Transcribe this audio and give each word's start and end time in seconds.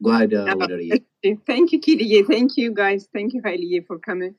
Go 0.00 0.10
ahead, 0.10 0.32
uh, 0.32 0.44
thank 1.48 1.68
you 1.74 1.78
ኪድዬ. 1.86 2.12
thank 2.28 2.52
you 2.58 2.66
guys 2.78 3.02
thank 3.14 3.30
you 3.36 3.40
ሀይልዬ 3.46 3.80
for 3.88 3.98
coming 4.04 4.34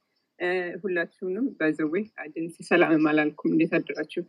ሁላችሁንም 0.84 1.46
by 1.58 1.67
the 1.67 1.80
way 1.80 1.94
አድንስ 2.24 2.54
ሰላም 2.70 3.04
አላልኩም። 3.10 3.51
እንዴት 3.51 3.74
አደራችሁ? 3.77 4.21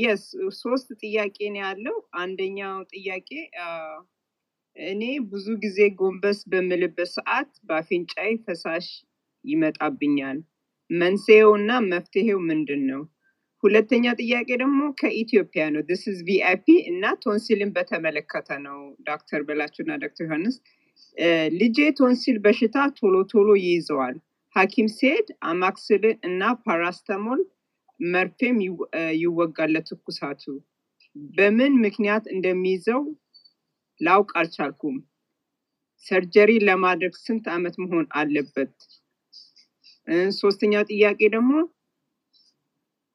yes 0.00 0.24
ሶስት 0.58 0.88
ጥያቄ 1.02 1.36
ነው 1.54 1.62
ያለው። 1.64 1.96
አንደኛው 2.22 2.74
ጥያቄ 2.92 3.30
እኔ 4.76 5.02
ብዙ 5.30 5.46
ጊዜ 5.64 5.78
ጎንበስ 6.00 6.40
በምልበት 6.52 7.10
ሰዓት 7.16 7.50
በአፍንጫዬ 7.68 8.30
ፈሳሽ 8.44 8.88
ይመጣብኛል። 9.44 10.38
መንስኤው 10.90 11.50
እና 11.58 11.72
መፍትሄው 11.90 12.38
ምንድን 12.50 12.82
ነው 12.90 13.02
ሁለተኛ 13.62 14.04
ጥያቄ 14.20 14.48
ደግሞ 14.60 14.80
ከኢትዮጵያ 15.00 15.62
ነው። 15.72 15.82
ስ 15.96 16.14
ቪአይፒ 16.26 16.66
እና 16.90 17.04
ቶንሲልን 17.24 17.70
በተመለከተ 17.76 18.48
ነው 18.64 18.78
ዶክተር 19.08 19.40
በላቸው 19.48 19.82
እና 19.84 19.94
ዶክተር 20.04 20.24
ዮሐንስ። 20.28 20.56
ልጄ 21.60 21.78
ቶንሲል 21.98 22.36
በሽታ 22.44 22.76
ቶሎ 22.98 23.16
ቶሎ 23.32 23.48
ይይዘዋል። 23.60 24.16
ሀኪም 24.56 24.88
ሲሄድ 24.94 25.28
አማክስልን 25.48 26.16
እና 26.28 26.42
ፓራስተሞል 26.64 27.40
መርፌም 28.00 28.56
ይወጋል 29.20 29.70
ለትኩሳቱ። 29.74 30.44
በምን 31.34 31.72
ምክንያት 31.84 32.24
እንደሚይዘው 32.34 33.02
ላውቅ 34.00 34.30
አልቻልኩም። 34.40 34.96
ሰርጀሪ 36.06 36.50
ለማድረግ 36.66 37.14
ስንት 37.22 37.46
አመት 37.54 37.74
መሆን 37.82 38.06
አለበት? 38.18 38.74
እ፣ 40.08 40.14
ሶስተኛው 40.38 40.84
ጥያቄ 40.90 41.20
ደግሞ 41.34 41.52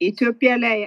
ኢትዮጵያ 0.02 0.52
ላይ 0.64 0.78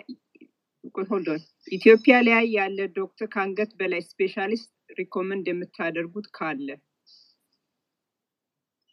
ኢትዮጵያ 1.73 2.17
ላይ 2.27 2.45
ያለ 2.55 2.79
ዶክተር 2.99 3.29
ከአንገት 3.33 3.71
በላይ 3.79 4.01
specialist 4.09 4.69
recommend 4.99 5.47
የምታደርጉት 5.51 6.27
ካለ? 6.37 6.69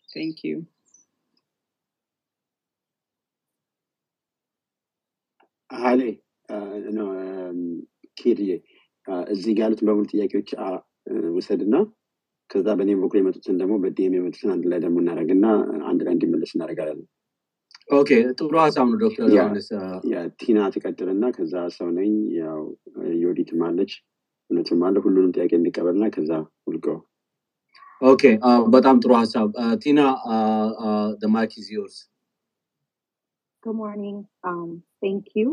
thank 0.09 0.39
you 0.45 0.55
ኪድዬ 8.17 8.51
አ፣ 9.07 9.15
እዚህ 9.33 9.53
ያሉትን 9.61 9.87
በሙሉ 9.89 10.05
ጥያቄዎች 10.13 10.49
አ፣ 10.59 10.69
ውሰድ 11.35 11.61
እና 11.65 11.75
ከዛ 12.49 12.67
በእኔም 12.77 13.01
በኩል 13.03 13.17
የመጡትን 13.19 13.59
ደግሞ 13.61 13.75
በ 13.83 13.99
DM 13.99 14.15
የመጡትን 14.17 14.51
አንድ 14.55 14.65
ላይ 14.71 14.79
ደግሞ 14.83 14.97
እናደርግና 15.03 15.45
አንድ 15.89 16.01
ላይ 16.05 16.13
እንዲመለስ 16.15 16.51
እናደርጋለን። 16.55 16.99
ኦኬ 17.89 18.09
ጥሩ 18.39 18.53
ሀሳብ 18.63 18.85
ነው 18.91 18.97
ዶክተር 19.03 19.25
yeah 19.27 19.35
ዮሐንስ። 19.37 19.67
አ፣ 19.77 19.83
የቲና 20.11 20.59
ትቀጥልና 20.75 21.25
ከዛ 21.35 21.53
ሰው 21.75 21.89
ነኝ። 21.97 22.13
ያው 22.39 22.61
ዮዲትም 23.23 23.61
አለች 23.67 23.91
እውነትም 24.49 24.81
አለ። 24.87 24.95
ሁሉንም 25.05 25.33
ጥያቄ 25.35 25.51
እንዲቀበልና 25.59 26.07
ከዛ 26.15 26.31
ውልቀው 26.67 26.97
okay 28.01 28.23
አ፣ 28.45 28.51
በጣም 28.75 28.95
ጥሩ 29.03 29.11
ሀሳብ። 29.21 29.49
አ፣ 29.57 29.67
ቲና 29.85 29.99
mic 31.37 31.53
is 31.61 31.69
yours 31.77 31.97
Good 33.63 33.77
morning. 33.77 34.17
Um, 34.43 34.67
thank 35.03 35.23
you. 35.35 35.47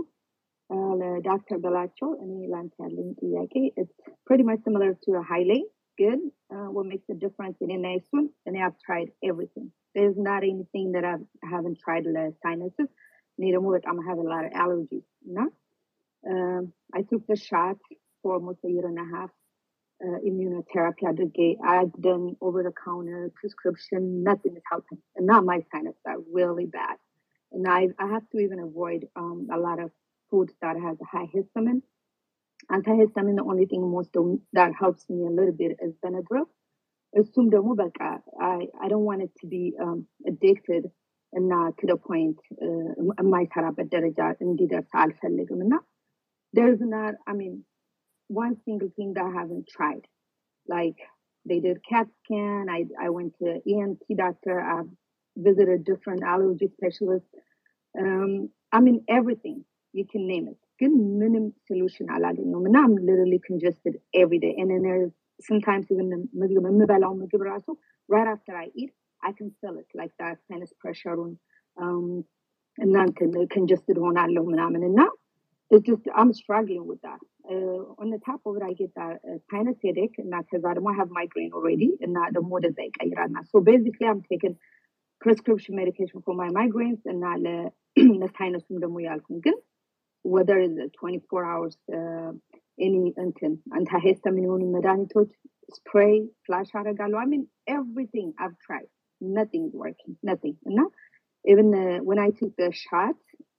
Uh, 0.70 0.90
ለዶክተር 1.00 1.58
በላቸው 1.62 2.08
እኔ 2.24 2.32
ላንተ 2.52 2.74
ያለኝ 2.84 3.06
ጥያቄ 3.20 3.52
it's 3.80 3.94
pretty 4.26 4.44
much 4.48 4.60
similar 4.66 4.90
to 5.04 5.10
ሀይሌ. 5.20 5.68
Good. 5.98 6.20
uh, 6.50 6.68
what 6.74 6.86
makes 6.90 7.06
the 7.06 7.16
difference? 7.16 7.56
in 7.60 7.68
እኔና 7.68 7.86
እሱን 7.98 8.24
እኔ 8.48 8.54
I've 8.66 8.76
tried 8.86 9.08
everything 9.22 9.66
there's 9.94 10.16
not 10.16 10.42
anything 10.42 10.92
that 10.92 11.04
I've, 11.04 11.20
I 11.44 11.50
have 11.50 11.64
not 11.64 11.78
tried 11.82 12.04
the 12.04 12.34
sinuses. 12.42 12.88
Needlewood, 13.40 13.82
I'm 13.88 14.04
having 14.04 14.26
a 14.26 14.28
lot 14.28 14.44
of 14.44 14.52
allergies. 14.52 15.04
No, 15.24 15.48
um, 16.28 16.72
I 16.94 17.02
took 17.02 17.26
the 17.26 17.36
shot 17.36 17.76
for 18.22 18.34
almost 18.34 18.58
a 18.64 18.68
year 18.68 18.86
and 18.86 18.98
a 18.98 19.16
half. 19.16 19.30
Uh, 20.04 20.18
immunotherapy. 20.26 21.06
I 21.08 21.12
did 21.12 21.32
get, 21.32 21.58
I've 21.64 21.92
done 21.92 22.34
over 22.40 22.64
the 22.64 22.72
counter 22.84 23.30
prescription. 23.36 24.24
Nothing 24.24 24.56
is 24.56 24.62
helping, 24.68 24.98
and 25.14 25.26
not 25.26 25.44
my 25.44 25.60
sinuses 25.70 26.00
are 26.04 26.16
really 26.32 26.66
bad. 26.66 26.96
And 27.52 27.68
I, 27.68 27.86
I 28.00 28.08
have 28.08 28.28
to 28.30 28.38
even 28.38 28.58
avoid 28.58 29.06
um, 29.14 29.46
a 29.52 29.58
lot 29.58 29.78
of 29.78 29.92
foods 30.28 30.52
that 30.60 30.76
has 30.76 30.96
high 31.08 31.28
histamine. 31.32 31.82
Antihistamine, 32.68 33.36
the 33.36 33.44
only 33.46 33.66
thing 33.66 33.88
most 33.88 34.10
that 34.54 34.72
helps 34.74 35.08
me 35.08 35.24
a 35.24 35.30
little 35.30 35.52
bit 35.52 35.78
is 35.80 35.94
Benadryl 36.04 36.46
እሱም 37.21 37.45
ደግሞ 37.55 37.69
በቃ 37.83 37.99
I, 38.51 38.59
I 38.83 38.87
don't 38.91 39.07
want 39.09 39.21
it 39.25 39.33
to 39.41 39.45
be 39.55 39.63
um, 39.83 39.99
addicted 40.31 40.83
እና 41.39 41.53
to 41.79 41.85
the 41.91 41.97
point 42.09 42.37
uh, 42.65 42.91
የማይሰራበት 43.21 43.87
ደረጃ 43.95 44.19
እንዲደርስ 44.45 44.91
አልፈልግም 45.03 45.61
እና 45.65 45.75
there's 46.57 46.81
not 46.95 47.15
I 47.31 47.35
mean 47.39 47.55
one 48.43 48.55
single 48.65 48.91
thing 48.97 49.09
that 49.15 49.25
I 49.29 49.33
haven't 49.39 49.65
tried 49.75 50.05
like 50.75 50.99
they 51.49 51.59
did 51.65 51.77
CAT 51.89 52.07
scan 52.19 52.63
I, 52.77 52.79
I 53.05 53.09
went 53.17 53.31
to 53.41 53.47
ENT 53.73 54.01
doctor 54.23 54.55
I've 54.73 54.91
visited 55.47 55.79
different 55.91 56.21
allergy 56.33 56.67
specialists 56.77 57.35
um, 58.03 58.31
I 58.77 58.81
mean 58.85 58.97
everything 59.19 59.57
you 59.97 60.05
can 60.13 60.25
name 60.33 60.47
it 60.53 60.59
ግን 60.81 60.93
ምንም 61.19 61.45
solution 61.69 62.07
አላገኘሁም 62.15 62.65
እና 62.69 62.77
I'm 62.85 62.97
literally 63.09 63.39
congested 63.49 63.93
every 64.23 64.39
day 64.45 64.53
and 64.59 64.69
then 64.71 64.83
there's 64.87 65.13
sometimes 65.49 65.85
even 65.93 66.07
the 66.13 66.19
ምግብ 66.41 66.65
የምበላው 66.69 67.13
ምግብ 67.21 67.41
ራሱ 67.51 67.67
right 68.13 68.29
after 68.35 68.53
I 68.63 68.67
eat 68.81 68.91
I 69.29 69.31
can 69.37 69.49
feel 69.59 69.75
it 69.83 69.89
like 69.99 70.13
that 70.21 70.35
sinus 70.47 70.73
pressure 70.83 71.17
um, 71.83 72.09
እናንተ 72.85 73.19
congested 73.55 73.97
ሆናለሁ 74.05 74.43
ምናምን 74.53 74.83
እና 74.89 75.01
it's 75.69 75.85
just 75.85 76.03
I'm 76.15 76.33
struggling 76.33 76.85
with 76.87 77.01
that. 77.01 77.19
Uh, 77.49 77.83
on 78.01 78.09
the 78.09 78.19
top 78.25 78.41
of 78.45 78.55
it, 78.57 78.63
I 78.63 78.73
get 78.73 78.93
that 78.95 79.19
uh, 79.29 79.37
sinus 79.51 79.77
headache, 79.83 80.15
and 80.17 80.31
that 80.31 80.45
because 80.49 80.63
I 80.65 80.73
don't 80.73 80.95
have 80.95 81.09
migraine 81.09 81.51
already, 81.53 81.91
and 82.01 82.15
that 82.15 82.31
the 82.33 82.41
more 82.41 82.61
that 82.61 82.75
they 82.77 82.89
get 82.89 83.29
So 83.51 83.59
basically, 83.59 84.07
I'm 84.07 84.23
taking 84.23 84.57
prescription 85.19 85.75
medication 85.75 86.21
for 86.23 86.33
my 86.33 86.49
migraines, 86.49 87.01
and 87.05 87.19
not 87.19 87.39
the 87.41 87.71
sinus 88.37 88.63
from 88.67 88.79
the 88.79 88.87
muyalkum. 88.87 89.41
Whether 90.23 90.57
it's 90.57 90.95
24 90.99 91.45
hours, 91.45 91.77
uh, 91.93 92.31
any 92.78 93.12
until 93.16 93.52
antihistamine 93.78 94.46
የሆኑ 94.46 94.62
መድኃኒቶች 94.76 95.30
spray, 95.78 96.14
flash 96.46 96.70
አደርጋለሁ. 96.78 97.18
I 97.24 97.26
mean, 97.32 97.44
everything 97.66 98.34
I've 98.42 98.58
tried, 98.66 98.88
nothing 99.20 99.62
is 99.68 99.74
working, 99.84 100.16
nothing. 100.30 100.56
And 100.66 100.74
now, 100.80 100.88
even 101.52 101.68
uh, 101.74 101.98
when 102.08 102.18
I 102.18 102.30
took 102.30 102.56
the 102.56 102.70
shot, 102.72 103.16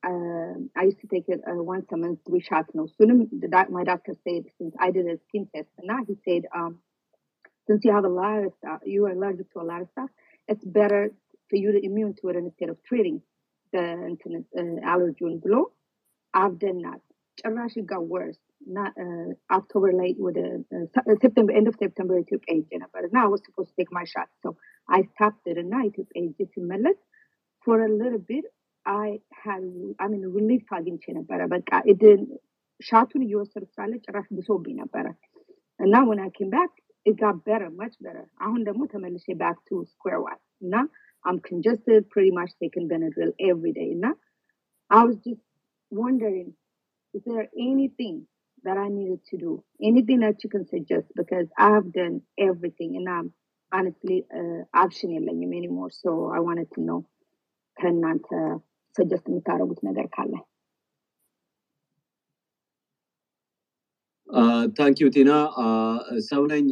uh, 0.09 0.55
I 0.79 0.83
used 0.89 1.01
to 1.03 1.07
take 1.07 1.27
it 1.27 1.41
uh, 1.51 1.63
once 1.73 1.87
a 1.91 1.97
month, 1.97 2.19
three 2.27 2.41
shots. 2.41 2.71
No, 2.73 2.87
soon 2.97 3.29
the 3.43 3.47
doc- 3.47 3.69
my 3.69 3.83
doctor 3.83 4.13
said 4.25 4.43
since 4.57 4.73
I 4.79 4.91
did 4.91 5.05
a 5.07 5.17
skin 5.25 5.47
test, 5.53 5.69
and 5.77 5.87
now 5.87 6.01
he 6.07 6.15
said, 6.25 6.43
um, 6.55 6.79
since 7.67 7.81
you 7.85 7.93
have 7.93 8.05
a 8.05 8.09
lot 8.09 8.43
of 8.43 8.53
stuff, 8.59 8.79
you 8.85 9.05
are 9.05 9.11
allergic 9.11 9.51
to 9.53 9.61
a 9.61 9.67
lot 9.71 9.81
of 9.81 9.89
stuff, 9.89 10.09
it's 10.47 10.65
better 10.65 11.13
for 11.49 11.55
you 11.55 11.71
to 11.71 11.85
immune 11.85 12.13
to 12.21 12.29
it 12.29 12.35
instead 12.35 12.69
of 12.69 12.77
treating 12.83 13.21
the 13.71 13.85
internet, 14.11 14.43
uh, 14.57 14.85
allergy 14.93 15.25
and 15.25 15.41
blow. 15.41 15.71
I've 16.33 16.59
done 16.59 16.81
that. 16.87 17.01
ጭራሽ 17.41 17.73
it 17.79 17.85
got 17.85 18.03
worse. 18.15 18.39
Not 18.76 18.92
uh, 19.04 19.28
October 19.58 19.90
late 20.00 20.18
with 20.26 20.36
a 20.36 20.48
uh, 20.76 20.86
Se- 20.94 21.18
September 21.24 21.52
end 21.58 21.68
of 21.70 21.76
September 21.82 22.14
ኢትዮጵያ 22.24 22.48
ሄጄ 22.56 22.70
ነበር 22.84 23.02
እና 23.08 23.16
I 23.26 23.28
was 23.34 23.42
supposed 23.46 23.70
to 23.72 23.76
take 23.80 23.92
my 23.98 24.04
shot 24.12 24.28
so 24.42 24.48
I 24.96 25.00
stopped 25.12 25.44
it 25.52 25.58
እና 25.64 25.74
ኢትዮጵያ 25.90 26.16
ሄጄ 26.26 26.46
ሲመለስ 26.54 26.98
for 27.64 27.76
a 27.86 27.90
little 28.00 28.22
bit 28.32 28.44
I 29.04 29.06
had 29.44 29.62
I 30.04 30.08
mean 30.12 30.24
relief 30.38 30.66
አግኝቼ 30.78 31.04
ነበረ 31.20 31.40
በቃ 31.54 31.70
it 31.92 31.98
didn't 32.04 32.30
ሻቱን 32.88 33.22
እየወሰድኩ 33.26 33.70
ሳለ 33.78 33.92
ጭራሽ 34.06 34.26
ብሶብኝ 34.38 34.74
ነበረ 34.82 35.06
እና 35.86 35.94
when 36.10 36.20
I 36.26 36.30
came 36.38 36.50
back 36.58 36.72
it 37.08 37.16
got 37.24 37.36
better 37.50 37.68
much 37.82 37.96
better 38.06 38.24
አሁን 38.46 38.60
ደግሞ 38.68 38.82
ተመልሼ 38.94 39.26
back 39.44 39.58
to 39.70 39.76
square 39.94 40.20
one 40.30 40.40
እና 40.64 40.74
I'm 41.28 41.38
congested 41.50 42.00
pretty 42.14 42.32
much 42.40 42.50
taking 42.62 42.86
Benadryl 42.92 43.32
every 43.50 43.72
day 43.80 43.88
እና 43.98 44.06
I 44.90 45.04
was 45.08 45.16
just 45.28 45.44
wondering 46.02 46.48
is 47.16 47.22
there 47.30 47.46
anything 47.70 48.16
that 48.63 48.77
I 48.77 48.87
needed 48.89 49.21
to 49.25 49.37
do? 49.37 49.51
Anything 49.81 50.19
that 50.21 50.43
you 50.43 50.49
can 50.49 50.65
suggest? 50.67 51.07
Because 51.15 51.47
I've 51.59 51.91
done 51.93 52.15
everything 52.39 52.91
and 52.97 53.07
I'm 53.09 53.27
honestly 53.71 54.17
uh, 54.31 54.61
option 54.75 55.09
የለኝም 55.11 55.51
anymore. 55.53 55.91
So 55.93 56.09
I 56.29 56.41
wanted 56.47 56.69
to 56.71 56.81
know 56.81 56.99
ከእናንተ 57.77 58.27
suggest 58.95 59.25
የምታደርጉት 59.29 59.79
ነገር 59.87 60.07
ካለ 60.15 60.33
ታንክ 64.77 64.97
ዩ 65.03 65.07
ቲና 65.15 65.31
ሰው 66.29 66.43
ነኝ 66.51 66.65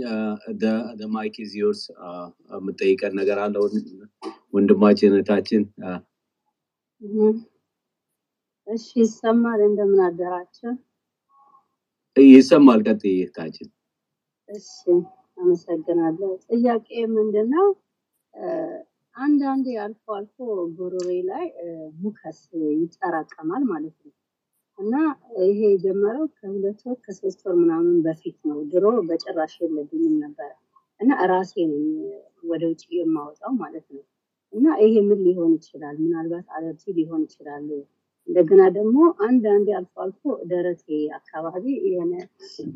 ማይክ 1.15 1.35
ኢዝ 1.43 1.51
ዮርስ 1.61 1.81
የምጠይቀን 2.53 3.13
ነገር 3.19 3.39
አለ 3.45 3.55
ወን- 3.65 3.89
ወንድማችን 4.55 5.13
እህታችን 5.17 5.63
እሺ 8.67 8.87
ይሰማል። 9.03 9.59
እንደምን 9.67 10.01
አደራችሁ? 10.07 10.71
ይሰማል 12.17 12.79
ቀጥይ 12.87 13.13
እህታችን 13.17 13.67
እሺ 14.49 14.69
አመሰግናለሁ። 15.37 16.29
ጥያቄ 16.49 16.87
ምንድን 17.13 17.47
ነው? 17.55 17.67
አንዳንዴ 19.15 19.67
አልፎ 19.83 20.05
አልፎ 20.17 20.35
ጉሮሬ 20.77 21.09
ላይ 21.29 21.45
ሙከስ 22.01 22.39
ይጠራቀማል 22.81 23.63
ማለት 23.71 23.95
ነው 24.01 24.13
እና 24.79 24.93
ይሄ 25.43 25.59
የጀመረው 25.67 26.25
ከሁለት 26.37 26.79
ወር 26.85 26.97
ከሶስት 27.05 27.41
ወር 27.45 27.55
ምናምን 27.61 27.95
በፊት 28.05 28.37
ነው። 28.49 28.59
ድሮ 28.71 28.85
በጭራሽ 29.09 29.53
የለብኝም 29.61 30.15
ነበረ 30.23 30.49
እና 30.99 31.11
ራሴ 31.31 31.53
ነኝ 31.71 31.85
ወደ 32.49 32.63
ውጭ 32.71 32.83
የማወጣው 32.97 33.53
ማለት 33.61 33.87
ነው። 33.95 34.03
እና 34.53 34.67
ይሄ 34.83 34.95
ምን 35.09 35.19
ሊሆን 35.25 35.51
ይችላል? 35.57 35.95
ምናልባት 36.03 36.47
አለርጂ 36.55 36.83
ሊሆን 36.97 37.21
ይችላል። 37.27 37.65
እንደገና 38.27 38.61
ደግሞ 38.75 38.97
አንዳንዴ 39.25 39.67
አልፎ 39.77 39.93
አልፎ 40.03 40.21
ደረቴ 40.49 40.87
አካባቢ 41.17 41.63
የሆነ 41.85 42.13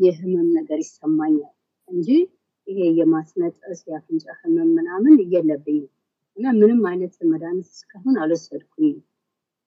የህመም 0.02 0.48
ነገር 0.58 0.80
ይሰማኛል 0.84 1.54
እንጂ 1.90 2.10
ይሄ 2.68 2.80
የማስነጠስ 3.00 3.82
የአፍንጫ 3.88 4.26
ህመም 4.40 4.70
ምናምን 4.78 5.16
የለብኝም 5.34 5.92
እና 6.38 6.46
ምንም 6.60 6.82
አይነት 6.90 7.14
መድኃኒት 7.30 7.68
እስካሁን 7.74 8.16
አልወሰድኩኝም። 8.22 8.98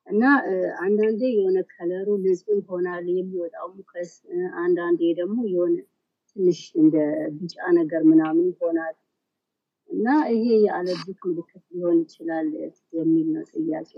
እና 0.07 0.25
አንዳንዴ 0.83 1.21
የሆነ 1.33 1.59
ከለሩ 1.71 2.09
ንጹህ 2.23 2.59
ይሆናል 2.59 3.07
የሚወጣው 3.15 3.69
ሙከስ፣ 3.75 4.13
አንዳንዴ 4.63 5.01
ደግሞ 5.19 5.39
የሆነ 5.53 5.77
ትንሽ 6.37 6.61
እንደ 6.81 6.97
ቢጫ 7.37 7.57
ነገር 7.79 8.03
ምናምን 8.11 8.47
ይሆናል 8.53 8.95
እና 9.91 10.07
ይሄ 10.33 10.47
የ 10.65 10.76
allergic 10.76 11.20
ምልክት 11.29 11.65
ሊሆን 11.73 11.99
ይችላል 12.03 12.49
የሚል 12.93 13.29
ነው 13.35 13.45
ጥያቄ። 13.55 13.93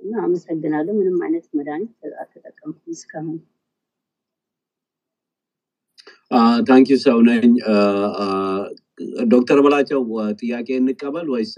እና 0.00 0.12
አመሰግናለሁ። 0.24 0.92
ምንም 0.98 1.16
አይነት 1.24 1.46
መድኃኒት 1.58 1.92
አልተጠቀምኩም 2.20 2.92
እስካሁን። 2.92 3.38
Thank 6.68 6.81
you 6.81 6.88
ሰው 7.04 7.18
ነኝ። 7.28 7.52
ዶክተር 9.32 9.58
በላቸው 9.64 10.00
ጥያቄ 10.40 10.68
እንቀበል 10.78 11.26
ወይስ? 11.34 11.52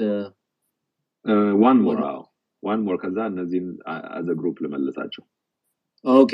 One 1.63 1.79
more 1.85 2.01
አዎ. 2.09 2.21
One 2.63 2.81
more 2.87 2.97
ከዛ 3.03 3.19
እነዚህን 3.31 3.69
as 4.17 4.27
a 4.41 4.43
group 4.43 4.57
ልመልሳቸው። 4.65 5.25
Okay። 6.05 6.33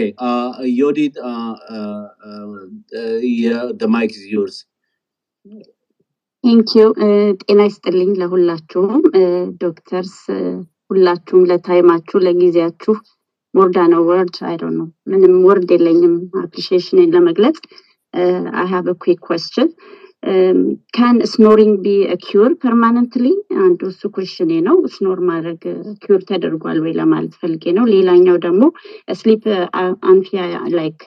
ዮዲት 0.78 1.14
mic 3.94 4.12
yours 4.32 4.58
Thank 6.44 6.69
you 6.69 6.84
ጤና 7.40 7.60
ይስጥልኝ 7.68 8.10
ለሁላችሁም። 8.20 9.02
doctors 9.62 10.16
ሁላችሁም 10.90 11.44
ለ 11.50 11.62
time 11.62 11.84
አችሁ 11.84 12.18
ለጊዜያችሁ 12.24 12.94
more 13.54 13.78
than 13.92 14.00
a 14.08 14.14
word 14.14 14.36
I 14.48 14.56
don't 14.60 14.76
know 14.78 14.82
ምንም 15.10 15.34
word 15.46 15.68
የለኝም 15.74 16.14
appreciation 16.42 17.02
ን 17.02 17.12
ለመግለጽ። 17.14 17.58
I 18.54 18.66
have 18.72 18.86
quick 19.02 19.20
question 19.28 19.68
can 20.96 21.16
snoring 21.32 21.74
be 21.82 21.88
cure 22.24 22.52
permanently 22.62 23.26
አንዱ 23.64 23.80
እሱ 23.90 24.02
question 24.14 24.42
ኤ 24.42 24.52
ነው። 24.68 24.76
snore 24.94 25.18
ማድረግ 25.28 25.60
cure 26.02 26.22
ተደርጓል 26.30 26.78
ወይ 26.84 26.92
ለማለት 26.92 27.34
ፈልጌ 27.42 27.74
ነው። 27.78 27.84
ሌላኛው 27.94 28.38
ደግሞ 28.46 28.62
sleep 29.20 29.44
apnea 30.10 30.42
like 30.76 30.98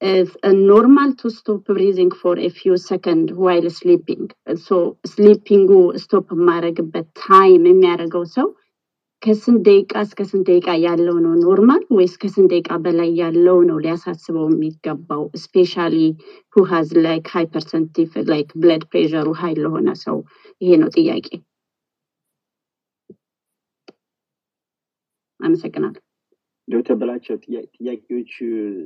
is 0.00 0.36
uh, 0.42 0.52
normal 0.52 1.14
to 1.14 1.30
stop 1.30 1.64
breathing 1.66 2.10
for 2.12 2.38
a 2.38 2.48
few 2.50 2.76
seconds 2.76 3.32
while 3.34 3.68
sleeping. 3.70 4.30
So 4.56 4.76
sleeping 5.06 5.66
stop 5.96 6.26
ማድረግበት 6.48 7.06
time 7.22 7.64
የሚያደርገው 7.70 8.24
ሰው 8.36 8.48
ከስንት 9.22 9.60
ደቂቃ 9.68 9.92
እስከ 10.06 10.20
ስንት 10.30 10.44
ደቂቃ 10.50 10.68
ያለው 10.86 11.16
ነው 11.24 11.32
normal 11.44 11.82
ወይስ 11.96 12.14
ከስንት 12.22 12.50
ደቂቃ 12.52 12.70
በላይ 12.84 13.10
ያለው 13.22 13.58
ነው 13.70 13.78
ሊያሳስበው 13.84 14.46
የሚገባው 14.52 15.24
especially 15.44 15.96
who 16.56 16.64
has 16.72 16.90
like 17.06 17.28
hypertensive 17.36 18.12
like 18.32 18.50
blood 18.62 18.84
pressure 18.92 19.28
ኡ 19.42 19.46
high 19.46 19.54
ለሆነ 19.64 19.88
ሰው 20.04 20.18
ይሄ 20.62 20.70
ነው 20.82 20.90
ጥያቄ 20.98 21.26
አመሰግናለሁ 25.40 26.07
ዶክተር 26.68 26.96
በላቸው 27.00 27.36
ጥያ- 27.44 27.66
ጥያቄዎች 27.76 28.32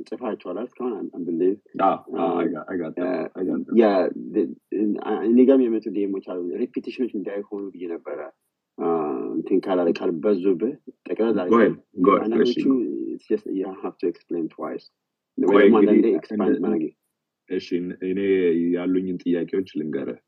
ጽፋቸዋል 0.09 0.57
እስካሁን 0.63 0.93
አንብሌ 1.15 1.41
እኔ 5.25 5.37
ጋም 5.49 5.63
የመጡ 5.65 5.85
ዴሞች 5.97 6.25
አሉ። 6.31 6.41
repetition 6.61 6.97
ኦች 6.97 7.11
እንዳይሆኑ 7.19 7.63
ብዬ 7.73 7.85
ነበረ። 7.93 8.19
እንትን 9.33 9.57
ካላለ 9.65 9.89
ካልበዙብህ 9.97 10.73
ahead, 11.55 11.73
አንዳንዶቹ 12.23 12.63
አንዳንዴ 15.79 16.05
expand 16.19 16.39
ማድረግ 16.65 16.83
እሺ 17.49 17.67
እኔ 18.09 18.19
ያሉኝን 18.75 19.17
ጥያቄዎች 19.23 19.69
ልንገርህ 19.79 20.19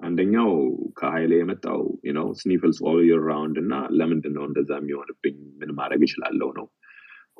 አንደኛው 0.00 0.50
ከሀይሌ 0.98 1.32
የመጣው 1.38 1.80
ነው 2.16 2.26
sniffles 2.40 2.78
all 2.88 2.98
year 3.08 3.22
round 3.30 3.56
እና 3.62 3.74
ለምንድን 3.98 4.34
ነው 4.38 4.44
እንደዛ 4.48 4.70
የሚሆንብኝ? 4.78 5.36
ምን 5.60 5.70
ማድረግ 5.78 6.02
እችላለሁ 6.06 6.48
ነው? 6.58 6.66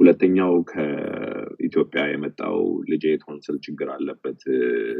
ሁለተኛው 0.00 0.52
ከኢትዮጵያ 0.70 2.02
የመጣው 2.08 2.56
ልጄ 2.90 3.04
ቶንስል 3.22 3.56
ችግር 3.66 3.88
አለበት 3.94 4.40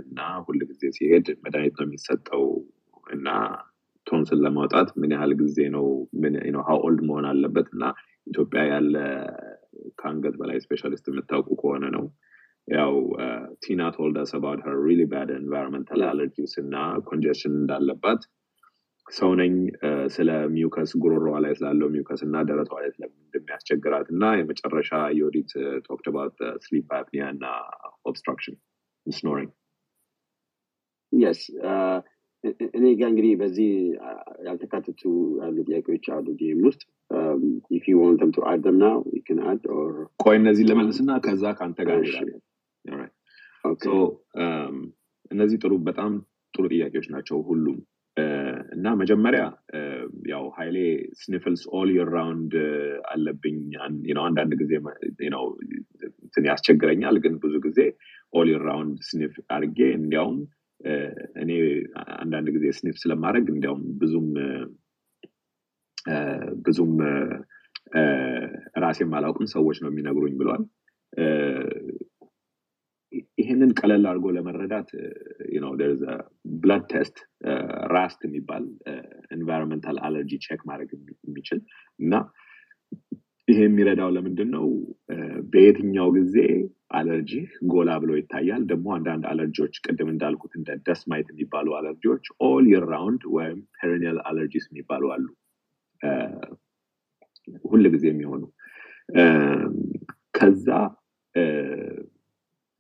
እና 0.03 0.21
ሁል 0.47 0.61
ጊዜ 0.71 0.83
ሲሄድ 0.97 1.27
መድኃኒት 1.45 1.75
ነው 1.81 1.87
የሚሰጠው 1.89 2.45
እና 3.13 3.29
ቶንስል 4.07 4.39
ለማውጣት 4.47 4.89
ምን 5.01 5.13
ያህል 5.17 5.33
ጊዜ 5.43 5.59
ነው? 5.77 5.87
how 6.69 6.79
old 6.87 7.01
መሆን 7.09 7.27
አለበት? 7.33 7.69
እና 7.75 7.85
ኢትዮጵያ 8.27 8.61
ያለ 8.73 8.95
ከአንገት 10.01 10.35
በላይ 10.41 10.59
specialist 10.65 11.07
የምታውቁ 11.11 11.49
ከሆነ 11.61 11.85
ነው 11.97 12.05
ያው 12.69 12.95
ቲና 13.65 13.83
told 13.97 14.17
us 14.23 14.31
about 14.37 14.61
her 14.65 14.77
really 14.87 15.03
bad 15.11 15.29
environmental 15.37 16.01
allergies 16.09 16.55
እና 16.63 16.75
congestion 17.09 17.53
እንዳለባት 17.61 18.23
ሰው 19.07 19.31
ነኝ 19.41 19.53
እ፣ 19.81 19.91
ስለ 20.15 20.31
mucus 20.55 20.93
ጉሮሮዋ 21.03 21.37
ላይ 21.45 21.53
ስላለው 21.59 21.89
mucus 21.93 22.23
እና 22.27 22.37
ደረቷ 22.49 22.73
ላይ 22.79 22.89
እንደሚያስቸግራት 23.19 24.09
እና 24.15 24.33
የመጨረሻ 24.39 24.91
ዮዲት 25.19 25.53
talked 25.87 26.09
about 26.13 26.37
sleep 26.65 26.89
apnea 26.99 27.27
እና 27.35 27.45
obstruction 28.11 28.57
snoring 29.07 29.53
Yes 31.13 31.41
እኔ 32.75 32.85
ጋር 32.99 33.09
እንግዲህ 33.13 33.33
በዚህ 33.41 33.71
አ፣ 34.03 34.11
ያልተካተቱ 34.49 35.03
ያሉ 35.41 35.57
ጥያቄዎች 35.69 36.05
አሉ 36.17 36.27
ጌም 36.41 36.61
ውስጥ. 36.69 36.83
if 37.77 37.85
you 37.91 37.97
want 38.01 38.21
to 38.37 38.43
add 38.45 38.61
them 38.63 38.77
now 38.81 38.95
you 39.11 39.23
can 39.27 39.39
add 39.45 39.63
or 39.75 39.87
ቆይ 40.21 40.37
እነዚህ 40.41 40.65
ልመልስና 40.71 41.11
ከዛ 41.25 41.45
ከአንተ 41.59 41.79
ጋር 41.89 41.99
um, 44.39 44.77
እነዚህ 45.31 45.59
ጥሩ 45.63 45.73
በጣም 45.87 46.13
ጥሩ 46.55 46.65
ጥያቄዎች 46.73 47.07
ናቸው 47.15 47.39
ሁሉም. 47.49 47.79
እ፣ 48.17 48.25
እና 48.75 48.87
መጀመሪያ 49.01 49.43
እ፣ 49.75 49.81
ያው 50.31 50.45
ሀይሌ 50.59 50.77
sniffles 51.21 51.63
all 51.79 51.89
year 51.97 52.09
round 52.15 52.55
አለብኝ 53.11 53.59
አንዳንድ 54.25 54.53
ጊዜ 54.63 54.73
እንትን 56.21 56.47
ያስቸግረኛል 56.49 57.17
ግን 57.25 57.35
ብዙ 57.43 57.55
ጊዜ 57.67 57.81
all 58.33 58.49
year 58.53 58.63
round 58.69 58.97
sniff 59.09 59.35
አድርጌ 59.57 59.81
እንዲያውም 59.99 60.39
እ፣ 60.81 60.95
እኔ 61.43 61.51
አንዳንድ 62.17 62.49
ጊዜ 62.57 62.67
sniff 62.79 62.97
ስለማድረግ 63.03 63.47
እንዲያውም 63.55 63.83
ብዙም 64.01 64.31
እ፣ 66.07 66.17
ብዙም 66.67 66.95
ራሴም 68.83 69.13
አላውቅም 69.17 69.47
ሰዎች 69.53 69.77
ነው 69.83 69.91
የሚነግሩኝ 69.91 70.35
ብሏል 70.41 70.63
ይህንን 73.39 73.71
ቀለል 73.79 74.05
አድርጎ 74.09 74.27
ለመረዳት 74.35 74.89
blood 76.59 76.83
test 76.91 77.17
RAST 77.93 78.21
የሚባል 78.27 78.65
environmental 79.35 79.99
allergy 80.07 80.33
check 80.45 80.63
ማድረግ 80.71 80.91
የሚ- 80.97 81.19
የሚችል 81.27 81.61
እና 81.99 82.15
ይሄ 83.49 83.59
የሚረዳው 83.65 84.09
ለምንድን 84.15 84.49
ነው 84.55 84.65
እ፣ 85.13 85.17
በየትኛው 85.51 86.09
ጊዜ 86.17 86.37
አለርጂ 86.91 87.33
ጎላ 87.71 87.91
ብሎ 88.03 88.11
ይታያል? 88.17 88.63
ደግሞ 88.71 88.87
አንዳንድ 88.97 89.25
አለርጂዎች 89.31 89.75
ቅድም 89.85 90.09
እንዳልኩት 90.13 90.53
እንደ 90.59 90.69
dust 90.87 91.08
mite 91.08 91.29
የሚባሉ 91.33 91.69
አለርጂዎች 91.79 92.25
all 92.47 92.65
year 92.73 92.85
round 92.93 93.23
ወይም 93.37 93.59
perennial 93.79 94.19
allergies 94.29 94.67
የሚባሉ 94.71 95.05
አሉ። 95.15 95.27
እ፣ 96.01 96.11
ሁል 97.65 97.85
ጊዜ 97.95 98.05
የሚሆኑ። 98.11 98.43
እም፣ 99.19 99.75
ከዛ 100.35 100.69
እ፣ 101.35 101.45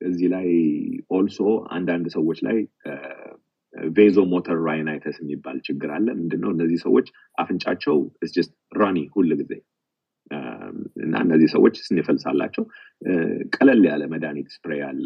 እዚህ 0.01 0.29
ላይ 0.33 0.49
also 1.11 1.39
አንዳንድ 1.77 2.07
ሰዎች 2.15 2.39
ላይ 2.47 2.59
vasomotor 3.93 4.59
rhinitis 4.67 5.17
የሚባል 5.21 5.57
ችግር 5.67 5.91
አለ። 5.97 6.07
ምንድነው? 6.19 6.51
እነዚህ 6.55 6.79
ሰዎች 6.85 7.07
አፍንጫቸው 7.39 7.97
is 8.27 8.47
runny 8.79 8.99
ሁል 9.15 9.31
ጊዜ። 9.41 9.53
እና 11.05 11.15
እነዚህ 11.25 11.49
ሰዎች 11.53 11.75
sniffles 11.85 12.25
አላቸው። 12.31 12.65
እ፣ 13.03 13.13
ቀለል 13.55 13.83
ያለ 13.89 14.03
መድኃኒት 14.13 14.49
spray 14.55 14.81
አለ። 14.89 15.05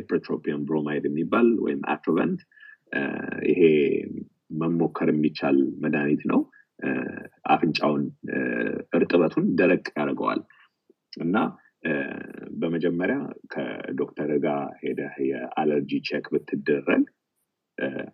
ipratropium 0.00 0.62
bromide 0.68 1.04
የሚባል 1.08 1.48
ወይም 1.64 1.80
Atrovent 1.92 2.40
ይሄ 3.50 3.60
መሞከር 4.60 5.08
የሚቻል 5.12 5.56
መድኃኒት 5.84 6.24
ነው። 6.32 6.40
አፍንጫውን 7.52 8.02
እርጥበቱን 8.94 9.46
ደረቅ 9.60 9.84
ያደርገዋል። 9.96 10.40
እና 11.20 11.36
በመጀመሪያ 12.60 13.16
ከዶክተር 13.52 14.30
ጋር 14.44 14.62
ሄደህ 14.82 15.14
የአለርጂ 15.30 15.90
check 16.08 16.26
ብትደረግ 16.34 17.04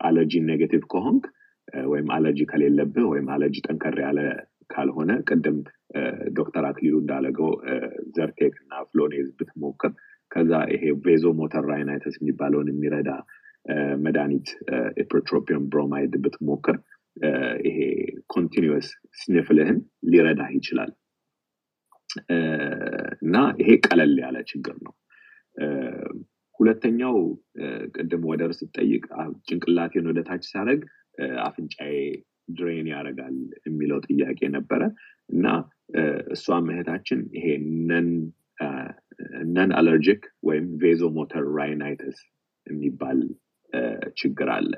አለርጂ 0.07 0.33
negative 0.49 0.85
ከሆንክ 0.92 1.25
ወይም 1.92 2.09
አለርጂ 2.16 2.40
ከሌለብህ 2.50 3.04
ወይም 3.12 3.28
አለርጂ 3.35 3.59
ጠንከር 3.66 3.97
ያለ 4.04 4.21
ካልሆነ 4.71 5.12
ቅድም 5.28 5.59
ዶክተር 6.38 6.64
አክሊሉ 6.71 6.95
እንዳለገው 7.02 7.50
Zyrtec 8.17 8.55
እና 8.62 8.73
Flonase 8.91 9.29
ብትሞክር 9.38 9.92
ከዛ 10.31 10.52
ይሄ 10.75 10.85
vasomotor 11.05 11.64
rhinitis 11.73 12.14
የሚባለውን 12.21 12.71
የሚረዳ 12.73 13.11
መድኃኒት 14.04 14.49
ipratropium 15.02 15.67
bromide 15.73 16.14
ብትሞክር 16.25 16.76
ይሄ 17.66 17.78
continuous 18.35 18.87
sniffle 19.21 19.57
ህን 19.57 19.79
ሊረዳህ 20.12 20.50
ይችላል 20.59 20.90
እና 23.23 23.37
ይሄ 23.61 23.71
ቀለል 23.87 24.14
ያለ 24.25 24.38
ችግር 24.50 24.76
ነው። 24.87 24.95
ሁለተኛው 26.61 27.16
ቅድም 27.95 28.25
ወደ 28.31 28.42
እርስ 28.49 28.61
ጠይቅ 28.76 29.04
ጭንቅላቴን 29.47 30.04
ወደ 30.11 30.21
ታች 30.28 30.45
ሳደረግ 30.50 30.81
አፍንጫዬ 31.47 31.95
drain 32.57 32.87
ያደርጋል 32.92 33.37
የሚለው 33.66 33.99
ጥያቄ 34.09 34.40
ነበረ። 34.57 34.83
እና 35.31 35.47
እሷም 36.35 36.66
እህታችን 36.73 37.21
ይሄ 37.37 37.47
non 39.55 39.71
allergic 39.79 40.23
ወይም 40.49 40.66
vasomotor 40.83 41.45
rhinitis 41.59 42.19
የሚባል 42.66 43.19
ችግር 44.16 44.49
አለ። 44.57 44.73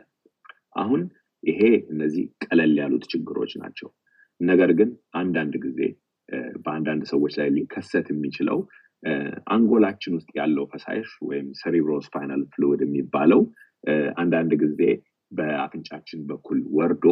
አሁን 0.76 1.02
ይሄ 1.42 1.60
እነዚህ 1.92 2.24
ቀለል 2.44 2.72
ያሉት 2.80 3.04
ችግሮች 3.12 3.52
ናቸው። 3.62 3.88
ነገር 4.40 4.70
ግን 4.78 4.90
አንዳንድ 5.14 5.54
ጊዜ 5.64 5.80
በአንዳንድ 6.64 7.02
ሰዎች 7.12 7.32
ላይ 7.40 7.48
ሊከሰት 7.56 8.06
የሚችለው 8.12 8.58
አንጎላችን 9.54 10.16
ውስጥ 10.18 10.30
ያለው 10.38 10.64
ፈሳሽ 10.72 11.08
ወይም 11.28 11.48
cerebrospinal 11.60 12.42
fluid 12.52 12.82
የሚባለው 12.84 13.40
አንዳንድ 14.18 14.52
ጊዜ 14.62 14.80
በአፍንጫችን 15.32 16.20
በኩል 16.30 16.58
ወርዶ 16.76 17.06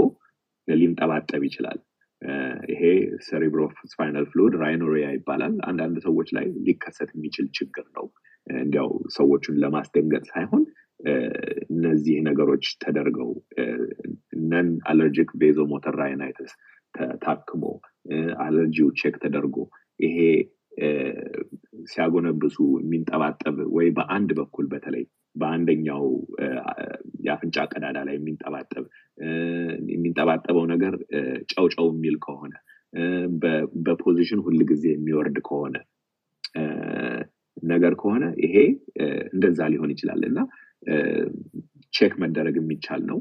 ሊንጠባጠብ 0.69 1.43
ይችላል። 1.49 1.79
ይሄ 2.73 2.83
cerebrospinal 3.29 4.27
fluid 4.33 4.53
rhinorrhea 4.63 5.07
ይባላል። 5.17 5.55
አንዳንድ 5.69 5.97
ሰዎች 6.07 6.29
ላይ 6.37 6.47
ሊከሰት 6.67 7.11
የሚችል 7.15 7.47
ችግር 7.59 7.87
ነው። 7.97 8.07
እንዲያው 8.47 8.91
ሰዎቹን 9.17 9.59
ለማስደንገጥ 9.63 10.25
ሳይሆን 10.31 10.63
እነዚህ 11.73 12.17
ነገሮች 12.29 12.65
ተደርገው 12.83 13.31
non 14.51 14.69
allergic 14.91 15.31
vasomotor 15.41 15.95
rhinitis 16.03 16.53
ታክሞ 17.25 17.63
allergy 18.45 18.89
ው 19.01 19.05
check 19.05 19.17
ተደርጎ 19.23 19.57
ይሄ 20.01 20.19
ሲያጎነብሱ 21.93 22.57
የሚንጠባጠብ 22.81 23.57
ወይ 23.77 23.89
በአንድ 23.97 24.31
በኩል 24.39 24.67
በተለይ 24.73 25.05
በአንደኛው 25.37 26.05
የአፍንጫ 27.27 27.57
ቀዳዳ 27.73 27.99
ላይ 28.09 28.15
የሚንጠባጠብ 28.19 28.85
የሚንጠባጠበው 29.93 30.65
ነገር 30.73 30.95
ጨውጨው 31.53 31.89
የሚል 31.93 32.17
ከሆነ 32.25 32.55
በ 33.87 33.97
position 33.97 34.41
ሁል 34.47 34.59
ጊዜ 34.71 34.85
የሚወርድ 34.93 35.39
ከሆነ 35.49 35.77
ነገር 37.67 37.95
ከሆነ 38.01 38.25
ይሄ 38.45 38.57
እንደዛ 39.33 39.69
ሊሆን 39.73 39.93
ይችላል 39.95 40.23
እና 40.31 40.39
check 41.93 42.13
መደረግ 42.23 42.57
የሚቻል 42.61 43.03
ነው 43.11 43.19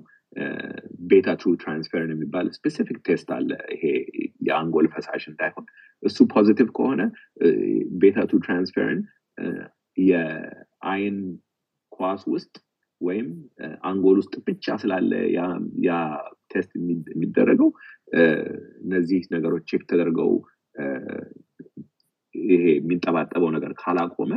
beta 1.09 1.29
two 1.39 1.53
transferrin 1.61 2.11
የሚባል 2.13 2.47
specific 2.57 2.97
test 3.07 3.29
አለ። 3.37 3.49
ይሄ 3.73 3.83
የአንጎል 4.47 4.87
ፈሳሽ 4.93 5.23
እንዳይሆን። 5.31 5.65
እሱ 6.03 6.17
positive 6.33 6.69
ከሆነ 6.77 7.01
beta 8.01 8.19
two 8.29 8.39
transferrin 8.45 9.01
የአይን 10.03 11.17
ኳስ 11.91 12.21
ውስጥ 12.33 12.53
ወይም 13.01 13.27
አንጎል 13.89 14.17
ውስጥ 14.21 14.33
ብቻ 14.47 14.75
ስላለ 14.81 15.11
ያ 15.85 15.91
test 16.51 16.71
የሚደረገው 17.13 17.69
እነዚህ 18.83 19.21
ነገሮች 19.35 19.63
check 19.71 19.83
ተደርገው 19.91 20.31
ይሄ 22.35 22.63
የሚንጠባጠበው 22.73 23.49
ነገር 23.55 23.71
ካላቆመ 23.81 24.31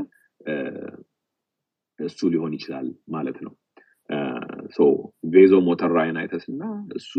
እሱ 1.99 2.29
ሊሆን 2.33 2.55
ይችላል 2.57 2.87
ማለት 3.15 3.39
ነው 3.47 3.53
vasomotor 5.35 5.90
rhinitis 5.97 6.45
እና 6.52 6.62
እሱ 6.99 7.12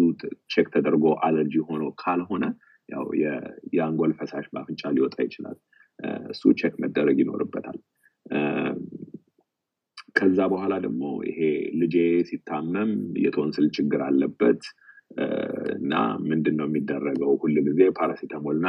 check 0.53 0.67
ተደርጎ 0.75 1.05
አለርጂ 1.25 1.55
ሆኖ 1.67 1.83
ካልሆነ 2.01 2.45
ያው 2.89 3.05
የአንጎል 3.73 4.11
ፈሳሽ 4.19 4.45
በአፍንጫ 4.51 4.91
ሊወጣ 4.95 5.15
ይችላል። 5.27 5.57
እሱ 6.29 6.43
check 6.59 6.73
መደረግ 6.83 7.17
ይኖርበታል። 7.23 7.77
ከዛ 10.17 10.39
በኋላ 10.51 10.73
ደግሞ 10.85 11.03
ይሄ 11.29 11.39
ልጄ 11.79 11.95
ሲታመም 12.29 12.91
የቶንስል 13.23 13.65
ችግር 13.77 14.01
አለበት። 14.07 14.61
እና 15.75 15.93
ምንድን 16.29 16.55
ነው 16.59 16.67
የሚደረገው? 16.69 17.31
ሁል 17.41 17.55
ጊዜ 17.67 17.81
ፓራሲታሞል 17.99 18.55
እና 18.59 18.67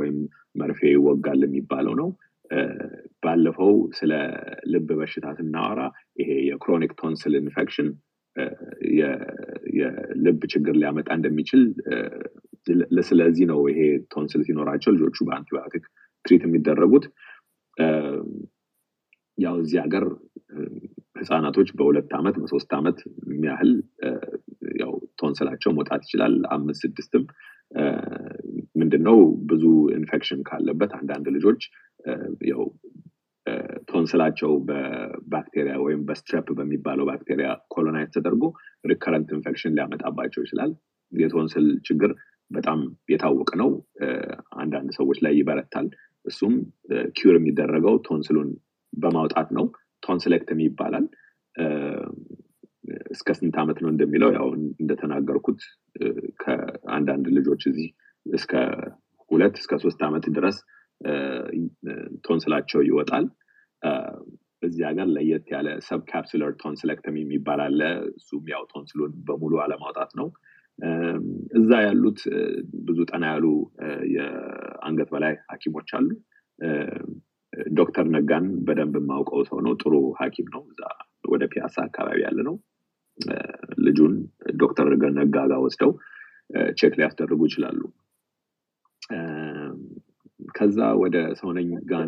ወይም 0.00 0.18
መርፌ 0.56 0.80
ይወጋል 0.92 1.40
የሚባለው 1.46 1.94
ነው 2.00 2.08
ባለፈው 3.24 3.72
ስለ 3.98 4.12
ልብ 4.72 4.88
በሽታ 4.98 5.26
ስናወራ 5.38 5.80
ይሄ 6.20 6.30
የ 6.48 6.58
chronic 6.58 6.92
tonsil 7.00 7.34
infection 7.40 7.88
የልብ 9.78 10.40
ችግር 10.52 10.74
ሊያመጣ 10.80 11.08
እንደሚችል 11.18 11.62
ስለዚህ 13.08 13.44
ነው 13.50 13.60
ይሄ 13.70 13.80
ቶንስል 14.14 14.42
ሲኖራቸው 14.48 14.92
ልጆቹ 14.96 15.16
በ 15.28 15.37
antibiotic 15.37 15.84
treat 16.24 16.42
የሚደረጉት። 16.46 17.06
ያው 19.38 19.54
እዚህ 19.62 19.78
ሀገር 19.84 20.04
ህፃናቶች 21.20 21.68
በሁለት 21.78 22.10
ዓመት 22.18 22.36
በሶስት 22.42 22.70
ዓመት 22.78 22.98
የሚያህል 23.28 23.70
ያው 24.82 24.92
ቶንስላቸው 25.20 25.72
መውጣት 25.72 26.02
ይችላል። 26.06 26.34
አምስት 26.56 26.82
ስድስትም 26.84 27.24
ምንድነው 28.76 29.18
ብዙ 29.50 29.64
ኢንፌክሽን 29.98 30.40
ካለበት 30.48 30.92
አንዳንድ 30.98 31.26
ልጆች 31.36 31.62
ቶንስላቸው 33.90 34.52
በባክቴሪያ 34.68 35.74
ወይም 35.82 36.00
በ 36.08 36.19
strep 36.19 36.46
በሚባለው 36.58 37.04
ባክቴሪያ 37.10 37.48
colonize 37.68 38.08
ተደርጎ 38.14 38.44
recurrent 38.84 39.28
infection 39.36 39.74
ሊያመጣባቸው 39.76 40.42
ይችላል። 40.42 40.70
የቶንስል 41.12 41.66
ችግር 41.88 42.12
በጣም 42.50 42.80
የታወቀ 43.12 43.50
ነው። 43.62 43.70
አንዳንድ 44.56 44.90
ሰዎች 44.98 45.18
ላይ 45.26 45.34
ይበረታል። 45.38 45.86
እሱም 46.26 46.54
cure 47.16 47.34
የሚደረገው 47.34 47.96
ቶንስሉን 48.08 48.50
በማውጣት 48.92 49.48
ነው። 49.58 49.66
tonsillectomy 50.02 50.60
ይባላል። 50.68 51.06
እስከ 53.10 53.28
ስንት 53.38 53.56
ዓመት 53.62 53.78
ነው 53.82 53.90
እንደሚለው 53.92 54.30
ያው 54.36 54.46
እንደተናገርኩት 54.80 55.60
ከአንዳንድ 56.42 57.26
ልጆች 57.36 57.62
እዚህ 57.70 57.88
እስከ 58.26 58.52
ሁለት 59.30 59.54
እስከ 59.60 59.74
ሶስት 59.84 60.00
ዓመት 60.08 60.24
ድረስ 60.36 60.56
ቶንስላቸው 62.26 62.80
ይወጣል። 62.88 63.26
እዚህ 64.62 64.82
ሀገር 64.88 65.08
ለየት 65.14 65.46
ያለ 65.54 65.68
ሰብ 65.86 66.00
ካፕሱለር 66.10 66.52
ቶንስሌክተሚ 66.62 67.16
የሚባል 67.22 67.60
አለ። 67.64 67.80
እሱም 68.12 68.44
ያው 68.52 68.62
ቶንስሉን 68.72 69.12
በሙሉ 69.26 69.54
አለማውጣት 69.64 70.12
ነው። 70.20 70.28
እዛ 71.58 71.70
ያሉት 71.86 72.20
ብዙ 72.86 72.98
ጠና 73.10 73.24
ያሉ 73.32 73.46
የአንገት 74.14 75.10
በላይ 75.14 75.34
ሀኪሞች 75.50 75.90
አሉ። 75.98 76.08
ዶክተር 77.76 78.06
ነጋን 78.14 78.46
በደንብ 78.66 78.94
የማውቀው 79.00 79.42
ሰው 79.50 79.58
ነው። 79.66 79.74
ጥሩ 79.82 79.92
ሀኪም 80.20 80.48
ነው። 80.54 80.62
እዛ 80.72 80.80
ወደ 81.28 81.42
ፒያሳ 81.52 81.76
አካባቢ 81.88 82.18
ያለ 82.24 82.38
ነው። 82.48 82.56
ልጁን 83.86 84.14
ዶክተር 84.62 84.86
ነጋ 85.18 85.36
ጋር 85.48 85.60
ወስደው 85.64 85.92
check 86.78 86.94
ሊያስደርጉ 86.98 87.40
ይችላሉ 87.48 87.80
ከዛ 90.52 90.78
ወደ 91.00 91.16
ሰውነኝ 91.38 91.68
ጋር 91.90 92.02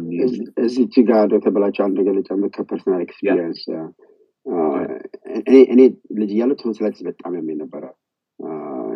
እዚች 0.64 0.95
ጋር 1.09 1.23
ዶክተር 1.33 1.52
በላቸው 1.55 1.85
አንድ 1.87 1.97
ነገር 2.00 2.14
ልጨምር 2.19 2.50
ከ 2.56 2.66
personal 2.66 3.02
experience። 3.06 3.62
እኔ 5.73 5.81
ልጅ 6.19 6.31
እያለሁ 6.35 6.57
tonsillitis 6.62 7.02
በጣም 7.09 7.33
ያመኝ 7.38 7.57
ነበረ። 7.62 7.85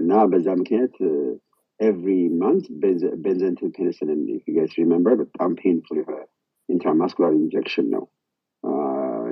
እና 0.00 0.12
በዛ 0.30 0.48
ምክንያት 0.60 0.96
every 1.80 2.08
month 2.40 2.64
benzathine 3.24 3.70
penicillin 3.76 4.20
guys 4.56 4.72
remember 4.80 5.14
በጣም 5.22 5.50
painful 5.60 5.98
የሆነ 6.00 6.18
intramuscular 6.68 7.32
injection 7.38 7.86
ነው። 7.94 8.04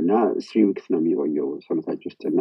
እና 0.00 0.12
three 0.47 0.59
weeks 0.68 0.87
ነው 0.93 0.99
የሚቆየው 1.00 1.49
ሰውነታችን 1.64 2.02
ውስጥ 2.09 2.23
እና 2.31 2.41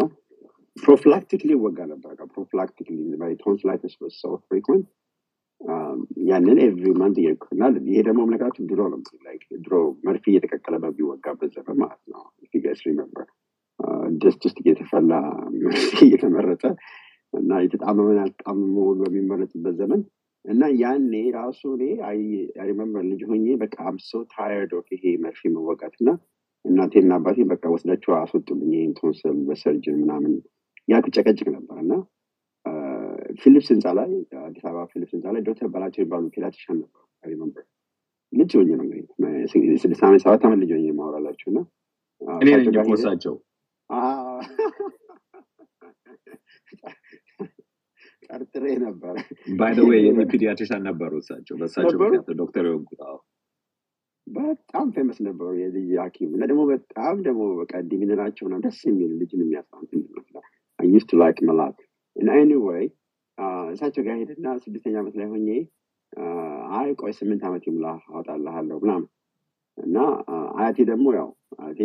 prophylactically 0.77 1.49
ይወጋ 1.55 1.79
ነበር 1.91 2.15
prophylactically 2.33 2.97
tonsillitis 3.43 3.93
ሰው 4.19 4.33
frequent 4.47 4.85
ያንን 6.29 6.57
every 6.63 6.87
month 6.99 7.15
እየሄድኩና 7.19 7.61
ይሄ 7.87 7.99
ደግሞ 8.07 8.21
ምነግራችሁ 8.27 8.63
ድሮ 8.71 8.81
ነው። 8.91 8.99
ድሮ 9.63 9.73
መርፌ 10.05 10.23
እየተቀቀለ 10.31 10.75
በሚወጋበት 10.83 11.51
ዘመን 11.57 11.77
ማለት 11.83 12.01
ነው። 12.13 12.23
guys 12.63 12.81
remember 12.87 13.27
ድስት 14.21 14.41
ውስጥ 14.47 14.57
እየተፈላ 14.63 15.11
መርፌ 15.63 15.81
እየተመረጠ 16.05 16.63
እና 17.33 17.51
የተጣመመን 17.63 18.19
አልጣመመ 18.23 18.75
ሁሉ 18.85 18.99
በሚመረጥበት 19.05 19.75
ዘመን 19.81 20.01
እና 20.45 20.63
ያኔ 20.81 21.13
ራሱ 21.37 21.61
እኔ 21.75 21.83
remember 22.67 23.03
ልጅ 23.09 23.21
ሆኜ 23.29 23.55
በቃ 23.63 23.77
I'm 23.89 24.08
so 24.08 24.21
tired 24.33 24.73
of 24.79 24.87
ይሄ 24.95 25.13
መርፌ 25.23 25.49
መወጋት 25.55 25.95
እና 26.01 26.09
እናቴና 26.65 27.11
አባቴ 27.19 27.39
በቃ 27.51 27.63
ወስዳቸው 27.73 28.13
አስወጡልኝ 28.17 28.71
ይህን 28.77 28.93
tonsil 28.99 29.35
በ 29.49 29.60
surgeon 29.60 29.97
ምናምን 30.01 30.33
እያልኩ 30.87 31.01
እጨቀጭቅ 31.05 31.47
ነበር 31.55 31.77
እና 31.83 31.93
ፊሊፕስ 33.41 33.67
ህንፃ 33.71 33.87
ላይ 33.97 34.09
አዲስ 34.43 34.63
አበባ 34.67 34.83
ፊሊፕስ 34.91 35.13
ህንፃ 35.15 35.33
ላይ 35.35 35.41
ዶክተር 35.47 35.67
በላቸው 35.73 36.01
የሚባሉ 36.01 36.23
pediatrician 36.35 36.77
ነበሩ። 36.81 37.01
remember። 37.23 37.65
ልጅ 38.33 38.51
ሆኜ 38.57 38.69
ነው 38.77 38.85
እንግዲህ 38.85 39.05
ስድስት 39.83 40.01
ዓመት 40.07 40.21
ሰባት 40.23 40.43
ዓመት 40.47 40.59
ልጅ 40.63 40.71
ሆኜ 40.75 40.87
ማወራላችሁ 40.97 41.47
እና 41.51 41.59
እኔ 42.41 42.47
ነኝ 42.57 42.67
እኮ 42.75 42.91
እሳቸው 42.97 43.35
አዎ። 43.89 44.39
ጠርጥሬ 48.29 48.65
ነበረ 48.83 49.15
by 49.59 49.73
the 49.77 49.83
way 49.89 50.01
የኔ 50.05 50.21
pediatrician 50.31 50.81
ነበሩ 50.87 51.11
እሳቸው። 51.21 51.55
በእሳቸው 51.59 51.97
ምክንያት 52.01 52.29
ዶክተር 52.41 52.63
የሆንኩት። 52.67 53.01
አዎ። 53.07 53.17
በጣም 54.27 54.87
famous 54.95 55.17
ነበሩ 55.27 55.49
የልጅ 55.59 55.89
ሐኪም 56.01 56.31
እና 56.35 56.43
ደግሞ 56.51 56.63
በጣም 56.71 57.15
ደግሞ 57.27 57.43
በቃ 57.59 57.73
demeanor 57.91 58.21
ኣቸው 58.21 58.47
ነው 58.51 58.59
ደስ 58.65 58.79
የሚል 58.87 59.11
ልጅን 59.21 59.43
ይመስላል 59.45 59.85
used 60.79 61.05
to 61.09 61.19
like 61.21 61.37
መላት 61.49 61.77
እና 62.15 62.29
anyway 62.41 62.85
እሳቸው 63.73 64.01
ጋር 64.05 64.15
ሄድና 64.21 64.47
ስድስተኛ 64.63 64.95
ዓመት 65.01 65.15
ላይ 65.19 65.27
ሆኜ 65.31 65.49
አይ 66.77 66.89
ቆይ 66.99 67.13
ስምንት 67.17 67.41
ዓመት 67.47 67.63
ይሙላ 67.67 67.87
አወጣልሃለሁ 68.09 68.77
ምናምን። 68.83 69.07
እና 69.77 69.97
አያቴ 70.55 70.77
ደግሞ 70.89 71.07
ያው 71.17 71.27
አያቴ 71.59 71.81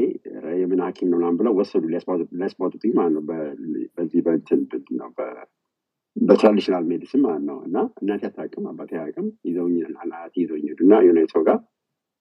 የምን 0.60 0.80
ሐኪም 0.84 1.08
ነው 1.10 1.18
ምናምን 1.20 1.38
ብለው 1.40 1.54
ወሰዱ። 1.58 1.84
ሊያስቧጡትኝ 2.34 2.92
ማለት 2.98 3.12
ነው። 3.16 3.24
በዚህ 3.96 4.20
በእንትን 4.26 4.60
ነው 5.00 5.10
በ 6.16 6.27
traditional 6.27 6.84
medicine 6.88 7.20
ማለት 7.26 7.44
ነው። 7.50 7.58
እና 7.66 7.76
እናቴ 8.02 8.22
አታውቅም 8.28 8.64
አባቴ 8.70 8.90
አያውቅም። 8.96 9.28
ይዘውኝ 9.48 9.76
አያቴ 10.14 10.34
ይዘውኝ 10.42 10.64
ሄዱ። 10.70 10.80
እና 10.86 10.94
የሆነ 11.04 11.20
ሰው 11.34 11.42
ጋር 11.48 11.58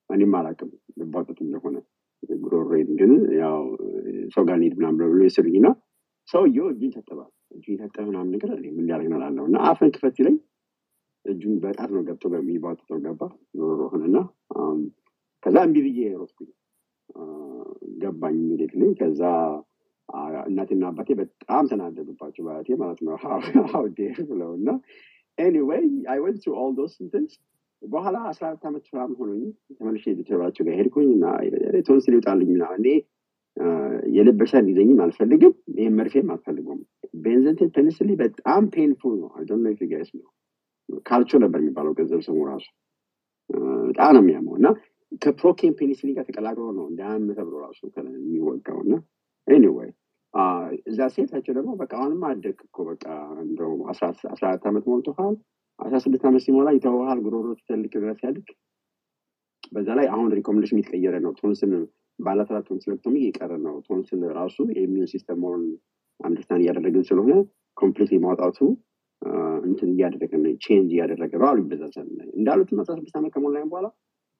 እኔም 0.09 0.35
አላውቅም 0.39 0.69
ልቧጠጥ 0.99 1.39
እንደሆነ። 1.45 1.77
ጉሮሮዬን 2.41 2.89
ግን 2.99 3.11
ያው 3.41 3.59
ሰው 4.35 4.43
ጋር 4.47 4.55
እንሂድ 4.57 4.73
ምናምን 4.79 4.97
ብለው 5.01 5.23
የወሰዱኝ 5.23 5.55
እና 5.61 5.69
ሰውየው 6.33 6.67
እጁን 6.71 6.91
ታጠባል 6.95 7.29
እጁን 7.51 7.77
ታጠበ 7.81 8.03
ምናምን 8.09 8.31
ነገር 8.35 8.49
ምን 8.69 8.85
ሊያደርግ 8.87 9.07
እና 9.47 9.57
አፍን 9.69 9.91
ክፈት 9.95 10.13
ሲለኝ 10.17 10.37
እጁን 11.25 11.55
በጣት 11.63 11.89
ነው 11.95 12.01
ገብቶ 12.07 12.25
በሚቧጥጠው 12.33 12.99
ገባ። 13.03 13.21
እና 14.01 14.17
አም፣ 14.57 14.79
ከዛ 15.43 15.55
እምቢ 15.67 15.77
ብዬ 15.87 15.99
ሮጥኩኝ። 16.15 16.49
ገባኝ 18.01 18.35
immediately። 18.41 18.83
ከዛ 18.99 19.21
አ፣ 20.09 20.19
እናቴና 20.47 20.83
አባቴ 20.89 21.09
በጣም 21.19 21.63
ተናደዱባቸው 21.71 22.43
በአያቴ 22.47 22.69
ማለት 22.81 22.99
ነው። 23.01 23.13
how 23.73 23.85
dare 23.97 24.17
ብለው 24.31 24.51
እና 24.57 24.69
anyway 25.37 25.83
I 26.11 26.19
went 26.23 26.39
through 26.45 26.53
all 26.61 26.71
those 26.79 26.93
እንትንስ 27.03 27.33
በኋላ 27.81 28.17
አስራ 28.31 28.43
አራት 28.49 28.63
ዓመት 28.69 28.85
ምናምን 28.93 29.15
ሆኖኝ 29.19 29.43
ተመልሼ 29.77 30.03
ቤተሰባቸው 30.17 30.63
ጋር 30.67 30.75
ሄድኩኝ 30.79 31.07
እና 31.13 31.25
ቶንስል 31.87 32.13
ይውጣልኝ 32.15 32.49
ምናምን 32.55 32.83
በሽታ 34.41 34.57
እንዲዘኝም 34.61 34.99
አልፈልግም። 35.03 35.53
ይህም 35.75 35.95
መርፌም 35.99 36.29
አልፈልግም 36.33 36.79
benzathine 37.23 37.69
penicillin 37.75 38.09
በጣም 38.21 38.63
painful 38.73 39.15
ነው። 39.21 39.29
I 39.35 39.43
don't 39.49 39.63
know 39.65 39.89
guys 39.91 40.09
ነው 40.17 40.29
ካልቾ 41.05 41.39
ነበር 41.43 41.59
የሚባለው 41.61 41.93
ገንዘብ 41.99 42.21
ስሙ 42.25 42.39
ራሱ። 42.49 42.67
በጣም 43.87 44.11
ነው 44.15 44.21
የሚያመው። 44.23 44.55
እና 44.59 44.67
ከፕሮኬን 45.21 45.73
ፔኒሲሊን 45.79 46.15
ጋር 46.17 46.25
ተቀላቅሎ 46.29 46.65
ነው 46.77 46.85
እንዳያም 46.91 47.25
ተብሎ 47.37 47.55
ራሱ 47.65 47.79
የሚወጋው 48.19 48.79
እና 48.85 48.93
ኤኒዌይ 49.47 49.89
እዛ 50.89 50.99
ሴታቸው 51.13 51.53
ደግሞ 51.57 51.71
በቃ 51.79 51.91
አሁንም 51.99 52.21
አደግ 52.27 52.57
እኮ 52.67 52.77
በቃ 52.89 53.05
እንደው 53.43 53.71
አስራ 53.91 54.05
አራት 54.41 54.65
ዓመት 54.69 54.85
ሞልቶሃል። 54.91 55.35
አስራ 55.79 55.97
ስድስት 56.05 56.25
ዓመት 56.29 56.43
ሲሞላ 56.45 56.69
ይተውሃል። 56.75 57.19
ጉሮሮ 57.25 57.47
ትልቅ 57.61 57.91
ድረስ 57.95 58.19
ያድግ 58.25 58.47
በዛ 59.71 59.89
ላይ 59.97 60.07
አሁን 60.13 60.27
ሪኮሜንዴሽን 60.37 60.79
የተቀየረ 60.79 61.15
ነው። 61.23 61.31
ቶንስል 61.39 61.73
ባላተራል 62.19 62.63
ቶንስለክቶሚ 62.67 63.15
የቀረ 63.23 63.51
ነው። 63.63 63.75
ቶንስል 63.87 64.21
ራሱ 64.37 64.57
የኢሚዩን 64.71 65.09
ሲስተሙን 65.11 65.61
አንደርስታንድ 66.19 66.63
እያደረግን 66.63 67.03
ስለሆነ 67.07 67.33
ኮምፕሊትሊ 67.77 68.17
ማውጣቱ 68.25 68.59
እንትን 69.63 69.89
እያደረገ 69.93 70.31
ነው 70.37 70.53
ቼንጅ 70.63 70.91
እያደረገ 70.93 71.31
ነው 71.39 71.47
አሉ 71.49 71.57
ይበዛሰል 71.63 72.07
እንዳሉትም 72.35 72.79
አስራ 72.83 72.93
ስድስት 72.99 73.17
ዓመት 73.19 73.31
ከሞላኝ 73.35 73.65
በኋላ 73.71 73.87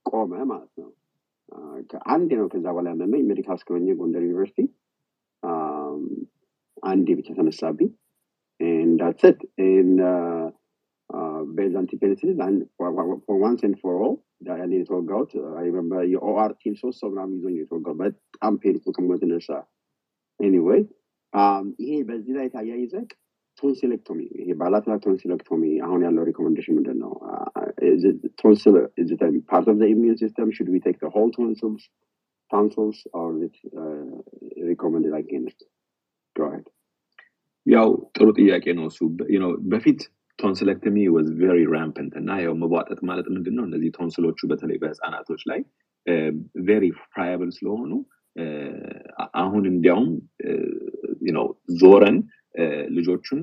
ቆመ 0.05 0.31
ማለት 0.51 0.71
ነው። 0.81 0.89
አ፣ 1.49 1.57
ከአንዴ 1.91 2.29
ነው 2.39 2.47
ከዛ 2.53 2.65
በኋላ 2.69 2.87
ያመመኝ 2.93 3.23
ሜዲካል 3.29 3.59
ሆኜ 3.69 3.87
ጎንደር 3.99 4.23
ዩኒቨርሲቲ 4.25 4.59
አንዴ 6.83 7.07
ብቻ 7.19 7.29
ተነሳብኝ። 7.37 7.89
እንዳትሰጥ 8.83 9.37
ቤዛንቲ 11.55 11.91
ፔኒሲሊን 12.01 12.57
ዋንስ 13.43 13.61
ኤንድ 13.63 13.77
ፎር 13.81 13.95
ኦል 14.01 14.13
ያኔ 14.51 14.73
የተወጋሁት 14.79 15.31
የኦአር 16.13 16.51
ቲም 16.61 16.75
ሶስት 16.75 16.99
ሰው 17.01 17.09
ምናምን 17.09 17.35
ይዞኝ 17.37 17.55
የተወጋው 17.61 17.95
በጣም 17.95 18.55
ፔንፉል 18.63 18.93
ከመሆኑ 18.95 19.17
የተነሳ 19.17 19.49
anyway 20.39 20.81
ይሄ 21.81 21.91
በዚህ 22.01 22.33
ላይ 22.37 22.47
ታያይዘህ 22.49 23.03
tonsillectomy 23.57 24.19
ይሄ 24.39 24.49
bilateral 24.53 24.99
tonsillectomy 25.05 25.63
አሁን 25.79 26.01
ያለው 26.05 26.23
recommendation 26.23 26.75
ምንድን 26.77 26.97
ነው 26.99 27.11
tonsil 28.41 28.75
part 29.51 29.67
of 29.67 29.83
immune 29.89 30.19
system 30.23 30.51
should 30.57 30.69
we 30.73 30.79
take 30.79 31.01
whole 31.15 31.29
tonsils 31.35 31.83
against? 35.21 35.59
Go 36.35 36.43
ahead. 36.43 36.65
ያው 37.65 37.89
ጥሩ 38.15 38.27
ጥያቄ 38.37 38.65
ነው 38.77 38.85
እሱ። 38.85 38.99
በፊት 39.71 39.99
tonsillectomy 40.41 40.97
was 41.15 41.27
very 41.39 41.59
rampant 41.73 42.13
እና 42.17 42.31
ያው 42.43 42.53
መቧጠጥ 42.61 42.99
ማለት 43.09 43.27
ምንድን 43.35 43.55
ነው 43.57 43.65
እነዚህ 43.69 43.91
ቶንስሎቹ 43.97 44.39
በተለይ 44.47 44.77
በህፃናቶች 44.83 45.41
ላይ 45.51 45.59
ቬሪ 46.67 46.85
ፍራያብል 47.13 47.49
ስለሆኑ 47.57 47.91
አሁን 49.41 49.63
እንዲያውም 49.71 50.09
know 51.29 51.45
ዞረን 51.81 52.17
ልጆቹን 52.97 53.41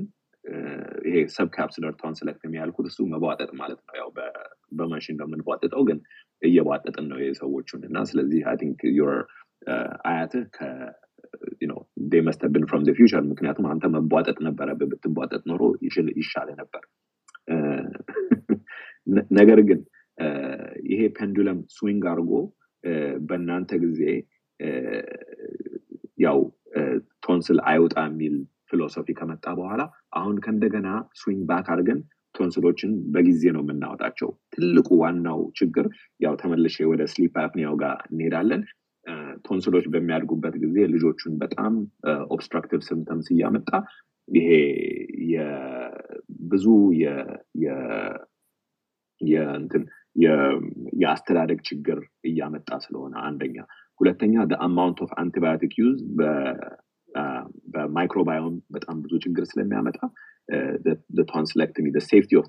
ይሄ 1.06 1.16
ሰብ 1.28 1.48
ካፕስለር 1.54 1.92
ቶንስለክተሚ 2.02 2.52
ያልኩት 2.60 2.86
እሱ 2.90 3.06
መቧጠጥ 3.12 3.50
ማለት 3.60 3.80
ነው። 3.86 3.94
ያው 3.96 4.08
በማሽን 4.72 5.16
ነው 5.20 5.26
የምንቧጥጠው 5.28 5.82
ግን 5.88 5.98
እየቧጠጥን 6.42 7.06
ነው 7.12 7.18
የሰዎቹን። 7.22 7.82
እና 7.88 7.98
ስለዚህ 8.04 8.40
አይ 8.50 8.56
ቲንክ 8.56 8.80
ዮር 8.98 9.14
አያትህ 10.04 10.44
from 12.70 12.82
the 12.84 12.94
future. 12.98 13.22
ምክንያቱም 13.30 13.66
አንተ 13.72 13.84
መቧጠጥ 13.94 14.36
ነበረብህ 14.46 14.88
ብትቧጠጥ 14.92 15.42
ኖሮ 15.50 15.62
ይሻለ 16.18 16.48
ነበር። 16.60 16.82
ነገር 19.38 19.60
ግን 19.68 19.80
ይሄ 20.90 21.00
pendulum 21.18 21.58
swing 21.76 22.04
አድርጎ 22.12 22.32
በእናንተ 23.28 23.70
ጊዜ 23.84 24.00
ያው 26.18 26.38
ቶንስል 27.26 27.58
አይውጣ 27.70 27.96
የሚል 28.08 28.34
philosophy 28.70 29.08
ከመጣ 29.18 29.46
በኋላ 29.60 29.82
አሁን 30.20 30.36
ከእንደገና 30.44 30.88
swing 31.20 31.42
back 31.50 31.68
አድርገን 31.74 32.00
ቶንስሎችን 32.34 32.90
በጊዜ 33.14 33.42
ነው 33.56 33.62
የምናወጣቸው። 33.64 34.30
ትልቁ 34.54 34.88
ዋናው 35.02 35.40
ችግር 35.60 35.86
ያው 36.20 36.34
ተመልሼ 36.42 36.76
ወደ 36.92 37.02
sleep 37.12 37.36
apnea 37.44 37.66
ው 37.66 37.74
ጋር 37.82 37.96
እንሄዳለን 38.10 38.62
ቶንስሎች 39.46 39.86
በሚያድጉበት 39.92 40.54
ጊዜ 40.64 40.76
ልጆቹን 40.94 41.34
በጣም 41.38 41.74
obstructive 42.34 42.80
symptoms 42.88 43.28
እያመጣ 43.34 43.70
ይሄ 44.28 44.48
የ- 50.16 50.58
የአስተዳደግ 51.00 51.60
ችግር 51.62 51.98
እያመጣ 52.24 52.70
ስለሆነ 52.84 53.14
አንደኛ። 53.28 53.56
ሁለተኛ 54.00 54.34
amount 54.66 54.98
of 55.04 55.10
antibiotic 55.22 55.72
use 55.80 55.96
በ 57.74 57.88
microbiome 57.88 58.56
በጣም 58.70 58.96
ብዙ 59.02 59.14
ችግር 59.24 59.44
ስለሚያመጣ 59.44 59.98
tonsillectomy 61.32 61.86
safety 62.06 62.30
of 62.40 62.46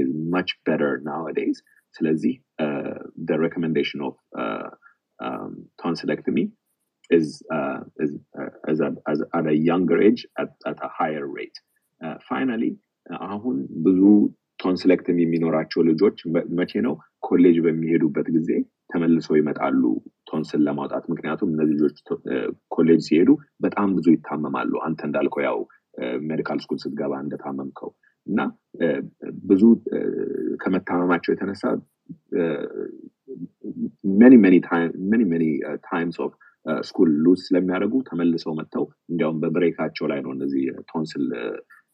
is 0.00 0.10
much 0.34 0.50
better 0.66 0.90
nowadays 1.04 1.56
ስለዚህ 1.94 2.34
of 4.02 4.14
uh, 4.38 4.68
um, 5.18 5.66
tonsillectomy 5.82 6.44
is 7.10 7.42
uh, 7.52 7.80
is 7.98 8.12
uh, 8.38 8.50
as 8.68 8.80
a, 8.80 8.90
as 9.06 9.20
at 9.34 9.46
a 9.46 9.56
younger 9.70 10.00
age 10.00 10.26
at, 10.38 10.50
at 10.66 10.78
a 10.82 10.88
higher 10.88 11.26
rate. 11.28 11.58
Uh, 12.00 12.16
finally 12.28 12.72
አሁን 13.32 13.56
ብዙ 13.86 14.00
tonsillectomy 14.58 15.18
የሚኖራቸው 15.22 15.80
ልጆች 15.88 16.18
መቼ 16.58 16.72
ነው? 16.86 16.94
ኮሌጅ 17.20 17.56
በሚሄዱበት 17.64 18.28
ጊዜ 18.36 18.50
ተመልሰው 18.92 19.34
ይመጣሉ 19.38 19.82
ቶንስል 20.30 20.60
ለማውጣት። 20.68 21.04
ምክንያቱም 21.12 21.50
እነዚህ 21.54 21.74
ልጆች 21.78 21.96
ኮሌጅ 22.76 23.00
ሲሄዱ 23.08 23.30
በጣም 23.64 23.88
ብዙ 23.96 24.06
ይታመማሉ። 24.14 24.72
አንተ 24.86 25.00
እንዳልከው 25.08 25.42
ያው 25.48 25.58
medical 26.30 26.58
school 26.64 26.78
ስትገባ 26.84 27.12
እንደታመምከው 27.24 27.90
እና 28.26 28.40
ብዙ 29.50 29.62
ከመታመማቸው 30.64 31.32
የተነሳ 31.32 31.62
many 34.18 34.34
many 34.42 34.56
many 35.10 35.22
many 35.30 35.44
times 35.86 36.16
of 36.24 36.32
school 36.84 37.08
lose 37.24 37.40
ስለሚያደርጉ 37.46 37.94
ተመልሰው 38.06 38.52
መጥተው 38.58 38.84
እንዲያውም 39.10 39.38
በ 39.42 39.51
break 39.51 39.74
ኣቸው 39.74 40.06
ላይ 40.10 40.20
ነው 40.24 40.32
እነዚህ 40.36 40.62
ቶንስል 40.90 41.24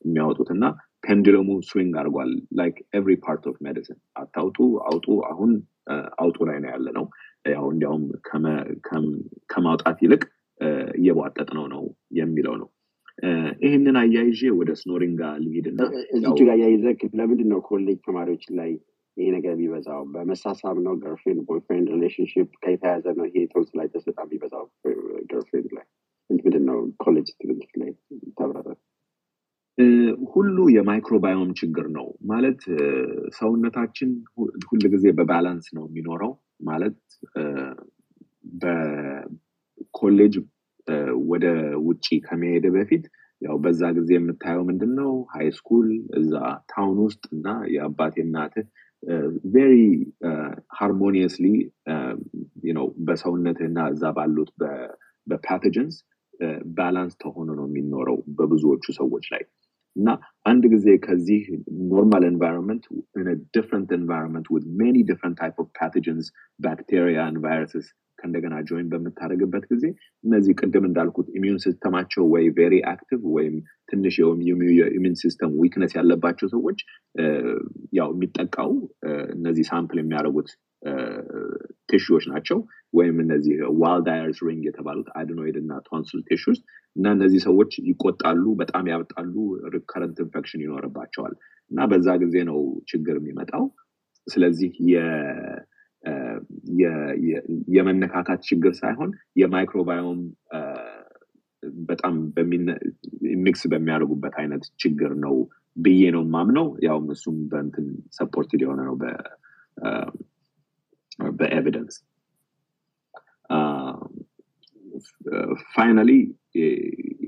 የሚያወጡት 0.05 0.51
እና 0.55 0.65
pendulum 1.05 1.49
ኡ 1.69 1.76
swing 1.76 1.95
አድርጓል። 2.01 2.31
like 2.59 2.77
every 2.97 3.15
part 3.25 3.45
of 3.51 3.57
medicine 3.67 3.99
አታውጡ 4.21 4.59
አውጡ። 4.89 5.07
አሁን 5.31 5.51
እ፣ 5.91 5.95
አውጡ 6.21 6.39
ላይ 6.49 6.59
ነው 6.63 6.71
ያለ 6.73 6.87
ነው 6.99 7.05
ያው 7.53 7.67
እንዲያውም 7.73 8.05
ከማውጣት 9.51 9.99
ይልቅ 10.05 10.23
እየቧጠጥ 10.99 11.49
ነው 11.59 11.67
ነው 11.73 11.83
የሚለው 12.19 12.55
ነው። 12.61 12.69
ይህንን 13.65 13.97
አያይዤ 14.01 14.43
ወደ 14.59 14.71
snoring 14.81 15.17
ጋር 15.21 15.35
ልሂድና 15.45 15.81
ያው 16.19 16.35
ጋር 16.41 16.57
ያይዘክ 16.63 17.01
ለምንድን 17.19 17.49
ነው 17.53 17.61
ኮሌጅ 17.67 17.99
ተማሪዎች 18.07 18.45
ላይ 18.59 18.71
ይሄ 19.17 19.29
ነገር 19.35 19.53
የሚበዛው 19.55 20.03
በመሳሳብ 20.13 20.77
ነው 20.85 20.95
girlfriend 21.03 21.41
boyfriend 21.49 21.89
relationship 21.95 22.49
ከተያዘ 22.65 23.07
ነው 23.19 23.27
ይሄ 23.29 23.43
tonsillitis 23.53 24.05
በጣም 24.09 24.27
የሚበዛው 24.29 24.65
ገርፍሬንድ 25.33 25.71
ላይ? 25.77 25.87
ምንድን 26.31 26.65
ነው 26.69 26.79
ኮሌጅ 27.03 27.29
ትምህርት 27.39 27.73
ላይ 27.81 27.91
እ፣ 29.79 29.85
ሁሉ 30.33 30.57
የማይክሮባዮም 30.75 31.51
ችግር 31.59 31.87
ነው 31.95 32.07
ማለት 32.31 32.61
ሰውነታችን 33.37 34.11
ሁል 34.69 34.85
ጊዜ 34.95 35.05
በባላንስ 35.19 35.67
ነው 35.77 35.85
የሚኖረው 35.89 36.33
ማለት 36.69 36.99
በኮሌጅ 38.63 40.35
ወደ 41.31 41.47
ውጪ 41.87 42.07
ከመሄድ 42.25 42.65
በፊት 42.77 43.05
ያው 43.43 43.57
በዛ 43.65 43.83
ጊዜ 43.99 44.11
የምታየው 44.17 44.65
ምንድን 44.69 44.93
ነው 44.99 45.13
ሃይ 45.33 45.47
ስኩል 45.59 45.87
እዛ 46.19 46.33
ታውን 46.73 46.99
ውስጥ 47.05 47.23
እና 47.37 47.47
የአባቴ 47.75 48.15
እናትህ 48.25 48.67
very 49.55 49.75
harmoniously 50.79 51.47
ነው 52.75 52.87
በሰውነትህ 53.07 53.67
እና 53.67 53.81
እዛ 53.93 54.05
ባሉት 54.17 54.51
በ 55.27 55.39
pathogens 55.39 55.97
balance 56.77 57.15
ተሆኖ 57.23 57.49
ነው 57.59 57.67
የሚኖረው 57.69 58.19
በብዙዎቹ 58.37 58.85
ሰዎች 58.93 59.25
ላይ 59.33 59.43
እና 59.97 60.09
አንድ 60.47 60.65
ጊዜ 60.75 60.89
ከዚህ 61.05 61.41
normal 61.91 62.25
environment 62.29 62.85
different 63.57 63.91
environment 63.97 64.47
with 64.55 64.65
many 64.81 64.97
different 65.09 65.37
type 65.41 65.57
of 65.63 65.69
pathogens 65.81 66.29
bacteria 66.61 67.25
viruses 67.47 67.89
ከእንደገና 68.19 68.55
join 68.69 68.89
በምታደርግበት 68.93 69.65
ጊዜ 69.71 69.85
እነዚህ 70.25 70.55
ቅድም 70.61 70.85
እንዳልኩት 70.89 71.29
immune 71.37 71.61
system 71.65 71.92
ኣቸው 71.92 72.25
ወይ 72.33 72.47
very 72.59 72.75
active 72.91 73.23
ወይም 73.37 73.55
ትንሽ 73.89 74.17
የ 74.21 74.45
immune 74.45 75.17
system 75.23 75.53
weakness 75.63 75.93
ያለባቸው 75.99 76.49
ሰዎች 76.55 76.81
ያው 77.99 78.11
የሚጠቃው 78.15 78.73
እነዚህ 79.37 79.67
sample 79.73 80.01
የሚያደርጉት 80.01 80.51
tissue 81.91 82.11
ዎች 82.11 82.25
ናቸው 82.33 82.59
ወይም 82.95 83.17
እነዚህ 83.25 83.55
Waldeyer's 83.81 84.39
ring 84.47 84.63
የተባሉት 84.69 85.09
adenoid 85.19 85.57
እና 85.61 85.73
tonsil 85.89 86.21
tissues 86.29 86.59
እና 86.97 87.07
እነዚህ 87.17 87.41
ሰዎች 87.47 87.73
ይቆጣሉ፣ 87.91 88.45
በጣም 88.61 88.85
ያብጣሉ፣ 88.93 89.35
recurrent 89.75 90.19
infection 90.25 90.65
ይኖርባቸዋል 90.65 91.35
እና 91.71 91.81
በዛ 91.91 92.09
ጊዜ 92.23 92.37
ነው 92.51 92.59
ችግር 92.91 93.17
የሚመጣው። 93.21 93.65
ስለዚህ 94.27 94.71
የመነካካት 97.77 98.41
ችግር 98.49 98.73
ሳይሆን 98.81 99.11
የ 99.37 99.51
microbiome 99.51 100.21
በጣም 101.89 102.15
mix 103.45 103.63
በሚያደርጉበት 103.73 104.35
አይነት 104.43 104.63
ችግር 104.83 105.11
ነው 105.25 105.35
ብዬ 105.77 106.03
ነው 106.15 106.23
ማምነው። 106.35 106.69
ያውም 106.87 107.09
እሱም 107.15 107.37
በእንትን 107.51 107.87
supported 108.19 108.63
የሆነ 108.65 108.81
ነው 108.89 108.97
በ- 111.21 111.29
እ፣ 111.29 111.37
በ 111.39 111.50
evidence 111.50 111.97
finally 115.73 116.11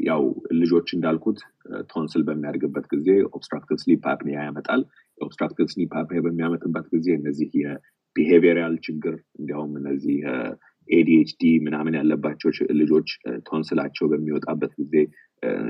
ያው 0.06 0.22
ልጆች 0.60 0.88
እንዳልኩት 0.96 1.38
ቶንስል 1.90 2.22
በሚያድግበት 2.28 2.86
ጊዜ 2.92 3.08
obstructive 3.30 3.78
sleep 3.82 4.04
apnea 4.12 4.38
ያመጣል። 4.46 4.80
obstructive 5.18 5.66
sleep 5.74 5.92
apnea 6.00 6.20
በሚያመጣበት 6.26 6.86
ጊዜ 6.94 7.08
እነዚህ 7.18 7.50
የ 7.60 7.79
behavioral 7.79 8.74
ችግር 8.86 9.14
እንዲያውም 9.38 9.72
እነዚህ 9.80 10.16
ADHD 10.88 11.42
ምናምን 11.66 11.96
ያለባቸው 11.98 12.50
ልጆች 12.80 13.08
ቶንስላቸው 13.48 14.06
በሚወጣበት 14.12 14.72
ጊዜ 14.80 14.94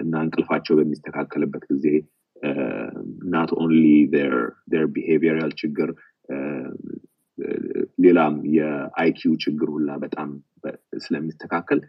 እና 0.02 0.14
እንቅልፋቸው 0.24 0.74
በሚስተካከልበት 0.78 1.64
ጊዜ 1.72 1.86
not 3.34 3.50
only 3.58 3.84
behavioral 4.94 5.52
ችግር 5.60 5.90
ሌላም 8.04 8.34
የ 8.56 8.95
IQ 8.95 9.34
ችግር 9.44 9.68
ሁላ 9.76 9.90
በጣም 10.04 10.30
ስለሚስተካከል 10.98 11.80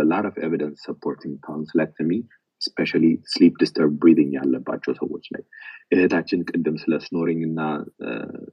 a 0.00 0.04
lot 0.04 0.24
of 0.24 0.34
evidence 0.46 0.78
supporting 0.88 1.34
tonsillectomy 1.46 2.18
especially 2.60 3.12
sleep 3.26 3.54
disturbed 3.62 3.96
breathing 4.02 4.30
ያለባቸው 4.36 4.92
ሰዎች 5.00 5.24
ላይ. 5.34 5.42
እህታችን 5.92 6.40
ቅድም 6.50 6.76
ስለ 6.82 6.94
snoring 7.06 7.42
እና 7.48 7.60
እ፣ 8.06 8.10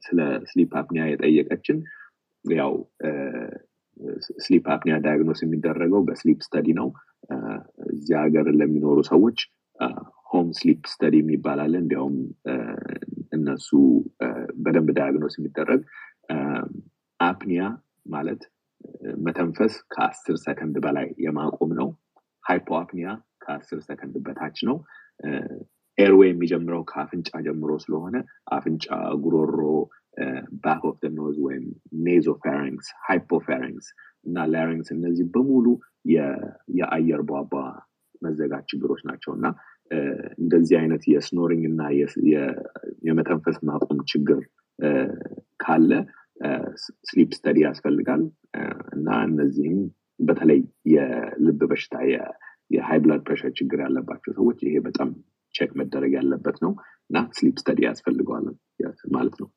ስለ 0.07 0.19
sleep 0.51 0.71
apnea 0.81 1.03
የጠየቀችን 1.09 1.77
ያው 2.45 2.73
sleep 4.45 4.65
apnea 4.75 4.95
diagnose 5.05 5.41
የሚደረገው 5.43 6.01
በ 6.07 6.16
sleep 6.16 6.39
study 6.47 6.67
ነው. 6.79 6.87
እ፣ 7.29 7.35
እዚህ 7.93 8.15
ሀገር 8.23 8.47
ለሚኖሩ 8.61 8.97
ሰዎች 9.11 9.39
home 10.33 10.47
sleep 10.59 10.81
study 10.91 11.15
የሚባል 11.21 11.59
እንዲያውም 11.75 12.15
እነሱ 13.37 13.69
በደንብ 14.63 14.89
diagnose 14.97 15.35
የሚደረግ 15.39 15.81
apnea 17.19 17.63
ማለት 18.13 18.41
መተንፈስ 19.25 19.73
ከአስር 19.93 20.37
ሰከንድ 20.45 20.75
በላይ 20.85 21.07
የማቆም 21.25 21.71
ነው። 21.79 21.89
hypoapnea 22.43 23.09
ከአስር 23.43 23.79
ሰከንድ 23.87 24.15
በታች 24.25 24.57
ነው። 24.69 24.77
airway 25.97 26.29
የሚጀምረው 26.31 26.81
ከአፍንጫ 26.91 27.29
ጀምሮ 27.45 27.71
ስለሆነ 27.83 28.15
አፍንጫ 28.55 28.85
ጉሮሮ 29.23 29.59
back 30.63 30.81
of 30.89 31.01
nose 31.17 31.35
ወይም 31.45 31.65
nasopharynx 32.07 32.87
hypopharynx 33.07 33.87
እና 34.25 34.45
larynx 34.53 34.89
እነዚህ 34.95 35.25
በሙሉ 35.33 35.65
የአየር 36.77 37.21
ቧንቧ 37.31 37.53
መዘጋት 38.21 38.65
ችግሮች 38.71 39.01
ናቸው 39.09 39.31
እና 39.37 39.45
እንደዚህ 40.41 40.75
አይነት 40.79 41.03
የ 41.11 41.23
snoring 41.23 41.63
እና 41.69 41.81
የመተንፈስ 43.07 43.57
ማቆም 43.69 43.99
ችግር 44.11 44.39
ካለ 45.63 45.91
sleep 47.09 47.31
study 47.37 47.57
ያስፈልጋል 47.65 48.21
እና 48.95 49.09
እነዚህም 49.27 49.77
በተለይ 50.19 50.59
የልብ 50.93 51.61
በሽታ 51.69 51.95
የ 52.71 52.99
high 53.03 53.11
blood 53.11 53.21
pressure 53.27 53.51
ችግር 53.59 53.79
ያለባቸው 53.85 54.33
ሰዎች 54.39 54.59
ይሄ 54.67 54.75
በጣም 54.87 55.09
check 55.55 55.71
መደረግ 55.79 56.11
ያለበት 56.17 56.57
ነው 56.65 56.71
እና 57.09 57.17
sleep 57.37 57.55
study 57.61 57.79
ያስፈልገዋል 57.87 58.45
ማለት 59.15 59.35
ነው። 59.41 59.49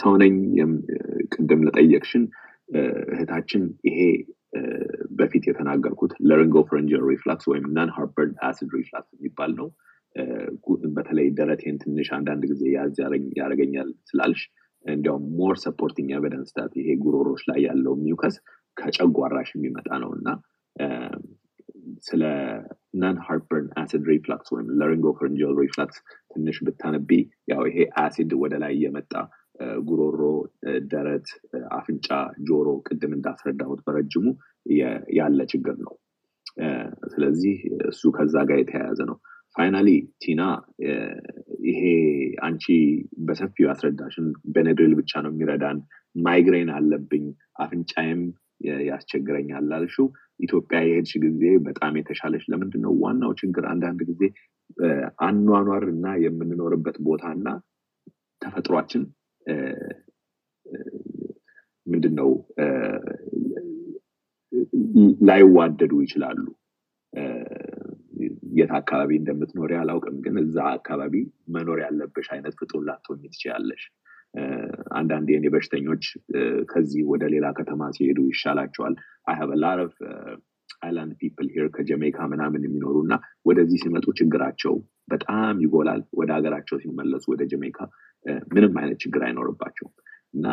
ሰውነኝ 0.00 0.34
ቅድም 1.34 1.60
ለጠየቅሽን 1.66 2.24
እህታችን 3.12 3.62
ይሄ 3.88 3.98
በፊት 5.18 5.44
የተናገርኩት 5.48 6.12
laryngopharyngeal 6.28 7.02
reflux 7.10 7.46
ወይም 7.52 7.66
non-heartburn 7.76 8.34
acid 8.48 8.70
reflux 8.78 9.10
የሚባል 9.16 9.52
ነው። 9.60 9.68
በተለይ 10.96 11.26
ደረቴን 11.38 11.76
ትንሽ 11.82 12.08
አንዳንድ 12.18 12.42
ጊዜ 12.52 12.62
ያዝ 12.74 12.94
ያደርገኛል 13.38 13.88
ስላልሽ 14.10 14.42
እንዲያውም 14.84 15.24
more 15.38 15.56
supporting 15.64 16.10
evidence 16.18 16.50
that 16.56 16.72
ይሄ 16.80 16.88
ጉሮሮሽ 17.02 17.42
ላይ 17.50 17.58
ያለው 17.66 17.94
mucus 18.02 18.36
ከጨጓራሽ 18.76 19.48
የሚመጣ 19.54 19.88
ነው 20.02 20.10
እና 20.18 20.28
ስለ 22.06 22.22
non-heartburn 23.00 23.68
acid 23.80 24.04
reflux 24.12 24.48
ወይም 24.54 24.68
laryngopharyngeal 24.80 25.52
reflux 25.62 25.98
ትንሽ 26.32 26.56
ብታነቢ 26.66 27.10
ያው 27.52 27.62
ይሄ 27.70 27.78
አሲድ 28.02 28.32
ወደ 28.42 28.54
ላይ 28.62 28.72
እየመጣ 28.76 29.12
ጉሮሮ፣ 29.88 30.20
ደረት፣ 30.90 31.28
አፍንጫ፣ 31.76 32.08
ጆሮ 32.48 32.68
ቅድም 32.88 33.12
እንዳስረዳሁት 33.16 33.80
በረጅሙ 33.86 34.26
ያለ 35.18 35.38
ችግር 35.52 35.76
ነው። 35.86 35.94
ስለዚህ 37.12 37.56
እሱ 37.88 38.02
ከዛ 38.16 38.34
ጋር 38.48 38.58
የተያያዘ 38.60 39.00
ነው። 39.10 39.16
finally 39.56 39.88
ቲና 40.22 40.42
ይሄ 41.68 41.82
አንቺ 42.46 42.64
በሰፊው 43.26 43.66
ያስረዳሽን 43.70 44.26
Benadryl 44.54 44.92
ብቻ 45.00 45.12
ነው 45.24 45.30
የሚረዳን፣ 45.32 45.78
ማይግሬን 46.16 46.70
አለብኝ 46.76 47.24
አፍንጫዬም 47.64 48.20
ያስቸግረኛል 48.88 49.72
አልሽው። 49.76 50.06
ኢትዮጵያ 50.40 50.78
የሄድሽ 50.84 51.12
ጊዜ 51.24 51.42
በጣም 51.66 51.94
የተሻለች 51.98 52.44
ለምንድን 52.52 52.82
ነው? 52.86 52.92
ዋናው 53.02 53.32
ችግር 53.40 53.64
አንዳንድ 53.72 54.00
ጊዜ 54.10 54.22
አኗኗር 55.26 55.84
እና 55.92 56.06
የምንኖርበት 56.24 56.96
ቦታ 57.08 57.24
እና 57.36 57.48
ተፈጥሯችን 58.42 59.02
ምንድን 61.86 62.14
ነው 62.18 62.30
ላይዋደዱ 65.28 65.92
ይችላሉ። 66.04 66.44
የት 68.56 68.70
አካባቢ 68.78 69.10
እንደምትኖሪ 69.18 69.72
አላውቅም፣ 69.80 70.16
ግን 70.24 70.36
እዛ 70.42 70.56
አካባቢ 70.76 71.14
መኖር 71.54 71.78
ያለብሽ 71.82 72.26
አይነት 72.34 72.54
ፍጡር 72.60 72.82
ላትሆኚ 72.86 73.22
ትችያለሽ። 73.32 73.82
እ፣ 74.34 74.42
አንዳንድ 74.98 75.28
የኔ 75.32 75.46
በሽተኞች 75.54 76.04
ከዚህ 76.70 77.02
ወደ 77.12 77.24
ሌላ 77.34 77.46
ከተማ 77.58 77.90
ሲሄዱ 77.96 78.18
ይሻላቸዋል። 78.30 78.94
I 79.26 79.36
have 79.40 79.50
lot 79.62 79.80
of 79.84 79.94
island 80.82 81.12
people 81.20 81.48
here 81.54 81.66
ከጀሜይካ 81.74 82.18
ምናምን 82.32 82.64
የሚኖሩ 82.66 82.96
እና 83.04 83.14
ወደዚህ 83.46 83.78
ሲመጡ 83.82 84.06
ችግራቸው 84.18 84.74
በጣም 85.08 85.56
ይጎላል። 85.64 86.02
ወደ 86.18 86.30
ሀገራቸው 86.36 86.76
ሲመለሱ 86.82 87.24
ወደ 87.32 87.42
ጀሜይካ 87.52 87.78
እ፣ 88.26 88.32
ምንም 88.54 88.74
አይነት 88.80 88.98
ችግር 89.04 89.22
አይኖርባቸውም 89.26 89.94
እና 90.34 90.46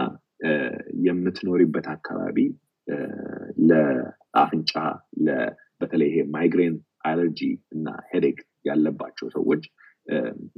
የምትኖሪበት 1.06 1.88
አካባቢ 1.94 2.38
ለአፍንጫ 3.70 4.72
በተለይ 5.82 6.10
ይሄ 6.10 6.18
migraine 6.34 6.76
allergy 7.06 7.40
እና 7.76 7.88
headache 8.12 8.38
ያለባቸው 8.66 9.28
ሰዎች 9.36 9.64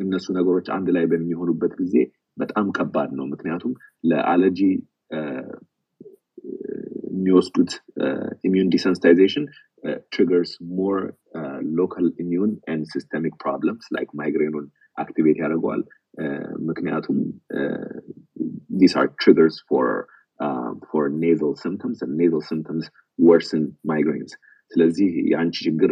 እነሱ 0.03 0.25
ነገሮች 0.37 0.67
አንድ 0.75 0.87
ላይ 0.95 1.05
በሚሆኑበት 1.11 1.73
ጊዜ 1.81 1.95
በጣም 2.37 2.67
ከባድ 2.77 3.09
ነው። 3.17 3.25
ምክንያቱም 3.33 3.73
ለአለርጂ 4.03 4.61
የሚወስዱት 7.15 7.71
ኢሚዩን 8.49 8.71
ዲሰንሲታይዜሽን 8.75 9.45
triggers 10.15 10.51
more 10.79 11.01
uh, 11.39 11.59
local 11.61 12.05
immune 12.17 12.53
and 12.71 12.87
systemic 12.93 13.33
problems 13.45 13.83
like 13.95 14.09
migraine 14.21 14.55
activate 15.03 15.37
ያደርገዋል 15.43 15.81
ምክንያቱም 16.67 17.17
these 18.81 18.93
are 18.99 19.07
triggers 19.23 19.55
for 19.69 19.85
uh, 20.45 20.71
for 20.89 21.03
nasal 21.25 21.53
symptoms 21.65 21.97
and 22.05 22.13
nasal 22.21 22.43
symptoms 22.51 22.85
worsen 23.19 23.63
migraines 23.91 24.33
ስለዚህ 24.73 25.09
የአንቺ 25.31 25.55
ችግር 25.67 25.91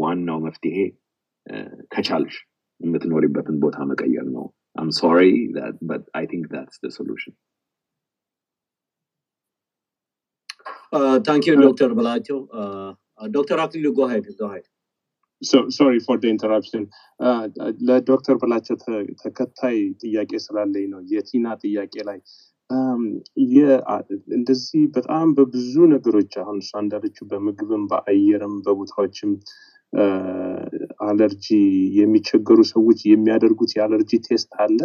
ዋናው 0.00 0.38
መፍትሄ 0.46 0.78
ከቻልሽ 1.94 2.36
የምትኖሪበትን 2.80 3.58
ቦታ 3.64 3.78
መቀየር 3.92 4.26
ነው 4.36 4.46
I'm 4.80 4.92
sorry 5.04 5.34
that 5.58 5.74
but 5.90 6.02
I 6.20 6.24
think 6.30 6.42
that's 6.54 6.78
the 6.84 6.90
solution 6.98 7.32
Uh, 10.92 11.20
thank 11.20 11.46
you, 11.46 11.56
Dr. 11.56 11.90
Balacho. 11.90 12.46
Uh, 12.52 12.94
uh, 13.18 13.28
Dr. 13.28 13.56
Aklilu, 13.56 13.94
go 13.94 14.04
ahead. 14.04 14.26
Go 14.38 14.50
ahead. 14.50 14.62
So, 15.42 15.68
sorry 15.68 16.00
for 16.00 16.16
the 16.18 16.28
interruption. 16.28 16.82
ለዶክተር 17.88 18.36
በላቸው 18.42 18.76
ተከታይ 19.22 19.76
ጥያቄ 20.02 20.30
ስላለኝ 20.44 20.84
ነው 20.92 21.00
የቲና 21.12 21.46
ጥያቄ 21.62 21.94
ላይ 22.08 22.18
እንደዚህ 24.36 24.82
በጣም 24.96 25.26
በብዙ 25.36 25.74
ነገሮች 25.94 26.32
አሁን 26.42 26.56
እሷ 26.62 26.72
እንዳለችው 26.84 27.24
በምግብም 27.32 27.84
በአየርም 27.90 28.54
በቦታዎችም 28.66 29.32
አለርጂ 31.08 31.46
የሚቸገሩ 32.00 32.60
ሰዎች 32.74 33.02
የሚያደርጉት 33.12 33.72
የ 33.76 33.86
allergy 33.86 34.20
test 34.28 34.50
አለ 34.64 34.80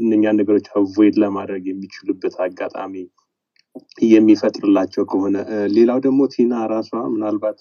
እነኛን 0.00 0.38
ነገሮች 0.42 0.66
avoid 0.80 1.16
ለማድረግ 1.24 1.64
የሚችሉበት 1.72 2.36
አጋጣሚ 2.46 2.94
የሚፈጥርላቸው 4.08 5.04
ከሆነ። 5.10 5.36
ሌላው 5.74 5.98
ደግሞ 6.04 6.20
ቲና 6.34 6.54
ራሷ 6.72 6.90
ምናልባት 7.14 7.58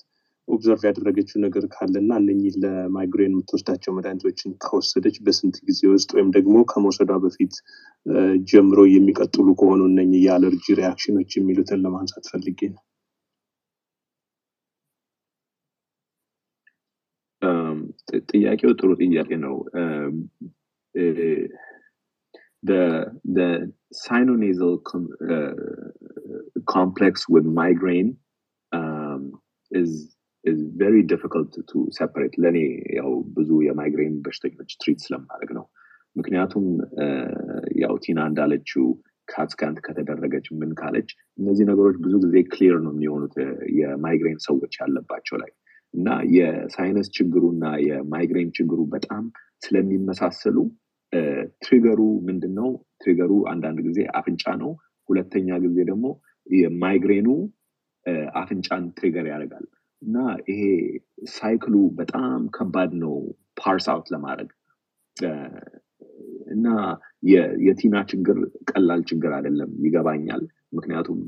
observe 0.48 0.82
ያደረገችው 0.88 1.38
ነገር 1.44 1.64
ካለና 1.74 2.12
እነኚህ 2.22 2.54
ለማይግሬን 2.64 3.34
የምትወስዳቸው 3.34 3.94
መድኃኒቶችን 3.98 4.56
ከወሰደች 4.64 5.18
በስንት 5.26 5.58
ጊዜ 5.68 5.82
ውስጥ 5.94 6.10
ወይም 6.18 6.30
ደግሞ 6.36 6.56
ከመውሰዷ 6.72 7.12
በፊት 7.24 7.54
ጀምሮ 8.52 8.80
የሚቀጥሉ 8.92 9.48
ከሆኑ 9.60 9.82
እነኚህ 9.92 10.24
የአለርጂ 10.26 10.66
ሪያክሽኖች 10.80 11.32
የሚሉትን 11.38 11.84
ለማንሳት 11.86 12.28
ፈልጌ 12.34 12.60
ነው። 12.74 12.82
ጥያቄው 18.32 18.72
ጥሩ 18.80 18.90
ጥያቄ 19.02 19.30
ነው 19.44 19.56
sinonasal 23.94 24.84
com, 24.84 25.04
uh, 25.30 25.54
complex 26.68 27.28
with 27.30 27.46
migraine 27.46 28.12
um, 28.72 29.22
is 29.72 29.92
is 30.44 30.60
very 30.76 31.02
difficult 31.04 31.50
to 31.72 31.78
separate. 31.92 32.34
ለእኔ 32.44 32.58
ያው 33.00 33.12
ብዙ 33.38 33.50
የማይግሬን 33.68 34.16
በሽተኞች 34.26 34.72
ትሪት 34.82 35.00
ስለማድረግ 35.06 35.52
ነው። 35.58 35.66
ምክንያቱም 36.16 36.66
ያው 37.84 37.94
ቲና 38.06 38.20
እንዳለችው 38.32 38.86
ካትስካንት 39.28 39.78
ከተደረገች 39.86 40.48
ምን 40.62 40.72
ካለች 40.80 41.10
እነዚህ 41.38 41.66
ነገሮች 41.72 41.98
ብዙ 42.06 42.14
ጊዜ 42.26 42.36
ክሊር 42.54 42.76
ነው 42.86 42.92
የሚሆኑት 42.96 43.36
የማይግሬን 43.80 44.40
ሰዎች 44.48 44.74
ያለባቸው 44.82 45.38
ላይ 45.44 45.52
እና 45.94 46.10
የ 46.38 46.58
sinus 46.58 47.08
ችግሩ 47.18 47.44
እና 47.56 47.66
የማይግሬን 47.88 48.50
ችግሩ 48.58 48.80
በጣም 48.96 49.24
ስለሚመሳሰሉ 49.66 50.58
trigger 51.64 51.92
ኡ 51.92 52.00
ምንድን 52.28 52.54
ነው 52.60 52.70
trigger 53.02 53.25
ኡ 53.25 53.32
አንዳንድ 53.52 53.80
ጊዜ 53.88 54.00
አፍንጫ 54.20 54.44
ነው። 54.62 54.72
ሁለተኛ 55.10 55.58
ጊዜ 55.66 55.78
ደግሞ 55.90 56.06
የማይግሬኑ 56.48 57.28
አፍንጫን 58.40 58.84
trigger 58.98 59.26
ያደርጋል። 59.32 59.66
እና 60.02 60.18
ይሄ 60.52 60.62
cycle 61.34 61.64
ኡ 61.64 61.76
በጣም 62.00 62.40
ከባድ 62.56 62.92
ነው 63.04 63.14
parse 63.62 63.86
out 63.94 64.08
ለማድረግ። 64.14 64.50
እና 66.54 66.68
የቲና 67.66 67.96
ችግር 68.12 68.38
ቀላል 68.72 69.02
ችግር 69.10 69.32
አይደለም 69.38 69.72
ይገባኛል። 69.86 70.42
ምክንያቱም 70.74 71.20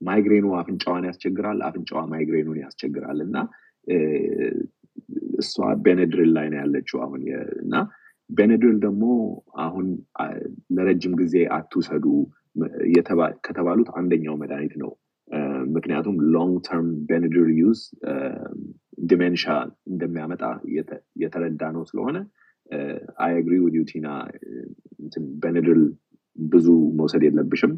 ማይግሬኑ 0.00 0.46
አፍንጫዋን 0.60 1.06
ያስቸግራል 1.08 1.58
አፍንጫዋ 1.66 2.00
ማይግሬኑን 2.12 2.58
ያስቸግራል። 2.62 3.18
እና 3.26 3.36
እሷ 5.40 5.54
Benadryl 5.84 6.30
ላይ 6.36 6.46
ነው 6.52 6.58
ያለችው 6.62 6.98
አሁን 7.02 7.22
እና 7.62 7.74
Benadryl 8.30 8.76
ደግሞ 8.84 9.04
አሁን 9.64 9.86
ለረጅም 10.76 11.14
ጊዜ 11.20 11.36
አትውሰዱ 11.56 12.04
ከተባሉት 13.46 13.88
አንደኛው 13.98 14.36
መድኃኒት 14.42 14.74
ነው። 14.82 14.90
ምክንያቱም 15.74 16.16
long 16.34 16.54
term 16.66 16.88
Benadryl 17.08 17.50
use 17.60 17.80
dementia 19.10 19.44
እንደሚያመጣ 19.90 20.42
የተረዳ 21.22 21.62
ነው 21.76 21.82
ስለሆነ 21.90 22.16
I 23.18 23.32
agree 23.38 23.54
with 23.62 23.76
you 23.80 23.91
ቲና 23.91 24.08
Benadryl 25.44 25.82
ብዙ 26.38 26.66
መውሰድ 26.98 27.22
የለብሽም። 27.26 27.72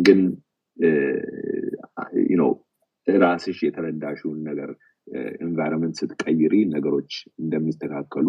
ግን 0.00 0.20
ራስሽ 3.06 3.58
የተረዳሽውን 3.66 4.38
ነገር 4.48 4.70
environment 5.42 5.94
ስትቀይሪ 6.00 6.54
ነገሮች 6.74 7.12
እንደሚስተካከሉ 7.42 8.26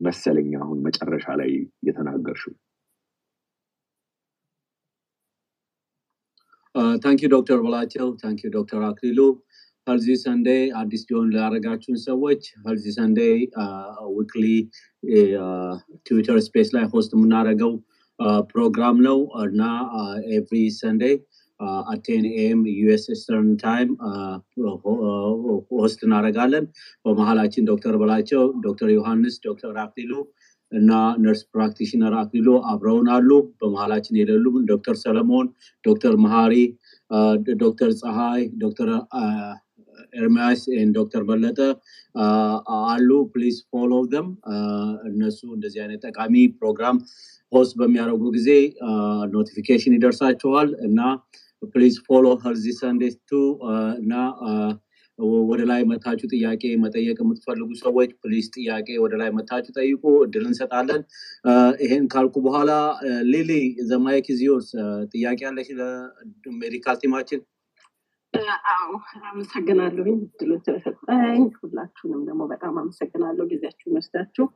መሰለኝ 0.00 0.50
አሁን 0.60 0.78
መጨረሻ 0.86 1.26
ላይ 1.40 1.50
የተናገርሽው። 1.88 2.54
thank 7.04 7.14
you 7.14 7.20
ዶክተር 7.32 7.58
በላቸው 7.64 8.08
thank 8.20 8.34
you 8.34 8.42
ዶክተር 8.56 8.82
አክሊሉ 8.88 9.20
Healthy 9.86 10.08
Sunday 10.22 10.48
አዲስ 10.80 11.02
ሊሆን 11.08 11.28
ላደረጋችሁን 11.34 11.98
ሰዎች 12.04 12.42
Healthy 12.64 12.86
Sunday 12.98 13.18
weekly 14.16 14.44
Twitter 16.06 16.38
Space 16.46 16.68
ላይ 16.76 16.84
host 16.92 17.12
የምናደርገው 17.16 17.72
ፕሮግራም 18.50 18.96
ነው 19.08 19.18
እና 19.44 19.62
every 20.36 20.60
Sunday 20.78 21.04
at 21.90 22.24
10 22.38 22.49
AM 22.49 22.60
US 22.76 23.04
Eastern 23.14 23.48
Time 23.62 23.90
host 25.72 26.00
እናደረጋለን 26.06 26.64
በመሀላችን 27.04 27.68
ዶክተር 27.70 27.96
በላቸው 28.02 28.44
ዶክተር 28.66 28.90
ዮሐንስ 28.94 29.36
ዶክተር 29.46 29.74
አክሊሉ 29.84 30.12
እና 30.72 30.90
nurse 31.22 31.40
practitioner 31.54 32.12
አክሊሉ 32.20 32.48
አብረውን 32.70 33.08
አሉ። 33.14 33.30
በመሀላችን 33.60 34.18
የሌሉ 34.20 34.44
ዶክተር 34.68 34.96
ሰለሞን 35.02 35.46
ዶክተር 35.84 36.14
መሀሪ 36.24 36.54
ዶክተር 37.62 37.90
ፀሐይ 38.00 38.42
ዶክተር 38.58 38.90
ኤርሚያስ 40.14 40.60
ዶክተር 40.96 41.22
በለጠ 41.28 41.58
አሉ። 42.84 43.10
please 43.32 43.56
follow 43.70 43.92
them 44.12 44.28
እነሱ 45.10 45.40
እንደዚህ 45.56 45.80
አይነት 45.84 46.00
ጠቃሚ 46.08 46.34
ፕሮግራም 46.60 46.96
host 47.52 47.72
በሚያደርጉ 47.78 48.24
ጊዜ 48.34 48.50
notification 49.32 49.96
ይደርሳችኋል 49.96 50.68
እና 50.88 50.98
please 51.74 51.94
follow 52.06 52.26
Healthy 52.42 52.66
Sunday 52.78 53.02
too 53.28 53.40
እና 53.98 54.12
ወደ 55.48 55.62
ላይ 55.70 55.80
መታችሁ 55.90 56.26
ጥያቄ 56.32 56.62
መጠየቅ 56.82 57.16
የምትፈልጉ 57.20 57.70
ሰዎች 57.82 58.10
please 58.22 58.46
ጥያቄ 58.56 58.88
ወደ 59.02 59.14
ላይ 59.20 59.30
መታችሁ 59.38 59.72
ጠይቁ 59.78 60.02
እድል 60.24 60.44
እንሰጣለን። 60.48 61.02
ይሄን 61.84 62.04
ካልኩ 62.14 62.34
በኋላ 62.46 62.70
ሊሊ 63.30 63.50
the 63.90 64.09
mic 64.09 64.28
is 64.40 64.49
yours 64.49 64.70
ጥያቄ 65.14 65.38
ያለሽ 65.46 65.68
ለ 65.80 66.06
medical 66.06 66.98
team 67.02 67.15
ኣችን? 67.15 67.42
አዎ 68.72 68.90
አመሰግናለሁኝ 69.30 70.18
እድሉ 70.26 70.50
ስለሰጠኝ 70.66 71.42
ሁላችሁንም 71.60 72.20
ደግሞ 72.28 72.42
በጣም 72.52 72.74
አመሰግናለሁ 72.82 73.44
ጊዜያችሁን 73.52 73.96
ወስዳችሁ 73.98 74.46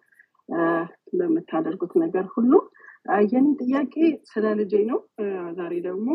ለምታደርጉት 1.18 1.92
ነገር 2.04 2.26
ሁሉ። 2.34 2.52
የኔ 3.30 3.46
ጥያቄ 3.62 3.94
ስለ 4.30 4.44
ልጄ 4.60 4.74
ነው። 4.90 4.98
ዛሬ 5.58 5.74
ደግሞ 5.88 6.08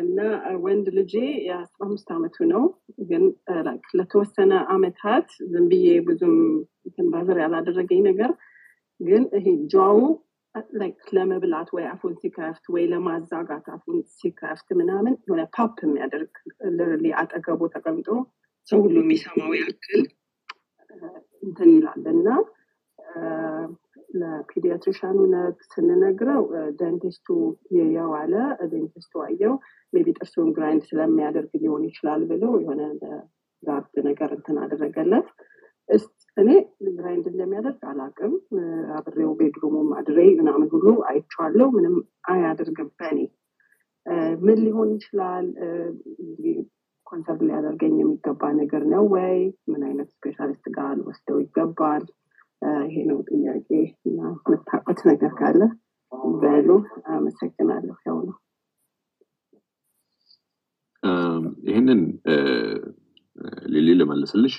እና 0.00 0.18
ወንድ 0.64 0.86
ልጄ 0.96 1.12
የአስራ 1.46 1.80
አምስት 1.86 2.08
አመቱ 2.14 2.36
ነው። 2.52 2.64
ግን 3.10 3.24
ለተወሰነ 3.98 4.52
አመታት 4.74 5.28
ዝም 5.52 5.66
ብዬ 5.70 5.86
ብዙም 6.08 6.34
bother 7.12 7.38
ያላደረገኝ 7.42 8.00
ነገር 8.08 8.32
ግን 9.00 9.22
ይሄ 9.36 9.46
jawው 9.72 9.98
ለመብላት 11.16 11.68
ወይ 11.76 11.84
አፉን 11.90 12.14
ሲከፍት 12.20 12.64
ወይ 12.74 12.84
ለማዛጋት 12.92 13.66
አፉን 13.74 13.98
ሲከፍት 14.16 14.68
ምናምን 14.80 15.14
የሆነ 15.22 15.42
pop 15.54 15.78
የሚያደርግ 15.86 16.32
አጠገቡ 17.22 17.60
ተቀምጦ 17.74 18.08
ሰው 18.68 18.80
ሁሉ 18.84 18.96
የሚሰማው 19.00 19.54
ያክል 19.60 20.02
እንትን 21.42 21.70
ይላል 21.76 22.04
እና 22.14 22.28
ለ 24.12 24.25
pediatricianኑ 24.25 25.18
ስንነግረው 25.70 26.42
dentistቱ 26.80 27.28
የዋለ 27.94 28.34
dentistቱ 28.72 29.14
አየው 29.26 29.54
maybe 29.92 30.08
ጥርሱን 30.18 30.48
grind 30.56 30.82
ስለሚያደርግ 30.88 31.52
ሊሆን 31.62 31.84
ይችላል 31.88 32.22
ብለው 32.30 32.52
የሆነ 32.62 32.82
guard 33.62 33.96
ነገር 34.08 34.30
እንትን 34.36 34.56
አደረገለት። 34.62 35.28
እኔ 36.36 36.48
grind 36.98 37.26
እንደሚያደርግ 37.30 37.80
አላቅም 37.90 38.34
አብሬው 38.98 39.32
bedroomኡም 39.40 39.88
አድሬ 39.98 40.18
ምናምን 40.38 40.68
ሁሉ 40.74 40.86
አይቼዋለሁ። 41.10 41.66
ምንም 41.76 41.96
አያደርግም 42.32 42.90
በእኔ። 42.98 43.18
ምን 44.42 44.58
ሊሆን 44.64 44.88
ይችላል? 44.94 45.46
concerned 47.06 47.40
ሊያደርገኝ 47.46 47.94
የሚገባ 47.98 48.42
ነገር 48.60 48.82
ነው 48.92 49.04
ወይ? 49.14 49.36
ምን 49.70 49.82
አይነት 49.88 50.08
specialist 50.14 50.66
ጋር 50.76 50.96
ወስደው 51.08 51.38
ይገባል 51.42 52.04
ይሄ 52.86 52.96
ነው 53.08 53.18
ጥያቄ 53.30 53.68
እና 54.06 54.18
የምታውቁት 54.42 55.00
ነገር 55.08 55.32
ካለ 55.38 55.60
በሉ። 56.42 56.68
አመሰግናለሁ። 57.12 57.96
ያው 58.06 58.18
ነው። 58.26 58.36
ይህንን 61.68 62.00
ሊሊ 63.72 63.88
ልመልስልሽ። 64.00 64.54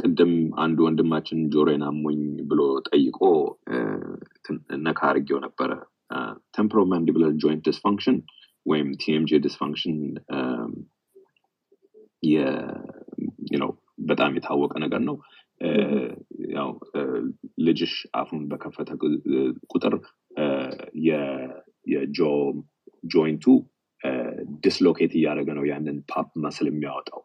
ቅድም 0.00 0.32
አንድ 0.62 0.78
ወንድማችን 0.84 1.40
ጆሮዬን 1.52 1.82
አሞኝ 1.88 2.20
ብሎ 2.50 2.60
ጠይቆ 2.88 3.18
ነካ 4.86 5.00
አርጌው 5.10 5.40
ነበረ። 5.44 5.70
temporomandibular 6.56 7.32
joint 7.42 7.62
dysfunction 7.68 8.16
ወይም 8.66 8.88
TMJ 9.02 9.38
dysfunction 9.44 9.98
በጣም 14.10 14.34
የታወቀ 14.36 14.72
ነገር 14.84 15.00
ነው 15.08 15.16
ያው 16.50 16.70
ልጅሽ 17.66 17.92
አፉን 18.12 18.42
በከፈተ 18.50 18.90
ቁጥር 19.72 19.94
የ 21.86 22.00
jaw 22.00 22.20
jointቱ 23.04 23.44
dislocate 24.64 25.12
እያደረገ 25.18 25.48
ነው 25.58 25.64
ያንን 25.70 25.96
pop 26.12 26.28
መሰል 26.44 26.66
የሚያወጣው። 26.70 27.22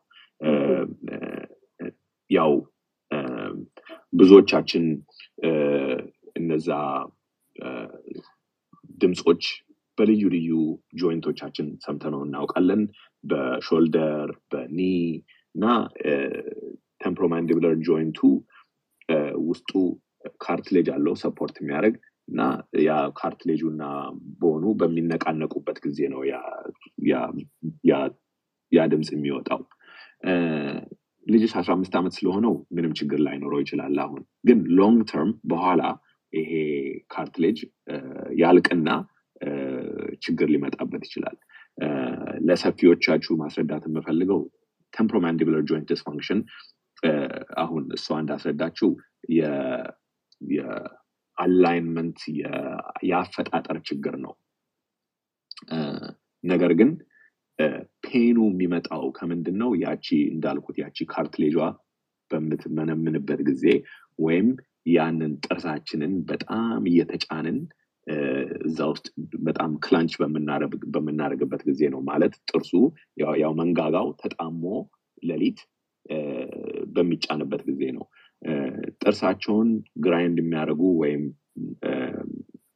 ያው 2.29 2.53
ብዙዎቻችን 4.13 4.85
እነዛ 6.35 6.69
ድምፆች 8.97 9.43
በልዩ 9.97 10.23
ልዩ 10.33 10.49
jointኦቻችን 11.01 11.67
ሰምተነው 11.85 12.21
እናውቃለን። 12.25 12.81
በ 13.23 13.44
shoulder 13.44 14.29
በ 14.51 14.60
knee 14.60 14.79
እና 15.55 15.65
temporomandibular 17.05 17.73
jointቱ 17.87 18.19
ውስጡ 19.47 19.71
cartilage 20.43 20.87
አለው 20.93 21.15
support 21.23 21.55
የሚያደርግ 21.61 21.95
እና 22.27 22.41
ያ 22.85 22.91
cartilageኡ 23.19 23.63
እና 23.73 23.83
boneኑ 24.41 24.63
በሚነቃነቁበት 24.79 25.77
ጊዜ 25.85 25.99
ነው 26.13 26.21
ያ 28.71 28.85
ድምፅ 28.87 29.09
የሚወጣው። 29.15 29.61
ልጅሽ 31.27 31.53
አስራ 31.59 31.71
አምስት 31.75 31.93
ዓመት 31.99 32.13
ስለሆነው 32.17 32.53
ምንም 32.75 32.91
ችግር 32.99 33.19
ላይኖረው 33.25 33.59
ይችላል 33.63 33.95
አሁን። 34.03 34.23
ግን 34.47 34.59
long 34.79 34.99
term 35.11 35.31
በኋላ 35.51 35.81
ይሄ 36.33 36.51
cartilage 37.13 37.57
ያልቅና 38.41 38.89
ችግር 40.25 40.47
ሊመጣበት 40.53 41.03
ይችላል። 41.07 41.37
ለሰፊዎቻችሁ 42.47 43.33
ማስረዳት 43.35 43.83
የምፈልገው 43.87 44.41
temporomandibular 44.93 45.61
joint 45.69 45.87
dysfunction 45.91 46.39
አሁን 47.57 47.83
እሷ 47.93 48.17
እንዳስረዳችው 48.21 48.89
የ 50.41 50.74
alignment 50.74 52.19
የአፈጣጠር 53.09 53.79
ችግር 53.89 54.15
ነው። 54.25 54.33
ነገር 56.43 56.71
ግን 56.79 56.89
painኑ 58.05 58.37
የሚመጣው 58.49 59.03
ከምንድን 59.17 59.57
ነው 59.61 59.71
ያቺ 59.83 60.07
እንዳልኩት 60.33 60.77
ያቺ 60.83 60.97
cartilageኧዋ 61.11 61.57
በምትመነምንበት 62.31 63.41
ጊዜ 63.49 63.65
ወይም 64.19 64.47
ያንን 64.89 65.33
ጥርሳችንን 65.45 66.13
በጣም 66.29 66.81
እየተጫንን 66.91 67.57
እዛ 68.67 68.79
ውስጥ 68.91 69.07
በጣም 69.47 69.71
clench 69.85 70.13
በምናደርግበት 70.93 71.61
ጊዜ 71.69 71.81
ነው 71.93 72.01
ማለት 72.09 72.33
ጥርሱ 72.49 72.71
ያው 73.41 73.53
መንጋጋው 73.61 74.09
ተጣሞ 74.21 74.63
ሌሊት 75.23 75.61
በሚጫንበት 76.95 77.61
ጊዜ 77.69 77.83
ነው። 77.97 78.05
ጥርሳቸውን 79.01 79.69
grind 80.05 80.37
የሚያደርጉ 80.41 80.83
ወይም 81.01 81.23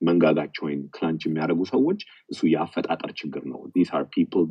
መንጋጋቸውን 0.01 0.81
clench 0.95 1.23
የሚያደርጉ 1.25 1.61
ሰዎች 1.73 2.01
እሱ 2.31 2.41
የአፈጣጠር 2.53 3.11
ችግር 3.21 3.43
ነው። 3.53 3.61
these 3.75 3.89
are 3.97 4.05
people 4.13 4.45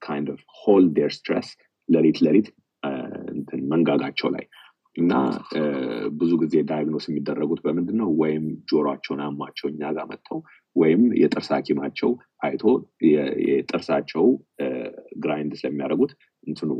kind 0.00 0.26
of 0.28 0.40
hold 0.62 0.88
their 0.98 1.12
stress 1.18 1.48
ለሊት 1.88 2.18
ለሊት 2.24 2.48
መንጋጋቸው 3.72 4.28
ላይ 4.34 4.44
እና 4.96 5.12
ብዙ 6.18 6.32
ጊዜ 6.42 6.54
diagnose 6.70 7.04
የሚደረጉት 7.08 7.60
በምንድን 7.64 7.96
ነው 8.02 8.10
ወይም 8.22 8.44
ጆሮቸውን 8.70 9.20
አሟቸው 9.24 9.66
እኛ 9.70 9.82
ጋር 9.96 10.04
መጥተው 10.10 10.38
ወይም 10.76 11.02
የጥርስ 11.20 11.48
ሀኪማቸው 11.56 12.10
አይቶ 12.46 12.64
የጥርሳቸው 13.48 14.26
grind 15.24 15.52
ስለሚያደርጉት 15.60 16.12
እንትኑ 16.46 16.70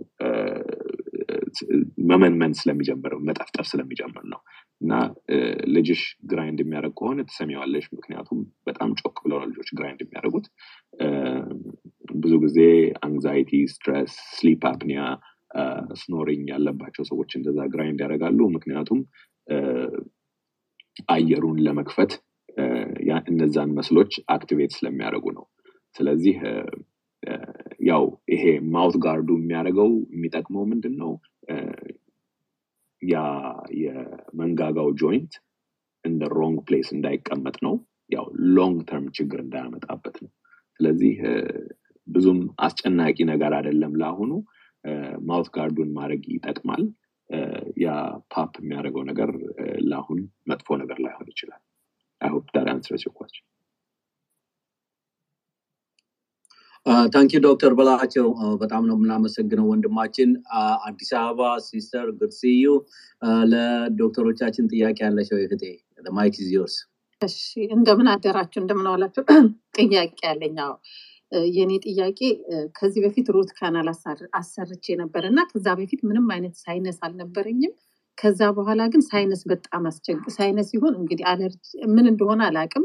መመንመን 2.10 2.52
ስለሚጀምር 2.60 3.12
መጠፍጠር 3.26 3.64
ስለሚጀምር 3.64 4.24
ነው። 4.32 4.40
እና 4.80 4.92
ልጅሽ 5.74 6.00
grind 6.30 6.58
የሚያደርግ 6.62 6.94
ከሆነ 6.98 7.20
ትሰሚዋለሽ። 7.28 7.87
ምክንያቱም 7.94 8.38
በጣም 8.66 8.90
ጮክ 9.00 9.16
ብለው 9.24 9.38
ልጆች 9.44 9.70
grind 9.78 10.00
የሚያደርጉት። 10.04 10.46
ብዙ 12.16 12.34
ጊዜ 12.44 12.58
anxiety 13.06 13.52
stress 13.74 14.14
sleep 14.37 14.64
apnea 14.72 15.02
snoring 16.00 16.46
ያለባቸው 16.52 17.04
ሰዎች 17.10 17.32
እንደዛ 17.38 17.58
grind 17.74 18.00
ያደርጋሉ። 18.04 18.40
ምክንያቱም 18.54 19.00
አየሩን 21.12 21.58
ለመክፈት 21.66 22.12
እነዛን 23.30 23.70
muscleኦች 23.78 24.12
activate 24.34 24.72
ስለሚያደርጉ 24.76 25.26
ነው። 25.38 25.44
ስለዚህ 25.96 26.37
ያው 27.84 28.04
ይሄ 28.32 28.44
mouth 28.74 28.96
guardኡ 29.04 29.28
የሚያደርገው 29.38 29.90
የሚጠቅመው 30.14 30.64
ምንድን 30.70 30.94
ነው 31.00 31.10
ያ 33.02 33.16
የመንጋጋው 33.80 34.88
joint 35.00 35.34
እንደ 36.04 36.24
wrong 36.37 36.58
place 36.66 36.88
እንዳይቀመጥ 36.96 37.56
ነው። 37.66 37.74
ያው 38.10 38.24
long 38.56 38.78
term 38.88 39.06
ችግር 39.18 39.38
እንዳያመጣበት 39.42 40.16
ነው። 40.24 40.30
ስለዚህ 40.80 41.14
ብዙም 42.08 42.40
አስጨናቂ 42.66 43.16
ነገር 43.32 43.52
አይደለም 43.58 43.92
ለአሁኑ። 44.00 44.32
mouth 45.28 45.48
guardኡን 45.54 45.90
ማድረግ 45.92 46.22
ይጠቅማል። 46.34 46.82
ያ 47.84 47.88
pop 48.34 48.52
የሚያደርገው 48.60 49.04
ነገር 49.10 49.30
ለአሁን 49.90 50.18
መጥፎ 50.50 50.76
ነገር 50.82 50.98
ላይሆን 51.04 51.28
ይችላል። 51.32 51.62
I 52.20 52.30
hope 52.34 52.46
that 52.54 52.68
answers 52.72 53.04
your 53.06 53.14
question 53.18 53.44
thank 57.12 57.25
you 57.25 57.32
ዶክተር 57.44 57.72
በላቸው። 57.78 58.26
በጣም 58.60 58.82
ነው 58.88 58.96
የምናመሰግነው 58.96 59.66
ወንድማችን። 59.70 60.30
አዲስ 60.82 61.10
አበባ 61.20 61.40
sister 61.66 62.08
ግርስዩ 62.18 62.64
ለዶክተሮቻችን 63.52 64.68
ጥያቄ 64.72 64.98
ያለቸው 65.06 65.38
እህቴ 65.40 65.64
mic 66.12 66.37
is 66.42 66.52
yours 66.52 66.76
እሺ 67.22 67.38
እንደምን 67.74 68.08
አደራችሁ? 68.12 68.58
እንደምን 68.62 68.88
ዋላችሁ? 68.92 69.22
ጥያቄ 69.78 70.18
ያለኝ 70.26 70.56
የኔ 71.52 71.72
ጥያቄ 71.86 72.18
ከዚህ 72.76 73.00
በፊት 73.04 73.28
root 73.34 73.50
canal 73.58 73.88
አሰርቼ 74.38 74.86
ነበር 75.00 75.22
እና 75.30 75.40
ከዛ 75.50 75.66
በፊት 75.78 76.00
ምንም 76.08 76.26
አይነት 76.34 76.54
sinus 76.62 76.98
አልነበረኝም። 77.06 77.72
ከዛ 78.18 78.40
በኋላ 78.56 78.82
ግን 78.92 79.02
sinus 79.08 79.42
በጣም 79.52 79.84
አስቸግ 79.90 80.20
sinus 80.34 80.68
ሲሆን 80.72 80.94
እንግዲህ 81.00 81.24
ምን 81.94 82.06
እንደሆነ 82.12 82.40
አላቅም 82.48 82.84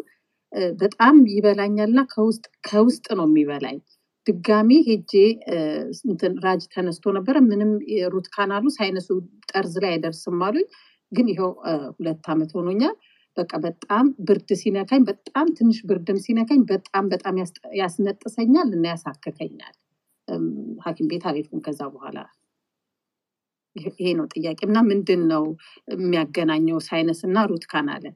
በጣም 0.79 1.15
ይበላኛል 1.33 1.89
እና 1.89 2.01
ከውስጥ 2.13 2.45
ከውስጥ 2.67 3.05
ነው 3.19 3.25
የሚበላኝ። 3.29 3.77
ድጋሚ 4.27 4.69
ሄጄ 4.87 5.11
ራጅ 6.45 6.61
ተነስቶ 6.73 7.11
ነበረ። 7.17 7.35
ምንም 7.45 7.71
ሩት 8.13 8.27
ካናሉ 8.33 8.65
ሳይነሱ 8.75 9.07
ጠርዝ 9.51 9.75
ላይ 9.83 9.91
አይደርስም 9.93 10.43
አሉኝ። 10.47 10.67
ግን 11.11 11.27
ይኸው 11.31 11.51
ሁለት 11.95 12.25
ዓመት 12.33 12.51
ሆኖኛል። 12.57 12.95
በቃ 13.37 13.51
በጣም 13.65 14.05
ብርድ 14.27 14.49
ሲነካኝ 14.61 15.01
በጣም 15.09 15.47
ትንሽ 15.57 15.77
ብርድም 15.89 16.17
ሲነካኝ 16.23 16.61
በጣም 16.71 17.05
በጣም 17.13 17.35
ያስነጥሰኛል 17.81 18.69
እና 18.77 18.85
ያሳክከኛል። 18.93 19.75
ሀኪም 20.85 21.07
ቤት 21.11 21.23
አልሄድኩም 21.29 21.61
ከዛ 21.65 21.81
በኋላ። 21.93 22.17
ይሄ 23.75 24.07
ነው 24.19 24.25
ጥያቄ። 24.33 24.59
እና 24.67 24.79
ምንድን 24.89 25.21
ነው 25.31 25.43
የሚያገናኘው 25.95 26.79
sinus 26.87 27.19
እና 27.27 27.45
root 27.49 27.65
canalን 27.71 28.15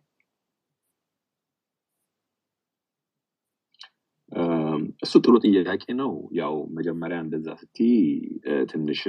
እሱ 5.03 5.13
ጥሩ 5.25 5.33
ጥያቄ 5.45 5.83
ነው። 6.01 6.11
ያው 6.39 6.53
መጀመሪያ 6.77 7.17
እንደዛ 7.23 7.47
ስቲ 7.61 7.77
ትንሽ 8.71 9.01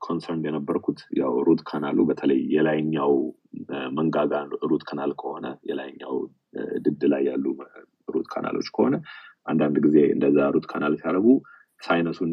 concern 0.00 0.42
የነበርኩት 0.46 1.00
ያው 1.18 1.32
root 1.46 1.60
canalኡ 1.68 1.98
በተለይ 2.08 2.40
የላይኛው 2.54 3.12
መንጋጋ 3.98 4.32
root 4.70 4.82
canal 4.88 5.12
ከሆነ 5.20 5.46
የላይኛው 5.68 6.14
ድድ 6.84 7.02
ላይ 7.12 7.22
ያሉ 7.30 7.44
root 8.08 8.26
canalኦች 8.32 8.68
ከሆነ 8.76 8.96
አንዳንድ 9.46 9.76
ጊዜ 9.86 9.98
እንደዛ 10.14 10.38
root 10.54 10.66
canal 10.72 10.94
ሲያደርጉ 11.00 11.28
sinusኡን 11.82 12.32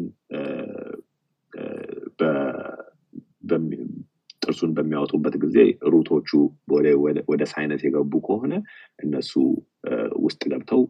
ጥርሱን 4.42 4.70
በሚያወጡበት 4.76 5.34
ጊዜ 5.44 5.58
root 5.92 6.11
ኦቹ 6.11 6.30
ወደ 7.30 7.42
ሳይነስ 7.52 7.82
የገቡ 7.86 8.12
ከሆነ 8.28 8.54
እነሱ 8.98 9.32
ውስጥ 10.24 10.42
ገብተው 10.52 10.82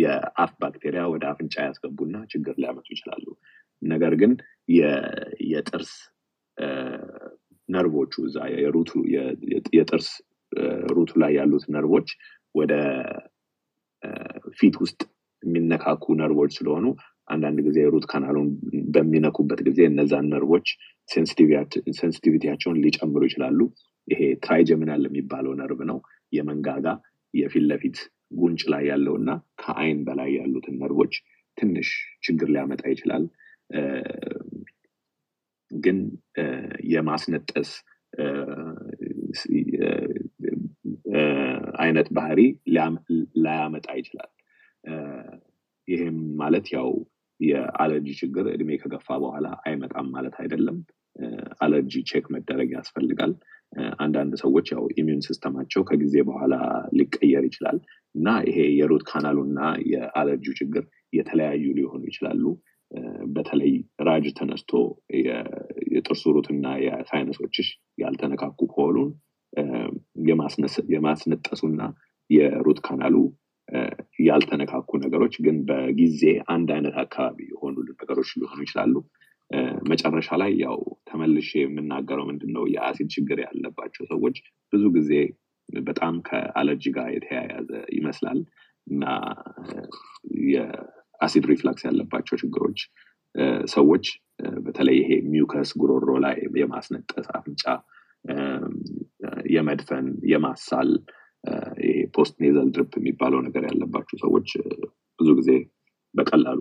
የአፍ 0.00 0.52
ባክቴሪያ 0.60 1.02
ወደ 1.12 1.24
አፍንጫ 1.30 1.54
ያስገቡና 1.66 2.16
ችግር 2.32 2.54
ሊያመጡ 2.62 2.86
ይችላሉ። 2.94 3.24
ነገር 3.82 4.12
ግን 4.20 4.32
የጥርስ 5.50 5.92
ነርቮቹ 7.68 8.12
እዛ 8.26 8.38
የጥርስ 9.76 10.08
root 10.90 11.05
ኡ 11.05 11.12
ላይ 11.22 11.32
ያሉት 11.38 11.64
ነርቮች 11.74 12.08
ወደ 12.54 12.72
ፊት 14.58 14.74
ውስጥ 14.82 15.00
የሚነካኩ 15.42 16.04
ነርቮች 16.20 16.52
ስለሆኑ 16.58 16.86
አንዳንድ 17.28 17.58
ጊዜ 17.66 17.78
root 17.92 18.04
canal 18.10 18.31
ኡን 18.31 18.48
በሚነኩበት 18.94 19.60
ጊዜ 19.68 19.80
እነዛን 19.90 20.26
ነርቮች 20.32 20.66
ሴንሲቲቪቲያቸውን 21.08 22.80
ሊጨምሩ 22.84 23.22
ይችላሉ። 23.28 23.60
ይሄ 24.08 24.20
ትራይጀሚናል 24.44 25.02
የሚባለው 25.06 25.52
ነርቭ 25.60 25.80
ነው። 25.90 25.98
የመንጋጋ 26.32 26.86
የፊት 27.34 27.64
ለፊት 27.70 27.96
ጉንጭ 28.34 28.62
ላይ 28.72 28.84
ያለው 28.90 29.14
እና 29.20 29.30
ከአይን 29.62 30.00
በላይ 30.06 30.30
ያሉትን 30.38 30.76
ነርቮች 30.82 31.14
ትንሽ 31.58 31.88
ችግር 32.24 32.48
ሊያመጣ 32.54 32.82
ይችላል። 32.92 33.24
ግን 35.70 35.98
የማስነጠስ 36.90 37.70
አይነት 41.84 42.08
ባህሪ 42.16 42.40
ላያመጣ 43.44 43.86
ይችላል። 44.00 44.30
ይህም 45.88 46.18
ማለት 46.36 46.66
ያው 46.74 46.88
የአለርጂ 47.40 48.08
ችግር 48.20 48.46
እድሜ 48.52 48.70
ከገፋ 48.82 49.08
በኋላ 49.22 49.46
አይመጣም 49.64 50.06
ማለት 50.14 50.36
አይደለም። 50.42 50.76
አለርጂ 51.64 51.94
check 52.10 52.24
መደረግ 52.34 52.68
ያስፈልጋል። 52.76 53.32
አንዳንድ 53.98 54.32
ሰዎች 54.42 54.66
ያው 54.72 54.84
immune 54.94 55.24
system 55.26 55.52
ኣቸው 55.52 55.82
ከጊዜ 55.88 56.16
በኋላ 56.28 56.54
ሊቀየር 56.98 57.44
ይችላል 57.48 57.78
እና 58.14 58.28
ይሄ 58.48 58.58
የ 58.78 58.87
root 58.87 59.04
canal 59.08 59.29
ኡ 59.29 59.38
እና 59.48 59.60
የአለርጂው 59.92 60.54
ችግር 60.60 60.84
የተለያዩ 61.12 61.64
ሊሆኑ 61.78 62.02
ይችላሉ። 62.10 62.44
በተለይ 63.34 63.72
ራጅ 64.08 64.26
ተነስቶ 64.38 64.72
የጥርሱ 65.92 66.32
root 66.34 66.48
እና 66.52 66.66
የሳይነሶችሽ 66.84 67.68
ያልተነካኩ 67.98 68.60
ከሆኑ 68.72 68.98
እ፣ 69.52 69.64
የማስነስ- 70.28 70.84
የማስነጠሱና 70.94 71.80
የ 72.30 72.46
root 72.46 72.78
canal 72.86 73.07
ኡ 73.07 73.16
ያልተነካኩ 74.24 74.90
ነገሮች 75.02 75.34
ግን 75.44 75.56
በጊዜ 75.68 76.22
አንድ 76.54 76.68
አይነት 76.74 76.96
አካባቢ 77.02 77.38
የሆኑ 77.50 77.74
ነገሮች 77.92 78.30
ሊሆኑ 78.40 78.60
ይችላሉ። 78.66 78.94
መጨረሻ 79.90 80.28
ላይ 80.42 80.52
ያው 80.60 80.78
ተመልሼ 81.14 81.50
የምናገረው 81.60 82.24
ምንድን 82.30 82.52
ነው 82.56 82.64
የአሲድ 82.74 83.08
ችግር 83.14 83.38
ያለባቸው 83.44 84.04
ሰዎች 84.12 84.36
ብዙ 84.72 84.84
ጊዜ 84.96 85.12
በጣም 85.68 86.14
ከአለርጂ 86.28 86.84
ጋር 86.96 87.08
የተያያዘ 87.14 87.70
ይመስላል 87.96 88.40
እና 88.86 89.04
የ 90.52 90.83
acid 90.83 91.44
reflux 91.52 91.84
ያለባቸው 91.88 92.36
ችግሮች 92.42 92.80
ሰዎች 93.74 94.06
በተለይ 94.64 94.96
ይሄ 95.00 95.10
mucus 95.32 95.70
ጉሮሮ 95.80 96.10
ላይ 96.24 96.36
የማስነጠስ 96.60 97.28
አፍንጫ 97.38 97.64
የመድፈን 99.54 100.06
የማሳል 100.32 100.90
ይሄ 101.84 101.96
post 102.16 102.34
nasal 102.44 102.68
drip 102.74 102.92
የሚባለው 102.98 103.40
ነገር 103.46 103.64
ያለባቸው 103.70 104.18
ሰዎች 104.24 104.50
ብዙ 105.18 105.30
ጊዜ 105.40 105.50
በቀላሉ 106.14 106.60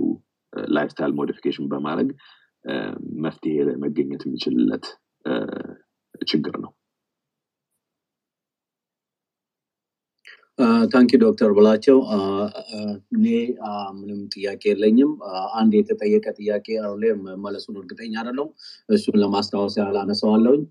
lifestyle 0.75 1.13
modification 1.19 1.67
በማድረግ 1.71 2.09
መፍትሄ 3.23 3.55
መገኘት 3.83 4.23
የሚችልለት 4.25 4.85
ችግር 6.25 6.55
ነው። 6.63 6.71
Thank 10.93 11.05
you 11.05 11.11
ዶክተር 11.23 11.51
በላቸው 11.57 11.97
እኔ 13.15 13.25
ምንም 13.95 14.19
ጥያቄ 14.33 14.61
የለኝም። 14.71 15.11
አንድ 15.59 15.73
የተጠየቀ 15.79 16.25
ጥያቄ 16.37 16.67
አለ 16.83 17.03
መመለሱን 17.23 17.77
እርግጠኛ 17.81 18.13
አይደለሁም። 18.21 18.51
እሱን 18.89 19.17
ለማስታወስ 19.23 19.75
ያህል 19.79 19.97
አነሳዋለሁኝ። 20.03 20.63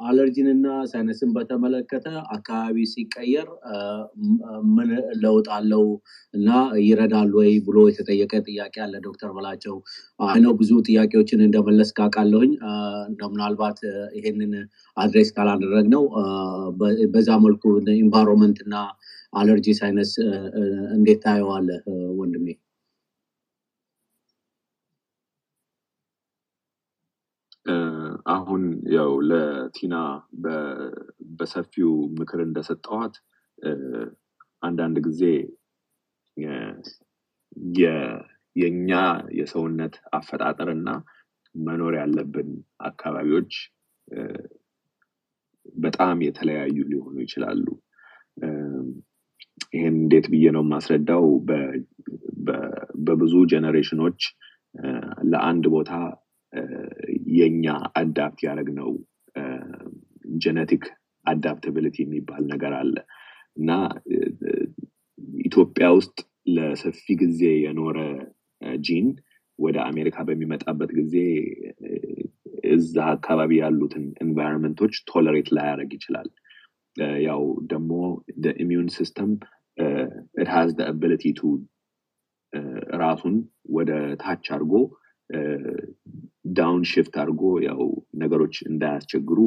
አ፣ 0.00 0.06
አለርጂንና 0.08 0.66
ሳይነስን 0.90 1.30
በተመለከተ 1.34 2.06
አካባቢ 2.34 2.76
ሲቀየር 2.92 3.48
ምን 4.74 4.90
ለውጥ 5.22 5.46
አለው 5.56 5.84
እና 6.34 6.48
ይረዳል 6.84 7.30
ወይ 7.38 7.50
ብሎ 7.66 7.78
የተጠየቀ 7.88 8.32
ጥያቄ 8.48 8.74
አለ 8.84 8.94
ዶክተር 9.06 9.30
በላቸው። 9.36 9.76
I 10.28 10.33
know 10.33 10.54
ብዙ 10.60 10.70
ጥያቄዎችን 10.88 11.44
እንደመለስክ 11.46 11.90
አውቃለሁኝ 11.98 12.52
አ፣ 12.64 12.72
እንደው 13.10 13.30
ምናልባት 13.34 13.78
ይሄንን 14.18 14.54
address 14.96 15.30
ካላደረግነው 15.36 16.04
በዛ 17.12 17.30
መልኩ 17.44 17.64
environment 18.00 18.60
እና 18.66 18.74
አለርጂ 19.32 19.68
ሳይነስ 19.78 20.12
እንዴት 20.94 21.20
ታየዋለህ 21.24 21.80
ወንድሜ? 22.20 22.46
አሁን 28.32 28.62
ያው 28.94 29.10
ለቲና 29.28 29.94
በሰፊው 31.38 31.90
ምክር 32.18 32.40
እንደሰጠዋት 32.44 33.14
አንዳንድ 34.62 34.96
ጊዜ 35.06 35.22
የእኛ 38.56 38.90
የሰውነት 39.38 39.94
አፈጣጠር 40.16 40.68
እና 40.76 40.88
መኖር 41.54 41.94
ያለብን 41.98 42.50
አካባቢዎች 42.86 43.52
በጣም 45.76 46.18
የተለያዩ 46.26 46.76
ሊሆኑ 46.90 47.16
ይችላሉ። 47.24 47.66
ይህን 49.74 49.96
እንዴት 49.98 50.26
ብዬ 50.32 50.44
ነው 50.54 50.62
የማስረዳው? 50.64 51.24
በብዙ 53.06 53.34
ጀኔሬሽኖች 53.52 54.20
እ፣ 54.74 54.86
ለአንድ 55.30 55.64
ቦታ 55.74 55.92
የኛ 57.34 57.66
adapt 57.94 58.40
ያደረግነው 58.46 58.90
genetic 60.38 60.84
adaptability 61.26 61.96
የሚባል 62.02 62.42
ነገር 62.46 62.72
አለ 62.74 62.94
እና 63.56 63.70
ኢትዮጵያ 65.44 65.86
ውስጥ 65.98 66.16
ለሰፊ 66.48 67.14
ጊዜ 67.22 67.42
የኖረ 67.64 67.98
ጂን 68.80 69.08
ወደ 69.58 69.76
አሜሪካ 69.82 70.18
በሚመጣበት 70.28 70.90
ጊዜ 70.98 71.14
እዛ 72.70 72.94
አካባቢ 73.14 73.52
ያሉትን 73.58 74.04
environment 74.24 74.75
ኦች 74.75 74.94
tolerate 75.10 75.48
ላያደርግ 75.56 75.90
ይችላል። 75.94 76.28
ያው 77.24 77.42
ደግሞ 77.66 77.90
immune 78.62 78.88
system 78.96 79.32
it 80.40 80.48
has 80.48 80.70
to 81.36 81.50
ራሱን 83.00 83.36
ወደ 83.70 83.90
ታች 84.22 84.46
አድርጎ 84.52 84.72
down 86.58 86.82
shift 86.90 87.14
አድርጎ 87.22 87.42
ያው 87.66 87.80
ነገሮች 88.22 88.56
እንዳያስቸግሩ 88.70 89.38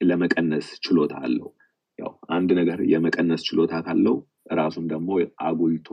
ለመቀነስ 0.00 0.68
ችሎታ 0.84 1.14
አለው። 1.26 1.48
ያው 1.98 2.12
አንድ 2.36 2.50
ነገር 2.60 2.78
የመቀነስ 2.92 3.42
ችሎታ 3.48 3.74
ካለው 3.86 4.16
ራሱን 4.60 4.86
ደግሞ 4.92 5.10
አጉልቶ 5.46 5.90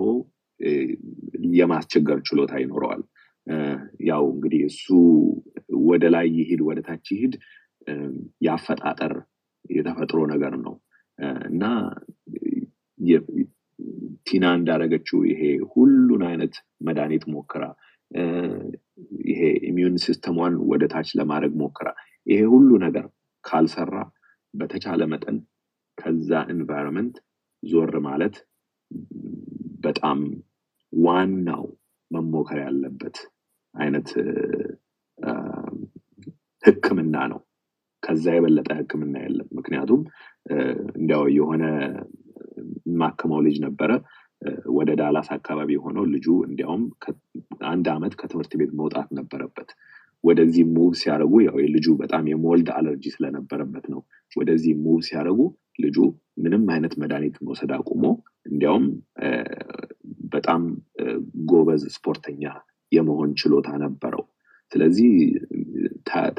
የማስቸገር 1.58 2.20
ችሎታ 2.28 2.54
ይኖረዋል። 2.62 3.02
ያው 4.10 4.24
እንግዲህ 4.34 4.62
እሱ 4.70 4.86
ወደ 5.90 6.06
ላይ 6.16 6.28
ይሂድ 6.38 6.62
ወደ 6.68 6.80
ታች 6.88 7.08
ይሂድ 7.14 7.34
እ፣ 7.88 7.94
የአፈጣጠር 8.46 9.14
የተፈጥሮ 9.70 10.20
ነገር 10.34 10.54
ነው 10.66 10.76
እና 11.50 11.64
ቲና 14.28 14.46
እንዳደረገችው 14.58 15.20
ይሄ 15.30 15.42
ሁሉን 15.74 16.24
አይነት 16.30 16.56
መድኃኒት 16.88 17.24
ሞክራ 17.34 17.64
ይሄ 19.28 19.40
immune 19.70 19.96
system 20.06 20.32
ኧን 20.32 20.54
ወደ 20.70 20.84
ታች 20.94 21.10
ለማድረግ 21.20 21.54
ሞክራ 21.62 21.88
ይሄ 22.28 22.40
ሁሉ 22.54 22.70
ነገር 22.86 23.06
ካልሰራ 23.44 23.96
በተቻለ 24.54 25.02
መጠን 25.12 25.38
ከዛ 25.98 26.40
environment 26.54 27.16
ዞር 27.64 27.94
ማለት 28.08 28.36
በጣም 29.84 30.20
ዋናው 30.94 31.64
መሞከር 32.12 32.60
ያለበት 32.66 33.18
አይነት 33.76 34.10
ህክምና 36.64 37.16
ነው። 37.32 37.40
ከዛ 38.04 38.26
የበለጠ 38.36 38.70
ህክምና 38.80 39.16
የለም። 39.24 39.48
ምክንያቱም 39.58 40.02
እንዲያው 40.96 41.24
የሆነ 41.38 41.64
የማክመው 42.88 43.40
ልጅ 43.48 43.58
ነበረ 43.66 43.92
ወደ 44.78 44.90
ዳላስ 45.00 45.28
አካባቢ 45.36 45.72
ሆነው 45.84 46.04
ልጁ 46.14 46.28
እንዲያውም 46.48 46.84
አንድ 47.68 47.86
አመት 47.94 48.14
ከትምህርት 48.20 48.54
ቤት 48.60 48.72
መውጣት 48.80 49.08
ነበረበት። 49.18 49.70
ወደዚህ 50.24 50.64
move 50.76 50.92
ሲያደርጉ 51.02 51.34
ያው 51.46 51.58
የልጁ 51.64 51.88
በጣም 52.00 52.24
የ 52.32 52.44
mold 52.44 52.70
አለርጂ 52.76 53.06
ስለነበረበት 53.16 53.86
ነው። 53.94 54.00
ወደዚህ 54.32 54.74
move 54.86 55.00
ሲያደርጉ 55.08 55.40
ልጁ 55.80 55.98
ምንም 56.44 56.64
አይነት 56.74 56.94
መድኃኒት 57.02 57.36
መውሰድ 57.46 57.72
አቁሞ 57.78 58.04
እንዲያውም 58.46 58.86
በጣም 60.34 60.62
ጎበዝ 61.50 61.84
ስፖርተኛ 61.96 62.44
የመሆን 62.92 63.32
ችሎታ 63.42 63.70
ነበረው። 63.84 64.24
ስለዚህ 64.72 65.12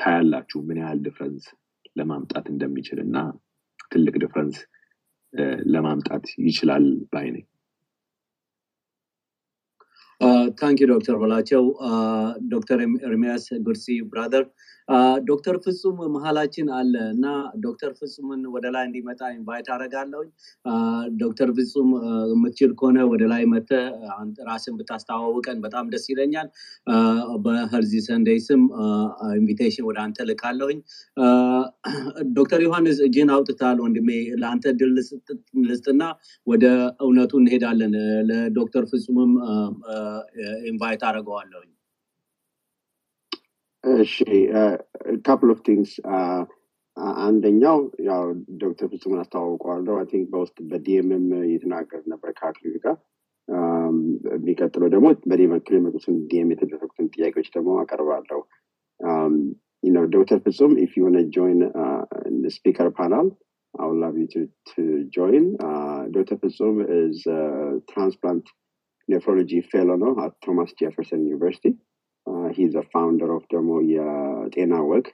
ታያላችሁ 0.01 0.59
ምን 0.68 0.80
ያህል 0.82 0.99
difference 1.05 1.45
ለማምጣት 1.96 2.46
እንደሚችል 2.53 2.99
እና 3.05 3.16
ትልቅ 3.92 4.14
difference 4.24 4.59
ለማምጣት 5.68 6.26
ይችላል 6.46 6.84
ባይ 7.12 7.26
ነኝ። 7.34 7.44
Thank 10.61 10.78
ዶክተር 10.90 11.16
በላቸው 11.16 11.64
ዶክተር 12.49 12.78
ኤርሚያስ 13.05 13.44
ጉርሲ 13.66 13.86
brother 14.11 14.45
ዶክተር 15.28 15.57
ፍጹም 15.64 15.97
መሀላችን 16.14 16.68
አለ 16.76 16.95
እና 17.12 17.26
ዶክተር 17.64 17.91
ፍጹምን 17.99 18.41
ወደ 18.55 18.66
ላይ 18.74 18.84
እንዲመጣ 18.89 19.20
invite 19.34 19.68
አደርጋለሁኝ። 19.74 20.28
ዶክተር 21.20 21.51
ፍጹም 21.59 21.89
የምትችል 22.32 22.72
ከሆነ 22.78 22.99
ወደ 23.12 23.22
ላይ 23.32 23.43
መተህ 23.53 23.70
ራስህን 24.49 24.76
ብታስተዋውቀን 24.78 25.61
በጣም 25.66 25.86
ደስ 25.95 26.07
ይለኛል። 26.12 26.49
በህርዚ 27.45 27.95
Sunday 28.09 28.41
ስም 28.49 28.62
invitation 29.36 29.86
ወደ 29.89 29.99
አንተ 30.05 30.26
ልካለሁኝ። 30.30 30.80
ዶክተር 32.39 32.61
ዮሐንስ 32.66 33.01
እጁን 33.07 33.30
አውጥቷል 33.34 33.78
ወንድሜ። 33.84 34.11
ለአንተ 34.41 34.74
እድል 34.80 34.95
ልስጥና 35.64 36.03
ወደ 36.47 36.64
እውነቱ 37.05 37.32
እንሄዳለን። 37.43 37.95
ለዶክተር 38.30 38.84
ፍጹምም 38.93 39.32
invite 40.70 41.03
አደርገዋለሁኝ 41.09 41.70
እሺ 44.05 44.14
couple 45.26 45.51
of 45.55 45.61
things 45.68 45.93
አንደኛው 47.24 47.78
ያው 48.09 48.22
ዶክተር 48.62 48.86
ፍጹምን 48.93 49.20
አስተዋውቀዋለሁ 49.22 49.95
I 50.01 50.07
think 50.12 50.26
በውስጥ 50.32 50.57
በ 50.70 50.89
DM 50.89 51.08
ም 51.08 51.26
እየተናገር 51.49 52.01
ነበር 52.12 52.30
ከአክሊሉ 52.39 52.74
ጋር 52.86 52.97
የሚቀጥለው 54.36 54.89
ደግሞ 54.95 55.09
በኔ 55.30 55.43
በኩል 55.53 55.76
የመጡትን 55.78 56.16
DM 56.30 56.51
የተደረጉትን 56.55 57.12
ጥያቄዎች 57.14 57.49
ደግሞ 57.57 57.76
አቀርባለሁ 57.82 58.41
ዶክተር 60.16 60.39
ፍጹም 60.47 60.72
if 60.84 60.95
you 61.01 61.11
wanna 61.16 61.20
join 61.36 61.61
speaker 62.57 62.89
panel 62.99 63.28
I 63.74 63.86
would 63.86 63.99
love 63.99 64.16
you 64.16 64.26
to, 64.28 64.49
to 64.74 65.05
join. 65.11 65.57
Uh, 65.61 66.07
Dr. 66.11 66.36
Fitsum 66.36 66.84
is 66.89 67.26
a 67.28 67.80
transplant 67.93 68.49
nephrology 69.09 69.64
fellow 69.64 69.97
ነው, 69.97 70.18
at 70.20 70.32
Thomas 70.45 70.72
Jefferson 70.72 71.26
University. 71.26 71.76
Uh, 72.29 72.49
he's 72.49 72.74
a 72.74 72.85
founder 72.95 73.29
of 73.37 73.45
ደግሞ 73.53 73.70
የጤና 73.93 74.74
ወግ 74.91 75.07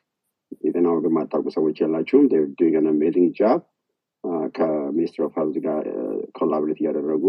የጤና 0.65 0.87
ወግ 0.95 1.05
የማታውቁ 1.09 1.49
ሰዎች 1.57 1.77
ያላችሁም 1.85 2.25
doing 2.59 2.77
an 2.81 2.89
amazing 2.95 3.31
job. 3.41 3.61
ከ 4.57 4.70
Ministry 4.70 5.22
of 5.27 5.35
Health 5.39 5.57
ጋር 5.65 5.83
collaborate 6.37 6.79
እያደረጉ 6.81 7.25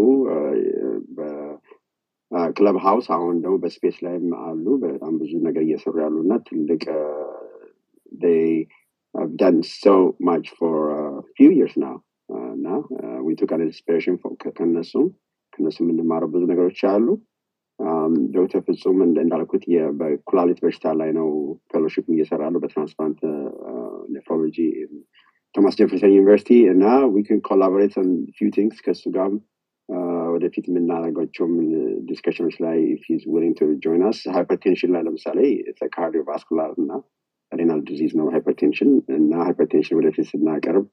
በ 1.16 2.76
Clubhouse 2.84 3.06
አሁን 3.16 3.34
ደግሞ 3.42 3.56
በ 3.64 3.73
Space 3.73 3.96
ላይም 4.04 4.30
አሉ 4.46 4.64
በጣም 4.84 5.12
ብዙ 5.22 5.32
ነገር 5.48 5.62
እየሰሩ 5.66 5.94
ያሉ 6.04 6.16
እና 6.24 6.34
ትልቅ 6.48 6.82
I've 9.14 9.36
done 9.42 9.60
so 9.84 9.94
much 10.28 10.46
for 10.58 10.74
a 11.00 11.22
few 11.36 11.50
years 11.58 11.74
now 11.84 11.96
uh, 12.34 12.54
now 12.68 12.80
uh, 13.02 13.18
we 13.26 13.32
took 13.40 13.52
an 13.56 13.62
inspiration 13.68 14.14
from 14.22 14.32
ከነሱም 14.58 15.06
ከነሱ 15.52 15.78
የምንማረው 15.82 16.30
ብዙ 16.34 16.42
ነገሮች 16.52 16.80
አሉ 16.94 17.06
ዶክተር 18.36 18.60
ፍጹም 18.66 18.98
እንዳልኩት 19.04 19.64
በኩላሊት 19.98 20.58
በሽታ 20.64 20.92
ላይ 21.00 21.10
ነው 21.18 21.28
fellowship 21.72 22.06
እየሰራ 22.14 22.40
ያለው 22.46 22.62
በ 22.62 22.72
transplant 22.72 23.20
nephrology 24.14 24.56
Thomas 25.54 25.76
Jefferson 25.80 26.14
University 26.14 26.50
እና 26.72 26.84
we 27.14 27.24
can 27.24 27.38
collaborate 27.48 27.94
few 28.38 28.48
things 28.56 28.80
ከእሱ 28.86 29.04
ጋርም 29.14 29.36
ወደፊት 30.34 30.64
የምናደርጋቸውም 30.68 31.52
discussion 32.08 32.42
ኦች 32.42 32.56
ላይ 32.64 32.78
if 33.04 33.10
he's 33.10 33.22
willing 33.34 33.54
to 33.58 33.68
join 33.84 34.02
us 34.08 34.18
hypertension 34.36 34.92
ላይ 34.94 35.02
ለምሳሌ 35.06 35.38
cardiovascular 35.96 36.72
እና 36.78 36.90
renal 37.52 37.80
disease 37.88 38.12
ነው 38.20 38.26
hypertension 38.34 38.88
እና 39.18 39.32
hypertension 39.44 39.98
ወደፊት 40.00 40.26
ስናቀርብ 40.30 40.86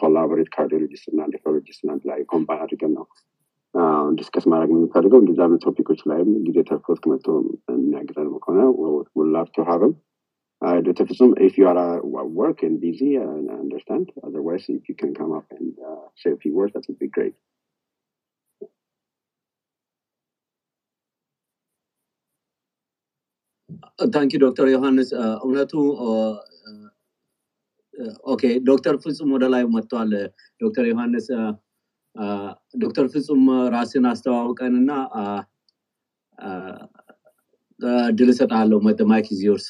collaborate 0.00 0.50
cardiologist 0.56 1.06
እና 1.12 1.26
nephrologist 1.32 1.82
ላይ 2.10 2.20
combine 2.32 2.62
አድርገን 2.66 2.94
ነው 2.98 3.06
discuss 4.18 4.44
ማድረግ 4.52 4.70
የምንፈልገው 4.72 5.20
እንደዚ 5.22 5.38
አይነት 5.44 5.62
topic 5.66 5.85
ኦች 5.85 6.00
ላይም 6.10 6.30
ጊዜ 6.46 6.58
ተርፎት 6.70 7.04
መጥቶ 7.10 7.28
የሚያግዘን 7.74 8.28
ከሆነ 8.44 8.62
we'd 9.18 9.33
love 9.33 9.48
to 9.56 9.64
have 9.68 9.82
him 9.82 9.92
ዶክተር 10.86 11.06
ፍጹም 11.10 11.30
if 11.46 11.54
you 11.58 11.64
are 11.70 11.78
uh, 11.84 12.26
work 12.40 12.58
and 12.66 12.76
busy 12.84 13.08
uh, 13.22 13.30
I 13.52 13.56
understand. 13.64 14.04
Otherwise 14.28 14.64
if 14.76 14.82
you 14.90 14.96
can 15.00 15.12
come 15.20 15.32
up 15.38 15.46
and 15.58 15.72
uh, 15.90 16.04
say 16.20 16.30
a 16.36 16.40
few 16.42 16.54
words 16.58 16.72
that 16.74 16.86
would 16.88 17.00
be 17.06 17.10
great. 17.16 17.34
Thank 24.14 24.25
you 24.25 24.32
ዶክተር 24.44 24.66
ዮሐንስ 24.72 25.08
እውነቱ 25.44 25.72
okay 28.32 28.42
ዶክተር 28.68 28.94
ፍጹም 29.04 29.30
ወደ 29.36 29.44
ላይ 29.54 29.62
መጥቷል. 29.74 30.12
ዶክተር 30.62 30.84
ዮሐንስ 30.92 31.26
ዶክተር 32.82 33.06
ፍጹም 33.12 33.42
ራስን 33.74 34.04
አስተዋውቀን 34.10 34.74
እና 34.80 34.90
እድል 38.18 38.30
እሰጥሃለሁ። 38.32 38.78
mic 39.10 39.28
is 39.34 39.40
yours 39.46 39.66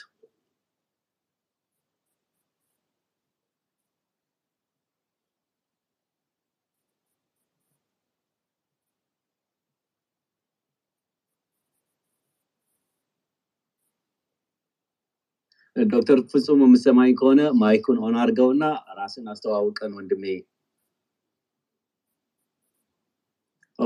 ዶክተር 15.76 16.18
ፍጹም 16.30 16.62
የምሰማኝ 16.64 17.10
ከሆነ 17.18 17.42
ማይኩን 17.60 17.98
on 18.04 18.16
አድርገውና 18.22 18.64
ራስን 18.98 19.26
አስተዋውቀን 19.32 19.92
ወንድሜ 19.98 20.24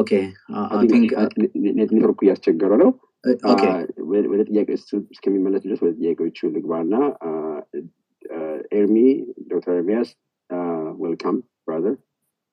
okay 0.01 0.13
ኔትወርኩ 1.79 2.21
እያስቸገረ 2.27 2.73
ነው 2.83 2.91
ወደ 4.33 4.41
ጥያቄ 4.51 4.69
እስከሚመለስ 5.15 5.63
ድረስ 5.67 5.81
ወደ 5.85 5.93
ጥያቄዎቹ 6.01 6.49
ልግባና 6.57 6.95
ኤርሚ 8.79 8.97
ዶክተር 9.53 9.75
ኤርሚያስ 9.81 10.11
welcome 11.05 11.39
brother 11.69 11.97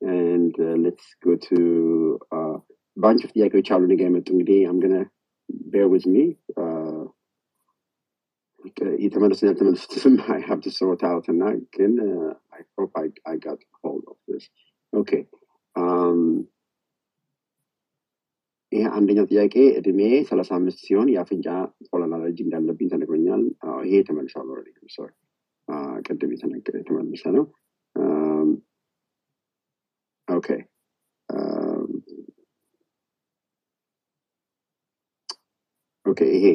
and 0.01 0.53
uh, 0.59 0.75
let's 0.75 1.15
go 1.23 1.35
to 1.37 2.19
a 2.31 2.35
uh, 2.37 2.55
bunch 2.97 3.21
of 3.25 3.31
ጥያቄዎች 3.35 3.67
አሉ 3.73 3.83
እኔጋ 3.91 4.01
የመጡ 4.07 4.27
እንግዲህ 4.35 4.57
I'm 4.69 4.79
gonna 4.83 5.03
bear 5.73 5.87
with 5.93 6.05
me 6.13 6.23
uh, 6.61 7.03
የተመለሱን 9.05 9.47
ያልተመለሱትም 9.49 10.13
I 10.37 10.41
have 10.49 10.61
to 10.65 10.71
sort 10.79 11.01
out 11.11 11.25
እና 11.33 11.43
ግን 11.77 11.93
I 12.57 12.61
hope 12.75 12.93
I, 13.03 13.07
I 13.31 13.35
got 13.47 13.59
hold 13.83 14.03
of 14.13 14.17
this. 14.29 14.45
Okay 14.93 15.21
um, 15.75 16.19
ይሄ 18.73 18.83
አንደኛው 18.97 19.25
ጥያቄ 19.31 19.55
እድሜ 19.79 19.99
ሰላሳ 20.29 20.49
አምስት 20.57 20.79
ሲሆን 20.85 21.09
የአፍንጫ 21.13 21.47
pollen 21.89 22.13
allergy 22.15 22.39
እንዳለብኝ 22.45 22.87
ተነግሮኛል። 22.93 23.43
ይሄ 23.85 23.99
ተመልሷል 24.07 24.47
sorry 24.95 25.11
ቅድም 26.07 26.31
የተመለሰ 26.33 27.23
ነው። 27.37 27.45
okay 30.27 30.47
okay 36.05 36.21
ይሄ 36.35 36.45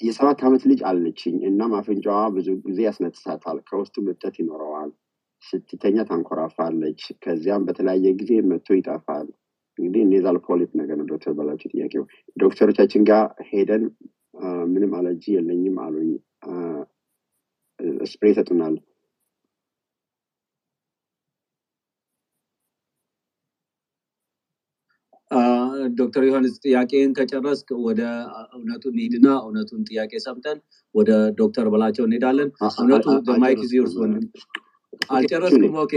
የሰባት 0.00 0.40
ዓመት 0.46 0.62
ልጅ 0.70 0.80
አለችኝ 0.88 1.36
እናም 1.48 1.72
አፍንጫዋ 1.78 2.18
ብዙ 2.34 2.48
ጊዜ 2.66 2.78
ያስነጥሳታል 2.86 3.58
ከውስጡ 3.68 3.94
እብጠት 4.06 4.34
ይኖረዋል። 4.40 4.90
ስትተኛ 5.44 5.96
ታንኮራፋለች 6.08 7.00
ከዚያም 7.22 7.66
በተለያየ 7.66 8.12
ጊዜ 8.20 8.32
መጥቶ 8.50 8.68
ይጠፋል 8.78 9.26
እንግዲህ 9.78 10.02
nasal 10.10 10.36
polyp 10.46 10.70
ነገር 10.80 10.96
ነው 11.00 11.06
ዶክተር 11.10 11.32
በላቸው 11.38 11.70
ጥያቄው። 11.74 12.04
ዶክተሮቻችን 12.36 13.02
ጋር 13.10 13.22
ሄደን 13.50 13.84
ምንም 14.72 14.92
አለርጂ 14.98 15.24
የለኝም 15.34 15.76
አሉኝ። 15.84 16.10
spray 18.10 18.28
ይሰጡናል 18.32 18.74
ዶክተር 25.98 26.22
ዮሐንስ 26.26 26.54
ጥያቄን 26.64 27.10
ከጨረስክ 27.16 27.68
ወደ 27.86 28.02
እውነቱ 28.56 28.84
እንሂድና 28.92 29.28
እውነቱን 29.42 29.80
ጥያቄ 29.88 30.12
ሰምተን 30.26 30.58
ወደ 30.94 31.10
ዶክተር 31.40 31.66
በላቸው 31.72 32.04
እንሄዳለን። 32.06 32.50
እውነቱ 32.76 33.06
mic 33.42 33.60
is 33.72 33.78
yours 33.78 33.94
ወንድም 34.02 34.24
አልጨረስኩም 35.16 35.74
okay 35.82 35.92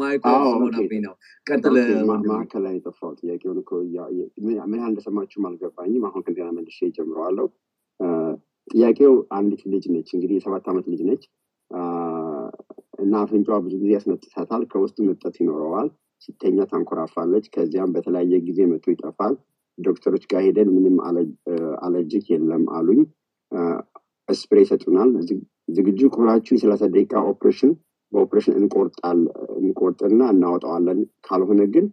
ማይክ 0.00 0.22
ስለሆነብኝ 0.26 1.00
ነው 1.06 1.14
ቀጥል 1.46 1.76
ማዕከል 2.28 2.62
ላይ 2.66 2.74
የጠፋው 2.76 3.12
ጥያቄውን 3.20 3.58
ምን 4.42 4.78
ያህል 4.78 4.90
እንደሰማችሁም 4.90 5.46
አልገባኝም 5.50 6.04
አሁን 6.08 6.24
ከዚያ 6.26 6.48
መልሼ 6.58 6.90
ጀምረዋለሁ 6.98 7.46
ጥያቄው 8.70 9.14
አንዲት 9.36 9.62
ልጅ 9.72 9.84
ነች 9.94 10.10
እንግዲህ 10.16 10.36
የሰባት 10.38 10.66
ዓመት 10.72 10.86
ልጅ 10.92 11.00
ነች 11.08 11.22
እና 13.02 13.12
አፍንጫዋ 13.22 13.56
ብዙ 13.64 13.74
ጊዜ 13.82 13.90
ያስነጥሳታል 13.96 14.62
ከውስጥ 14.72 14.96
እብጠት 15.06 15.36
ይኖረዋል 15.42 15.88
ሲተኛ 16.22 16.64
ታንኮራፋለች 16.72 17.46
ከዚያም 17.54 17.92
በተለያየ 17.94 18.34
ጊዜ 18.48 18.60
መቶ 18.72 18.84
ይጠፋል 18.94 19.34
ዶክተሮች 19.78 20.24
ጋር 20.32 20.42
ሄደን 20.46 20.68
ምንም 20.74 20.96
allergic 21.84 22.26
የለም 22.32 22.64
አሉኝ 22.78 23.00
spray 24.28 24.58
ይሰጡናል 24.64 25.10
ዝግጁ 25.76 26.00
ከሆናችሁ 26.12 26.52
የሰላሳ 26.56 26.82
ደቂቃ 26.94 27.22
ኦፕሬሽን 27.32 27.72
በኦፕሬሽን 28.12 28.54
እንቆርጥና 29.62 30.22
እናወጣዋለን። 30.34 30.98
ካልሆነ 31.26 31.62
ግን 31.74 31.86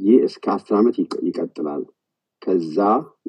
ይህ 0.00 0.18
እስከ 0.28 0.44
አስር 0.54 0.74
ዓመት 0.78 0.96
ይቀ- 1.02 1.22
ይቀጥላል። 1.28 1.82
ከዛ 2.42 2.76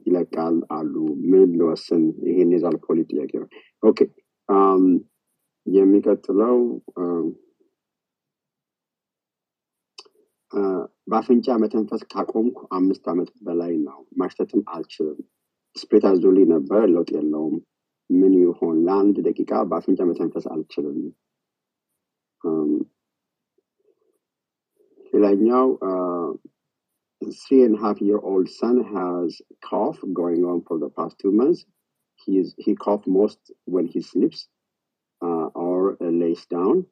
ይለቃል 0.01 0.55
አሉ። 0.76 0.93
ምን 1.32 1.49
ልወስን? 1.59 2.03
ይሄ 2.27 2.51
የ 2.53 2.60
nasal 2.60 2.77
polyp 2.86 2.99
ጥያቄ 3.09 3.32
ነው። 3.41 3.49
okay 3.84 3.99
የሚቀጥለው 5.68 6.57
በአፍንጫ 11.07 11.47
መተንፈስ 11.61 12.01
ካቆምኩ 12.11 12.57
አምስት 12.78 13.05
ዓመት 13.11 13.30
በላይ 13.45 13.74
ነው። 13.86 13.99
ማሽተትም 14.20 14.61
አልችልም። 14.74 15.20
ስፕሬት 15.76 16.05
አዞልኝ 16.09 16.45
ነበር፣ 16.53 16.84
ለውጥ 16.91 17.09
የለውም። 17.16 17.55
ምን 18.09 18.34
ይሆን? 18.41 18.76
ለአንድ 18.86 19.16
ደቂቃ 19.28 19.51
በአፍንጫ 19.70 19.99
መተንፈስ 20.09 20.45
አልችልም። 20.53 20.97
Um, 22.45 22.85
like 25.13 25.37
now, 25.39 25.77
uh, 25.81 26.33
three 27.47 27.63
and 27.63 27.77
a 27.77 27.81
half 27.81 28.01
year 28.01 28.19
old 28.19 28.49
son 28.49 28.83
has 28.83 29.41
cough 29.63 29.97
going 30.13 30.43
on 30.43 30.61
for 30.67 30.77
the 30.79 30.89
past 30.89 31.17
two 31.19 31.31
months. 31.31 31.65
He 32.25 32.37
is 32.39 32.53
he 32.57 32.75
coughs 32.75 33.07
most 33.07 33.39
when 33.65 33.87
he 33.87 34.01
sleeps 34.01 34.47
uh, 35.23 35.47
or 35.65 35.97
uh, 36.01 36.09
lays 36.09 36.45
down. 36.47 36.85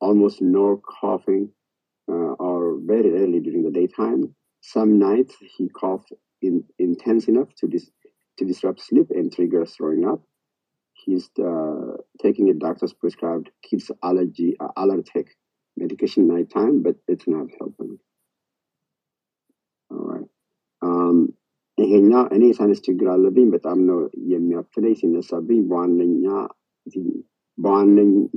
Almost 0.00 0.42
no 0.42 0.82
coughing 1.00 1.50
uh, 2.10 2.34
or 2.46 2.78
very 2.82 3.10
rarely 3.10 3.40
during 3.40 3.64
the 3.64 3.70
daytime. 3.70 4.34
Some 4.62 4.98
nights 4.98 5.36
he 5.56 5.68
coughs 5.70 6.06
in, 6.42 6.64
intense 6.78 7.28
enough 7.28 7.54
to 7.58 7.68
dis- 7.68 7.92
to 8.38 8.44
disrupt 8.44 8.80
sleep 8.80 9.08
and 9.10 9.32
trigger 9.32 9.66
throwing 9.66 10.06
up. 10.06 10.22
he's 11.04 11.30
uh, 11.38 11.89
taking 12.18 12.48
a 12.48 12.54
doctor's 12.56 12.94
prescribed 12.94 13.48
kids 13.62 13.90
allergy 14.02 14.56
uh, 14.60 14.72
allergic 14.76 15.26
medication 15.76 16.26
nighttime, 16.26 16.82
but 16.82 16.96
it's 17.08 17.28
not 17.28 17.48
helping. 17.58 17.92
Alright. 19.90 20.28
Um, 20.82 21.18
ይሄኛው 21.78 22.24
እኔ 22.34 22.42
sinus 22.56 22.80
ችግር 22.86 23.06
አለብኝ 23.10 23.46
በጣም 23.52 23.78
ነው 23.86 23.98
የሚያፍነኝ 24.30 24.94
ሲነሳብኝ 25.00 25.60
በዋነኛ 25.70 26.24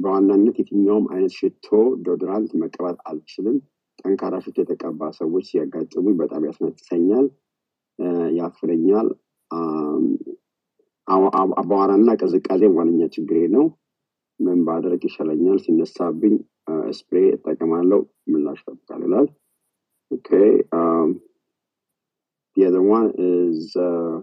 በዋናነት 0.02 0.56
የትኛውም 0.60 1.06
አይነት 1.14 1.34
ሽቶ 1.40 1.68
deodorant 2.06 2.52
መቀባት 2.62 2.98
አልችልም 3.10 3.58
ጠንካራ 4.00 4.36
ሽቶ 4.46 4.58
የተቀባ 4.64 5.10
ሰዎች 5.20 5.46
ሲያጋጥሙኝ 5.50 6.16
በጣም 6.22 6.46
ያስነጥሰኛል 6.50 7.28
እ፣ 8.00 8.08
አቧራና 11.61 12.09
ቅዝቃዜ 12.21 12.63
ዋነኛ 12.77 13.03
ችግሬ 13.17 13.39
ነው 13.57 13.67
ምን 14.41 14.59
ባደርግ 14.67 15.03
ይሻለኛል 15.09 15.59
ሲነሳብኝ 15.65 16.35
ስፕሬ 16.99 17.23
እጠቀማለሁ 17.37 18.01
ምላሽ 18.33 18.61
ጠብቃል 18.67 19.01
ይላል 19.07 19.29
ኦኬ 20.11 20.29
um, 20.81 21.09
The 22.57 22.67
other 22.67 22.83
one 22.83 23.13
is 23.17 23.77
uh, 23.77 24.19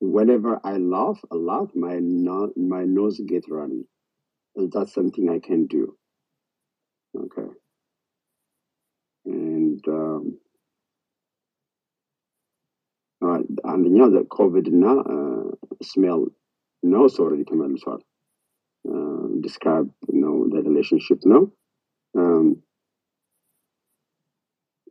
whenever 0.00 0.60
I 0.62 0.76
laugh 0.76 1.20
a 1.30 1.36
lot, 1.36 1.74
my 1.74 1.98
no- 2.00 2.52
my 2.54 2.84
nose 2.84 3.18
get 3.26 3.46
runny. 3.48 3.84
Is 4.56 4.68
that 4.70 4.90
something 4.90 5.30
I 5.30 5.38
can 5.38 5.66
do? 5.66 5.96
Okay. 7.14 7.48
And 9.26 9.82
um, 9.88 10.38
አንደኛው 13.73 14.07
the 14.15 14.23
COVID 14.37 14.65
እና 14.73 14.85
uh, 15.15 15.47
smell 15.91 16.21
ነው 16.93 17.03
እሱ 17.09 17.17
already 17.25 17.45
ተመልሷል። 17.51 18.01
Uh, 18.91 19.27
describe 19.45 19.89
ነው 20.23 20.35
the 20.53 20.61
relationship 20.69 21.21
ነው። 21.33 21.41
Um, 22.21 22.47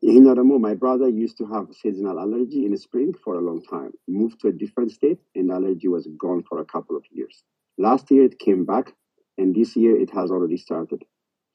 ይሄኛው 0.06 0.34
ደግሞ 0.38 0.52
my 0.66 0.74
brother 0.82 1.08
used 1.24 1.36
to 1.40 1.46
have 1.52 1.66
seasonal 1.80 2.16
allergy 2.24 2.60
in 2.66 2.74
spring 2.84 3.10
for 3.22 3.32
a 3.36 3.44
long 3.48 3.60
time 3.74 3.92
moved 4.18 4.36
to 4.40 4.46
a 4.50 4.56
different 4.62 4.90
state 4.98 5.20
and 5.38 5.50
allergy 5.56 5.88
was 5.94 6.04
gone 6.24 6.42
for 6.48 6.56
a 6.60 6.68
couple 6.74 6.96
of 7.00 7.04
years 7.18 7.36
last 7.86 8.04
year 8.12 8.24
it 8.30 8.36
came 8.46 8.62
back 8.72 8.86
and 9.38 9.48
this 9.58 9.70
year 9.82 9.94
it 10.04 10.10
has 10.18 10.28
already 10.34 10.58
started 10.66 11.00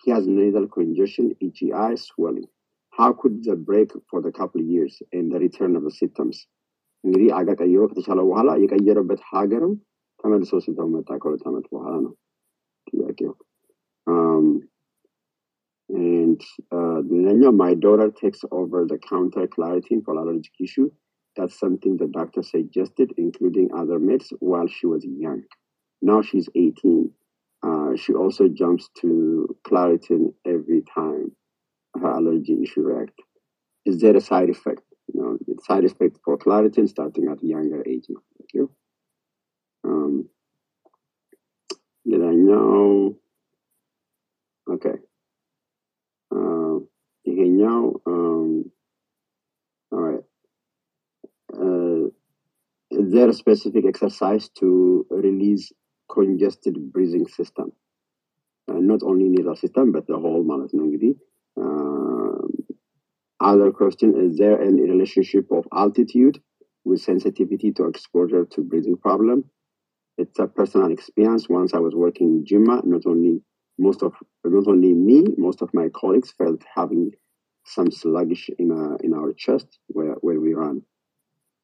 he 0.03 0.09
has 0.15 0.25
nasal 0.39 0.67
congestion 0.77 1.25
itchy 1.45 1.69
eyes 1.85 2.01
swelling 2.09 2.47
how 2.97 3.09
could 3.21 3.35
the 3.47 3.55
break 3.69 3.89
for 4.09 4.19
the 4.25 4.33
couple 4.39 4.59
of 4.63 4.67
years 4.75 4.93
and 5.15 5.25
the 5.31 5.39
return 5.47 5.73
of 5.77 5.83
the 5.87 5.95
symptoms 6.01 6.37
እንግዲህ 7.04 7.28
አገ 7.38 7.50
ቀይሮ 7.62 7.82
ከተቻለ 7.90 8.20
በኋላ 8.28 8.50
የቀየረበት 8.62 9.20
ሀገርም 9.32 9.74
ተመልሶ 10.22 10.52
ሲተው 10.64 10.88
መጣ 10.94 11.10
ከሁለት 11.22 11.44
ዓመት 11.50 11.66
በኋላ 11.74 11.94
ነው 12.06 12.14
ጥያቄው 12.90 13.34
um, 14.06 14.48
And 15.90 16.40
uh, 16.76 16.98
ሌላኛው 17.12 17.52
my 17.60 17.72
daughter 17.84 18.08
takes 18.20 18.40
over 18.58 18.80
the 18.90 18.98
counter 19.10 19.44
Claritin 19.54 20.00
for 20.06 20.14
allergic 20.22 20.56
issue. 20.66 20.88
That's 21.36 21.56
something 21.58 21.96
the 21.96 22.08
doctor 22.18 22.42
suggested, 22.42 23.08
including 23.16 23.68
other 23.80 23.98
meds, 23.98 24.28
while 24.40 24.68
she 24.76 24.86
was 24.92 25.04
young. 25.24 25.40
Now 26.02 26.20
she's 26.28 26.48
18. 26.54 27.10
Uh, 27.62 27.96
she 27.96 28.12
also 28.12 28.48
jumps 28.48 28.84
to 29.00 29.56
Claritin 29.66 30.34
every 30.44 30.82
time 30.82 31.32
her 31.94 32.10
allergy 32.18 32.56
issue 32.62 32.82
react. 32.82 33.18
Is 33.86 34.00
there 34.02 34.16
a 34.16 34.20
side 34.20 34.50
effect? 34.50 34.82
You 35.12 35.20
know, 35.20 35.38
the 35.46 35.60
side 35.62 35.84
effect 35.84 36.18
for 36.24 36.36
Claritin 36.38 36.88
starting 36.88 37.28
at 37.28 37.42
a 37.42 37.46
younger 37.46 37.82
age. 37.86 38.06
No, 38.08 38.20
thank 38.36 38.50
you. 38.54 38.64
Um, 39.84 40.14
ሌላኛው 42.10 42.66
okay. 44.66 44.96
Uh, 46.30 46.76
ይሄኛው 47.30 47.82
um, 48.12 48.50
all 49.92 50.04
right. 50.08 50.24
Uh, 51.64 52.04
is 53.00 53.08
there 53.14 53.28
a 53.34 53.38
specific 53.42 53.84
exercise 53.92 54.46
to 54.60 54.68
release 55.26 55.64
congested 56.16 56.76
breathing 56.94 57.26
system? 57.38 57.68
Uh, 58.68 58.80
not 58.92 59.02
only 59.10 59.28
nasal 59.34 59.56
system, 59.64 59.86
but 59.96 60.06
the 60.12 60.18
whole 60.24 60.44
ማለት 60.52 60.72
ነው 60.76 60.84
እንግዲህ 60.86 61.14
Um, 61.56 62.50
other 63.43 63.71
question, 63.71 64.15
is 64.19 64.37
there 64.37 64.61
any 64.61 64.81
relationship 64.81 65.51
of 65.51 65.67
altitude 65.73 66.41
with 66.85 67.01
sensitivity 67.01 67.71
to 67.73 67.87
exposure 67.87 68.45
to 68.45 68.61
breathing 68.61 68.97
problem? 68.97 69.45
It's 70.17 70.39
a 70.39 70.47
personal 70.47 70.91
experience. 70.91 71.49
Once 71.49 71.73
I 71.73 71.79
was 71.79 71.95
working 71.95 72.27
in 72.29 72.45
Jimma, 72.45 72.85
not 72.85 73.05
only 73.05 73.41
most 73.77 74.03
of 74.03 74.13
not 74.45 74.67
only 74.67 74.93
me, 74.93 75.25
most 75.37 75.61
of 75.61 75.69
my 75.73 75.89
colleagues 75.89 76.31
felt 76.37 76.61
having 76.75 77.11
some 77.65 77.91
sluggish 77.91 78.49
in 78.59 78.71
uh, 78.71 78.97
in 79.03 79.13
our 79.13 79.33
chest 79.33 79.67
where 79.87 80.15
where 80.21 80.39
we 80.39 80.53
run. 80.53 80.81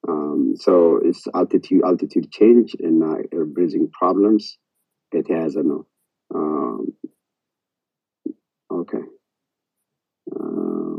Um, 0.08 0.54
so 0.56 1.00
it's 1.04 1.28
altitude 1.36 1.84
altitude 1.84 2.32
change 2.32 2.76
and 2.80 3.04
uh, 3.04 3.46
breathing 3.54 3.90
problems. 3.92 4.58
It 5.12 5.30
has 5.30 5.56
a 5.56 5.64
no. 5.64 5.86
Um, 6.34 6.94
okay. 8.72 9.04
Um, 10.40 10.99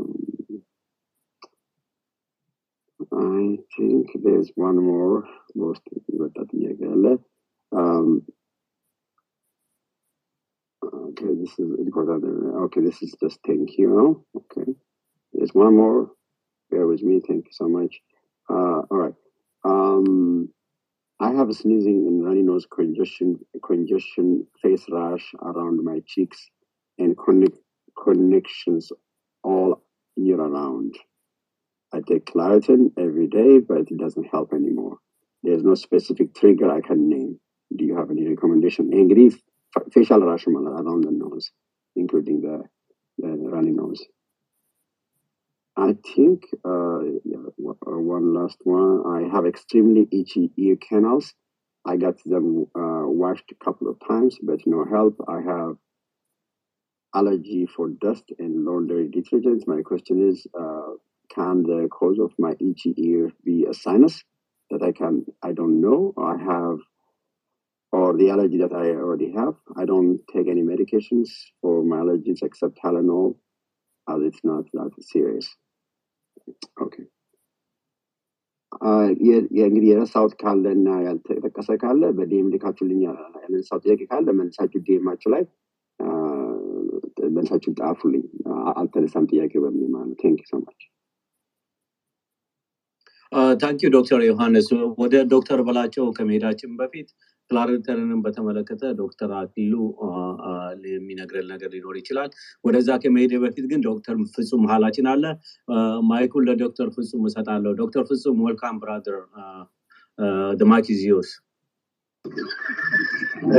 I 3.13 3.57
think 3.77 4.07
there's 4.23 4.51
one 4.55 4.77
more. 4.77 5.25
Most 5.53 5.81
um, 7.73 8.23
okay, 10.83 11.33
this 11.41 11.51
is 11.59 11.79
important. 11.79 12.23
Okay, 12.65 12.81
this 12.81 13.01
is 13.01 13.15
just 13.21 13.39
thank 13.45 13.77
you. 13.77 14.25
Okay, 14.35 14.71
there's 15.33 15.53
one 15.53 15.75
more. 15.75 16.11
Bear 16.69 16.87
with 16.87 17.01
me. 17.01 17.21
Thank 17.25 17.45
you 17.45 17.51
so 17.51 17.67
much. 17.67 17.99
Uh, 18.49 18.81
all 18.89 18.97
right. 18.97 19.13
Um, 19.63 20.49
I 21.19 21.31
have 21.33 21.49
a 21.49 21.53
sneezing 21.53 22.07
and 22.07 22.25
runny 22.25 22.41
nose 22.41 22.65
congestion, 22.65 23.39
congestion, 23.63 24.47
face 24.61 24.85
rash 24.89 25.33
around 25.41 25.83
my 25.83 26.01
cheeks, 26.07 26.49
and 26.97 27.15
connect, 27.17 27.57
connections 28.01 28.91
all 29.43 29.83
year 30.15 30.39
around. 30.41 30.95
I 31.93 31.99
take 31.99 32.25
Claritin 32.25 32.91
every 32.97 33.27
day, 33.27 33.59
but 33.59 33.91
it 33.91 33.97
doesn't 33.97 34.27
help 34.31 34.53
anymore. 34.53 34.97
There's 35.43 35.63
no 35.63 35.75
specific 35.75 36.33
trigger 36.35 36.71
I 36.71 36.81
can 36.81 37.09
name. 37.09 37.39
Do 37.75 37.85
you 37.85 37.97
have 37.97 38.11
any 38.11 38.27
recommendation? 38.27 38.91
Angry 38.93 39.31
facial 39.93 40.19
rash 40.19 40.45
around 40.47 41.03
the 41.03 41.11
nose, 41.11 41.51
including 41.95 42.41
the, 42.41 42.63
the 43.17 43.27
runny 43.27 43.71
nose. 43.71 44.03
I 45.77 45.95
think 46.15 46.43
uh, 46.65 46.99
uh, 46.99 47.99
one 48.13 48.33
last 48.33 48.57
one. 48.63 49.03
I 49.07 49.33
have 49.33 49.45
extremely 49.45 50.07
itchy 50.11 50.51
ear 50.57 50.75
canals. 50.75 51.33
I 51.85 51.97
got 51.97 52.23
them 52.25 52.67
uh, 52.75 53.07
washed 53.07 53.51
a 53.51 53.63
couple 53.63 53.89
of 53.89 53.97
times, 54.07 54.37
but 54.43 54.59
no 54.65 54.85
help. 54.85 55.15
I 55.27 55.41
have 55.41 55.77
allergy 57.15 57.65
for 57.65 57.89
dust 57.89 58.25
and 58.37 58.65
laundry 58.65 59.09
detergents. 59.09 59.65
My 59.65 59.81
question 59.81 60.29
is, 60.29 60.45
uh, 60.57 60.91
can 61.30 61.62
the 61.62 61.88
cause 61.88 62.18
of 62.18 62.32
my 62.38 62.52
itchy 62.60 62.94
ear 62.98 63.30
be 63.44 63.64
a 63.64 63.74
sinus 63.74 64.22
that 64.70 64.82
I 64.82 64.92
can 64.92 65.24
I 65.42 65.52
don't 65.52 65.80
know? 65.80 66.14
I 66.16 66.36
have 66.36 66.78
or 67.92 68.16
the 68.16 68.30
allergy 68.30 68.58
that 68.58 68.72
I 68.72 68.90
already 68.90 69.32
have. 69.32 69.54
I 69.76 69.84
don't 69.84 70.20
take 70.32 70.48
any 70.48 70.62
medications 70.62 71.28
for 71.60 71.82
my 71.84 71.98
allergies 71.98 72.42
except 72.42 72.78
Tylenol, 72.82 73.36
as 74.06 74.22
it's 74.22 74.42
not 74.44 74.64
that 74.74 74.92
serious. 75.12 75.46
Okay. 76.86 77.06
እንግዲህ 79.66 79.88
የረሳሁት 79.90 80.32
ካለ 80.40 80.64
እና 80.76 80.88
ያልተጠቀሰ 81.04 81.68
ካለ 81.82 82.02
በዲኤም 82.16 82.48
ልካችሁልኝ 82.54 82.98
ያነሳው 83.04 83.78
ጥያቄ 83.84 84.00
ካለ 84.10 84.26
መልሳችሁ 84.40 84.80
ዲኤማችሁ 84.88 85.28
ላይ 85.34 85.44
መልሳችሁ 87.36 87.72
ጣፉልኝ። 87.80 88.24
አልተነሳም 88.80 89.28
ጥያቄ 89.32 89.52
በምን 89.64 89.88
ማለት 89.96 90.18
ቴንክ 90.24 90.42
ሶ 90.50 90.60
ማች 90.64 90.82
thank 93.61 93.78
you 93.78 93.89
ዶክተር 93.95 94.21
ዮሐንስ 94.25 94.67
ወደ 95.01 95.15
ዶክተር 95.33 95.59
በላቸው 95.67 96.05
ከመሄዳችን 96.17 96.71
በፊት 96.79 97.09
Claritin 97.51 98.05
ን 98.05 98.19
በተመለከተ 98.25 98.81
ዶክተር 98.99 99.29
አክሊሉ 99.39 99.75
የሚነግረን 100.91 101.47
ነገር 101.53 101.69
ሊኖር 101.75 101.95
ይችላል። 101.99 102.29
ወደዛ 102.65 102.89
ከመሄድ 103.03 103.33
በፊት 103.43 103.65
ግን 103.71 103.81
ዶክተር 103.87 104.17
ፍጹም 104.35 104.61
መሀላችን 104.65 105.07
አለ። 105.13 105.23
ማይኩን 106.09 106.45
ለዶክተር 106.49 106.89
ፍጹም 106.97 107.25
እሰጣለሁ። 107.29 107.73
ዶክተር 107.81 108.05
ፍጹም 108.11 108.39
welcome 108.45 108.77
brother 108.83 109.17
ዮርስ 111.05 111.31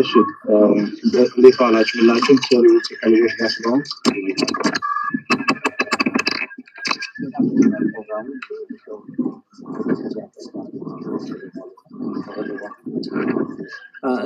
እሺ 0.00 0.10
እንዴት 1.32 1.56
ዋላችሁ 1.62 1.96
ሁላችሁም 2.00 2.38
ሶሪ 2.46 2.66
ውጭ 2.74 2.88
ከልጆች 3.00 3.32
ጋር 3.40 3.50
ስለሆን 3.54 3.80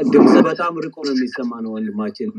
ድምፅ 0.06 0.34
በጣም 0.46 0.74
ርቆ 0.84 0.96
ነው 1.06 1.14
የሚሰማ 1.14 1.52
ነው 1.64 1.70
ወንድማችን 1.76 2.30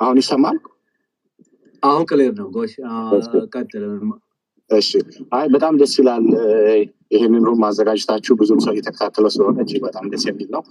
አሁን 0.00 0.18
ይሰማል? 0.20 0.56
አሁን 1.82 2.04
clear 2.10 2.32
ነው። 2.38 2.48
ጎሽ 2.54 2.72
ቀጥል። 3.54 3.84
እሺ። 4.70 4.90
አይ 5.36 5.46
በጣም 5.54 5.74
ደስ 5.80 5.94
ይላል 6.00 6.24
ይህንን 7.10 7.42
room 7.46 7.58
ማዘጋጀታችሁ 7.62 8.34
ብዙም 8.40 8.60
ሰው 8.64 8.72
እየተከታተለ 8.74 9.26
ስለሆነ 9.34 9.58
እጅግ 9.64 9.82
በጣም 9.86 10.04
ደስ 10.12 10.24
የሚል 10.28 10.48
ነው። 10.54 10.62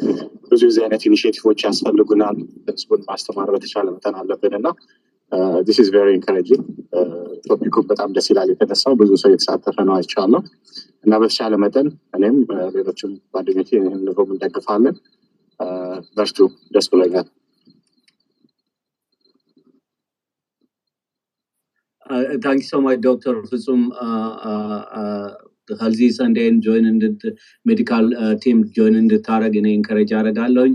ብዙ 0.51 0.61
ጊዜ 0.69 0.79
አይነት 0.86 1.03
initiative 1.09 1.45
ኦች 1.45 1.59
ያስፈልጉናል 1.67 2.38
ህዝቡን 2.69 3.01
ማስተማር 3.09 3.49
በተቻለ 3.55 3.88
መጠን 3.95 4.15
አለብን 4.21 4.55
እና 4.59 4.67
this 5.67 5.78
is 5.84 5.89
very 5.93 6.09
encouraging 6.17 6.63
topic 7.45 7.67
ኡ 7.67 7.76
በጣም 7.89 8.09
ደስ 8.15 8.27
ይላል 8.31 8.49
የተነሳው። 8.51 8.93
ብዙ 8.99 9.11
ሰው 9.21 9.31
የተሳተፈ 9.34 9.77
ነው 9.88 9.95
አይቻለሁ። 9.95 10.41
እና 11.05 11.13
በተቻለ 11.21 11.53
መጠን 11.63 11.88
እኔም 12.17 12.38
ሌሎችም 12.75 13.13
ጓደኞቼ 13.34 13.69
ይህን 13.77 14.03
room 14.17 14.30
እንደግፋለን። 14.36 14.97
በርቱ። 16.17 16.38
ደስ 16.75 16.88
ብሎኛል። 16.93 17.27
thanks 22.43 22.61
so 22.67 22.80
much 22.84 22.97
ዶክተር 23.05 23.36
ፍጹም 23.49 23.81
ከዚ 25.70 25.99
Sunday 26.15 26.45
ን 26.45 26.55
join 26.63 26.86
medical 27.65 28.05
team 28.41 28.59
join 28.76 28.95
እንድታደረግ 29.01 29.53
እኔ 29.59 29.68
encourage 29.76 30.11
አደርጋለሁኝ። 30.18 30.74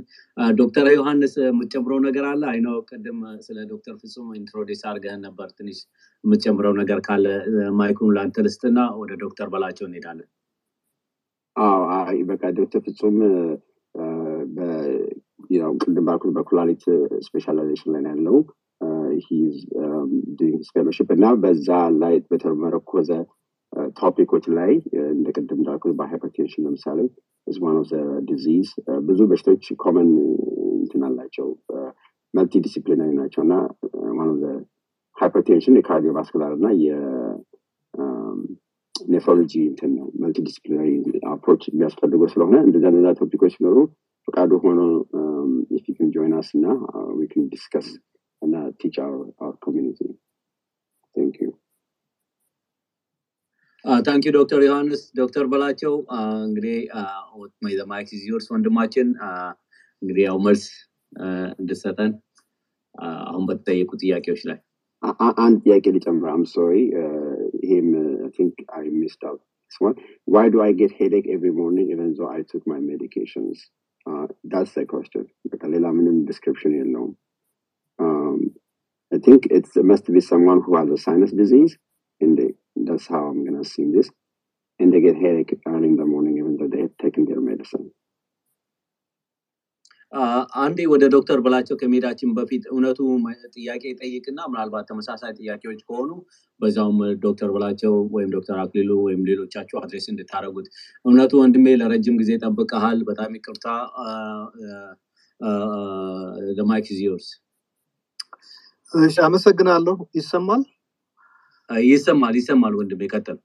ዶክተር 0.57 0.87
ዮሐንስ 0.93 1.33
የምትጨምረው 1.43 2.01
ነገር 2.07 2.25
አለ? 2.31 2.43
አይነው 2.53 2.77
ቅድም 2.91 3.19
ስለ 3.47 3.59
ዶክተር 3.73 3.95
ፍጹም 4.03 4.29
introduce 4.39 4.83
አድርገህን 4.89 5.23
ነበር። 5.27 5.49
ትንሽ 5.59 5.79
የምትጨምረው 6.25 6.75
ነገር 6.81 7.01
ካለ 7.07 7.27
ማይኩን 7.79 8.15
ለአንተ 8.17 8.45
ልስጥና 8.47 8.79
ወደ 9.01 9.13
ዶክተር 9.25 9.49
በላቸው 9.55 9.87
እንሄዳለን። 9.89 10.29
በቃ 12.31 12.43
ዶክተር 12.59 12.81
ፍጹም 12.87 13.17
ቅድም 15.83 16.05
ባልኩት 16.09 16.33
በኩላሊት 16.37 16.83
specialization 17.27 17.93
ላይ 17.95 18.03
ያለው። 18.09 18.37
doing 20.39 20.61
fellowship 20.71 21.09
እና 21.15 21.27
በዛ 21.43 21.69
ላይ 22.03 22.15
በተመረኮዘ 22.29 23.11
topic 23.99 24.24
ኦች 24.24 24.45
ላይ 24.59 24.73
እንደ 25.13 25.27
ቅድም 25.37 25.59
እንዳልኩት 25.61 25.93
በ 25.99 26.08
hypertension 26.08 26.65
ለምሳሌ 26.67 26.99
of 27.81 27.91
disease 28.31 28.69
ብዙ 29.09 29.21
በሽቶች 29.31 29.65
common 29.83 30.09
እንትን 30.79 31.03
አላቸው 31.09 31.47
multidisciplinary 32.35 33.11
ናቸው 33.21 33.41
እና 33.47 33.55
one 34.19 34.31
of 34.35 34.41
hypertension 35.17 35.79
የ 35.79 35.88
cardiovascular 35.88 36.53
እና 36.59 36.67
የ 39.05 39.13
nephrology 39.13 39.55
እንትን 39.71 39.91
ነው 39.99 40.09
multidisciplinary 40.25 40.91
approach 41.33 41.63
የሚያስፈልገው 41.71 42.29
ስለሆነ 42.35 42.57
እንደዛ 42.67 42.85
እንደዛ 42.93 43.09
topic 43.21 43.40
ኦች 43.40 43.55
ሲኖሩ 43.57 43.77
ፈቃዱ 44.29 44.53
ሆኖ 44.65 44.81
you 45.75 45.95
can 45.97 46.11
join 46.17 46.35
us 46.41 46.49
እና 46.59 46.67
we 47.19 47.27
can 47.33 47.45
discuss 47.55 47.89
and 48.43 48.55
uh, 48.55 48.71
teach 48.81 48.99
our, 48.99 49.27
our 49.41 49.55
community. 49.55 50.09
Thank 53.86 53.98
you. 53.98 54.04
ታንክ 54.08 54.24
ዩ 54.28 54.32
ዶክተር 54.36 54.60
ዮሐንስ 54.66 55.02
ዶክተር 55.20 55.46
በላቸው 55.52 55.94
እንግዲህ 56.46 56.78
ማይክ 57.92 58.10
ዚዮርስ 58.22 58.46
ወንድማችን 58.54 59.08
እንግዲህ 60.02 60.24
ያው 60.28 60.38
መልስ 60.46 60.64
እንድሰጠን 61.62 62.12
አሁን 63.30 63.44
በተጠየቁ 63.50 63.92
ጥያቄዎች 64.04 64.42
ላይ 64.50 64.60
አንድ 65.46 65.58
ጥያቄ 65.66 65.86
ሊጨምር 65.96 66.30
አም 66.36 66.44
ሶሪ 66.54 66.78
ይሄም 67.64 67.90
ቲንክ 68.38 68.56
አይ 68.78 68.86
ሚስድ 69.02 69.24
አውት 69.32 69.42
this 69.68 69.78
one 69.88 69.98
why 70.34 70.46
do 70.54 70.58
i 70.68 70.72
get 70.82 70.92
headache 71.00 71.28
every 71.36 71.54
morning 71.62 71.88
even 71.94 72.10
though 72.18 72.32
i 72.38 72.42
took 72.52 72.64
my 72.74 72.80
medications 72.92 73.58
uh, 74.06 74.26
that's 74.54 74.74
the 74.80 74.86
question 74.94 75.24
በቃ 75.54 75.64
ሌላ 75.76 75.86
ምንም 76.00 76.18
description 76.32 76.74
የለውም 76.80 77.14
um, 78.00 78.40
I 79.12 79.18
think 79.26 79.42
it's, 79.52 79.78
it 79.78 79.86
must 79.86 80.06
be 80.12 80.22
someone 80.22 80.62
who 80.66 80.76
has 80.76 80.90
a 80.90 80.98
sinus 80.98 81.32
disease, 81.32 81.78
and 82.22 82.38
they, 82.38 82.50
that's 82.89 83.09
how 83.09 83.23
I'm 83.29 83.45
to 83.47 83.61
assume 83.61 83.93
this. 83.93 84.11
And 84.81 84.93
they 84.93 85.01
get 85.01 85.17
headache 85.17 85.55
early 85.67 85.89
in 85.89 85.97
the 85.97 86.07
morning, 86.07 86.37
even 86.39 86.57
though 86.57 86.69
they 86.69 86.81
have 86.81 86.97
taken 86.99 87.25
their 87.25 87.41
medicine. 87.43 87.87
አንዴ 90.63 90.79
ወደ 90.91 91.05
ዶክተር 91.15 91.39
በላቸው 91.45 91.77
ከመሄዳችን 91.81 92.31
በፊት 92.37 92.63
እውነቱ 92.71 92.99
ጥያቄ 93.57 93.83
ጠይቅና 94.01 94.39
ምናልባት 94.53 94.87
ተመሳሳይ 94.91 95.33
ጥያቄዎች 95.41 95.81
ከሆኑ 95.89 96.11
በዛውም 96.61 97.01
ዶክተር 97.25 97.51
በላቸው 97.55 97.93
ወይም 98.17 98.31
ዶክተር 98.37 98.57
አክሊሉ 98.63 98.91
ወይም 99.07 99.21
ሌሎቻችሁ 99.31 99.77
address 99.83 100.07
እንድታደረጉት 100.13 100.69
እውነቱ 101.05 101.33
ወንድሜ 101.43 101.75
ለረጅም 101.83 102.17
ጊዜ 102.23 102.39
ጠብቀሃል። 102.45 103.01
በጣም 103.11 103.37
ይቅርታ። 103.39 103.67
the 106.59 106.74
mic 106.74 106.89
is 106.99 107.07
yours 107.07 107.29
እሺ 108.93 109.17
አመሰግናለሁ። 109.29 109.97
ይሰማል 110.19 110.63
ይሰማል 111.71 112.35
ይሰማል 112.39 112.75
ወንድም 112.79 113.01
ይቀጥል 113.07 113.39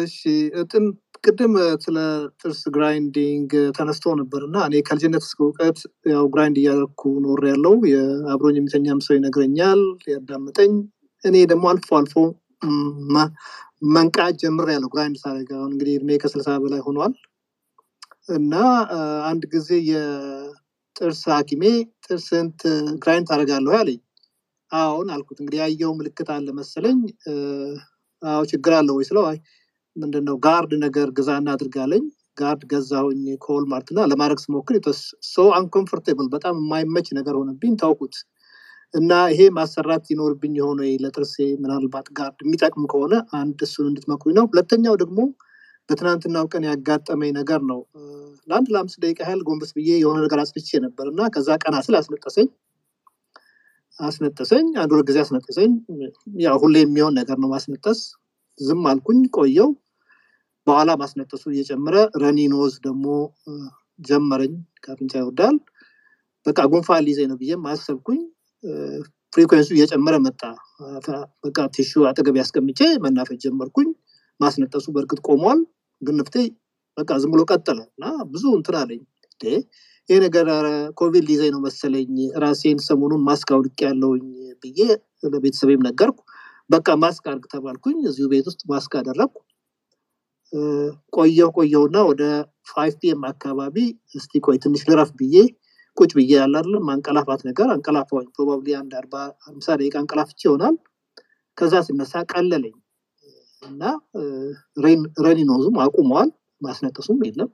እሺ 0.00 0.18
እጥን 0.60 0.84
ቅድም 1.24 1.54
ስለ 1.84 1.96
ጥርስ 2.40 2.60
grinding 2.74 3.50
ተነስቶ 3.76 4.14
ነበር 4.20 4.42
እና 4.48 4.56
እኔ 4.68 4.82
ከልጅነት 4.88 5.24
እስከ 5.26 5.40
እውቀት 5.46 5.78
ያው 6.12 6.24
grind 6.34 6.56
እያደረግኩ 6.60 7.02
ኖሬያለሁ 7.24 7.74
አብሮኝ 8.32 8.56
የሚተኛም 8.58 9.00
ሰው 9.06 9.14
ይነግረኛል 9.18 9.82
ያዳምጠኝ 10.12 10.72
እኔ 11.24 11.36
ደግሞ 11.52 11.64
አልፎ 11.72 11.90
አልፎ 11.98 12.14
መንቃት 13.94 14.34
ጀምሬያለሁ 14.42 14.90
grind 14.94 15.16
ሳደርግ። 15.22 15.50
አሁን 15.56 15.70
እንግዲህ 15.72 15.94
እድሜ 15.98 16.10
ከስልሳ 16.22 16.50
በላይ 16.62 16.80
ሆኗል። 16.86 17.14
እና 18.36 18.54
አንድ 19.28 19.42
ጊዜ 19.52 19.68
የጥርስ 19.90 21.20
ሀኪሜ 21.32 21.64
ጥርስህን 22.04 22.46
grind 23.02 23.28
ታደርጋለህ 23.30 23.72
አለኝ 23.78 23.98
አሁን 24.72 25.08
አልኩት 25.14 25.38
እንግዲህ 25.40 25.58
ያየው 25.62 25.92
ምልክት 25.98 26.28
አለ 26.34 26.48
መሰለኝ። 26.58 26.98
አዎ 28.22 28.42
ችግር 28.52 28.72
አለ 28.78 28.88
ወይ 28.96 29.04
ስለው 29.08 29.24
አይ 29.26 29.38
guard 30.46 30.72
ነገር 30.84 31.08
ግዛና 31.18 31.48
አድርግ 31.54 31.81
አለኝ 31.81 32.04
guard 32.38 32.62
ገዛሁኝ 32.72 33.22
ከ 33.44 33.54
Walmart 33.54 33.88
እና 33.92 34.00
ለማድረግ 34.10 34.40
ስሞክር 34.42 34.76
ሰው 35.28 35.46
uncomfortable 35.58 36.26
በጣም 36.34 36.56
የማይመች 36.60 37.06
ነገር 37.18 37.34
ሆነብኝ 37.38 37.74
ታውቁት 37.82 38.16
እና 38.94 39.12
ይሄ 39.32 39.40
ማሰራት 39.56 40.04
ይኖርብኝ 40.12 40.52
የሆነ 40.58 40.82
ለጥርሴ 41.02 41.34
ምናልባት 41.62 42.06
guard 42.18 42.38
የሚጠቅም 42.44 42.84
ከሆነ 42.92 43.14
አንድ 43.38 43.58
እሱን 43.66 43.88
እንድትመክሩኝ 43.90 44.34
ነው። 44.38 44.46
ሁለተኛው 44.50 44.94
ደግሞ 45.02 45.18
በትናንትናው 45.88 46.46
ቀን 46.52 46.64
ያጋጠመኝ 46.68 47.32
ነገር 47.38 47.60
ነው። 47.70 47.80
ለአንድ 48.48 48.68
ለአምስት 48.74 48.98
ደቂቃ 49.02 49.20
ያህል 49.24 49.40
ጎንበስ 49.46 49.70
ብዬ 49.76 49.90
የሆነ 50.00 50.18
ነገር 50.24 50.38
አስልቼ 50.42 50.78
ነበር 50.86 51.06
እና 51.12 51.28
ከዛ 51.34 51.48
ቀና 51.62 51.76
ስል 51.86 51.96
አስነጠሰኝ 52.00 52.48
አስነጠሰኝ 54.00 54.66
አንድ 54.80 54.90
ሁለት 54.94 55.06
ጊዜ 55.08 55.18
አስነጠሰኝ። 55.22 55.72
ያው 56.40 56.56
ሁሌ 56.62 56.76
የሚሆን 56.82 57.14
ነገር 57.18 57.36
ነው 57.42 57.48
ማስነጠስ። 57.52 58.00
ዝም 58.58 58.82
አልኩኝ 58.90 59.20
ቆየው። 59.36 59.70
በኋላ 60.66 60.90
ማስነጠሱ 61.00 61.44
እየጨመረ 61.52 61.96
runny 62.22 62.51
nose 62.51 62.74
ደግሞ 62.86 63.06
ጀመረኝ 63.98 64.54
ከአፍንጫ 64.84 65.12
ይወርዳል። 65.20 65.56
በቃ 66.46 66.58
ጉንፋን 66.72 67.04
ሊይዘኝ 67.06 67.28
ነው 67.30 67.38
ብዬም 67.40 67.62
አሰብኩኝ 67.70 68.20
frequency 69.32 69.61
ው 69.61 69.68
እየጨመረ 69.76 70.14
መጣ። 70.26 70.42
በቃ 71.44 71.58
tissue 71.74 72.04
አጠገብ 72.10 72.36
አስቀምጬ 72.40 72.80
መናፈት 73.04 73.38
ጀመርኩኝ። 73.44 73.88
ማስነጠሱ 74.40 74.86
በእርግጥ 74.94 75.20
ቆሟል፣ 75.28 75.60
ግን 76.02 76.16
በቃ 76.96 77.10
ዝም 77.22 77.30
ብሎ 77.34 77.40
ቀጠለ 77.50 77.78
እና 77.90 78.04
ብዙ 78.32 78.44
እንትን 78.58 78.76
አለኝ። 78.80 79.02
ይሄ 80.08 80.18
ነገር 80.24 80.46
ኮቪድ 80.98 81.24
ሊይዘኝ 81.28 81.50
ነው 81.54 81.60
መሰለኝ 81.64 82.10
ራሴን 82.42 82.78
ሰሞኑን 82.86 83.22
ማስክ 83.28 83.48
አውልቄያለሁኝ 83.54 84.26
ብዬ 84.62 84.78
ለቤተሰቤም 85.32 85.82
ነገርኩ። 85.86 86.18
በቃ 86.70 86.88
ማስክ 87.02 87.24
አድርግ 87.30 87.44
ተባልኩኝ። 87.52 87.98
እዚሁ 88.10 88.26
ቤት 88.32 88.46
ውስጥ 88.50 88.62
ማስክ 88.70 88.92
አደረግኩ። 89.00 89.36
እ፣ 90.52 90.58
ቆየሁ 91.16 91.48
ቆየሁና 91.56 91.96
ወደ 92.10 92.22
five 92.70 92.94
PM 93.00 93.22
አካባቢ 93.30 93.76
እስቲ 94.14 94.32
ቆይ 94.46 94.58
ትንሽ 94.64 94.82
ልረፍ 94.88 95.10
ብዬ 95.20 95.36
ቁጭ 95.96 96.10
ብዬ 96.18 96.32
አይደለም 96.40 96.82
ማንቀላፋት 96.88 97.40
ነገር 97.48 97.68
አንቀላፋሁኝ። 97.74 98.26
probably 98.34 98.68
አንድ 98.80 98.92
አርባ 99.00 99.14
አምሳ 99.48 99.66
ደቂቃ 99.80 99.94
አንቀላፍቼ 100.02 100.40
ይሆናል። 100.48 100.74
ከዛ 101.58 101.74
ስነሳ 101.86 102.14
ቀለለኝ 102.32 102.74
እና 103.62 103.82
runny 105.24 105.44
nose 105.44 105.60
ኡም 105.60 105.76
አቁመዋል፣ 105.84 106.30
ማስነጠሱም 106.62 107.20
የለም። 107.26 107.50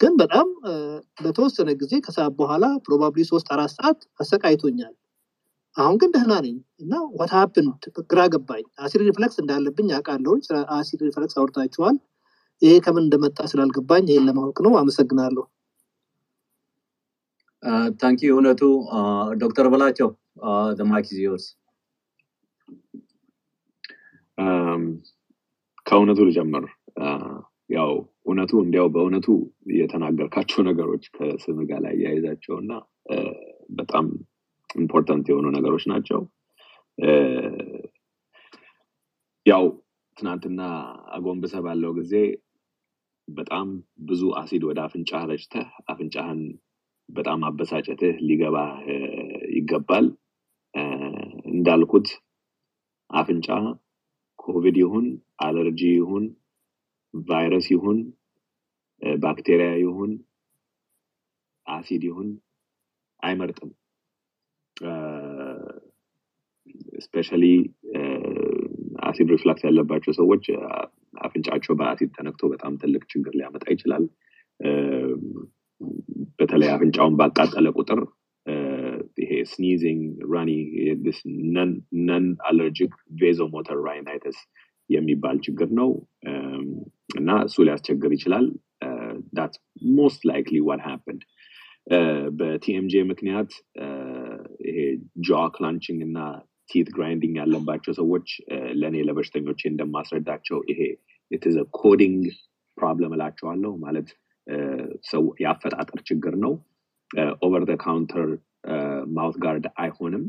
ግን 0.00 0.12
በጣም 0.20 0.46
እ፣ 0.66 0.72
ለተወሰነ 1.24 1.70
ጊዜ 1.80 1.92
ከሰዓት 2.04 2.32
በኋላ 2.38 2.64
probably 2.86 3.22
ሶስት 3.28 3.48
አራት 3.54 3.72
ሰዓት 3.76 3.98
አሰቃይቶኛል። 4.22 4.94
አሁን 5.76 5.96
ግን 6.00 6.10
ደህና 6.14 6.32
ነኝ 6.44 6.56
እና 6.82 6.92
what 7.18 7.32
happened 7.36 7.78
ግራ 8.10 8.20
ገባኝ። 8.32 8.64
acid 8.84 9.02
reflux 9.08 9.38
እንዳለብኝ 9.42 9.88
አውቃለሁኝ። 9.96 10.40
ስለ 10.46 10.58
acid 10.76 11.00
reflux 11.06 11.36
አውርታችኋል። 11.40 11.96
ይሄ 12.62 12.74
ከምን 12.84 13.04
እንደመጣ 13.04 13.38
ስላልገባኝ 13.50 14.04
ይሄን 14.10 14.26
ለማወቅ 14.28 14.58
ነው። 14.66 14.72
አመሰግናለሁ። 14.80 15.44
thank 18.00 18.12
you 18.12 18.20
እውነቱ 18.30 18.62
ዶክተር 19.40 19.66
በላቸው 19.72 20.08
mic 20.88 21.06
is 21.12 21.20
yours 21.24 21.46
አም፣ 24.38 24.82
ከእውነቱ 25.86 26.20
ልጀምር። 26.28 26.64
ያው 27.70 27.90
እውነቱ 28.26 28.52
እንዲያው 28.64 28.86
በእውነቱ 28.94 29.26
የተናገርካቸው 29.78 30.60
ነገሮች 30.68 31.04
ከስምህ 31.16 31.58
ጋር 31.68 31.80
ላያይዛቸው 31.84 32.54
እና 32.62 32.72
በጣም 33.72 34.06
important 34.76 35.26
የሆኑ 35.30 35.46
ነገሮች 35.56 35.84
ናቸው። 35.92 36.20
ያው 39.46 39.64
ትናንትና 40.16 40.60
አጎንብሰህ 41.14 41.54
ባለው 41.64 41.92
ጊዜ 41.98 42.14
በጣም 43.28 43.68
ብዙ 44.08 44.22
አሲድ 44.40 44.62
ወደ 44.68 44.78
አፍንጫህ 44.86 45.22
ረጭተህ 45.30 45.68
አፍንጫህን 45.88 46.40
በጣም 47.08 47.40
አበሳጨትህ 47.48 48.16
ሊገባ 48.28 48.56
ይገባል። 49.56 50.06
እንዳልኩት 51.54 52.08
አፍንጫ 53.10 53.48
ኮቪድ 54.38 54.76
ይሁን 54.82 55.06
አለርጂ 55.40 55.82
ይሁን 55.94 56.24
ቫይረስ 57.14 57.66
ይሁን 57.72 57.98
ባክቴሪያ 59.20 59.70
ይሁን 59.82 60.12
አሲድ 61.66 62.02
ይሁን 62.08 62.28
አይመርጥም። 63.22 63.70
especially 67.04 67.44
acid 69.08 69.28
reflux 69.34 69.62
ያለባቸው 69.66 70.12
ሰዎች 70.18 70.44
አፍንጫቸው 71.20 71.74
በአሲድ 71.80 72.10
ተነክቶ 72.16 72.44
በጣም 72.52 72.72
ትልቅ 72.82 73.02
ችግር 73.12 73.32
ሊያመጣ 73.38 73.64
ይችላል። 73.74 74.04
በተለይ 76.38 76.68
አፍንጫውን 76.74 77.16
ባቃጠለ 77.20 77.68
ቁጥር 77.76 78.00
ይሄ 79.18 79.32
sneezing 79.50 80.02
runny 80.34 80.50
non 82.06 82.26
allergic 82.48 82.92
vasomotor 83.20 83.78
rhinitis 83.86 84.38
የሚባል 84.90 85.36
ችግር 85.46 85.68
ነው 85.78 85.90
እና 87.18 87.30
እሱ 87.46 87.56
ሊያስቸግር 87.66 88.12
ይችላል። 88.16 88.46
that 89.36 89.54
most 89.96 90.20
likely 90.30 90.56
what 90.68 90.80
happened 90.86 91.22
በ 92.38 92.60
TMJ 92.60 92.94
ምክንያት 93.10 93.50
ይሄ 94.68 94.76
jaw 95.26 95.40
clenching 95.56 96.00
እና 96.08 96.18
teeth 96.70 96.88
grinding 96.96 97.34
ያለባቸው 97.40 97.92
ሰዎች 97.98 98.28
ለእኔ 98.80 98.96
ለበሽተኞቼ 99.08 99.60
እንደማስረዳቸው 99.70 100.58
ይሄ 100.70 100.80
it's 101.30 101.56
a 101.78 101.84
coding 101.84 102.22
problem 102.78 103.12
እላቸዋለሁ 103.16 103.72
ማለት 103.84 104.08
ሰው 105.10 105.22
የአፈጣጠር 105.42 106.00
ችግር 106.08 106.34
ነው። 106.44 106.54
over 107.44 107.64
the 107.68 107.74
counter 107.82 108.28
mouth 109.16 109.36
guard 109.44 109.66
አይሆንም። 109.78 110.24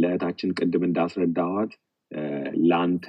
ለእህታችን 0.00 0.54
ቅድም 0.58 0.82
እንዳስረዳኋት 0.88 1.72
ለአንተ 2.66 3.06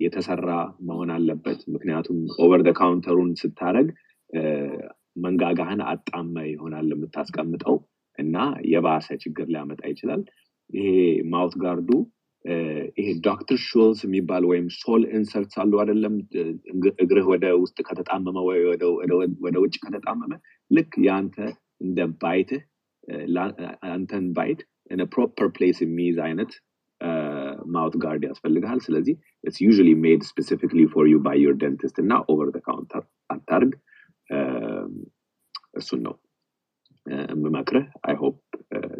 የተሰራ 0.00 0.48
መሆን 0.88 1.10
አለበት። 1.14 1.60
ምክንያቱም 1.74 2.16
over 2.38 2.62
the 2.64 2.72
counter 2.78 3.11
ኡን 3.11 3.30
ስታረግ 3.40 3.88
እ፣ 4.30 4.42
መንጋጋህን 5.16 5.80
አጣመህ 5.90 6.34
ይሆናል 6.48 6.88
የምታስቀምጠው 6.92 7.76
እና 8.18 8.36
የባሰ 8.70 9.08
ችግር 9.22 9.46
ሊያመጣ 9.52 9.80
ይችላል። 9.92 10.22
ይሄ 10.70 10.88
mouth 11.32 11.54
guard 11.62 11.82
ኡ 11.82 11.90
ይሄ 12.96 13.06
Doctor 13.24 13.58
Scholl's 13.64 14.00
የሚባል 14.04 14.44
ወይም 14.50 14.66
sole 14.74 15.02
inserts 15.16 15.56
አሉ 15.62 15.72
አይደለም? 15.82 16.14
እግ- 16.72 16.94
እግርህ 17.04 17.26
ወደ 17.32 17.46
ውስጥ 17.62 17.78
ከተጣመመ 17.88 18.36
ወይ 18.48 18.60
ወደ 19.44 19.56
ውጭ 19.64 19.74
ከተጣመመ 19.84 20.32
ልክ 20.70 20.92
የአንተ 21.06 21.36
እንደ 21.80 21.98
bite 22.22 22.49
ህ 22.49 22.62
አንተን 23.90 24.26
bite 24.36 24.60
proper 25.12 25.48
place 25.56 25.78
የሚይዝ 25.82 26.18
አይነት 26.24 26.52
mouth 27.74 27.94
guard 28.02 28.22
ያስፈልግሃል። 28.28 28.80
ስለዚህ 28.84 29.14
it's 29.44 29.58
usually 29.64 29.90
made 30.02 30.22
specifically 30.28 30.82
for 30.92 31.06
you 31.10 31.18
by 31.24 31.38
your 31.42 31.56
dentist 31.62 31.96
እና 32.02 32.12
over 32.32 32.50
the 32.54 32.60
counter 32.66 33.02
አታርግ። 33.30 33.72
እም፣ 34.28 34.94
እሱን 35.74 36.00
ነው 36.06 36.14
እ፣ 37.06 37.16
የምመክርህ። 37.32 37.86
I 38.06 38.16
hope 38.22 38.36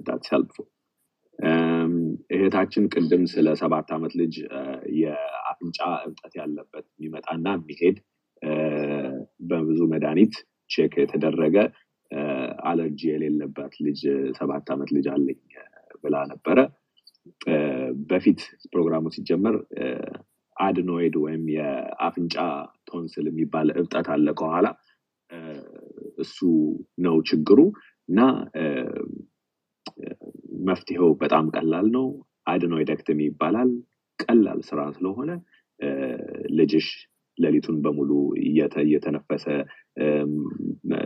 That's 0.07 0.28
helpful። 0.34 0.68
እህታችን 2.34 2.84
ቅድም 2.92 3.24
ስለ 3.32 3.49
ሰባት 3.61 3.88
ዓመት 3.97 4.12
ልጅ 4.20 4.34
እ፣ 4.51 4.61
የአፍንጫ 5.01 5.78
እብጠት 6.07 6.34
ያለበት 6.40 6.86
የሚመጣና 6.94 7.47
የሚሄድ 7.57 7.97
በብዙ 9.49 9.80
መድኃኒት 9.92 10.34
check 10.70 10.94
የተደረገ 11.01 11.57
አለርጂ 12.68 13.01
የሌለባት 13.09 13.74
ልጅ 13.84 14.01
ሰባት 14.38 14.66
ዓመት 14.74 14.90
ልጅ 14.97 15.07
አለኝ 15.12 15.38
ብላ 16.05 16.16
ነበረ። 16.32 16.59
በፊት 18.11 18.41
ፕሮግራሙ 18.72 19.05
ሲጀመር 19.14 19.57
adenoid 20.57 21.14
ወይም 21.24 21.43
የአፍንጫ 21.55 22.37
ቶንስል 22.89 23.27
የሚባል 23.31 23.68
እብጠት 23.74 24.07
አለ 24.14 24.29
ከኋላ 24.39 24.66
እሱ 26.18 26.39
ነው 27.05 27.16
ችግሩ 27.31 27.61
እና 28.09 28.20
መፍትሄው 30.68 31.11
በጣም 31.22 31.45
ቀላል 31.57 31.87
ነው። 31.97 32.07
adenoidectomy 32.47 33.20
ይባላል። 33.29 33.70
ቀላል 34.18 34.61
ስራ 34.68 34.81
ስለሆነ 34.97 35.31
ልጅሽ 36.59 36.89
ሌሊቱን 37.39 37.77
በሙሉ 37.85 38.11
እየተ- 38.43 38.85
እየተነፈሰ 38.85 39.45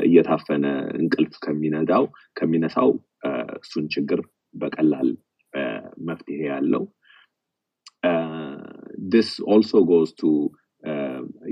እየታፈነ 0.05 0.67
እንቅልፍ 0.99 1.35
ከሚነሳው 1.45 2.05
ከሚነሳው 2.37 2.91
እሱን 3.59 3.87
ችግር 3.95 4.21
በቀላል 4.55 5.09
መፍትሄ 6.09 6.41
ያለው 6.51 6.85
this 9.13 9.31
also 9.53 9.73
goes 9.91 10.11
to 10.19 10.31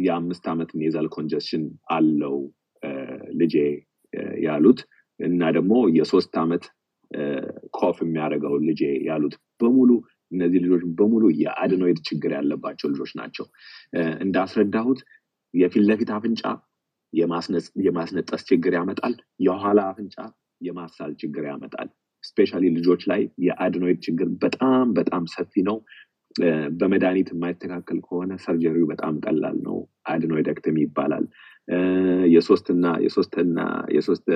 የአምስት 0.05 0.45
ዓመት 0.53 0.70
nasal 0.80 1.07
congestion 1.16 1.64
አለው 1.97 2.36
ልጄ 3.41 3.55
ያሉት 4.45 4.80
እና 5.20 5.51
ደግሞ 5.57 5.74
የሶስት 5.97 6.34
ዓመት 6.43 6.64
cough 7.78 7.97
የሚያደርገው 8.05 8.55
ልጄ 8.68 8.80
ያሉት 9.09 9.34
በሙሉ 9.61 9.91
እነዚህ 10.32 10.61
ልጆች 10.64 10.82
በሙሉ 10.99 11.24
የ 11.43 11.55
adenoid 11.55 11.99
ችግር 12.09 12.30
ያለባቸው 12.36 12.89
ልጆች 12.93 13.12
ናቸው። 13.20 13.47
እንዳስረዳሁት 14.24 15.01
የፊት 15.55 15.84
ለፊት 15.89 16.11
አፍንጫ 16.16 16.43
የማስነጠስ 17.86 18.43
ችግር 18.51 18.72
ያመጣል። 18.78 19.14
የኋላ 19.41 19.80
አፍንጫ 19.93 20.16
የማሳል 20.61 21.12
ችግር 21.20 21.45
ያመጣል። 21.51 21.89
specially 22.28 22.64
ልጆች 22.76 23.03
ላይ 23.11 23.22
የ 23.47 23.58
adenoid 23.58 23.99
ችግር 24.07 24.29
በጣም 24.43 24.87
በጣም 24.99 25.24
ሰፊ 25.35 25.62
ነው። 25.68 25.79
በመድኃኒት 26.79 27.29
የማይስተካከል 27.33 27.99
ከሆነ 28.07 28.33
ሰርጀሪው 28.43 28.87
በጣም 28.91 29.14
ቀላል 29.24 29.57
ነው። 29.64 29.76
አድኖይደክተሚ 30.11 30.76
ይባላል። 30.85 31.24
የሶስትና 32.35 32.87
የሶስትና 33.05 33.59
የሶስት 33.97 34.26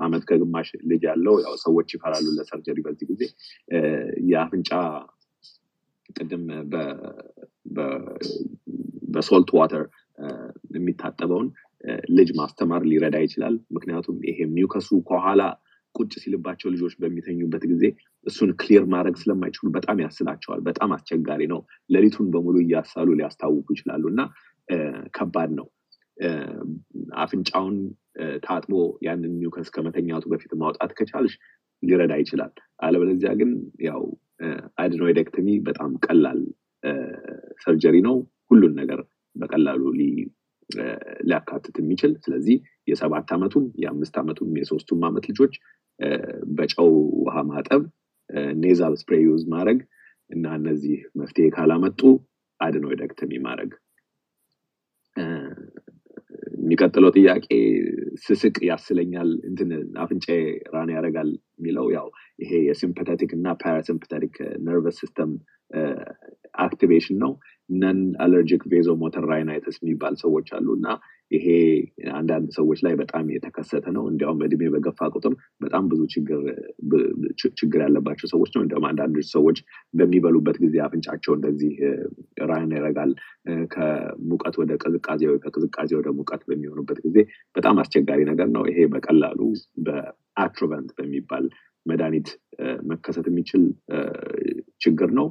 አመት 0.00 0.22
ከግማሽ 0.28 0.70
ልጅ 0.90 1.02
ያለው 1.08 1.34
ያው 1.44 1.54
ሰዎች 1.62 1.88
ይፈራሉ 1.94 2.26
ለሰርጀሪ 2.38 2.78
በዚህ 2.86 3.06
ጊዜ 3.12 3.22
የአፍንጫ 4.30 4.70
ቅድም 6.16 6.44
በሶልት 9.14 9.50
ዋተር 9.58 9.84
የሚታጠበውን 10.74 11.48
ልጅ 12.12 12.28
ማስተማር 12.36 12.82
ሊረዳ 12.90 13.16
ይችላል። 13.24 13.54
ምክንያቱም 13.76 14.18
ይሄ 14.28 14.38
ሚውከሱ 14.52 14.90
ከኋላ 15.08 15.42
ቁጭ 15.94 16.12
ሲልባቸው 16.22 16.68
ልጆች 16.74 16.94
በሚተኙበት 17.00 17.64
ጊዜ 17.72 17.84
እሱን 18.26 18.50
clear 18.60 18.84
ማድረግ 18.92 19.16
ስለማይችሉ 19.22 19.66
በጣም 19.76 20.00
ያስላቸዋል። 20.04 20.60
በጣም 20.68 20.90
አስቸጋሪ 20.96 21.42
ነው። 21.52 21.60
ሌሊቱን 21.90 22.28
በሙሉ 22.34 22.56
እያሳሉ 22.64 23.08
ሊያስታውቁ 23.18 23.66
ይችላሉ 23.76 24.04
እና 24.12 24.22
ከባድ 25.16 25.52
ነው። 25.58 25.68
አፍንጫውን 27.22 27.76
ታጥቦ 28.44 28.72
ያንን 29.06 29.32
mucus 29.38 29.68
ከመተኛቱ 29.74 30.24
በፊት 30.32 30.52
ማውጣት 30.60 30.90
ከቻልሽ 30.98 31.34
ሊረዳ 31.82 32.12
ይችላል። 32.22 32.52
አለበለዚያ 32.84 33.30
ግን 33.40 33.50
ያው 33.86 34.02
adenoidectomy 34.82 35.48
በጣም 35.68 35.90
ቀላል 36.06 36.40
surgery 37.64 37.96
ነው። 38.06 38.16
ሁሉን 38.50 38.72
ነገር 38.80 39.00
በቀላሉ 39.36 39.82
ሊያካትት 41.28 41.76
የሚችል 41.80 42.12
ስለዚህ 42.24 42.56
የሰባት 42.88 43.30
ዓመቱም 43.36 43.64
የአምስት 43.82 44.14
ዓመቱም 44.22 44.50
የሶስቱም 44.60 45.00
ዓመት 45.08 45.24
ልጆች 45.30 45.54
በጨው 46.52 46.90
ውሃ 47.20 47.36
ማጠብ 47.50 47.82
nasal 48.60 48.94
spray 49.00 49.22
use 49.26 49.42
ማድረግ 49.52 49.78
እና 50.30 50.44
እነዚህ 50.58 50.98
መፍትሄ 51.20 51.46
ካላመጡ 51.56 52.00
adenoidectomy 52.60 53.32
ማድረግ። 53.46 53.72
የሚቀጥለው 56.62 57.10
ጥያቄ 57.16 57.46
ስስቅ 58.22 58.56
ያስለኛል 58.68 59.30
እንትን 59.48 59.70
አፍንጫ 60.02 60.26
run 60.74 60.90
ያደርጋል 60.94 61.30
የሚለው 61.54 61.86
ያው 61.94 62.06
ይሄ 62.42 62.52
የ 62.68 62.78
sympathetic 62.78 63.30
እና 63.36 63.54
parasympathetic 63.62 64.34
nervous 64.66 64.98
system 65.02 65.32
activation 66.64 67.16
ነው። 67.22 67.32
non 67.70 68.00
allergic 68.22 68.62
vasomotor 68.70 69.24
rhinitis 69.30 69.76
የሚባል 69.80 70.14
ሰዎች 70.22 70.48
አሉ 70.56 70.68
እና 70.78 70.88
ይሄ 71.30 71.46
አንዳንድ 72.12 72.48
ሰዎች 72.56 72.78
ላይ 72.84 72.94
በጣም 73.00 73.24
የተከሰተ 73.34 73.84
ነው። 73.96 74.04
እንዲያውም 74.10 74.38
በእድሜ 74.40 74.68
በገፋ 74.74 75.08
ቁጥር 75.14 75.34
በጣም 75.60 75.84
ብዙ 75.90 76.00
ችግር 77.56 77.80
ያለባቸው 77.84 78.28
ሰዎች 78.34 78.50
ነው። 78.56 78.62
እንዲሁም 78.64 78.86
አንዳንድ 78.90 79.16
ሰዎች 79.30 79.58
በሚበሉበት 79.94 80.58
ጊዜ 80.64 80.76
አፍንጫቸው 80.86 81.34
እንደዚህ 81.38 81.72
ራይን 82.50 82.74
ያደርጋል። 82.76 83.12
ከሙቀት 83.74 84.56
ወደ 84.62 84.72
ቅዝቃዜ 84.82 85.22
ወይ 85.30 85.40
ከቅዝቃዜ 85.46 85.90
ወደ 86.00 86.10
ሙቀት 86.18 86.44
በሚሆኑበት 86.48 87.00
ጊዜ 87.06 87.16
በጣም 87.56 87.78
አስቸጋሪ 87.84 88.20
ነገር 88.32 88.50
ነው። 88.56 88.64
ይሄ 88.70 88.80
በቀላሉ 88.94 89.40
በአትሮቨንት 89.88 90.92
በሚባል 90.98 91.46
መድኃኒት 91.86 92.28
መከሰት 92.90 93.26
የሚችል 93.28 93.62
ችግር 94.80 95.10
ነው 95.18 95.26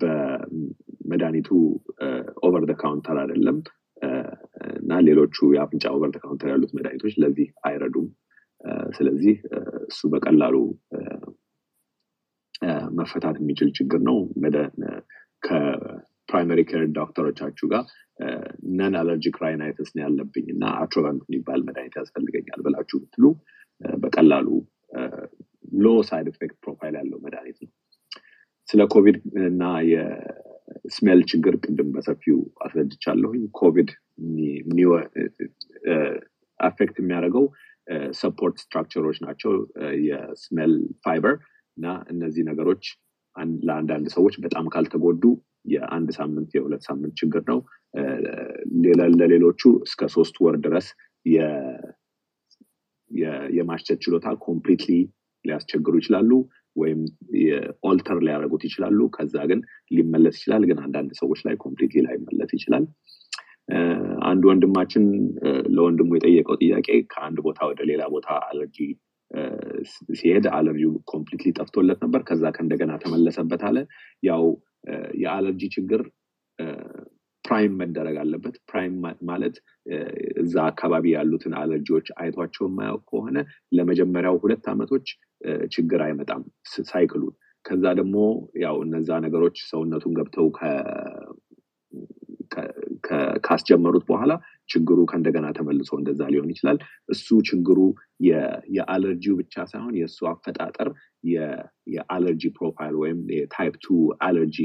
በመድኃኒቱ 0.00 1.48
over 2.46 2.64
the 2.64 2.74
counter 2.82 3.18
አይደለም። 3.22 3.58
እና 4.78 4.92
ሌሎቹ 5.06 5.36
የአፍንጫ 5.54 5.84
over 5.96 6.10
the 6.14 6.18
counter 6.22 6.48
ያሉት 6.52 6.72
መድኃኒቶች 6.76 7.14
ለዚህ 7.22 7.48
አይረዱም። 7.68 8.08
ስለዚህ 8.96 9.34
እሱ 9.88 10.00
በቀላሉ 10.12 10.56
መፈታት 12.98 13.36
የሚችል 13.40 13.70
ችግር 13.78 14.00
ነው። 14.08 14.18
ከ 15.42 15.68
primary 15.68 16.60
care 16.68 16.82
ዶክተሮቻችሁ 16.98 17.66
ጋር 17.72 17.84
non 18.78 18.94
allergic 19.00 19.36
rhinitis 19.42 19.88
ነው 19.96 20.02
ያለብኝ 20.04 20.46
እና 20.54 20.64
Atrovent 20.82 21.22
የሚባል 21.26 21.60
መድኃኒት 21.66 21.96
ያስፈልገኛል 22.00 22.60
ብላችሁ 22.66 22.98
ብትሉ 23.02 23.24
በቀላሉ 23.98 24.48
low 25.78 25.92
side 26.08 26.28
effect 26.32 26.56
profile 26.64 26.94
ያለው 27.00 27.18
መድኃኒት 27.24 27.58
ነው 27.64 27.72
ስለ 28.68 28.82
ኮቪድ 28.92 29.16
እና 29.48 29.62
የ 29.90 30.27
smell 30.27 31.20
ችግር 31.30 31.54
ቅድም 31.64 31.88
በሰፊው 31.94 32.36
አስረድቻለሁኝ። 32.64 33.42
ኮቪድ 33.58 33.90
affect 36.60 36.96
የሚያደርገው 37.00 37.44
support 38.20 38.56
structure 38.62 39.01
ኦች 39.01 39.18
ናቸው። 39.24 39.52
የ 40.06 40.25
smell 40.25 40.72
fiber 41.04 41.34
እና 41.76 41.86
እነዚህ 42.12 42.44
ነገሮች 42.50 42.84
ለአንዳንድ 43.62 44.06
ሰዎች 44.16 44.34
በጣም 44.44 44.66
ካልተጎዱ 44.74 45.24
የአንድ 45.66 46.08
ሳምንት 46.18 46.50
የሁለት 46.56 46.82
ሳምንት 46.88 47.14
ችግር 47.20 47.42
ነው። 47.50 47.58
ለሌሎቹ 49.20 49.62
እስከ 49.86 50.08
ሶስት 50.16 50.36
ወር 50.44 50.56
ድረስ 50.66 50.86
የማሽተት 53.56 53.98
ችሎታ 54.04 54.28
completely 54.46 54.92
ሊያስቸግሩ 55.44 55.94
ይችላሉ 56.00 56.30
ወይም 56.76 57.00
alter 57.88 58.18
ሊያደርጉት 58.26 58.62
ይችላሉ። 58.68 59.00
ከዛ 59.16 59.36
ግን 59.50 59.60
ሊመለስ 59.90 60.36
ይችላል። 60.38 60.62
ግን 60.70 60.78
አንዳንድ 60.84 61.10
ሰዎች 61.20 61.40
ላይ 61.46 61.56
completely 61.64 62.02
ላይመለስ 62.06 62.52
ይችላል። 62.56 62.86
አንድ 64.28 64.42
ወንድማችን 64.48 65.04
ለወንድሙ 65.74 66.10
የጠየቀው 66.16 66.56
ጥያቄ 66.62 66.88
ከአንድ 67.12 67.38
ቦታ 67.46 67.60
ወደ 67.70 67.80
ሌላ 67.90 68.02
ቦታ 68.14 68.28
አለርጂ 68.48 68.78
ሲሄድ 70.16 70.46
allergy 70.56 70.92
ው 71.12 71.18
completely 71.18 71.50
ጠፍቶለት 71.58 71.98
ነበር። 72.04 72.22
ከዛ 72.28 72.44
ከእንደገና 72.56 72.92
ተመለሰበት 73.04 73.62
አለ። 73.68 73.78
ያው 74.22 74.44
የአለርጂ 75.22 75.62
ችግር 75.76 76.02
prime 77.44 77.72
መደረግ 77.80 78.16
አለበት። 78.22 78.54
prime 78.70 78.94
ማለት 79.30 79.56
እዛ 80.42 80.56
አካባቢ 80.70 81.04
ያሉትን 81.14 81.54
አለርጂዎች 81.60 82.06
አይቷቸው 82.20 82.64
የማያውቅ 82.68 83.02
ከሆነ 83.10 83.36
ለመጀመሪያው 83.72 84.36
ሁለት 84.42 84.66
ዓመቶች 84.72 85.06
ችግር 85.74 86.02
አይመጣም 86.06 86.42
cycle 86.90 87.10
ኡ። 87.10 87.22
ከዛ 87.64 87.84
ደግሞ 87.98 88.16
ያው 88.62 88.76
እነዛ 88.86 89.10
ነገሮች 89.24 89.56
ሰውነቱን 89.68 90.14
ገብተው 90.18 90.48
ካስጀመሩት 93.46 94.04
በኋላ 94.10 94.32
ችግሩ 94.68 94.98
ከእንደገና 95.10 95.46
ተመልሶ 95.56 95.90
እንደዛ 95.98 96.20
ሊሆን 96.32 96.50
ይችላል። 96.52 96.78
እሱ 97.08 97.26
ችግሩ 97.48 97.78
የአለርጂው 98.74 99.34
ብቻ 99.40 99.64
ሳይሆን 99.72 99.94
የእሱ 100.00 100.18
አፈጣጠር 100.30 100.88
የ 101.94 102.05
allergy 102.05 102.42
profile 102.56 102.94
ወይም 103.02 103.20
የ 103.36 103.49
type 103.49 103.74
two 103.84 103.96
allergy 104.26 104.58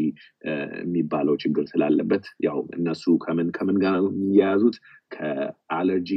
የሚባለው 0.82 1.36
ችግር 1.44 1.66
ስላለበት 1.72 2.28
ያው 2.48 2.60
እነሱ 2.78 3.16
ከምን 3.26 3.50
ከምን 3.58 3.80
ጋር 3.84 3.98
የሚያያዙት? 4.12 4.78
ከ 5.12 5.34
allergy 5.34 6.12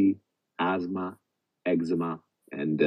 asthma 0.58 0.98
eczema 1.66 2.04
እንደ 2.52 2.82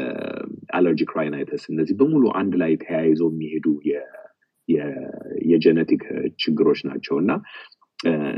allergic 0.78 1.12
rhinitis 1.18 1.64
እነዚህ 1.72 1.96
በሙሉ 2.00 2.26
አንድ 2.40 2.54
ላይ 2.62 2.74
ተያይዞ 2.82 3.22
የሚሄዱ 3.32 3.66
የ 5.50 5.62
genetic 5.62 6.04
ችግሮች 6.40 6.80
ናቸው። 6.88 7.16
እና 7.24 7.32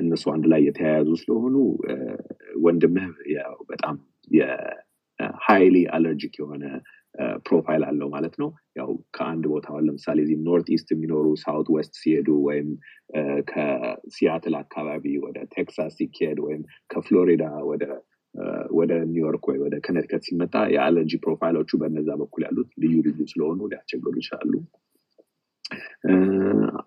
እነሱ 0.01 0.25
አንድ 0.33 0.45
ላይ 0.51 0.61
የተያያዙ 0.67 1.09
ስለሆኑ 1.21 1.55
ወንድምህ 2.65 3.07
በጣም 3.69 3.95
የ 4.31 4.68
highly 4.68 5.77
allergic 5.95 6.33
የሆነ 6.41 6.63
profile 7.45 7.83
አለው 7.87 8.07
ማለት 8.15 8.35
ነው። 8.41 8.49
ያው 8.79 8.89
ከአንድ 9.15 9.45
ቦታ 9.53 9.77
ለምሳሌ 9.85 10.17
እዚህ 10.25 10.37
northeast 10.47 10.89
የሚኖሩ 10.93 11.27
southwest 11.43 11.93
ሲሄዱ 12.01 12.29
ወይም 12.47 12.67
ከሲያትል 13.51 14.55
አካባቢ 14.61 15.05
ወደ 15.25 15.37
ቴክሳስ 15.55 15.95
ሲካሄድ 15.99 16.39
ወይም 16.47 16.61
ከፍሎሪዳ 16.89 17.45
ወደ 17.71 17.85
ወደ 18.77 18.91
ኒውዮርክ 19.11 19.45
ወይ 19.49 19.57
ወደ 19.63 19.75
ከነቲከት 19.85 20.23
ሲመጣ 20.27 20.55
የ 20.73 20.82
allergy 20.82 21.13
profile 21.23 21.53
ኦቹ 21.53 21.69
በነዛ 21.81 22.09
በኩል 22.21 22.41
ያሉት 22.47 22.69
ልዩ 22.83 22.95
ልዩ 23.07 23.19
ስለሆኑ 23.31 23.59
ሊያስቸግሩ 23.71 24.13
ይችላሉ 24.21 24.53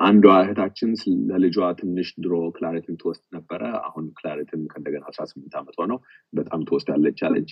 አንዷ 0.01 0.27
እህታችን 0.43 0.91
ለልጇ 1.31 1.59
ትንሽ 1.81 2.09
ድሮ 2.19 2.35
Claritin 2.57 2.97
ትወስድ 3.01 3.25
ነበረ። 3.37 3.63
አሁን 3.87 4.05
Claritin 4.19 4.63
ከእንደገና 4.71 5.05
አስራ 5.11 5.25
ስምንት 5.31 5.55
ዓመቷ 5.61 5.87
ነው። 5.93 5.99
በጣም 6.33 6.61
ትወስዳለች 6.69 7.21
አለች። 7.29 7.51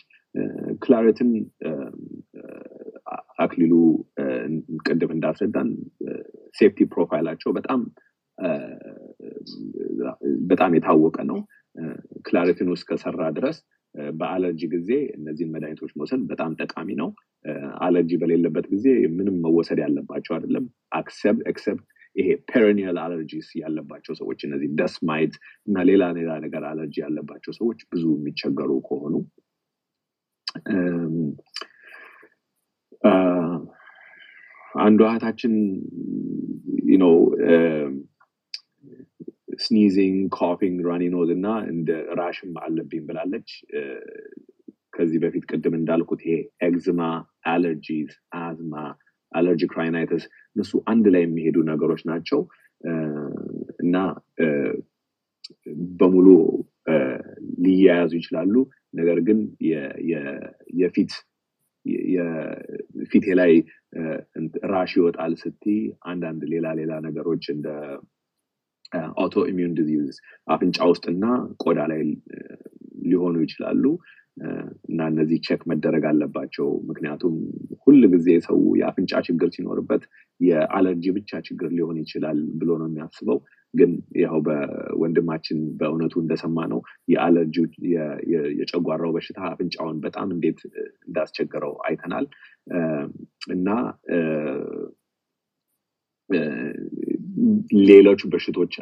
Claritin 0.82 1.30
አክሊሉ 3.44 3.74
ቅድም 4.86 5.10
እንዳስረዳን 5.16 5.68
safety 6.54 6.86
profile 6.92 7.22
ኣቸው 7.22 7.52
በጣም 7.58 7.80
በጣም 10.50 10.72
የታወቀ 10.76 11.18
ነው። 11.30 11.38
Claritin 12.26 12.68
ውስጥ 12.72 12.86
ከሰራ 12.88 13.22
ድረስ 13.36 13.58
በአለርጂ 14.14 14.62
ጊዜ 14.72 14.90
እነዚህን 15.16 15.52
መድኃኒቶች 15.54 15.92
መውሰድ 15.98 16.22
በጣም 16.30 16.52
ጠቃሚ 16.62 16.88
ነው። 17.00 17.08
አለርጂ 17.86 18.12
በሌለበት 18.20 18.66
ጊዜ 18.72 18.86
ምንም 19.16 19.36
መወሰድ 19.44 19.78
ያለባቸው 19.84 20.32
አይደለም። 20.36 20.64
except 21.50 21.86
ይሄ 22.16 22.28
perennial 22.50 22.96
allergies 23.02 23.48
ያለባቸው 23.60 24.14
ሰዎች 24.20 24.40
እነዚህ 24.46 24.68
dust 24.78 24.94
እና 25.66 25.82
ሌላ 25.90 26.04
ሌላ 26.18 26.30
ነገር 26.44 26.62
አለርጂ 26.70 26.96
ያለባቸው 27.04 27.52
ሰዎች 27.58 27.80
ብዙ 27.90 28.04
የሚቸገሩ 28.16 28.70
ከሆኑ 28.88 29.14
አንዱ 34.74 35.00
እህታችን 35.08 35.54
ነው 37.02 37.14
sneezing 39.58 40.18
coughing 40.36 40.78
runny 40.88 41.04
nose 41.08 41.30
እና 41.36 41.48
እንደ 41.72 41.90
rash 42.18 42.41
ም 42.41 42.52
አለብኝ 42.64 43.02
ብላለች። 43.08 43.50
ከዚህ 44.92 45.18
በፊት 45.24 45.44
ቅድም 45.50 45.74
እንዳልኩት 45.78 46.20
ይሄ 46.26 46.36
eczema 46.66 47.00
allergies 47.50 48.10
asthma 48.40 48.74
allergic 49.32 49.72
rhinitis 49.78 50.24
እነሱ 50.50 50.72
አንድ 50.92 51.06
ላይ 51.14 51.22
የሚሄዱ 51.24 51.56
ነገሮች 51.70 52.02
ናቸው። 52.10 52.40
እና 53.84 53.96
በሙሉ 56.00 56.26
ሊያያዙ 57.64 58.12
ይችላሉ። 58.20 58.54
ነገር 58.94 59.18
ግን 59.26 59.38
የፊት 60.80 61.12
ፊቴ 63.10 63.26
ላይ 63.40 63.52
rash 64.72 64.92
ይወጣል 64.98 65.32
ስቲ 65.42 65.64
አንዳንድ 66.04 66.42
ሌላ 66.52 66.66
ሌላ 66.80 66.92
ነገሮች 67.06 67.44
እንደ 67.54 67.68
autoimmune 69.16 69.72
disease 69.78 70.16
አፍንጫ 70.48 70.78
ውስጥና 70.90 71.24
ቆዳ 71.62 71.80
ላይ 71.92 72.00
ሊሆኑ 73.08 73.36
ይችላሉ። 73.44 73.84
እና 74.88 75.00
እነዚህ 75.10 75.38
check 75.46 75.62
መደረግ 75.70 76.04
አለባቸው። 76.10 76.66
ምክንያቱም 76.88 77.34
ሁል 77.84 78.02
ጊዜ 78.12 78.28
ሰው 78.46 78.58
የአፍንጫ 78.80 79.12
ችግር 79.28 79.48
ሲኖርበት 79.54 80.02
የአለርጂ 80.40 81.04
ብቻ 81.16 81.40
ችግር 81.48 81.70
ሊሆን 81.76 81.96
ይችላል 82.02 82.40
ብሎ 82.60 82.70
ነው 82.80 82.88
የሚያስበው። 82.90 83.38
ግን 83.74 83.90
ያው 84.20 84.36
በወንድማችን 84.46 85.58
በእውነቱ 85.80 86.14
እንደሰማ 86.22 86.58
ነው 86.72 86.80
የአለርጂ 87.12 87.56
የጨጓራው 88.54 89.10
በሽታ 89.16 89.40
አፍንጫውን 89.50 89.98
በጣም 90.04 90.28
እንዴት 90.36 90.60
እንዳስቸገረው 91.08 91.74
አይተናል። 91.88 92.26
እና 93.56 93.68
ሌሎች 97.88 98.20
በሽቶች 98.32 98.74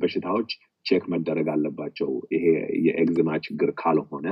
በሽታዎች 0.00 0.50
check 0.86 1.04
መደረግ 1.12 1.46
አለባቸው። 1.54 2.10
ይሄ 2.34 2.44
የ 2.86 2.97
eczema 2.97 3.30
ችግር 3.46 3.70
ካልሆነ 3.80 4.26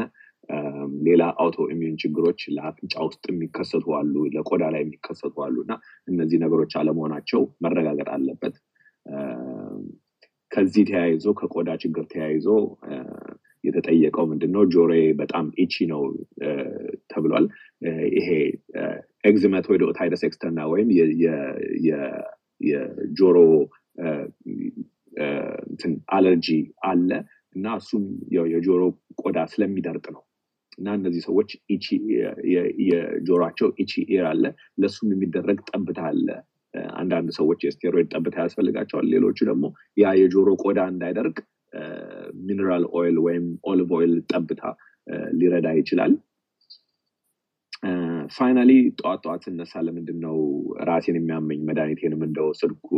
ሌላ 1.06 1.22
autoimmune 1.42 1.96
ችግሮች 2.02 2.40
ለአፍንጫ 2.54 2.94
ውስጥ 3.06 3.24
የሚከሰቱ 3.30 3.86
አሉ 3.98 4.14
ለቆዳ 4.34 4.62
ላይ 4.74 4.80
የሚከሰቱ 4.84 5.34
አሉ 5.44 5.56
እና 5.64 5.74
እነዚህ 6.08 6.38
ነገሮች 6.44 6.72
አለመሆናቸው 6.80 7.42
መረጋገጥ 7.64 8.08
አለበት። 8.16 8.56
ከዚህ 10.52 10.82
ተያይዞ 10.88 11.26
ከቆዳ 11.38 11.70
ችግር 11.82 12.04
ተያይዞ 12.10 12.48
የተጠየቀው 13.64 14.24
ምንድነው? 14.30 14.62
ጆሮ 14.72 14.90
በጣም 15.20 15.46
itchy 15.62 15.74
ነው 15.92 16.02
ተብሏል። 17.12 17.46
ይሄ 18.16 18.28
eczematoid 19.24 19.82
otitis 19.88 20.22
externa 20.28 20.60
ወይም 20.72 20.88
የጆሮ 22.62 23.36
አለርጂ 26.16 26.48
አለ 26.90 27.10
እና 27.56 27.66
እሱም 27.80 28.04
የጆሮ 28.50 28.82
ቆዳ 29.22 29.38
ስለሚደርቅ 29.52 30.06
ነው 30.14 30.22
እና 30.78 30.88
እነዚህ 30.98 31.22
ሰዎች 31.28 31.50
የጆሮቸው 32.88 33.68
itchy 33.82 33.92
ear 34.12 34.24
አለ። 34.30 34.44
ለእሱም 34.80 35.10
የሚደረግ 35.14 35.58
ጠብታ 35.70 36.00
አለ። 36.10 36.28
አንዳንድ 36.96 37.28
ሰዎች 37.38 37.60
የስቴሮይድ 37.66 38.08
ጠብታ 38.14 38.36
ያስፈልጋቸዋል። 38.44 39.06
ሌሎቹ 39.14 39.38
ደግሞ 39.50 39.64
ያ 39.96 40.12
የጆሮ 40.20 40.48
ቆዳ 40.64 40.80
እንዳይደርቅ 40.92 41.36
mineral 42.42 42.84
oil 42.98 43.16
ወይም 43.26 43.44
olive 43.70 43.90
oil 43.98 44.14
ጠብታ 44.32 44.62
ሊረዳ 45.38 45.68
ይችላል 45.78 46.12
finally 48.32 48.70
ጠዋት 48.98 49.20
ጠዋት 49.24 49.40
ስነሳ 49.46 49.72
ለምንድን 49.86 50.18
ነው 50.24 50.36
ራሴን 50.88 51.16
የሚያመኝ? 51.18 51.60
መድኃኒቴንም 51.68 52.20
እንደወሰድኩ 52.26 52.88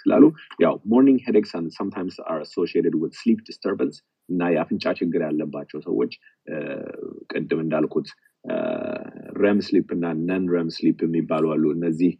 ስላሉ 0.00 0.24
ያው 0.64 0.74
morning 0.92 1.18
headaches 1.26 1.52
sometimes 1.78 2.16
are 2.30 2.40
associated 2.44 2.94
with 3.02 3.14
sleep 3.20 3.38
disturbance 3.48 3.96
እና 4.28 4.50
የአፍንጫ 4.54 4.94
ችግር 5.00 5.22
ያለባቸው 5.26 5.80
ሰዎች 5.88 6.12
ቅድም 7.32 7.60
እንዳልኩት 7.64 8.08
REM 9.42 9.60
sleep 9.66 9.88
እና 9.96 10.06
non 10.28 10.44
REM 10.54 10.68
sleep 10.76 10.98
የሚባሉ 11.06 11.46
አሉ። 11.54 11.64
እነዚህ 11.76 12.12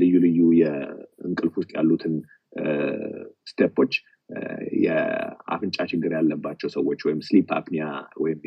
ልዩ 0.00 0.14
ልዩ 0.26 0.40
የእንቅልፍ 0.60 1.56
ውስጥ 1.60 1.70
ያሉትን 1.78 2.14
step 3.50 3.71
ኦች 3.71 3.92
የአፍንጫ 4.82 5.76
ችግር 5.90 6.10
ያለባቸው 6.16 6.68
ሰዎች 6.74 7.00
ወይም 7.06 7.20
sleep 7.28 7.48
apnea 7.58 7.84
ወይም 8.20 8.40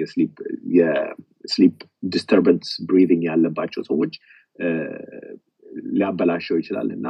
የ 0.76 1.04
sleep 1.04 1.76
disturbance 2.10 2.70
breathing 2.90 3.24
ያለባቸው 3.30 3.84
ሰዎች 3.90 4.14
ሊያበላሸው 5.94 6.58
ይችላል 6.62 6.90
እና 6.96 7.08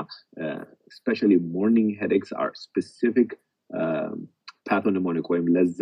specially 0.98 1.34
morning 1.54 1.90
headaches 2.02 2.32
are 2.42 2.50
specific 2.64 3.32
pathognomonic 4.70 5.28
ወይም 5.34 5.46
ለዛ 5.56 5.82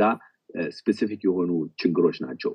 specific 0.78 1.22
የሆኑ 1.28 1.52
ችግሮች 1.82 2.18
ናቸው። 2.26 2.52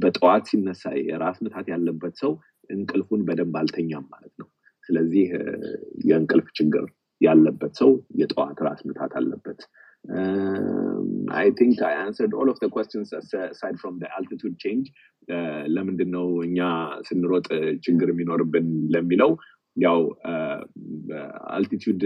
በጠዋት 0.00 0.44
ሲነሳ 0.50 0.82
የራስ 1.06 1.38
ምታት 1.44 1.66
ያለበት 1.72 2.14
ሰው 2.22 2.32
እንቅልፉን 2.70 3.22
በደንብ 3.28 3.54
አልተኛም 3.60 4.04
ማለት 4.12 4.34
ነው። 4.40 4.48
ስለዚህ 4.84 5.26
የእንቅልፍ 6.08 6.48
ችግር 6.58 6.84
ያለበት 7.20 7.72
ሰው 7.80 7.90
የጠዋት 8.20 8.58
ራስ 8.66 8.80
ምታት 8.88 9.12
አለበት። 9.20 9.60
I 11.38 11.46
think 11.58 11.78
I 11.88 11.94
answered 12.04 12.32
all 12.40 12.48
of 12.52 12.58
questions 12.76 13.08
aside 13.50 13.76
from 13.82 13.94
the 14.02 14.08
altitude 14.18 14.56
change. 14.64 14.88
ለምንድን 15.76 16.10
ነው 16.16 16.26
እኛ 16.48 16.58
ስንሮጥ 17.08 17.46
ችግር 17.86 18.08
የሚኖርብን 18.12 18.68
ለሚለው? 18.94 19.32
ያው 19.76 19.98
altitude 21.56 22.02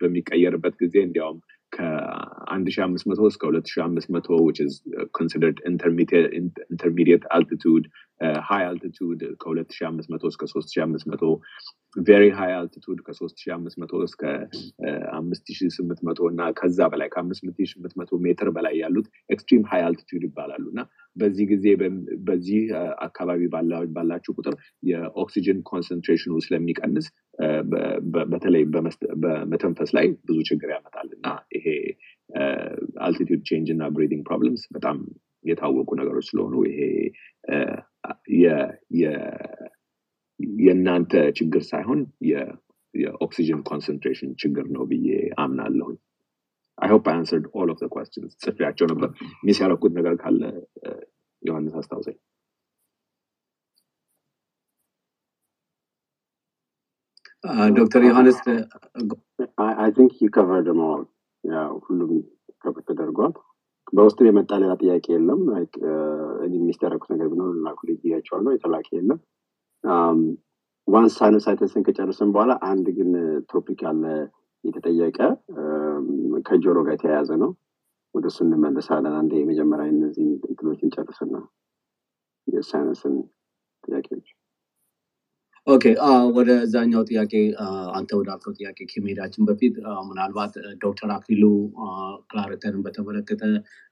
በሚቀየርበት 0.00 0.74
ጊዜ 0.82 0.94
እንዲያውም 1.06 1.38
ከ1500 1.76 3.28
እስከ 3.30 3.42
2500 3.50 4.40
which 4.46 4.60
is 4.66 4.74
considered 5.18 5.58
high 8.48 8.64
altitude 8.70 9.22
ከ2500 9.44 10.32
እስከ 10.32 10.44
3500 10.52 11.30
very 12.10 12.30
high 12.38 12.54
altitude 12.60 13.00
ከ3500 13.06 14.02
እስከ 14.08 14.22
5800 15.18 16.30
እና 16.32 16.42
ከዛ 16.60 16.78
በላይ 16.92 17.08
ከ5800 17.14 18.20
ሜትር 18.26 18.48
በላይ 18.56 18.74
ያሉት 18.82 19.06
extreme 19.34 19.64
high 19.72 19.82
altitude 19.88 20.24
ይባላሉ 20.28 20.64
እና 20.74 20.82
በዚህ 21.16 21.44
ጊዜ 21.52 21.66
በዚህ 22.28 22.62
አካባቢ 23.08 23.40
ባላችሁ 23.96 24.32
ቁጥር 24.38 24.56
የኦክሲጅን 24.90 25.60
concentration 25.70 26.24
ኑ 26.24 26.32
ስለሚቀንስ 26.46 27.06
በተለይ 28.32 28.64
በመተንፈስ 29.24 29.92
ላይ 29.98 30.08
ብዙ 30.28 30.38
ችግር 30.50 30.70
ያመጣል 30.76 31.08
እና 31.18 31.28
ይሄ 31.58 31.66
altitude 33.06 33.42
change 33.50 33.70
እና 33.76 33.84
breathing 33.96 34.24
problems 34.30 34.64
በጣም 34.76 34.98
የታወቁ 35.50 35.90
ነገሮች 36.00 36.26
ስለሆኑ 36.30 36.54
ይሄ 36.68 36.80
የእናንተ 40.60 41.12
ችግር 41.38 41.62
ሳይሆን 41.64 42.00
የኦክሲጅን 42.94 43.60
concentration 43.62 44.30
ችግር 44.42 44.66
ነው 44.74 44.84
ብዬ 44.90 45.08
አምናለሁኝ። 45.38 45.98
I 46.78 46.90
hope 46.90 47.06
I 47.10 47.16
answered 47.16 47.44
all 47.54 47.68
of 47.74 47.80
questions 47.94 48.32
ጽፌያቸው 48.44 48.86
ነበር። 48.92 49.10
miss 49.44 49.58
ያረኩት 49.62 49.92
ነገር 49.98 50.14
ካለ 50.22 50.42
ዮሐንስ 51.42 51.74
አስታውሰኝ። 51.80 52.16
ዶክተር 57.76 58.02
ዮሐንስ 58.04 58.38
አይ 59.76 59.90
ቲንክ 59.96 60.12
ዩ 60.20 60.28
ከቨርድ 60.34 60.68
ሞል 60.78 61.02
ሁሉም 61.84 62.12
ከብር 62.62 62.82
ተደርጓል 62.88 63.32
በውስጡ 63.94 64.18
የመጣ 64.26 64.52
ሌላ 64.62 64.72
ጥያቄ 64.80 65.06
የለም። 65.14 65.40
የሚስተረኩት 66.54 67.10
ነገር 67.14 67.26
ቢኖር 67.32 67.50
ላኩል 67.66 67.90
ብያቸዋለሁ 68.02 68.52
የተላከ 68.54 68.88
የለም። 68.96 69.18
ዋንስ 70.88 71.14
ሳይነሳይተስን 71.18 71.84
ከጨርስን 71.86 72.30
በኋላ 72.34 72.52
አንድ 72.70 72.86
ግን 72.96 73.10
ቶፒክ 73.52 73.80
ያለ 73.86 74.04
የተጠየቀ። 74.64 75.18
ከጆሮ 76.46 76.78
ጋር 76.86 76.94
የተያያዘ 76.96 77.30
ነው። 77.42 77.50
ወደ 78.14 78.26
እሱ 78.30 78.38
እንመለሳለን። 78.46 79.14
አንድ 79.20 79.32
የመጀመሪያ 79.38 79.86
እነዚህ 79.94 80.26
እንትኖችን 80.50 80.92
ጨርስና 80.96 81.36
የሳይነስን 82.46 83.14
ጥያቄዎች 83.84 84.28
okay። 85.66 85.84
ወደ 86.36 86.50
እዛኛው 86.64 87.02
ጥያቄ 87.08 87.32
አንተ 87.98 88.10
ወዳልከው 88.18 88.54
ጥያቄ 88.58 88.78
ከመሄዳችን 88.90 89.46
በፊት 89.48 89.74
ምናልባት 90.08 90.54
ዶክተር 90.82 91.10
አክሊሉ 91.14 91.44
ክላሪቲንን 92.30 92.82
በተመለከተ 92.86 93.42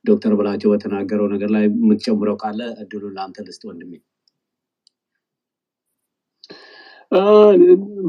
ዶክተር 0.05 0.32
በላቸው 0.40 0.73
በተናገረው 0.73 1.28
ነገር 1.35 1.51
ላይ 1.57 1.65
የምትጨምረው 1.69 2.36
ካለ 2.43 2.61
እድሉ 2.82 3.05
ለአንተ 3.15 3.44
ልስጥ 3.47 3.62
ወንድሜ። 3.70 3.93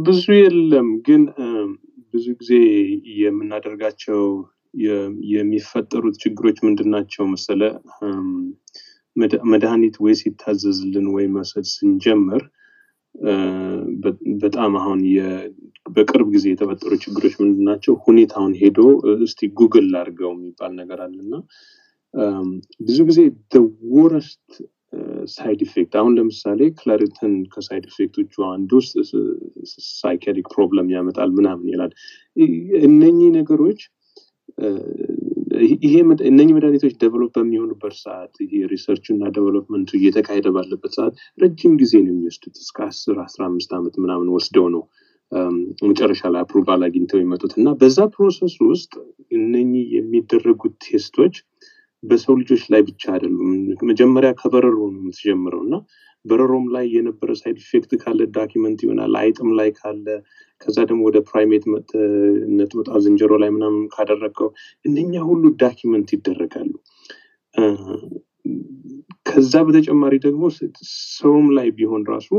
ብዙ 0.05 0.23
የለም 0.37 0.89
ግን 1.07 1.23
ብዙ 2.13 2.25
ጊዜ 2.39 2.51
የምናደርጋቸው 3.21 4.21
የሚፈጠሩት 5.33 6.15
ችግሮች 6.23 6.57
ምንድን 6.65 6.89
ናቸው 6.93 7.23
መሰለ 7.33 7.61
መድኃኒት 9.51 9.95
ወይ 10.03 10.13
ሲታዘዝልን 10.21 11.07
ወይ 11.15 11.25
መውሰድ 11.35 11.65
ስንጀምር 11.73 12.43
በጣም 14.43 14.71
አሁን 14.79 14.99
በቅርብ 15.95 16.27
ጊዜ 16.35 16.45
የተፈጠሩ 16.51 16.91
ችግሮች 17.03 17.33
ምንድን 17.39 17.65
ናቸው? 17.69 17.93
ሁኔታውን 18.05 18.53
ሄዶ 18.61 18.79
እስቲ 19.25 19.49
ጉግል 19.59 19.87
ላድርገው 19.93 20.31
የሚባል 20.33 20.71
ነገር 20.81 20.99
አለና 21.05 21.33
ብዙ 22.87 22.97
ጊዜ 23.09 23.19
worst 23.95 24.47
side 25.33 25.59
effect 25.65 25.93
አሁን 25.99 26.15
ለምሳሌ 26.17 26.61
ክላሪትን 26.79 27.33
ከ 27.53 27.64
side 27.64 27.85
effect 27.89 28.22
ኦቹ 28.22 28.43
አንዱ 28.49 28.71
ውስጥ 28.81 28.93
psychiatric 29.93 30.47
problem 30.53 30.89
ያመጣል 30.95 31.31
ምናምን 31.37 31.69
ይላል። 31.73 31.91
እነኚህ 32.87 33.29
ነገሮች 33.37 33.81
ይሄ 35.83 35.93
እነኚህ 36.29 36.53
መድኃኒቶች 36.57 36.93
develop 37.01 37.31
በሚሆኑበት 37.37 37.95
ሰዓት 37.99 38.33
ይሄ 38.43 38.61
research 38.71 38.98
ኡ 38.98 39.05
እና 39.15 39.31
development 39.35 39.81
ኡ 39.81 39.89
እየተካሄደ 39.99 40.47
ባለበት 40.55 40.93
ሰዓት 40.97 41.13
ረጅም 41.37 41.73
ጊዜ 41.81 41.93
ነው 42.03 42.11
የሚወስዱት። 42.13 42.55
እስከ 42.63 42.77
አስር 42.87 43.17
አስራ 43.25 43.41
አምስት 43.49 43.71
ዓመት 43.79 43.95
ምናምን 44.03 44.29
ወስደው 44.35 44.67
ነው 44.75 44.83
መጨረሻ 45.87 46.21
ላይ 46.33 46.41
approval 46.43 46.81
አግኝተው 46.87 47.19
የመጡት 47.21 47.53
እና 47.59 47.69
በዛ 47.79 47.99
process 48.15 48.55
ውስጥ 48.67 48.93
እነኚህ 49.31 49.85
የሚደረጉት 49.95 50.75
test 50.85 51.10
ኦች 51.10 51.35
በሰው 52.03 52.33
ልጆች 52.39 52.63
ላይ 52.73 52.81
ብቻ 52.87 53.03
አይደሉም። 53.13 53.51
መጀመሪያ 53.89 54.29
ከበረሮ 54.39 54.77
ነው 54.87 54.99
የምትጀምረው 55.01 55.61
እና 55.65 55.75
በረሮም 56.25 56.65
ላይ 56.73 56.85
የነበረ 56.93 57.29
side 57.39 57.57
effect 57.63 57.91
ካለ 58.01 58.19
document 58.35 58.79
ይሆናል። 58.85 59.13
አይጥም 59.21 59.49
ላይ 59.59 59.69
ካለ 59.79 60.05
ከዛ 60.61 60.77
ደግሞ 60.89 61.01
ወደ 61.07 61.17
primate 61.29 61.63
ነጥብጣ 62.57 62.89
ዝንጀሮ 63.05 63.33
ላይ 63.43 63.49
ምናምን 63.55 63.81
ካደረገው 63.95 64.49
እነኛ 64.85 65.13
ሁሉ 65.29 65.43
document 65.63 66.11
ይደረጋሉ። 66.15 66.71
ከዛ 69.25 69.53
በተጨማሪ 69.67 70.13
ደግሞ 70.25 70.43
ሰውም 71.17 71.47
ላይ 71.57 71.67
ቢሆን 71.77 72.01
ራሱ 72.09 72.29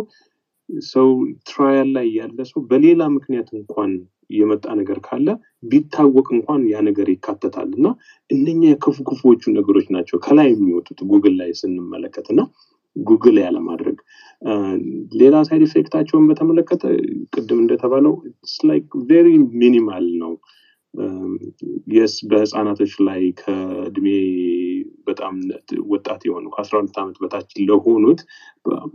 ሰው 0.88 1.08
trial 1.48 1.88
ላይ 1.96 2.06
ያለ 2.18 2.38
ሰው 2.50 2.60
በሌላ 2.70 3.02
ምክንያት 3.16 3.48
እንኳን 3.58 3.90
የመጣ 4.30 4.66
ነገር 4.78 4.98
ካለ 5.06 5.26
ቢታወቅ 5.70 6.26
እንኳን 6.36 6.60
ያ 6.70 6.76
ነገር 6.86 7.08
ይካተታል 7.12 7.70
እና 7.78 7.86
እነኛ 8.30 8.62
የክፉ 8.68 8.96
ክፉዎቹ 9.08 9.42
ነገሮች 9.56 9.86
ናቸው 9.96 10.18
ከላይ 10.26 10.48
የሚወጡት 10.52 11.00
ጉግል 11.10 11.34
ላይ 11.40 11.50
ስንመለከት 11.60 12.28
እና 12.34 12.40
ጉግል 12.96 13.36
ያለማድረግ 13.44 13.96
ሌላ 15.20 15.36
side 15.46 15.62
effect 15.66 15.90
ኣቸውን 15.90 16.26
በተመለከተ 16.30 16.82
ቅድም 17.34 17.60
እንደተባለው 17.62 18.14
like 18.64 18.88
very 19.08 19.28
minimal 19.62 20.06
ነው። 20.22 20.32
Yes 21.94 22.14
በህፃናቶች 22.30 22.92
ላይ 23.06 23.22
ከእድሜ 23.40 24.08
በጣም 25.06 25.34
ወጣት 25.88 26.20
የሆኑ 26.26 26.44
ከአስራ 26.54 26.74
ሁለት 26.80 26.98
ዓመት 27.02 27.16
በታች 27.22 27.50
ለሆኑት 27.68 28.20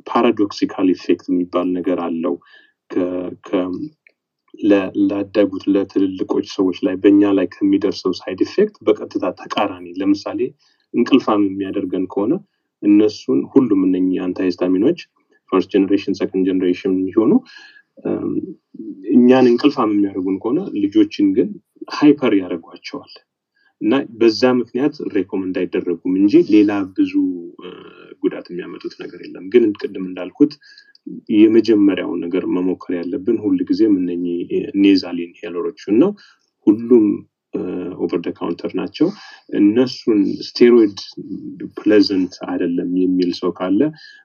paradoxical 0.10 0.90
effect 0.96 1.26
የሚባል 1.32 1.68
ነገር 1.78 2.00
አለው። 2.08 2.36
ላደጉት 5.10 5.64
ለትልልቆች 5.74 6.46
ሰዎች 6.56 6.78
ላይ 6.86 6.96
በእኛ 7.04 7.32
ላይ 7.38 7.48
ከሚደርሰው 7.52 8.14
side 8.20 8.40
effect 8.46 8.76
በቀጥታ 8.88 9.26
ተቃራኒ 9.42 9.88
ለምሳሌ 10.00 10.40
እንቅልፋም 10.94 11.44
የሚያደርገን 11.48 12.06
ከሆነ 12.14 12.34
እነሱን 12.84 13.40
ሁሉም 13.54 13.82
እነኚህ 13.88 14.20
antihistamine 14.26 14.82
ኖች 14.82 15.00
first 15.52 15.70
generation 15.74 16.18
second 16.20 16.48
generation 16.50 16.94
የሚሆኑ 16.98 17.32
እኛን 19.14 19.46
እንቅልፋም 19.50 19.92
የሚያደርጉን 19.94 20.38
ከሆነ 20.42 20.60
ልጆችን 20.84 21.28
ግን 21.38 21.50
hyper 21.98 22.34
ያደርጓቸዋል 22.40 23.14
እና 23.82 23.92
በዛ 24.20 24.42
ምክንያት 24.60 24.96
recommend 25.16 25.56
አይደረጉም 25.62 26.14
እንጂ 26.22 26.42
ሌላ 26.54 26.72
ብዙ 26.98 27.14
ጉዳት 28.24 28.48
የሚያመጡት 28.50 28.94
ነገር 29.04 29.20
የለም። 29.26 29.46
ግን 29.54 29.66
ቅድም 29.80 30.06
እንዳልኩት 30.10 30.54
የመጀመሪያው 31.36 32.12
ነገር 32.24 32.44
መሞከር 32.56 32.94
ያለብን 32.98 33.38
ሁል 33.44 33.60
ጊዜም 33.70 33.94
እነኚህ 34.02 34.40
nasal 34.82 35.20
inhaler 35.26 35.64
ኦችን 35.64 35.96
ነው። 36.04 36.12
ሁሉም 36.68 37.06
Over 38.00 38.20
the 38.22 38.32
counter 38.38 38.72
ናቸው። 38.80 39.08
እነሱን 39.60 40.20
steroid 40.48 40.98
pleasant 41.80 42.34
አይደለም 42.50 42.90
የሚል 43.02 43.32
ሰው 43.40 43.52
ካለ 43.60 43.82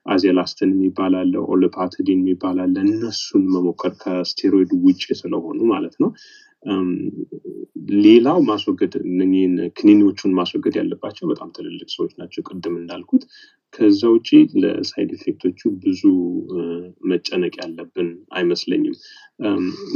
azelastine 0.07 0.73
የሚባል 0.75 1.15
አለ፣ 1.21 1.35
olopatadine 1.53 2.21
የሚባል 2.23 2.59
እነሱን 2.85 3.45
መሞከር 3.55 3.95
ከስቴሮይድ 4.03 4.73
ውጭ 4.85 5.03
ስለሆኑ 5.21 5.61
ማለት 5.73 5.97
ነው። 6.03 6.11
ሌላው 8.05 8.39
ማስወገድ 8.49 8.93
እነኚህን 9.05 9.57
ክኒኒዎቹን 9.77 10.33
ማስወገድ 10.39 10.75
ያለባቸው 10.81 11.25
በጣም 11.33 11.49
ትልልቅ 11.57 11.89
ሰዎች 11.95 12.13
ናቸው፣ 12.21 12.43
ቅድም 12.49 12.77
እንዳልኩት። 12.79 13.25
ከዛ 13.75 14.01
ውጪ 14.13 14.29
ለ 14.63 14.79
side 14.79 15.11
effect 15.17 15.43
ኦቹ 15.43 15.61
ብዙ 15.83 16.03
መጨነቅ 17.11 17.55
ያለብን 17.61 18.09
አይመስለኝም። 18.33 18.95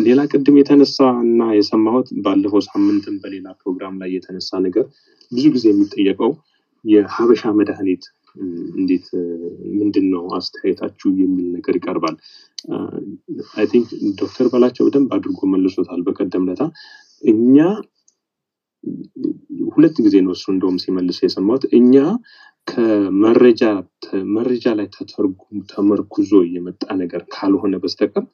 ሌላ 0.04 0.20
ቅድም 0.30 0.56
የተነሳ 0.58 0.96
እና 1.24 1.42
የሰማሁት 1.56 2.08
ባለፈው 2.24 2.62
ሳምንትም 2.66 3.16
በሌላ 3.22 3.48
ፕሮግራም 3.60 3.94
ላይ 4.00 4.10
የተነሳ 4.14 4.50
ነገር 4.64 4.84
ብዙ 5.32 5.44
ጊዜ 5.54 5.66
የሚጠየቀው 5.70 6.30
የሀበሻ 6.84 7.42
መድኃኒት 7.58 8.04
እንዴት 8.76 9.06
ምንድን 9.78 10.06
ነው 10.12 10.24
አስተያየታችሁ 10.36 11.08
የሚል 11.20 11.46
ነገር 11.54 11.74
ይቀርባል። 11.78 12.16
I 13.56 13.66
think 13.72 13.88
ዶክተር 14.20 14.46
በላቸው 14.52 14.84
በደንብ 14.86 15.10
አድርጎ 15.16 15.40
መልሶታል 15.52 16.02
በቀደም 16.06 16.44
ለታ 16.48 16.62
እኛ 17.22 17.56
ሁለት 19.70 19.96
ጊዜ 20.04 20.16
ነው 20.24 20.32
እሱ 20.36 20.44
እንደውም 20.52 20.76
ሲመልስ 20.82 21.18
የሰማሁት 21.22 21.64
እኛ 21.78 21.94
ከመረጃ 22.68 23.62
መረጃ 24.34 24.66
ላይ 24.78 24.86
ተተርጉ- 24.94 25.44
ተመርኩዞ 25.70 26.32
የመጣ 26.54 26.82
ነገር 27.00 27.22
ካልሆነ 27.34 27.74
በስተቀር 27.82 28.24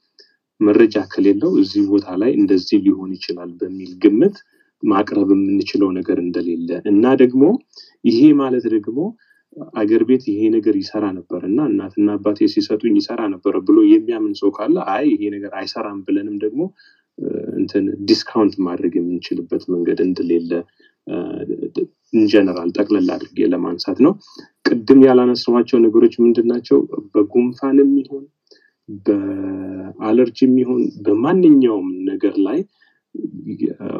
መረጃ 0.60 0.96
ከሌለው 1.12 1.52
እዚህ 1.62 1.82
ቦታ 1.90 2.06
ላይ 2.22 2.32
እንደዚህ 2.40 2.78
ሊሆን 2.86 3.10
ይችላል 3.16 3.50
በሚል 3.60 3.92
ግምት 4.04 4.36
ማቅረብ 4.82 5.28
የምንችለው 5.34 5.90
ነገር 5.98 6.18
እንደሌለ 6.24 6.70
እና 6.90 7.04
ደግሞ 7.22 7.42
ይሄ 8.04 8.20
ማለት 8.40 8.64
ደግሞ 8.74 8.98
አገር 9.80 10.02
ቤት 10.08 10.24
ይሄ 10.30 10.40
ነገር 10.54 10.74
ይሰራ 10.80 11.04
ነበር 11.18 11.40
እና 11.48 11.60
እናትና 11.70 12.08
አባቴ 12.16 12.48
ሲሰጡኝ 12.54 12.94
ይሰራ 13.00 13.20
ነበረ 13.34 13.54
ብሎ 13.66 13.78
የሚያምን 13.90 14.32
ሰው 14.40 14.50
ካለ 14.56 14.76
አይ 14.94 15.04
ይሄ 15.12 15.22
ነገር 15.36 15.52
አይሰራም 15.60 15.98
ብለንም 16.06 16.36
ደግሞ 16.44 16.62
እንትን 17.58 17.84
discount 18.08 18.54
ማድረግ 18.66 18.92
የምንችልበት 18.98 19.64
መንገድ 19.74 19.98
እንደሌለ 20.06 20.50
in 22.12 22.25
general 22.25 22.70
ጠቅለል 22.76 23.08
አድርጌ 23.14 23.46
ለማንሳት 23.52 23.98
ነው። 24.04 24.12
ቅድም 24.66 25.00
ያላነሳኋቸው 25.06 25.78
ነገሮች 25.84 26.14
ምንድን 26.22 26.46
ናቸው? 26.52 26.78
በጉንፋንም 27.12 27.90
ይሁን 28.00 28.24
በአለርጂም 28.88 30.54
ይሁን 30.62 30.82
በማንኛውም 31.04 31.88
ነገር 32.10 32.34
ላይ 32.46 32.58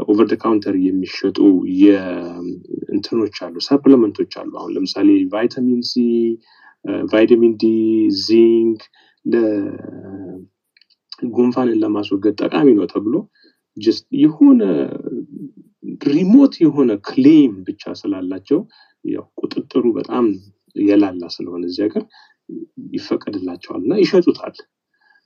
over 0.05 0.27
the 0.31 0.37
counter 0.43 0.75
የሚሸጡ 0.85 1.39
የእንትኖች 1.83 3.37
አሉ፣ 3.45 3.55
supplement 3.69 4.15
ኦች 4.15 4.33
አሉ። 4.41 4.51
አሁን 4.61 4.73
ለምሳሌ 4.77 5.09
vitamin 5.35 5.83
C፣ 5.91 5.95
vitamin 7.13 7.53
D፣ 7.61 7.65
zinc 8.25 8.81
ለጉንፋንን 11.25 11.39
ለማስወገድ 11.83 12.35
ጠቃሚ 12.43 12.69
ነው 12.79 12.87
ተብሎ 12.93 13.15
just 13.77 14.05
የሆነ 14.23 14.61
remote 16.11 16.55
የሆነ 16.65 16.91
claim 17.09 17.53
ብቻ 17.67 17.83
ስላላቸው 18.01 18.61
ያው 19.05 19.25
ቁጥጥሩ 19.41 19.85
በጣም 19.97 20.27
የላላ 20.77 21.23
ስለሆነ 21.35 21.63
እዚህ 21.69 21.83
ሀገር 21.87 22.05
ይፈቀድላቸዋል 22.95 23.81
እና 23.85 23.93
ይሸጡታል 24.03 24.55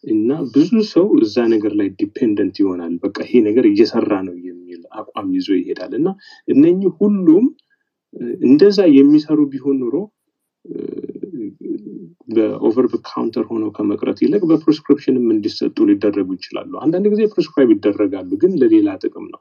እና 0.04 0.30
ብዙ 0.52 0.70
ሰው 0.90 1.06
እዛ 1.20 1.36
ነገር 1.52 1.72
ላይ 1.78 1.88
dependent 2.00 2.56
ይሆናል። 2.62 2.92
በቃ 3.04 3.16
ይሄ 3.26 3.40
ነገር 3.46 3.64
እየሰራ 3.68 4.12
ነው 4.26 4.36
የሚል 4.48 4.82
አቋም 4.98 5.28
ይዞ 5.36 5.48
ይሄዳል 5.58 5.92
እና 5.98 6.08
እነኚህ 6.48 6.90
ሁሉም 7.00 7.46
እንደዛ 8.46 8.78
የሚሰሩ 8.96 9.38
ቢሆን 9.52 9.76
ኖሮ 9.82 9.96
በ 12.28 12.48
over 12.48 12.86
counter 13.06 13.44
ሆነው 13.50 13.70
ከመቅረት 13.76 14.18
ይልቅ 14.24 14.42
በ 14.50 14.60
prescription 14.60 15.17
ም 15.17 15.26
እንዲሰጡ 15.34 15.86
ሊደረጉ 15.90 16.28
ይችላሉ። 16.38 16.72
አንዳንድ 16.84 17.06
ጊዜ 17.12 17.22
prescribe 17.34 17.70
ይደረጋሉ፣ 17.74 18.30
ግን 18.42 18.52
ለሌላ 18.60 18.96
ጥቅም 19.02 19.26
ነው 19.32 19.40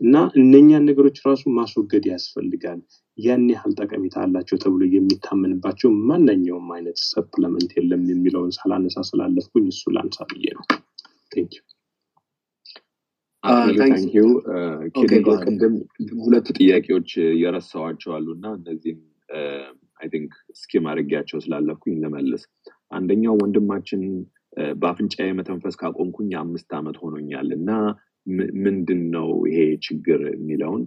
እና 0.00 0.14
እነኛን 0.38 0.86
ነገሮች 0.88 1.18
ራሱ 1.26 1.42
ማስወገድ 1.56 2.04
ያስፈልጋል። 2.10 2.80
ያን 3.18 3.44
ያህል 3.52 3.72
ጠቀሜታ 3.78 4.16
አላቸው 4.24 4.56
ተብሎ 4.62 4.82
የሚታመንባቸው 4.92 5.90
ማንኛውም 6.08 6.68
አይነት 6.74 6.98
supplement 7.06 7.70
የለም 7.76 8.02
የሚለውን 8.10 8.50
ሳላነሳ 8.56 9.04
ስላለፍኩኝ 9.08 9.66
እሱ 9.72 9.84
ላንሳ 9.96 10.18
ብዬ 10.30 10.46
ነው። 10.56 10.64
ቅድም 15.46 15.74
ሁለት 16.20 16.46
ጥያቄዎች 16.58 17.10
የረሳዋቸው 17.42 18.12
አሉ 18.16 18.26
እና 18.36 18.46
እነዚህም 18.58 19.00
I 20.00 20.08
think 20.12 20.32
skim 20.60 20.86
አድርጌያቸው 20.90 21.38
ስላለፍኩኝ 21.44 21.94
ልመልስ። 22.02 22.42
አንደኛው 22.92 23.34
ወንድማችን 23.40 24.02
እ፣ 24.56 24.66
በአፍንጫዬ 24.80 25.28
መተንፈስ 25.38 25.74
ካቆምኩኝ 25.80 26.30
አምስት 26.40 26.70
ዓመት 26.76 26.96
ሆኖኛል 27.02 27.48
እና 27.56 27.70
ምንድን 28.64 29.02
ነው 29.14 29.28
ይሄ 29.48 29.58
ችግር 29.86 30.20
የሚለውን 30.32 30.82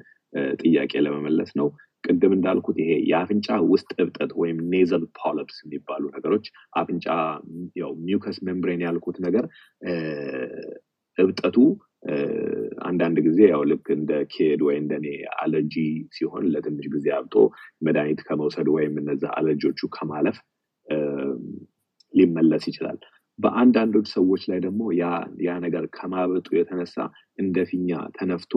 ጥያቄ 0.61 0.91
ለመመለስ 1.05 1.51
ነው። 1.59 1.67
ቅድም 2.03 2.33
እንዳልኩት 2.35 2.77
ይሄ 2.81 2.91
የአፍንጫ 3.09 3.47
ውስጥ 3.71 3.89
እብጠት 4.03 4.31
ወይም 4.41 4.57
nasal 4.73 5.03
polyps 5.19 5.57
የሚባሉ 5.63 6.03
ነገሮች 6.15 6.45
አፍንጫ 6.79 7.07
mucus 8.05 8.37
membrane 8.47 8.83
ያልኩት 8.85 9.17
ነገር 9.25 9.45
እብጠቱ 11.17 11.57
አንዳንድ 12.87 13.17
ጊዜ 13.25 13.39
ያው 13.51 13.61
ልክ 13.71 13.87
እንደ 13.95 14.11
ኬድ 14.33 14.61
ወይ 14.67 14.75
እንደኔ 14.81 15.07
አለርጂ 15.41 15.75
ሲሆን 16.15 16.45
ለትንሽ 16.53 16.85
ጊዜ 16.93 17.07
አብጦ 17.17 17.35
መድኃኒት 17.85 18.21
ከመውሰድ 18.27 18.67
ወይም 18.75 18.93
እነዛ 19.01 19.23
አለርጂዎቹ 19.37 19.89
ከማለፍ 19.95 20.37
ሊመለስ 22.13 22.63
ይችላል። 22.69 22.99
በአንዳንዶች 23.39 24.07
ሰዎች 24.15 24.41
ላይ 24.49 24.59
ደግሞ 24.59 24.81
ያ 25.45 25.53
ነገር 25.65 25.83
ከማበጡ 25.95 26.47
የተነሳ 26.57 26.95
እንደ 27.39 27.57
ፊኛ 27.69 27.89
ተነፍቶ 28.17 28.53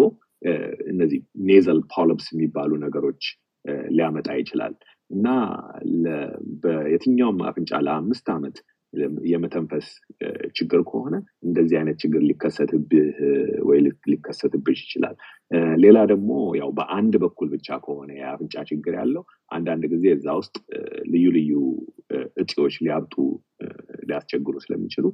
እነዚህ 0.92 1.20
ኔዘል 1.48 1.80
ፖሎፕስ 1.94 2.26
የሚባሉ 2.32 2.72
ነገሮች 2.84 3.22
ሊያመጣ 3.94 4.28
ይችላል። 4.40 4.74
እና 5.10 5.28
በየትኛውም 6.62 7.40
አፍንጫ 7.48 7.80
ለአምስት 7.86 8.26
ዓመት 8.34 8.56
የመተንፈስ 9.30 9.86
ችግር 10.56 10.80
ከሆነ 10.88 11.14
እንደዚህ 11.46 11.76
አይነት 11.78 11.96
ችግር 12.02 12.22
ሊከሰትብህ 12.28 13.08
ወይ 13.68 13.78
ሊከሰትብሽ 14.12 14.80
ይችላል። 14.84 15.16
ሌላ 15.82 15.98
ደግሞ 16.12 16.30
ያው 16.60 16.70
በአንድ 16.78 17.14
በኩል 17.24 17.48
ብቻ 17.54 17.78
ከሆነ 17.84 18.10
የአፍንጫ 18.18 18.64
ችግር 18.70 18.94
ያለው 19.00 19.24
አንዳንድ 19.50 19.84
ጊዜ 19.92 20.04
እዛ 20.16 20.28
ውስጥ 20.40 20.54
ልዩ 21.12 21.26
ልዩ 21.36 21.52
እጢዎች 22.42 22.76
ሊያብጡ 22.84 23.14
ሊያስቸግሩ 24.08 24.54
ስለሚችሉ 24.64 25.06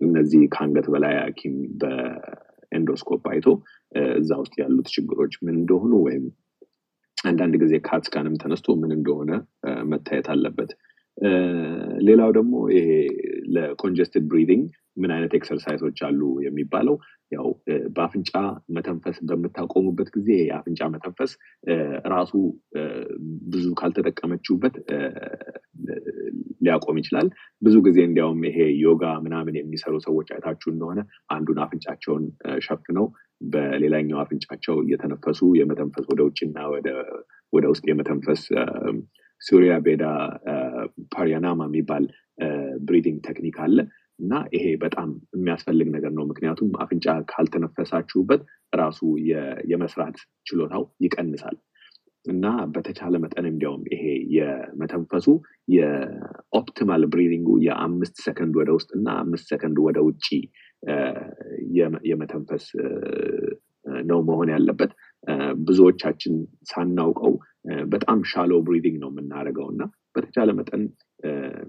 እነዚህ 0.00 0.42
ከአንገት 0.54 0.86
በላይ 0.94 1.14
ሐኪም 1.20 1.54
በ 1.82 2.08
endoscope 2.08 3.24
አይቶ 3.32 3.46
እዛ 4.16 4.32
ውስጥ 4.40 4.54
ያሉት 4.62 4.88
ችግሮች 4.94 5.34
ምን 5.44 5.54
እንደሆኑ 5.60 5.94
ወይም 6.06 6.24
አንዳንድ 7.24 7.54
ጊዜ 7.62 7.74
CAT 7.84 8.01
scan 8.01 8.23
ም 8.23 8.34
ተነስቶ 8.42 8.68
ምን 8.80 8.90
እንደሆነ 8.96 9.30
መታየት 9.92 10.26
አለበት። 10.32 10.70
ሌላው 12.06 12.30
ደግሞ 12.36 12.54
ይሄ 12.76 12.88
ለ 13.54 13.67
congested 13.67 14.24
breathing 14.30 14.64
ምን 14.96 15.10
አይነት 15.14 15.32
exercise 15.38 15.78
ኦች 15.78 15.98
አሉ 16.06 16.20
የሚባለው 16.44 16.96
ያው 17.32 17.46
በአፍንጫ 17.96 18.32
መተንፈስ 18.76 19.16
በምታቆሙበት 19.28 20.08
ጊዜ 20.16 20.28
የአፍንጫ 20.42 20.80
መተንፈስ 20.94 21.30
ራሱ 22.14 22.32
ብዙ 23.52 23.66
ካልተጠቀመችውበት 23.80 24.74
ሊያቆም 26.64 26.98
ይችላል። 27.00 27.28
ብዙ 27.62 27.76
ጊዜ 27.86 27.98
እንዲያውም 28.08 28.40
ይሄ 28.48 28.58
ዮጋ 28.84 29.04
ምናምን 29.24 29.56
የሚሰሩ 29.60 29.94
ሰዎች 30.06 30.30
አይታችሁ 30.34 30.68
እንደሆነ 30.72 31.00
አንዱን 31.36 31.60
አፍንጫቸውን 31.64 32.24
ሸፍነው 32.66 33.06
በሌላኛው 33.46 34.20
አፍንጫቸው 34.22 34.76
እየተነፈሱ 34.84 35.40
የመተንፈስ 35.60 36.06
ወደ 36.12 36.22
ውጭና 36.28 36.58
ወደ 37.52 37.66
ውስጥ 37.72 37.84
የመተንፈስ 37.90 38.42
ሱሪያ 39.42 39.72
ቤዳ 39.86 40.04
ፓሪያናማ 41.14 41.60
የሚባል 41.68 42.04
ብሪዲንግ 42.86 43.18
ቴክኒክ 43.26 43.56
አለ 43.64 43.76
እና 44.18 44.32
ይሄ 44.54 44.64
በጣም 44.82 45.08
የሚያስፈልግ 45.36 45.88
ነገር 45.94 46.12
ነው። 46.16 46.24
ምክንያቱም 46.30 46.70
አፍንጫ 46.82 47.06
ካልተነፈሳችሁበት 47.30 48.42
ራሱ 48.72 49.00
የመስራት 49.72 50.18
ችሎታው 50.46 50.84
ይቀንሳል 51.04 51.56
እና 52.24 52.44
በተቻለ 52.74 53.14
መጠን 53.24 53.46
እንዲያውም 53.50 53.82
ይሄ 53.92 54.04
የመተንፈሱ 54.36 55.26
የ 55.74 56.02
optimal 56.02 57.02
breathing 57.12 57.41
ኡ 57.41 57.48
የአምስት 57.66 58.16
ሰከንድ 58.26 58.54
ወደ 58.60 58.70
ውስጥ 58.76 58.90
እና 58.98 59.08
አምስት 59.22 59.48
ሰከንድ 59.52 59.78
ወደ 59.86 59.98
ውጭ 60.06 60.26
የመተንፈስ 62.10 62.64
ነው 64.04 64.20
መሆን 64.28 64.48
ያለበት። 64.54 64.92
ብዙዎቻችን 65.66 66.34
ሳናውቀው 66.70 67.32
በጣም 67.88 68.18
shallow 68.30 68.52
breathing 68.66 68.96
ነው 69.02 69.10
የምናደርገው 69.12 69.68
እና 69.74 69.82
በተቻለ 70.14 70.50
መጠን 70.58 70.82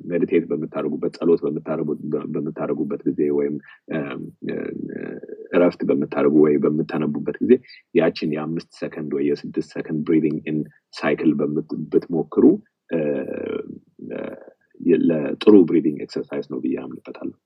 meditate 0.10 0.44
በምታደርጉበት 0.50 1.14
ጸሎት 1.18 1.42
በምታደርጉበት 2.34 3.02
ጊዜ 3.08 3.22
ወይም 3.38 3.56
እረፍት 5.56 5.82
በምታደርጉ 5.90 6.36
ወይ 6.46 6.56
በምታነቡበት 6.64 7.38
ጊዜ 7.44 7.54
ያችን 7.96 8.34
የአምስት 8.36 8.72
ሰከንድ 8.82 9.12
ወይ 9.18 9.26
የስድስት 9.30 9.72
ሰከንድ 9.76 10.02
breathing 10.10 10.40
in 10.52 10.60
cycle 10.94 11.32
ብትሞክሩ 11.94 12.46
ለጥሩ 15.10 15.54
breathing 15.70 16.00
exercise 16.06 16.46
ነው 16.52 16.60
ብዬ 16.64 16.76
አምንበታለሁ። 16.82 17.38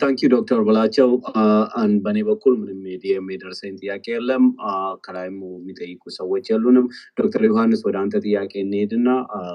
Thank 0.00 0.18
you 0.18 0.28
ዶክተር 0.32 0.60
በላቸው 0.66 1.08
በእኔ 2.04 2.18
በኩል 2.28 2.54
ምንም 2.60 2.80
የደረሰኝ 3.30 3.74
ጥያቄ 3.80 4.04
የለም። 4.12 4.44
ከላይም 5.04 5.36
የሚጠይቁ 5.52 6.02
ሰዎች 6.16 6.46
የሉንም። 6.52 6.86
ዶክተር 7.20 7.44
ዮሐንስ 7.48 7.82
ወደ 7.88 7.96
አንተ 8.02 8.20
ጥያቄ 8.24 8.52
እንሄድና 8.62 9.08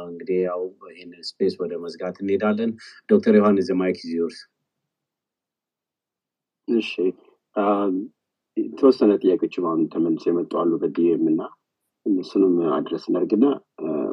እንግዲህ 0.08 0.40
ያው 0.46 0.64
ይህን 0.92 1.12
space 1.30 1.56
ወደ 1.62 1.74
መዝጋት 1.84 2.18
እንሄዳለን። 2.24 2.74
ዶክተር 3.10 3.36
ዮሐንስ 3.40 3.70
mic 3.82 4.00
is 4.06 4.14
yours። 4.14 4.40
እሺ 6.68 6.92
የተወሰነ 8.58 9.12
ጥያቄዎችም 9.22 9.66
አሁን 9.68 9.82
ተመልሶ 9.92 10.26
የመጡ 10.30 10.52
አሉ 10.62 10.72
በ 10.82 11.03
DM 11.03 11.24
እና 11.32 11.42
እነሱንም 12.06 12.54
address 12.76 13.04
እናድርግና 13.10 13.46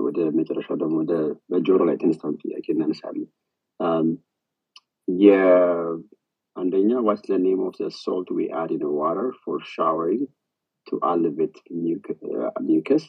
ወደ 0.07 0.19
መጨረሻው 0.39 0.77
ደግሞ 0.77 0.97
ወደ 1.03 1.13
በጆሮ 1.51 1.81
ላይ 1.89 1.97
የተነሳውን 1.97 2.39
ጥያቄ 2.43 2.67
እናነሳለን። 2.75 3.29
የአንደኛ 5.24 6.92
ዋትስ 7.08 7.30
the 7.32 7.40
name 7.48 7.62
of 7.68 7.74
the 7.82 7.90
salt 8.04 8.28
we 8.38 8.46
add 8.62 8.72
in 8.76 8.82
the 8.84 8.92
water 9.02 9.28
for 9.44 9.56
showering 9.74 10.22
to 10.88 10.96
elevate 11.14 11.58
mucus? 12.70 13.06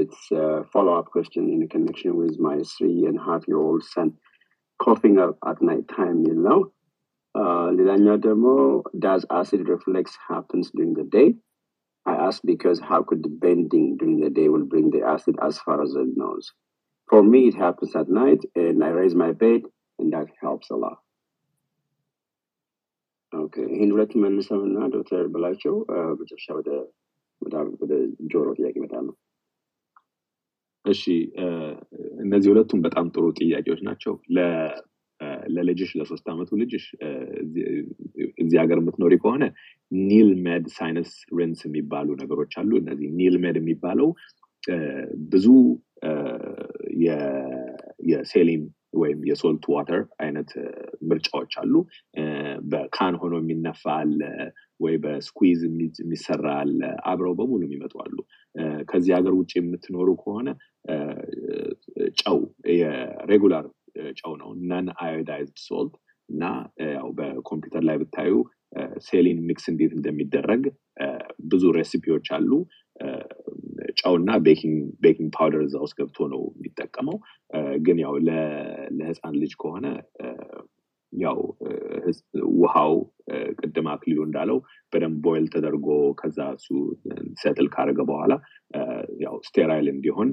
It's 0.00 0.22
a 0.44 0.46
follow-up 0.72 1.08
question 1.16 1.44
in 1.54 1.62
connection 1.74 2.12
with 2.22 2.36
my 2.48 2.56
three 2.74 3.00
and 3.08 3.18
a 3.20 3.24
half 3.28 3.42
year 3.50 3.60
old 3.66 3.82
son 3.94 4.10
coughing 4.84 5.16
up 5.24 5.34
at 5.50 5.58
night 5.70 5.86
time, 6.00 6.18
you 6.28 6.36
know. 6.46 6.60
ሌላኛው 7.78 8.16
ደግሞ 8.26 8.46
does 9.06 9.22
acid 9.40 9.62
reflex 9.74 10.04
happens 10.30 10.66
during 10.76 10.94
the 10.98 11.06
day? 11.18 11.28
I 12.12 12.14
ask 12.26 12.38
because 12.52 12.78
how 12.90 13.00
could 13.08 13.22
the 13.26 13.34
bending 13.44 13.86
during 14.00 14.18
the 14.24 14.32
day 14.38 14.48
will 14.52 14.68
bring 14.72 14.88
the 14.90 15.02
acid 15.14 15.36
as 15.48 15.54
far 15.64 15.76
as 15.84 15.92
the 15.96 16.04
nose? 16.24 16.46
For 17.10 17.20
me, 17.32 17.40
it 17.50 17.56
happens 17.66 17.92
at 18.00 18.08
night, 18.22 18.42
and 18.62 18.76
I 18.86 18.90
raise 19.00 19.16
my 19.24 19.32
bed, 19.44 19.62
and 19.98 20.08
that 20.14 20.28
helps 20.44 20.68
a 20.70 20.78
lot. 20.84 20.98
Okay 23.33 23.55
ይህን 23.71 23.91
መልሰም 24.23 24.61
እና 24.67 24.77
ዶክተር 24.93 25.23
በላቸው 25.33 25.75
መጨረሻ 26.19 26.47
ወደ 27.81 27.93
ጆሮ 28.31 28.47
ጥያቄ 28.57 28.73
ይመጣል 28.79 29.03
ነው። 29.09 29.15
እሺ 30.85 31.03
እነዚህ 32.23 32.49
ሁለቱም 32.51 32.79
በጣም 32.85 33.05
ጥሩ 33.13 33.25
ጥያቄዎች 33.39 33.81
ናቸው። 33.87 34.13
ለልጅሽ 35.55 35.89
ለሶስት 35.99 36.25
ዓመቱ 36.33 36.49
ልጅሽ 36.61 36.85
እዚህ 38.39 38.57
ሀገር 38.61 38.77
የምትኖሪ 38.81 39.13
ከሆነ 39.23 39.43
NeilMed 39.91 40.65
sinus 40.75 41.09
rinse 41.39 41.61
የሚባሉ 41.67 42.07
ነገሮች 42.21 42.53
አሉ። 42.61 42.71
እነዚህ 42.81 43.09
Neil 43.19 43.35
የሚባለው 43.57 44.09
ብዙ 45.33 45.45
የ 48.09 48.22
saline 48.22 48.63
ወይም 48.93 49.19
የ 49.29 49.40
salt 49.40 49.63
water 49.73 50.01
አይነት 50.23 50.51
ምርጫዎች 51.09 51.53
አሉ። 51.61 51.73
በ 52.71 52.89
can 52.89 53.15
ሆኖ 53.21 53.33
የሚነፋ 53.41 53.83
አለ 53.97 54.19
ወይ 54.79 54.95
በ 55.03 55.16
squeeze 55.16 55.61
የሚሰራ 55.99 56.45
አለ። 56.61 56.79
አብረው 57.11 57.33
በሙሉ 57.39 57.61
የሚመጡ 57.67 57.95
አሉ። 58.05 58.17
ከዚህ 58.89 59.13
ሀገር 59.17 59.33
ውጭ 59.39 59.51
የምትኖሩ 59.59 60.09
ከሆነ 60.21 60.49
ጨው 62.21 62.39
የ 62.79 62.98
regular 62.98 63.65
ጨው 64.19 64.33
ነው 64.41 64.49
non 64.69 64.87
iodized 65.03 65.57
salt 65.67 65.95
እና 66.29 66.43
ያው 66.91 67.07
በኮምፒውተር 67.17 67.83
ላይ 67.87 67.97
ብታዩ 68.01 68.33
saline 69.05 69.39
mix 69.47 69.65
እንዴት 69.71 69.93
እንደሚደረግ 69.97 70.63
ብዙ 71.51 71.63
recipe 71.77 72.07
ዎች 72.07 72.27
አሉ። 72.37 72.51
ጨውና 73.99 74.29
baking 74.43 75.29
powder 75.37 75.61
እዛ 75.65 75.75
ውስጥ 75.83 75.95
ገብቶ 75.99 76.27
ነው 76.33 76.41
የሚጠቀመው። 76.51 77.17
ግን 77.85 77.97
ያው 78.03 78.13
ለህፃን 78.97 79.35
ልጅ 79.41 79.53
ከሆነ 79.61 79.85
ያው 81.13 81.37
ውሃው 82.59 82.93
ቅድም 83.59 83.87
አክሊሉ 83.93 84.19
እንዳለው 84.25 84.57
በደንብ 84.93 85.17
boil 85.25 85.45
ተደርጎ 85.53 85.87
ከዛ 86.19 86.39
እሱ 86.57 86.67
settle 87.41 87.67
ካደረገ 87.73 88.01
በኋላ 88.09 88.33
ያው 89.23 89.35
sterile 89.47 89.87
እንዲሆን 89.93 90.29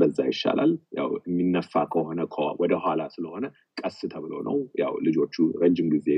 በዛ 0.00 0.18
ይሻላል። 0.28 0.72
ያው 0.98 1.08
የሚነፋ 1.28 1.82
ከሆነ 1.92 2.20
ወደ 2.62 2.74
ኋላ 2.84 3.02
ስለሆነ 3.14 3.44
ቀስ 3.80 3.98
ተብሎ 4.12 4.34
ነው። 4.48 4.56
ያው 4.80 4.94
ልጆቹ 5.06 5.34
ረጅም 5.62 5.88
ጊዜ 5.94 6.08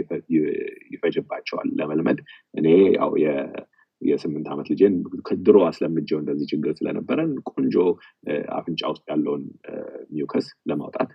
ይፈጅባቸዋል 0.94 1.68
ለመልመድ። 1.81 2.20
እኔ 2.55 2.66
ያው 2.98 3.12
የስምንት 4.02 4.47
ዓመት 4.52 4.66
ልጄን 4.73 4.94
ከድሮ 5.27 5.59
አስለምጀው 5.68 6.18
እንደዚህ 6.20 6.47
ችግር 6.52 6.73
ስለነበረን 6.78 7.32
ቆንጆ 7.51 7.77
አፍንጫ 8.59 8.82
ውስጥ 8.93 9.05
ያለውን 9.12 9.44
mucus 10.14 10.48
ለማውጣት 10.70 11.10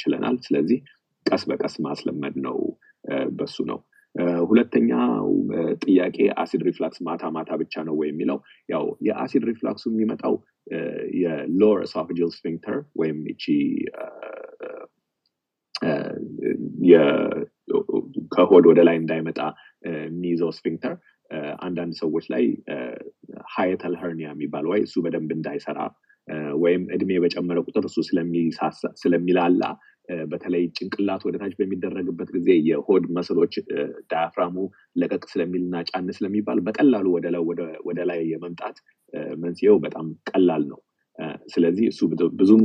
ችለናል። 0.00 0.38
ስለዚህ 0.46 0.78
ቀስ 1.26 1.44
በቀስ 1.50 1.74
ማስለመድ 1.86 2.34
ነው 2.46 2.58
በሱ 3.38 3.56
ነው። 3.70 3.78
ሁለተኛው 4.48 5.26
ጥያቄ 5.82 6.18
acid 6.42 6.62
reflux 6.68 6.98
ማታ 7.06 7.24
ማታ 7.34 7.50
ብቻ 7.62 7.82
ነው 7.88 7.94
ወይ 8.00 8.08
የሚለው 8.10 8.38
ያው 8.68 8.84
የ 9.08 9.20
acid 9.20 9.44
reflux 9.50 9.75
ኡ 9.75 9.84
የሚመጣው 9.90 10.34
የ 11.22 11.39
lower 11.39 11.80
esophageal 11.86 12.30
sphincter 12.36 12.78
ወይም 13.00 13.18
እቺ 13.32 13.44
ከሆድ 18.34 18.64
ወደ 18.70 18.80
ላይ 18.88 18.96
እንዳይመጣ 19.00 19.40
የሚይዘው 20.06 20.50
ስፊንክተር 20.56 20.94
አንዳንድ 21.66 21.94
ሰዎች 22.00 22.24
ላይ 22.32 22.44
ሃየተል 23.54 23.94
ሄርኒያ 24.00 24.28
የሚባል 24.32 24.66
ወይ 24.72 24.80
እሱ 24.86 24.96
በደንብ 25.04 25.30
እንዳይሰራ 25.36 25.78
ወይም 26.62 26.82
እድሜ 26.94 27.18
በጨመረ 27.24 27.58
ቁጥር 27.66 27.84
እሱ 27.88 27.98
ስለሚላላ 29.02 29.62
በተለይ 30.30 30.64
ጭንቅላት 30.76 31.22
ወደታች 31.26 31.54
በሚደረግበት 31.58 32.28
ጊዜ 32.36 32.48
የሆድ 32.68 33.04
መስሎች 33.16 33.54
ዳያፍራሙ 34.10 34.56
ለቀቅ 35.00 35.22
ስለሚል 35.32 35.62
እና 35.66 35.82
ጫን 35.88 36.08
ስለሚባል 36.18 36.58
በቀላሉ 36.66 37.06
ወደ 37.88 38.00
ላይ 38.10 38.20
የመምጣት 38.32 38.76
መንስኤው 39.42 39.78
በጣም 39.86 40.08
ቀላል 40.30 40.64
ነው። 40.72 40.80
ስለዚህ 41.46 41.86
እሱ 41.88 42.00
ብዙም 42.40 42.64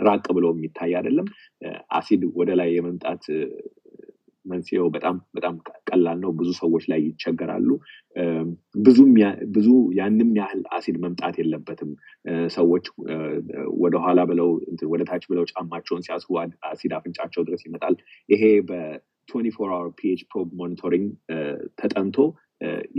ራቅ 0.00 0.24
ብሎ 0.36 0.46
የሚታይ 0.52 0.92
አይደለም። 0.98 1.26
አሲድ 1.98 2.22
ወደ 2.40 2.50
ላይ 2.60 2.68
የመምጣት 2.76 3.24
መንስኤው 4.44 4.86
በጣም 4.94 5.16
በጣም 5.36 5.54
ቀላል 5.90 6.18
ነው። 6.22 6.30
ብዙ 6.38 6.48
ሰዎች 6.60 6.84
ላይ 6.90 7.00
ይቸገራሉ። 7.06 7.68
ብዙ 9.56 9.68
ያንም 9.98 10.30
ያህል 10.40 10.62
አሲድ 10.76 10.96
መምጣት 11.04 11.36
የለበትም። 11.40 11.90
ሰዎች 12.56 12.86
ወደኋላ 13.82 14.20
ብለው 14.30 14.50
ወደ 14.92 15.02
ታች 15.10 15.24
ብለው 15.30 15.46
ጫማቸውን 15.52 16.04
ሲያስሩ 16.06 16.32
አሲድ 16.70 16.94
አፍንጫቸው 16.98 17.44
ድረስ 17.48 17.64
ይመጣል። 17.68 17.96
ይሄ 18.28 18.42
በ 18.70 18.90
twenty 18.90 19.52
four 19.56 19.70
hour 19.72 19.90
pH 19.98 20.22
probe 20.30 20.48
monitoring 20.60 21.06
ተጠንቶ 21.80 22.18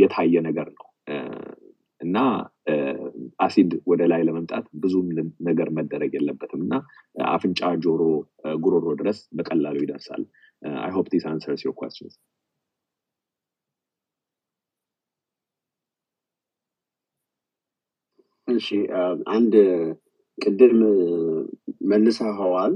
የታየ 0.01 0.35
ነገር 0.47 0.69
ነው 0.72 0.88
እና 2.01 2.18
አሲድ 3.45 3.72
ወደ 3.89 4.01
ላይ 4.11 4.22
ለመምጣት 4.27 4.65
ብዙም 4.84 5.07
ነገር 5.47 5.68
መደረግ 5.77 6.11
የለበትም 6.15 6.61
እና 6.65 6.73
አፍንጫ፣ 7.31 7.61
ጆሮ፣ 7.84 8.01
ጉሮሮ 8.59 8.85
ድረስ 9.01 9.19
በቀላሉ 9.38 9.77
ይደርሳል። 9.84 10.23
I 10.61 10.89
hope 10.89 11.09
this 11.09 11.25
answers 11.25 11.63
your 11.63 11.73
questions. 11.73 12.17
እሺ 18.47 18.67
አንድ 19.35 19.53
ቅድም 20.38 20.77
መልሰኸዋል 21.91 22.73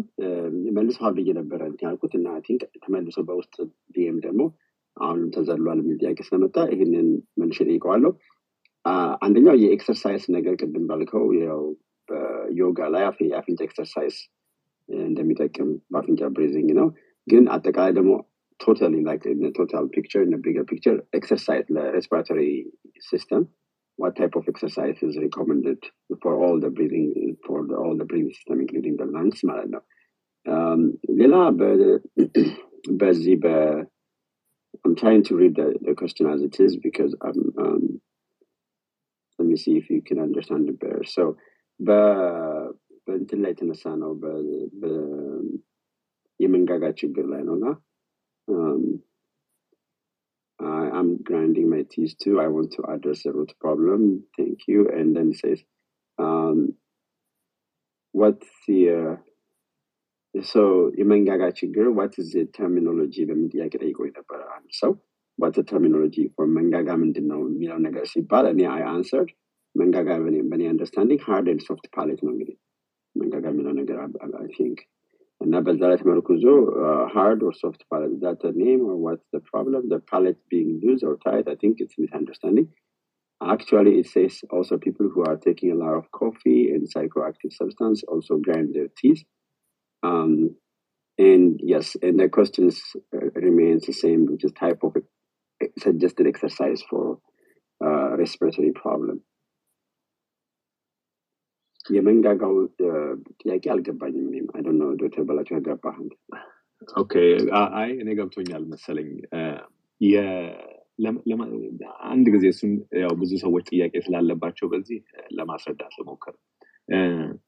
መልሰዋል 0.78 1.14
ብዬ 1.18 1.30
ነበረ 1.40 1.62
ያልኩት 1.84 2.14
I 2.20 2.28
think 2.46 2.62
ተመልሶ 2.84 3.18
በውስጥ 3.30 3.56
DM 3.96 4.18
ደግሞ 4.26 4.42
አሁንም 4.98 5.30
ተዘሏል 5.36 5.80
የሚል 5.82 5.98
ጥያቄ 6.04 6.20
ስለመጣ 6.28 6.58
ይህንን 6.74 7.08
መልሼ 7.42 7.58
ጠይቀዋለሁ። 7.70 8.12
አንደኛው 9.26 9.56
የ 9.64 9.76
exercise 9.76 10.24
ነገር 10.38 10.54
ቅድም 10.62 10.86
ባልከው 10.90 11.26
ያው 11.42 11.62
በዮጋ 12.10 12.80
ላይ 12.96 13.04
የአፍንጫ 13.30 13.62
exercise 13.68 14.18
እንደሚጠቅም 14.90 15.70
በአፍንጫ 15.92 16.24
breathing 16.36 16.72
ነው። 16.80 16.88
ግን 17.31 17.45
አጠቃላይ 17.55 17.93
ደግሞ 17.99 18.13
ቶታሊ 18.63 18.97
ላይክ 19.09 19.23
ቶታል 19.59 19.87
ፒክቸር 19.95 20.23
in 20.27 20.35
a 20.39 20.41
bigger 20.47 20.65
picture 20.73 20.97
exercise 21.19 21.67
ለሬስፒራቶሪ 21.77 22.41
ሲስተም 23.09 23.45
what 24.03 24.13
type 24.21 24.35
of 24.41 24.45
exercise 24.53 24.99
is 25.09 25.15
recommended 25.27 25.81
for 26.23 26.33
all 26.43 26.57
the 26.65 26.71
breathing 26.77 27.09
for 27.47 27.59
the, 27.69 27.77
all 27.83 27.97
the 28.01 28.09
breathing 28.11 28.35
system 28.39 28.59
including 28.65 28.95
the 29.01 29.09
lungs 29.17 29.41
ማለት 29.51 29.71
ነው 29.77 29.83
um, 30.47 30.83
ሌላ 31.21 31.35
በዚህ 33.01 33.37
በ 33.45 33.49
I'm 34.85 34.95
trying 35.01 35.25
to 35.29 35.33
read 35.41 35.55
the, 35.61 35.69
the 35.87 35.95
question 36.01 36.25
as 36.35 36.41
it 36.49 36.57
is 36.65 36.73
because 36.87 37.13
I'm 37.27 37.41
um, 37.65 37.83
let 39.39 39.47
me 39.51 39.57
see 39.63 39.75
if 39.81 39.87
you 39.93 40.01
can 40.09 40.19
understand 40.29 40.65
it 40.73 40.79
better 40.85 41.05
so 41.17 41.25
በእንትን 41.89 43.39
ላይ 43.43 43.53
የተነሳ 43.53 43.93
ነው 44.03 44.11
የመንጋጋ 46.41 46.85
ችግር 47.01 47.25
ላይ 47.33 47.43
ነው 47.49 47.57
እና 47.61 47.67
I'm 50.61 51.23
grinding 51.23 51.71
my 51.71 51.83
teeth 51.83 52.19
too. 52.19 52.39
I 52.39 52.49
want 52.49 52.73
to 52.73 52.83
address 52.85 53.23
the 53.23 53.33
root 53.33 53.53
problem. 53.61 54.25
Thank 54.37 54.59
you. 54.69 54.89
And 54.89 55.17
then 55.17 55.31
it 55.31 55.39
says, 55.39 55.63
um, 56.19 56.75
what's 58.15 58.47
the, 58.67 58.81
uh, 59.01 59.17
so 60.53 60.63
የመንጋጋ 61.01 61.45
ችግር 61.61 61.87
what 61.99 62.13
is 62.21 62.29
the 62.37 62.45
terminology 62.59 63.23
በምን 63.29 63.49
ጥያቄ 63.55 63.73
ጠይቆ 63.85 63.99
ነበረ 64.19 64.41
አንድ 64.57 64.71
ሰው 64.81 64.93
what's 65.39 65.57
the 65.61 65.65
terminology 65.73 66.25
for 66.35 66.45
መንጋጋ 66.59 66.89
ምንድን 67.03 67.27
ነው 67.33 67.41
የሚለው 67.47 67.79
ነገር 67.87 68.05
ሲባል 68.13 68.47
እኔ 68.53 68.61
I 68.77 68.83
answered 68.95 69.31
መንጋጋ 69.75 70.09
በእኔ 70.53 70.63
አንደርስታንዲንግ 70.73 71.23
ሃርድ 71.29 71.49
ኤንድ 71.53 71.65
ሶፍት 71.69 71.87
ፓሌት 71.97 72.21
ነው 72.27 72.33
እንግዲህ 72.35 72.57
መንጋጋ 73.17 73.45
የሚለው 73.53 73.75
ነገር 73.81 73.99
I 74.03 74.49
and 75.42 75.54
the 75.54 75.62
palate 75.62 76.06
Markuzo, 76.06 77.12
hard 77.12 77.44
or 77.44 77.54
soft 77.54 77.84
palate. 77.92 78.12
Is 78.14 78.22
that 78.22 78.44
a 78.44 78.52
name 78.52 78.82
or 78.82 78.96
what's 78.96 79.26
the 79.34 79.40
problem? 79.40 79.90
The 79.90 80.00
palate 80.00 80.38
being 80.50 80.80
loose 80.84 81.04
or 81.04 81.18
tight? 81.18 81.48
I 81.48 81.56
think 81.56 81.78
it's 81.80 81.96
misunderstanding. 81.98 82.70
Actually, 83.44 84.00
it 84.00 84.08
says 84.08 84.42
also 84.50 84.78
people 84.78 85.10
who 85.14 85.24
are 85.26 85.36
taking 85.36 85.72
a 85.72 85.76
lot 85.76 85.96
of 85.96 86.10
coffee 86.12 86.72
and 86.72 86.88
psychoactive 86.92 87.52
substance 87.52 88.04
also 88.08 88.38
grind 88.38 88.74
their 88.74 88.88
teeth. 88.98 89.24
Um, 90.04 90.56
and 91.18 91.60
yes, 91.64 91.96
and 92.02 92.20
the 92.20 92.30
question 92.30 92.72
uh, 93.14 93.18
remains 93.36 93.86
the 93.86 93.94
same, 93.94 94.26
which 94.26 94.44
is 94.46 94.52
type 94.54 94.84
of 94.84 94.96
uh, 94.96 95.68
suggested 95.80 96.28
exercise 96.28 96.82
for 96.90 97.20
uh, 97.84 98.16
respiratory 98.18 98.72
problem. 98.72 99.22
የመንጋጋው 101.86 102.56
ጥያቄ 103.42 103.64
አልገባኝም 103.74 104.28
እኔም። 104.30 104.48
አይ 104.56 104.62
ዶክተር 105.02 105.24
በላቸው 105.28 105.56
የገባህ 105.58 105.98
Okay 106.98 107.14
አይ 107.80 107.90
እኔ 108.02 108.10
ገብቶኛል 108.18 108.64
መሰለኝ። 108.72 109.10
አንድ 112.10 112.26
ጊዜ 112.34 112.46
እሱም 112.54 112.72
ያው 113.02 113.14
ብዙ 113.22 113.32
ሰዎች 113.44 113.66
ጥያቄ 113.72 113.94
ስላለባቸው 114.06 114.68
በዚህ 114.74 115.00
ለማስረዳት 115.38 115.94
ልሞክር። 116.00 116.36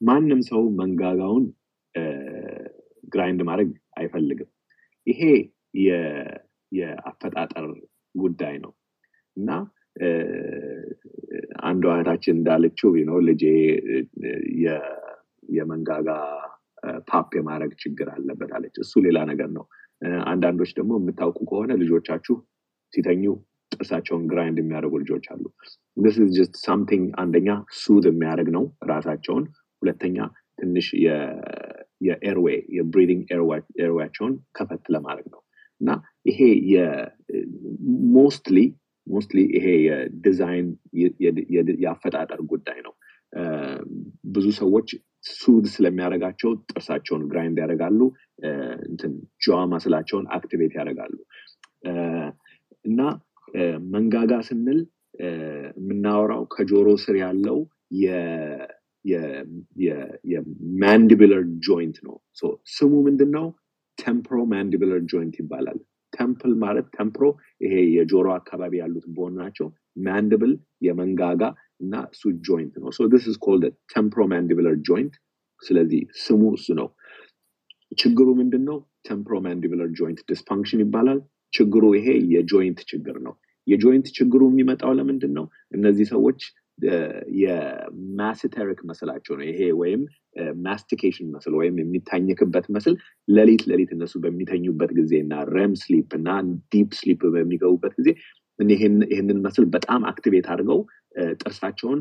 ማንም 0.07 0.41
ሰው 0.49 0.61
መንጋጋውን 0.79 1.45
grind 3.13 3.41
ማድረግ 3.49 3.69
አይፈልግም። 3.97 4.49
ይሄ 5.07 5.21
የአፈጣጠር 6.71 7.65
ጉዳይ 8.15 8.55
ነው። 8.57 8.71
እና 9.37 9.49
አንዷ 11.67 11.85
እህታችን 11.93 12.35
እንዳለችው 12.37 12.89
ነው። 13.09 13.17
ልጄ 13.27 13.43
የመንጋጋ 15.57 16.09
pop 17.09 17.29
የማድረግ 17.37 17.71
ችግር 17.83 18.07
አለበት 18.15 18.51
አለች። 18.57 18.75
እሱ 18.83 19.01
ሌላ 19.05 19.19
ነገር 19.29 19.49
ነው። 19.57 19.65
አንዳንዶች 20.27 20.71
ደግሞ 20.77 20.91
የምታውቁ 20.99 21.39
ከሆነ 21.49 21.71
ልጆቻችሁ 21.81 22.35
ሲተኙ 22.93 23.23
ጥርሳቸውን 23.71 24.25
grind 24.31 24.57
የሚያደርጉ 24.61 24.93
ልጆች 25.03 25.25
አሉ። 25.33 25.45
It's 26.07 26.17
something 26.65 27.05
አንደኛ 27.21 27.49
soothe 27.79 28.05
የሚያደርግ 28.09 28.49
ነው 28.57 28.63
ራሳቸውን። 28.91 29.45
ሁለተኛ 29.81 30.17
ትንሽ 30.59 30.87
የ 32.01 32.15
airway 32.15 32.57
የ 32.77 32.86
breathing 32.86 33.23
airway 33.79 34.01
ያቸውን 34.01 34.33
ከፈት 34.57 34.85
ለማድረግ 34.95 35.27
ነው። 35.33 35.41
እና 35.81 35.89
ይሄ 36.25 36.39
mostly 38.15 38.57
mostly 39.07 39.39
ይሄ 39.55 39.65
የዲዛይን 39.87 40.67
የአፈጣጠር 41.83 42.41
ጉዳይ 42.51 42.79
ነው። 42.87 42.93
ብዙ 44.35 44.45
ሰዎች 44.59 44.89
soothe 45.31 45.65
ስለሚያደርጋቸው 45.73 46.51
ጥርሳቸውን 46.69 47.23
grind 47.31 47.57
ያደርጋሉ 47.63 47.99
እንትን 48.89 49.13
jaw 49.43 49.59
muscle 49.73 49.94
ኣቸውን 49.94 50.25
activate 50.37 50.73
ያደርጋሉ። 50.79 51.15
እና 52.85 52.99
መንጋጋ 53.93 54.33
ስንል 54.47 54.79
የምናወራው 55.79 56.43
ከጆሮ 56.53 56.87
ስር 57.03 57.15
ያለው 57.21 57.57
የ 60.31 60.50
mandibular 60.50 61.43
joint 61.67 61.97
ነው። 62.07 62.15
ስሙ 62.75 62.93
ምንድን 63.07 63.31
ነው 63.37 63.45
temporo 63.97 64.39
mandibular 64.51 64.99
joint 65.11 65.35
ይባላል 65.41 65.79
temple 66.17 66.53
ማለት 66.63 66.87
temporo 66.95 67.25
ይሄ 67.61 67.73
የጆሮ 67.95 68.27
አካባቢ 68.37 68.73
ያሉት 68.81 69.05
bone 69.17 69.33
ናቸው። 69.41 69.67
mandible 70.05 70.51
የመንጋጋ 70.85 71.41
እና 71.81 71.93
እሱ 72.13 72.23
joint 72.47 72.75
ነው። 72.81 72.89
ስ 72.91 73.37
temporomandibular 73.93 74.75
joint 74.87 75.15
ስለዚህ 75.63 76.01
ስሙ 76.23 76.41
እሱ 76.57 76.67
ነው። 76.79 76.87
ችግሩ 77.97 78.27
ምንድን 78.39 78.63
ነው 78.69 78.77
temporomandibular 79.07 79.89
joint 79.97 80.19
dysfunction 80.29 80.81
ይባላል። 80.83 81.19
ችግሩ 81.53 81.83
ይሄ 81.97 82.07
የ 82.33 82.46
joint 82.46 82.79
ችግር 82.89 83.15
ነው። 83.27 83.33
የ 83.67 83.79
joint 83.79 84.07
ችግሩ 84.17 84.41
የሚመጣው 84.49 84.91
ለምንድን 84.97 85.31
ነው 85.37 85.45
እነዚህ 85.71 86.05
ሰዎች 86.11 86.41
የ 87.39 87.63
masseteric 87.63 88.79
muscle 88.89 89.10
ኣቸው 89.10 89.33
ነው። 89.37 89.45
ይሄ 89.49 89.61
ወይም 89.79 90.01
mastication 90.65 91.29
muscle 91.35 91.53
ወይም 91.59 91.75
የሚታኘክበት 91.81 92.65
muscle 92.75 92.95
ለሊት 93.27 93.63
ለሊት 93.69 93.91
እነሱ 93.95 94.13
በሚተኙበት 94.25 94.91
ጊዜ 94.99 95.13
እና 95.23 95.43
REM 95.49 95.73
sleep 95.83 96.11
እና 96.19 96.29
deep 96.73 96.91
sleep 96.99 97.23
በሚገቡበት 97.35 97.95
ጊዜ 97.99 98.09
ይህንን 99.09 99.39
muscle 99.41 99.65
በጣም 99.73 100.03
activate 100.11 100.47
አድርገው 100.53 100.79
ጥርሳቸውን 101.41 101.99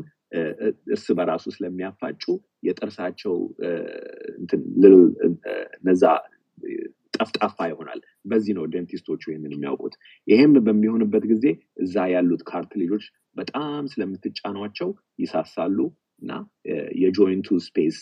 እርስ 0.91 1.05
በራሱ 1.17 1.45
ስለሚያፋጩ 1.55 2.23
የጥርሳቸው 2.63 3.35
ነዛ 5.87 6.03
ጠፍጣፋ 7.17 7.67
ይሆናል። 7.69 7.99
በዚህ 8.25 8.53
ነው 8.57 8.65
dentist 8.73 9.03
ኦቹ 9.03 9.21
ይህንን 9.29 9.53
የሚያውቁት። 9.55 9.95
ይሄም 10.27 10.53
በሚሆንበት 10.67 11.23
ጊዜ 11.31 11.45
እዛ 11.83 12.05
ያሉት 12.13 12.43
cartilage 12.49 12.73
ኦች 12.81 13.05
በጣም 13.35 13.83
ስለምትጫኗቸው 13.93 14.89
ይሳሳሉ 15.23 15.77
እና 16.21 16.31
የ 17.01 17.17
joint 17.17 17.57
ኡ 17.65 17.74
space 17.74 17.97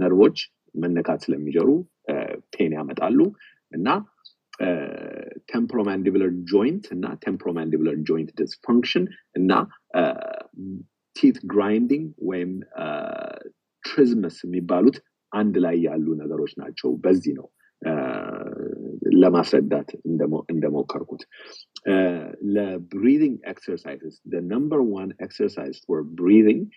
ነርቮች 0.00 0.38
መነካት 0.74 1.20
ስለሚጀምሩ 1.24 1.68
pain 2.52 2.72
ያመጣሉ 2.78 3.18
እና 3.72 3.88
temporomandibular 5.50 6.30
joint 6.50 6.84
እና 6.94 7.06
temporomandibular 7.24 7.96
joint 8.08 8.30
dysfunction 8.40 9.04
እና 9.34 9.52
teeth 11.16 11.38
grinding 11.52 12.08
ወይም 12.30 12.52
trismus 13.84 14.36
የሚባሉት 14.44 14.96
አንድ 15.32 15.54
ላይ 15.64 15.76
ያሉ 15.86 16.06
ነገሮች 16.22 16.52
ናቸው። 16.60 16.90
በዚህ 17.04 17.32
ነው 17.38 17.46
ለማስረዳት 19.14 19.90
እንደሞከርኩት። 20.50 21.22
ለ 22.54 22.70
breathing 22.70 23.40
exercises 23.48 24.20
number 24.52 24.90
one 24.90 25.10
exercise 25.20 25.86
for 25.86 26.02
breathing 26.18 26.68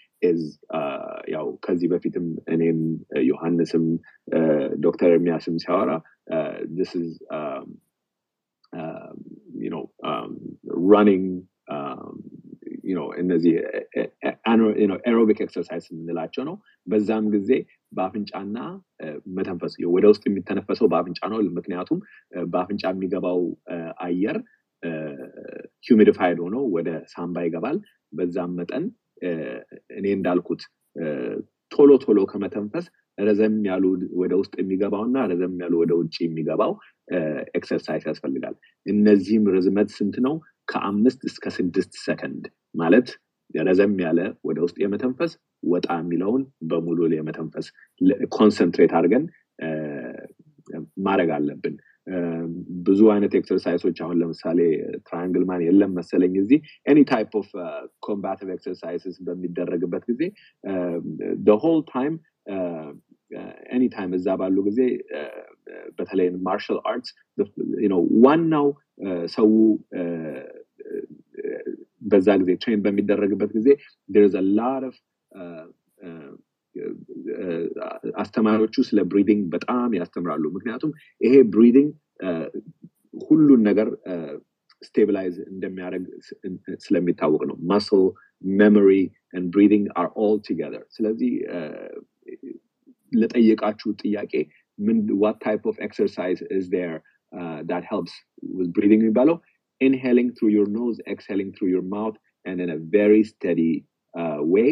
ያው 1.33 1.59
ከዚህ 1.65 1.93
በፊትም 1.93 2.35
እኔም 2.47 2.99
ዮሐንስም 3.23 3.97
ዶክተር 4.79 5.11
ኤርሚያስም 5.11 5.57
ሲያወራ 5.57 6.03
you 9.55 9.69
know 9.69 9.89
እነዚህ 13.21 13.53
aerobic 15.09 15.41
exercise 15.45 15.91
የምንላቸው 15.91 16.43
ነው። 16.49 16.55
በዛም 16.87 17.31
ጊዜ 17.31 17.65
በአፍንጫ 17.93 18.57
መተንፈስ 19.37 19.73
ወደ 19.95 20.05
ውስጥ 20.11 20.23
የሚተነፈሰው 20.27 20.87
በአፍንጫ 20.93 21.19
ነው። 21.33 21.39
ምክንያቱም 21.57 21.99
በአፍንጫ 22.53 22.83
የሚገባው 22.93 23.39
አየር 24.05 24.37
humidified 25.87 26.39
ሆኖ 26.43 26.55
ወደ 26.75 26.89
ሳምባ 27.13 27.45
ይገባል። 27.45 27.77
በዛም 28.13 28.51
መጠን 28.59 28.85
እኔ 29.97 30.05
እንዳልኩት 30.17 30.61
ቶሎ 31.71 31.91
ቶሎ 32.03 32.19
ከመተንፈስ 32.31 32.85
ረዘም 33.17 33.55
ያሉ 33.67 33.83
ወደ 34.21 34.33
ውስጥ 34.41 34.53
የሚገባው 34.61 35.03
እና 35.07 35.25
ረዘም 35.31 35.55
ያሉ 35.63 35.73
ወደ 35.81 35.91
ውጭ 35.99 36.15
የሚገባው 36.23 36.71
exercise 37.57 38.03
ያስፈልጋል። 38.09 38.55
እነዚህም 38.85 39.45
ርዝመት 39.55 39.89
ስንት 39.97 40.15
ነው? 40.25 40.35
ከአምስት 40.67 41.21
እስከ 41.29 41.45
ስድስት 41.57 41.93
ሰከንድ 42.05 42.43
ማለት 42.75 43.07
ረዘም 43.63 43.95
ያለ 44.03 44.19
ወደ 44.47 44.57
ውስጥ 44.65 44.77
የመተንፈስ 44.83 45.31
ወጣ 45.63 45.87
የሚለውን 45.99 46.43
በሙሉ 46.69 47.09
የመተንፈስ 47.13 47.67
concentrate 48.35 48.93
አድርገን 48.99 49.25
ማድረግ 51.05 51.29
አለብን። 51.37 51.75
ብዙ 52.85 53.01
አይነት 53.13 53.33
exercise 53.39 53.78
ኦች 53.78 53.97
አሁን 54.03 54.17
ለምሳሌ 54.21 54.59
triangle 55.07 55.43
ማን 55.49 55.61
የለም 55.65 55.91
መሰለኝ 55.99 56.33
እዚህ። 56.41 56.59
any 56.91 56.99
type 57.11 57.31
of 57.41 57.49
combative 58.07 58.49
exercises 58.55 59.17
በሚደረግበት 59.27 60.03
ጊዜ 60.09 60.21
whole 61.63 61.79
time 61.93 62.15
any 63.71 63.83
time 63.93 64.11
እዛ 64.17 64.35
ባሉ 64.41 64.57
ጊዜ 64.67 64.79
በተለይ 65.97 66.27
martial 66.47 66.79
arts 66.89 67.11
ዋናው 68.25 68.67
ሰው 69.35 69.49
በዛ 72.11 72.29
ጊዜ 72.41 72.51
train 72.63 72.81
በሚደረግበት 72.85 73.51
ጊዜ 73.57 73.69
ላር 74.51 74.83
አስተማሪዎቹ 78.23 78.75
ስለ 78.89 78.99
breathing 79.11 79.41
በጣም 79.55 79.89
ያስተምራሉ። 79.99 80.43
ምክንያቱም 80.55 80.91
ይሄ 81.21 81.33
breathing 81.55 81.89
ሁሉን 83.23 83.61
ነገር 83.69 83.87
stabilize 84.81 85.35
እንደሚያደርግ 85.51 86.05
ስለሚታወቅ 86.85 87.41
ነው። 87.49 87.57
muscle 87.71 88.03
memory 88.61 88.89
breathing 89.53 89.85
are 89.99 90.07
all 90.23 90.37
together 90.47 90.83
ስለዚህ 90.95 91.33
ለጠየቃችሁ 93.11 93.89
ጥያቄ 94.03 94.33
ምን 94.79 94.97
what 95.23 95.37
type 95.45 95.63
of 95.71 95.77
exercise 95.87 96.39
is 96.57 96.67
there 96.75 96.93
that 97.63 97.83
helps 97.83 98.13
with 98.57 98.69
breathing 98.75 99.01
የሚባለው? 99.01 99.35
inhaling 99.81 100.29
through 100.35 100.51
your 100.51 100.67
nose 100.71 100.97
exhaling 101.13 101.49
through 101.55 101.71
your 101.75 101.85
mouth 101.95 102.17
and 102.45 102.57
in 102.63 102.69
a 102.69 102.79
very 102.89 103.21
steady 103.23 103.73
uh, 104.13 104.39
way 104.53 104.69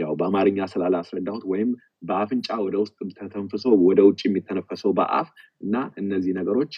ያው 0.00 0.12
በአማርኛ 0.20 0.58
ስላላስረዳሁት 0.72 1.44
ወይም 1.52 1.70
በአፍንጫ 2.08 2.48
ወደ 2.66 2.76
ውስጥ 2.82 2.98
ተተንፍሶ 3.18 3.64
ወደ 3.86 4.00
ውጭ 4.08 4.20
የሚተነፈሰው 4.26 4.92
በአፍ 4.98 5.28
እና 5.60 5.74
እነዚህ 6.02 6.32
ነገሮች 6.40 6.72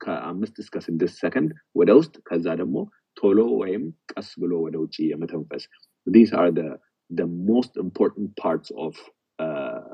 ከአምስት 0.00 0.56
እስከ 0.64 0.76
ስድስት 0.86 1.16
ሰከንድ 1.24 1.50
ወደ 1.80 1.90
ውስጥ 2.00 2.14
ከዛ 2.28 2.46
ደግሞ 2.62 2.76
ቶሎ 3.16 3.40
ወይም 3.60 3.84
ቀስ 4.12 4.30
ብሎ 4.42 4.54
ወደ 4.64 4.76
ውጭ 4.84 4.96
የመተንፈስ። 5.12 5.64
These 6.06 6.32
are 6.40 6.50
the 6.52 6.68
the 7.10 7.26
most 7.50 7.72
important 7.76 8.28
parts 8.36 8.68
of 8.76 8.92
uh, 9.38 9.90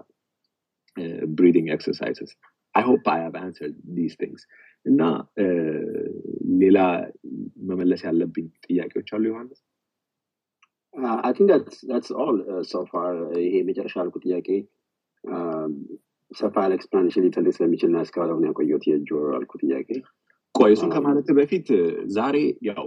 uh, 0.97 1.25
breathing 1.29 1.69
exercises. 1.71 2.31
I 2.75 2.83
hope 2.83 3.05
I 3.07 3.19
have 3.19 3.37
answered 3.37 3.75
these 3.99 4.15
things. 4.15 4.41
እና 4.87 5.01
ሌላ 6.63 6.79
መመለስ 7.69 8.01
ያለብኝ 8.07 8.47
ጥያቄዎች 8.67 9.11
አሉ 9.17 9.25
ዮሐንስ 9.31 9.59
I 10.95 11.33
think 11.37 11.51
uh, 11.89 12.63
so 12.65 12.81
far. 12.87 13.11
ይሄ 13.45 13.55
መጨረሻ 13.69 13.95
ያልኩ 14.01 14.17
ጥያቄ 14.25 14.49
ሰፋ 16.31 16.55
ያለ 16.65 16.73
explanation 16.79 17.25
ሊፈልግ 17.27 17.55
ስለሚችል 17.57 17.91
ና 17.95 18.01
እስካሁን 18.07 18.45
ያቆየሁት 18.49 18.85
የጆሮ 18.91 19.25
ያልኩ 19.35 19.53
ጥያቄ 19.63 19.89
ቆይ 20.55 20.73
እሱን 20.75 20.91
ከማለት 20.95 21.29
በፊት 21.39 21.69
ዛሬ 22.17 22.37
ያው 22.69 22.85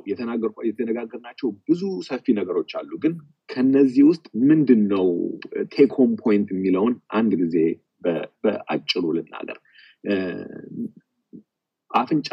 የተነጋገርናቸው 0.69 1.47
ብዙ 1.69 1.81
ሰፊ 2.09 2.33
ነገሮች 2.39 2.71
አሉ። 2.79 2.91
ግን 3.03 3.13
ከነዚህ 3.49 4.03
ውስጥ 4.09 4.25
ምንድን 4.49 4.81
ነው 4.93 5.07
take 5.75 5.93
home 5.99 6.11
point 6.23 6.49
የሚለውን 6.55 6.95
አንድ 7.19 7.33
ጊዜ 7.41 7.57
በአጭሩ 8.43 9.03
ልናገር። 9.17 9.59
አፍንጫ 11.91 12.29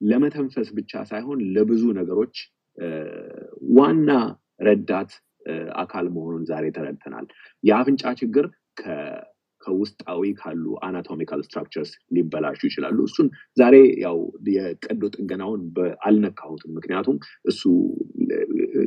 ለመተንፈስ 0.00 0.68
ብቻ 0.78 1.02
ሳይሆን 1.10 1.38
ለብዙ 1.56 1.84
ነገሮች 2.00 2.36
ዋና 3.76 4.10
ረዳት 4.60 5.12
አካል 5.82 6.06
መሆኑን 6.14 6.44
ዛሬ 6.50 6.64
ተረድተናል። 6.76 7.26
የአፍንጫ 7.64 8.02
ችግር 8.20 8.44
ከውስጣዊ 9.62 10.22
ካሉ 10.38 10.64
anatomical 10.86 11.40
structures 11.46 11.90
ሊበላሹ 12.14 12.60
ይችላሉ። 12.68 12.98
እሱን 13.08 13.28
ዛሬ 13.56 13.74
ያው 14.02 14.18
የቀዶ 14.54 15.02
ጥገናውን 15.16 15.60
አልነካሁትም። 16.06 16.72
ምክንያቱም 16.78 17.16
እሱ 17.50 17.62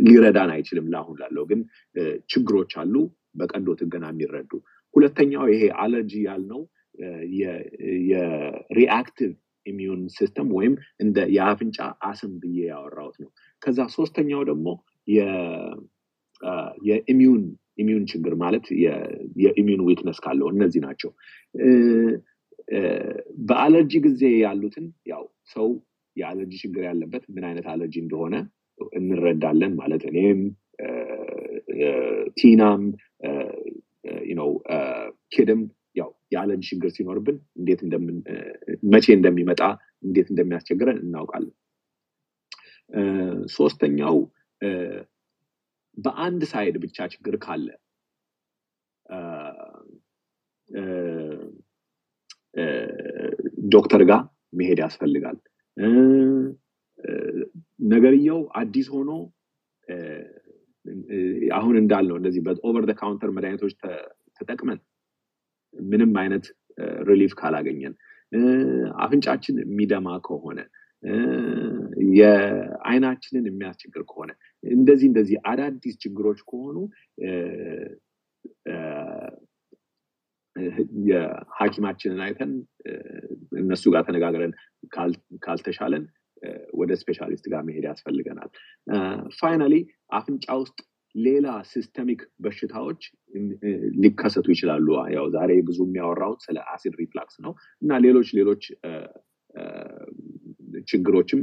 ሊረዳን 0.08 0.52
አይችልም 0.56 0.90
ለአሁን 0.94 1.18
ላለው። 1.22 1.46
ግን 1.52 1.62
ችግሮች 2.30 2.74
አሉ 2.82 2.96
በቀዶ 3.36 3.68
ጥገና 3.82 4.06
የሚረዱ። 4.14 4.52
ሁለተኛው 4.94 5.46
ይሄ 5.54 5.64
አለርጂ 5.82 6.14
ያልነው 6.28 6.62
የ 8.12 8.36
reactive 8.36 9.32
immune 9.66 10.02
system 10.16 10.50
ወይም 10.58 10.74
እንደ 11.00 11.18
የአፍንጫ 11.36 11.78
አስም 12.10 12.34
ብዬ 12.44 12.60
ያወራሁት 12.70 13.18
ነው። 13.24 13.30
ከዛ 13.62 13.80
ሶስተኛው 13.96 14.42
ደግሞ 14.50 14.68
የ 16.88 17.02
immune 17.02 17.44
immune 17.78 18.06
ችግር 18.12 18.34
ማለት 18.42 18.66
የ 19.42 19.52
immune 19.52 19.84
weakness 19.88 20.20
ካለው 20.24 20.48
እነዚህ 20.54 20.82
ናቸው። 20.86 21.10
በአለርጂ 23.50 23.94
ጊዜ 24.06 24.22
ያሉትን 24.44 24.86
ያው 25.12 25.24
ሰው 25.54 25.68
የአለርጂ 26.16 26.54
ችግር 26.64 26.84
ያለበት 26.88 27.24
ምን 27.34 27.44
አይነት 27.50 27.66
አለርጂ 27.74 27.96
እንደሆነ 28.04 28.36
እንረዳለን 28.94 29.74
ማለት 29.82 30.04
እኔም 30.10 30.40
ቲናም 32.38 32.82
ነው 34.38 34.50
ኪድም 35.32 35.62
ያው 35.96 36.10
የአለርጂ 36.34 36.64
ችግር 36.72 36.90
ሲኖርብን 36.96 37.38
እንዴት 37.60 37.80
መቼ 38.94 39.06
እንደሚመጣ 39.16 39.62
እንዴት 40.04 40.28
እንደሚያስቸግረን 40.34 41.00
እናውቃለን። 41.04 41.54
ሶስተኛው 43.56 44.18
በአንድ 45.98 46.42
side 46.52 46.76
ብቻ 46.84 47.08
ችግር 47.14 47.36
ካለ 47.44 47.68
ዶክተር 53.76 54.02
ጋር 54.10 54.22
መሄድ 54.60 54.80
ያስፈልጋል። 54.84 55.38
ነገርየው 57.88 58.40
አዲስ 58.62 58.88
ሆኖ 58.94 59.12
አሁን 61.58 61.76
እንዳልነው 61.82 62.18
እንደዚህ 62.20 62.42
በ 62.46 62.59
over 62.59 62.86
counter 63.00 63.30
መድኃኒቶች 63.36 63.74
ተጠቅመን 64.40 64.80
ምንም 65.74 66.12
አይነት 66.22 66.46
relief 67.10 67.34
ካላገኘን 67.40 67.94
አፍንጫችን 69.04 69.56
የሚደማ 69.64 70.08
ከሆነ 70.26 70.60
የአይናችንን 72.18 73.46
የሚያስቸግር 73.50 74.04
ከሆነ 74.10 74.32
እንደዚህ 74.64 75.08
እንደዚህ 75.10 75.38
አዳዲስ 75.52 75.96
ችግሮች 76.04 76.40
ከሆኑ 76.50 76.78
የሀኪማችንን 81.10 82.22
አይተን 82.26 82.52
እነሱ 83.62 83.84
ጋር 83.94 84.04
ተነጋግረን 84.08 84.54
ካልተሻለን 85.46 86.06
ወደ 86.80 86.92
specialist 87.02 87.46
ጋር 87.54 87.62
መሄድ 87.68 87.86
ያስፈልገናል 87.90 88.50
Finally 89.40 89.76
አፍንጫ 90.18 90.48
ውስጥ 90.62 90.78
ሌላ 91.16 91.48
systemic 91.70 92.22
በሽታዎች 92.44 93.02
ሊከሰቱ 94.04 94.48
ይችላሉ። 94.54 94.88
ያው 95.16 95.26
ዛሬ 95.36 95.52
ብዙ 95.70 95.80
የሚያወራውት 95.88 96.42
ስለ 96.48 96.58
acid 96.74 96.96
reflux 97.02 97.36
ነው 97.46 97.54
እና 97.82 97.98
ሌሎች 98.06 98.30
ሌሎች 98.40 98.64
ችግሮችም 100.88 101.42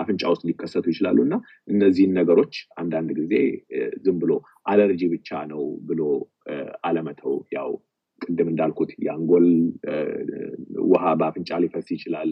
አፍንጫ 0.00 0.22
ውስጥ 0.32 0.42
ሊከሰቱ 0.48 0.84
ይችላሉ 0.92 1.18
እና 1.26 1.34
እነዚህን 1.68 2.12
ነገሮች 2.18 2.54
አንዳንድ 2.80 3.10
ጊዜ 3.20 3.34
ዝም 4.04 4.16
ብሎ 4.22 4.32
አለርጂ 4.70 5.02
ብቻ 5.14 5.40
ነው 5.52 5.62
ብሎ 5.88 6.00
አለመተው። 6.84 7.34
ያው 7.56 7.70
ቅድም 8.20 8.48
እንዳልኩት 8.50 8.90
የአንጎል 9.04 9.46
ውሃ 10.90 11.04
በአፍንጫ 11.20 11.58
ሊፈስ 11.64 11.86
ይችላል። 11.96 12.30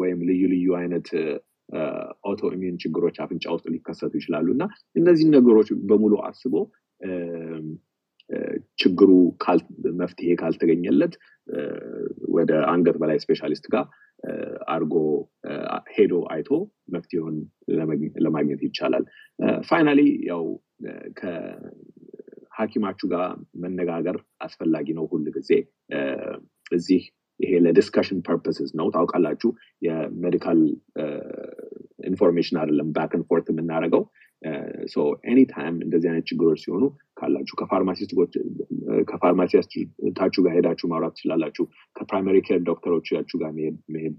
ወይም 0.00 0.20
ልዩ 0.28 0.42
ልዩ 0.52 0.68
አይነት 0.80 1.08
autoimmune 2.30 2.76
ችግሮች 2.82 3.16
አፍንጫ 3.24 3.44
ውስጥ 3.54 3.66
ሊከሰቱ 3.74 4.12
ይችላሉ 4.20 4.46
እና 4.56 4.64
እነዚህን 4.96 5.34
ነገሮች 5.36 5.68
በሙሉ 5.90 6.14
አስቦ 6.28 6.54
ችግሩ 8.80 9.10
መፍትሄ 10.00 10.30
ካልተገኘለት 10.40 11.14
ወደ 12.36 12.50
አንገት 12.72 12.96
በላይ 13.00 13.18
ስፔሻሊስት 13.24 13.64
ጋር 13.72 13.84
አርጎ 14.68 14.94
ሄዶ 15.94 16.14
አይቶ 16.30 16.50
መፍትሄውን 16.92 17.36
ለማግኘት 18.24 18.60
ይቻላል። 18.66 19.04
Finally 19.68 20.00
ያው 20.26 20.42
ከሀኪማችሁ 22.52 23.06
ጋር 23.12 23.22
መነጋገር 23.62 24.16
አስፈላጊ 24.40 24.88
ነው። 24.98 25.06
ሁል 25.12 25.24
ጊዜ 25.36 25.50
እዚህ 26.72 27.02
ይሄ 27.40 27.52
ለ 27.66 27.75
discussion 27.75 28.18
purposes 28.26 28.70
ነው። 28.74 28.86
ታውቃላችሁ 28.90 29.50
የ 29.82 29.99
medical 29.99 30.58
information 32.04 32.56
አይደለም 32.60 32.88
back 32.92 33.09
and 33.09 33.22
forth 33.28 33.46
የምናደርገው 33.50 34.02
any 35.24 35.38
time 35.50 35.76
እንደዚህ 35.84 36.08
አይነት 36.10 36.26
ችግሮች 36.30 36.60
ሲሆኑ 36.62 36.84
ካላችሁ 37.16 37.54
ከፋርማሲስታችሁ 39.10 40.40
ጋር 40.44 40.52
ሄዳችሁ 40.56 40.86
ማውራት 40.92 41.14
ትችላላችሁ። 41.16 41.64
ከ 41.96 42.05
primary 42.05 42.36
care 42.46 42.60
ዶክተሮቻችሁ 42.68 43.36
ጋር 43.42 43.50
መሄድ 43.54 44.14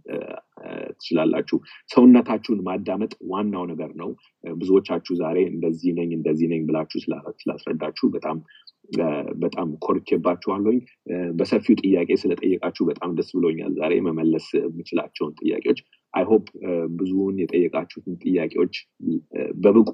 ትችላላችሁ። 0.95 1.57
ሰውነታችሁን 1.93 2.59
ማዳመጥ 2.67 3.11
ዋናው 3.31 3.63
ነገር 3.71 3.91
ነው። 4.01 4.09
ብዙዎቻችሁ 4.55 5.15
ዛሬ 5.19 5.37
እንደዚህ 5.51 5.93
ነኝ 5.99 6.11
እንደዚህ 6.19 6.49
ነኝ 6.53 6.61
ብላችሁ 6.69 6.99
ስላስረዳችሁ 7.41 8.07
በጣም 8.17 8.37
በጣም 9.41 9.67
ኮርቼባችኋለኝ። 9.85 10.77
በሰፊው 11.37 11.75
ጥያቄ 11.81 12.09
ስለጠየቃችሁ 12.23 12.83
በጣም 12.89 13.11
ደስ 13.17 13.29
ብሎኛል። 13.37 13.73
ዛሬ 13.77 13.93
መመለስ 14.07 14.47
የምችላቸውን 14.59 15.35
ጥያቄዎች 15.41 15.79
አይሆፕ 16.13 16.45
ብዙውን 16.95 17.35
የጠየቃችሁትን 17.41 18.15
ጥያቄዎች 18.23 18.75
በብቁ 19.63 19.91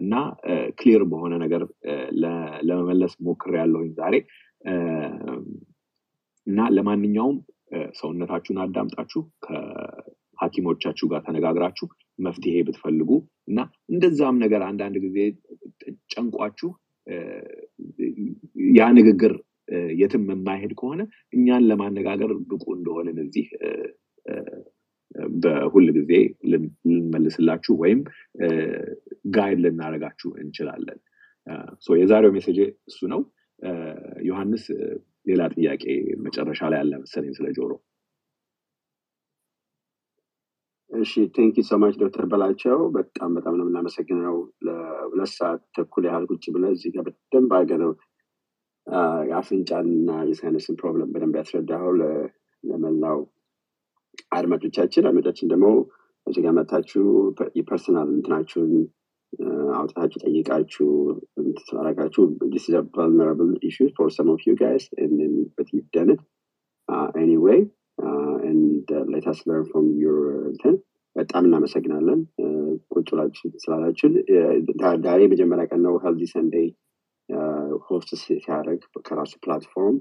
እና 0.00 0.14
ክሊር 0.78 1.02
በሆነ 1.10 1.34
ነገር 1.42 1.62
ለመመለስ 2.68 3.12
ሞክር 3.26 3.52
ያለሁኝ 3.60 3.90
ዛሬ 4.00 4.14
እና 6.46 6.60
ለማንኛውም 6.76 7.36
ሰውነታችሁን 8.00 8.58
አዳምጣችሁ 8.62 9.20
ከሀኪሞቻችሁ 9.44 11.06
ጋር 11.12 11.20
ተነጋግራችሁ 11.26 11.86
መፍትሄ 12.18 12.56
ብትፈልጉ 12.66 13.10
እና 13.48 13.60
እንደዛም 13.92 14.36
ነገር 14.44 14.62
አንዳንድ 14.70 14.96
ጊዜ 15.04 15.18
ጨንቋችሁ 16.12 16.70
ያ 18.76 18.88
ንግግር 18.98 19.32
የትም 20.00 20.24
የማይሄድ 20.32 20.72
ከሆነ 20.80 21.02
እኛን 21.32 21.66
ለማነጋገር 21.70 22.30
ብቁ 22.50 22.64
እንደሆንን 22.76 23.18
እዚህ 23.24 23.46
በሁል 25.42 25.86
ጊዜ 25.96 26.12
ልንመልስላችሁ 26.52 27.74
ወይም 27.82 28.00
guide 29.36 29.60
ልናደርጋችሁ 29.64 30.30
እንችላለን። 30.42 30.98
የዛሬው 32.00 32.34
message 32.36 32.58
እሱ 32.90 33.00
ነው። 33.12 33.22
ዮሐንስ 34.28 34.64
ሌላ 35.26 35.42
ጥያቄ 35.54 35.84
መጨረሻ 36.24 36.60
ላይ 36.72 36.80
አለ 36.82 36.92
መሰለኝ 37.02 37.32
ስለ 37.36 37.48
ጆሮ። 37.56 37.72
እሺ 40.90 41.12
thank 41.36 41.54
you 41.58 41.64
so 41.68 41.77
much 41.77 41.94
ዶክተር 42.00 42.24
በላቸው 42.32 42.78
በጣም 42.96 43.30
በጣም 43.36 43.54
ነው 43.58 43.64
የምናመሰግነው። 43.64 44.34
ለሁለት 44.66 45.30
ሰዓት 45.36 45.62
ተኩል 45.76 46.04
ያህል 46.08 46.24
ቁጭ 46.30 46.44
ብለህ 46.54 46.64
እዚህ 46.74 46.90
ጋር 46.94 47.04
በደንብ 47.06 47.52
አድርገህ 47.58 47.78
ነው 47.84 47.92
የአፍንጫንና 49.30 50.10
የ 50.28 50.39
sinus 50.39 50.67
ን 50.67 50.78
problem 50.80 51.10
በደንብ 51.12 51.34
ያስረዳኸው 51.40 51.92
ለመላው 52.64 53.18
አድማጮቻችን። 54.32 55.06
አድማጮቻችን 55.08 55.50
ደግሞ 55.52 55.66
እዚህ 56.26 56.42
ጋር 56.44 56.52
መጥታችሁ 56.58 57.04
የ 57.58 57.68
personal 57.68 58.08
እንትናችሁን 58.16 58.72
አውጥታችሁ 59.78 60.18
ጠይቃችሁ 60.24 60.88
ስላረጋችሁ 61.68 62.22
this 62.54 62.64
is 62.68 62.74
a 62.80 62.84
vulnerable 62.98 63.52
issue 63.68 63.88
for 63.98 64.06
some 64.16 64.30
of 64.34 64.40
you 64.46 64.54
guys 64.64 64.84
and 65.02 65.12
then 65.20 65.34
but 65.56 65.68
you've 65.72 65.92
done 65.98 66.10
it 66.14 66.20
uh, 66.88 67.08
anyway 67.24 67.58
uh, 67.98 68.36
uh, 68.38 68.38
እንትን 70.50 70.76
በጣም 71.16 71.42
እናመሰግናለን 71.48 72.20
ቁጭ 72.92 73.08
ብላችሁ 73.14 73.48
ስላላችሁን 73.64 74.14
ዛሬ 75.06 75.18
የመጀመሪያ 75.24 75.64
ቀን 75.72 75.80
ነው 75.86 75.94
Healthy 76.04 76.28
Sunday 76.34 76.68
host 77.88 78.10
ሲያደርግ 78.44 78.82
ከራሱ 79.08 79.32
platform 79.44 79.98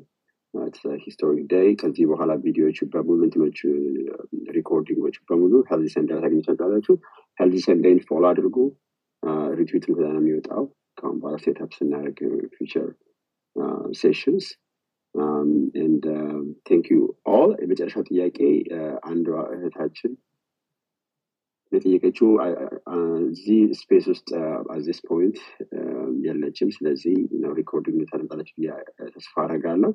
historic 1.04 1.44
day 1.52 1.70
ከዚህ 1.82 2.06
በኋላ 2.10 2.32
ቪዲዮዎቹ 2.44 2.80
በሙሉ 2.94 3.20
እንትኖቹ 3.28 3.60
recording 4.58 4.99
ኦቹ 4.99 5.18
በሙሉ 5.30 5.54
Healthy 5.70 5.90
Sunday 5.96 6.16
ላይ 6.16 6.24
ታገኙታላችሁ 6.26 6.96
Healthy 7.38 7.60
Sunday 7.68 7.93
ን 7.93 8.02
follow 8.08 8.24
አድርጉ። 8.32 8.58
retweet 9.60 9.86
ም 9.86 9.94
ከዛ 9.96 10.08
ነው 10.10 10.22
የሚወጣው። 10.22 10.64
ከአሁን 10.98 11.18
በኋላ 11.20 11.36
set 11.44 11.61
up 11.61 11.72
ስናደርግ 11.78 12.20
future 12.56 12.90
sessions 14.02 14.46
and 15.82 16.04
thank 16.68 16.86
you 16.92 16.98
all 17.34 17.52
የመጨረሻው 17.62 18.04
ጥያቄ 18.10 18.38
አንዷ 19.10 19.28
እህታችን 19.56 20.12
የጠየቀችው 21.72 22.30
እዚህ 23.28 23.60
space 23.82 24.06
ውስጥ 24.14 24.30
at 24.74 24.82
this 24.82 25.00
point 25.10 25.38
የለችም። 26.26 26.72
ስለዚህ 26.78 27.16
recording 27.60 28.02
ታደምጣለች 28.10 28.50
ተስፋ 29.16 29.36
አረጋለሁ 29.44 29.92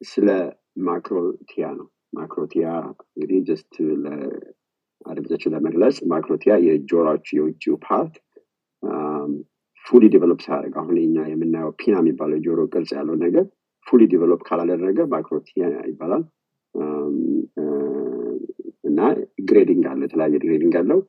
ስለ 0.00 0.28
microtia 0.88 1.64
ነው። 1.78 1.86
microtia 2.18 2.66
እንግዲህ 3.14 3.38
just 3.48 3.74
አድምጫችሁ 5.06 5.50
ለመግለጽ 5.54 5.96
microtia 6.12 6.52
የጆሮችሁ 6.66 7.36
የውጭው 7.38 7.76
part 7.86 8.14
fully 9.86 10.04
develop 10.14 10.40
ሳያደርግ 10.44 10.74
አሁን 10.82 10.98
እኛ 11.14 11.24
የምናየው 11.30 11.72
pinna 11.80 11.94
የሚባለው 12.00 12.36
የጆሮ 12.38 12.60
ቅርጽ 12.72 12.90
ያለው 12.98 13.16
ነገር 13.24 13.44
fully 13.86 14.02
develop 14.12 14.42
ካላደረገ 14.48 14.98
microtia 15.14 15.62
ይባላል። 15.90 16.22
እና 18.84 19.00
grading 19.48 19.84
አለው 19.90 20.06
የተለያየ 20.06 20.36
grading 20.44 20.76
አለው። 20.82 21.00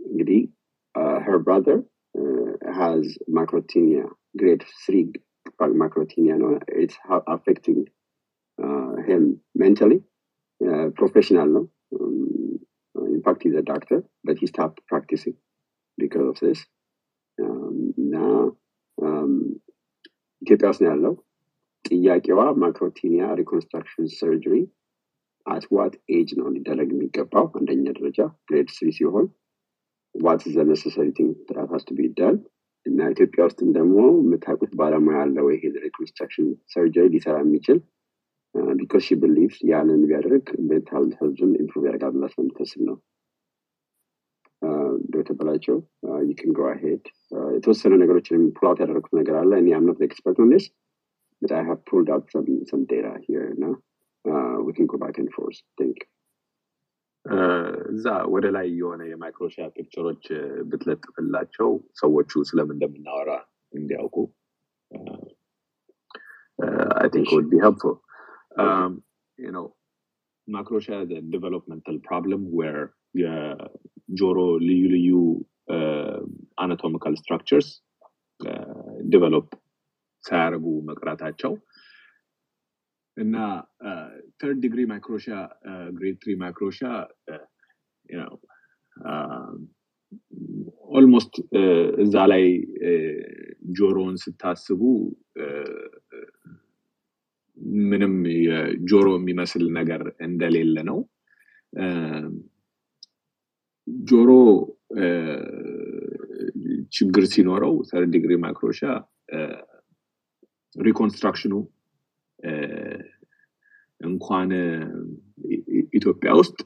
እንግዲህ 0.00 0.40
brother 1.40 1.82
uh, 2.14 2.72
has 2.72 3.04
microtia 3.28 4.04
grade 4.40 4.64
3 4.86 5.12
microtia 5.82 6.36
no? 6.38 6.48
it's 6.82 6.98
affecting 7.34 7.80
uh, 8.58 8.94
him 9.08 9.22
mentally 9.54 10.00
uh, 10.60 10.88
professionally 11.00 11.62
um, 11.92 12.58
in 13.16 13.20
fact 13.24 13.42
he's 13.42 13.54
a 13.54 13.66
doctor 13.72 13.98
but 14.24 14.38
he 14.38 14.46
stopped 14.46 14.80
practicing 14.86 15.36
because 15.98 16.28
of 16.32 16.38
this 16.40 16.62
እና 18.02 18.14
ኢትዮጵያ 20.42 20.68
ውስጥ 20.72 20.80
ነው 20.84 20.90
ያለው 20.92 21.14
ጥያቄዋ 21.84 22.40
microtia 22.62 23.24
reconstruction 23.40 24.06
surgery 24.18 24.56
at 25.46 25.64
what 25.76 25.94
age 26.16 26.30
ነው 26.38 26.46
ሊደረግ 26.54 26.88
የሚገባው 26.94 27.46
አንደኛ 27.58 27.84
ደረጃ 27.98 28.20
grade 28.48 28.68
three 28.76 28.88
ሲሆን 28.98 29.26
what 30.14 30.42
the 30.54 30.64
necessary 30.70 31.08
thing 31.18 31.32
that 31.50 31.68
has 31.74 31.84
to 31.88 31.96
be 31.98 32.08
done 32.20 32.36
እና 32.86 33.08
ኢትዮጵያ 33.14 33.44
ውስጥም 33.48 33.68
ደግሞ 33.76 33.96
የምታውቁት 34.20 34.72
ባለሙያ 34.80 35.18
ያለው 35.22 35.46
ይሄ 35.54 35.72
reconstruction 35.86 36.48
surgery 36.74 37.06
ሊሰራ 37.14 37.36
የሚችል 37.44 37.78
because 38.78 39.02
she 39.06 39.16
believes 39.22 39.56
ያንን 39.70 40.02
ቢያደርግ 40.10 40.46
mental 40.68 41.06
health 41.18 41.38
ኡን 41.38 41.52
improve 41.62 41.84
ያደርጋል 41.88 42.14
ብላ 42.16 42.26
ስለምታስብ 42.34 42.82
ነው 42.88 42.96
ዶክተር 45.14 45.48
you 45.68 46.10
can 46.10 46.52
go 46.58 46.62
ahead 46.70 47.04
የተወሰነ 47.56 47.94
ነገሮችን 48.02 48.42
pull 48.56 48.68
ያደረግኩት 48.72 49.14
ነገር 49.20 49.36
አለ 49.42 49.52
እኔ 49.62 49.68
I'm 49.78 49.89
not 49.89 50.00
expert 50.08 50.38
on 50.44 50.50
this 50.54 50.66
but 51.42 51.52
I 51.52 51.62
have 51.62 51.84
pulled 51.84 52.10
out 52.10 52.30
some 52.30 52.64
some 52.66 52.84
data 52.86 53.14
here 53.26 53.54
now. 53.56 53.76
Uh, 54.24 54.62
we. 54.62 54.72
እዛ 57.90 58.06
ወደ 58.34 58.46
ላይ 58.56 58.66
የሆነ 58.80 59.02
የ 59.10 59.21
microtia 59.21 59.64
picture 59.76 60.06
ኦች 60.06 60.24
ብትለጥፍላቸው 60.70 61.70
ሰዎቹ 62.00 62.42
ስለምን 62.50 62.74
እንደምናወራ 62.76 63.30
እንዲያውቁ 63.72 64.16
I 67.00 67.08
think 67.14 67.30
a 71.08 71.20
developmental 71.34 71.96
problem 72.08 72.42
where 72.58 72.84
የጆሮ 73.14 74.38
ልዩ 74.66 74.82
ልዩ 74.94 75.10
anatomical 76.58 77.14
structures 77.20 77.68
develop 79.12 79.46
ሳያደርጉ 80.24 80.66
መቅረታቸው 80.88 81.52
እና 83.16 83.36
third 84.40 84.58
degree 84.64 84.80
microtia 84.90 85.26
grade 85.96 86.16
three 86.22 86.32
microtia 86.42 86.80
almost 90.96 91.34
እዛ 92.04 92.16
ላይ 92.32 92.44
ጆሮውን 93.78 94.16
ስታስቡ 94.24 94.82
ምንም 97.84 98.14
የጆሮ 98.46 99.06
የሚመስል 99.16 99.64
ነገር 99.78 100.02
እንደሌለ 100.26 100.76
ነው። 100.90 100.98
ጆሮ 104.06 104.30
ችግር 106.92 107.24
ሲኖረው 107.32 107.74
third 107.90 108.10
degree 108.14 108.34
microtia 108.44 108.80
reconstruction 110.76 111.44
ኡ 111.44 111.54
እንኳን 114.00 114.50
ኢትዮጵያ 115.98 116.30
ውስጥ 116.40 116.58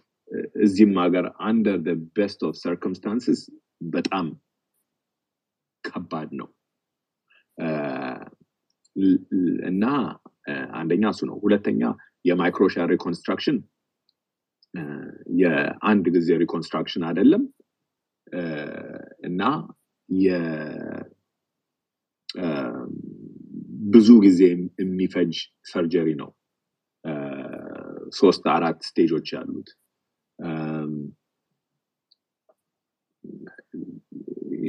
እዚህም 0.63 0.95
ሀገር 1.03 1.27
under 1.41 1.79
the 1.87 1.91
best 2.17 2.41
of 2.49 2.55
circumstances 2.57 3.41
በጣም 3.95 4.27
ከባድ 5.85 6.31
ነው 6.41 6.49
እና 9.65 9.85
አንደኛ 10.75 11.05
እሱ 11.13 11.21
ነው። 11.31 11.37
ሁለተኛ 11.45 11.83
የ 12.25 12.37
microtia 12.37 12.85
reconstruction 12.87 13.59
የአንድ 15.41 16.07
ጊዜ 16.17 16.29
reconstruction 16.43 17.05
አይደለም 17.09 17.43
እና 19.23 19.43
ብዙ 23.93 24.09
ጊዜ 24.27 24.41
የሚፈጅ 24.81 25.35
surgery 25.71 26.09
ነው። 26.21 26.31
ሶስት 28.13 28.45
አራት 28.55 28.79
stage 28.89 29.11
ኦች 29.11 29.29
ያሉት። 29.35 29.69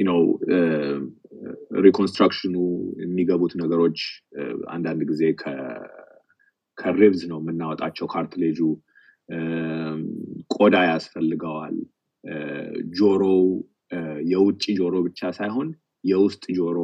ነው 0.02 0.20
reconstruction 1.82 2.45
ኡ 2.45 2.54
የሚገቡት 3.02 3.52
ነገሮች 3.62 3.98
አንዳንድ 4.68 5.02
ጊዜ 5.10 5.22
ከ 6.78 6.93
ribs 6.93 7.22
ነው 7.30 7.38
የምናወጣቸው 7.40 8.06
cartilage 8.06 8.45
ኡ። 8.45 8.58
ቆዳ 10.54 10.76
ያስፈልገዋል። 10.88 11.76
ጆሮው 12.96 13.42
የውጭ 14.30 14.64
ጆሮ 14.78 14.94
ብቻ 15.06 15.30
ሳይሆን 15.38 15.68
የውስጥ 16.04 16.44
ጆሮ 16.56 16.78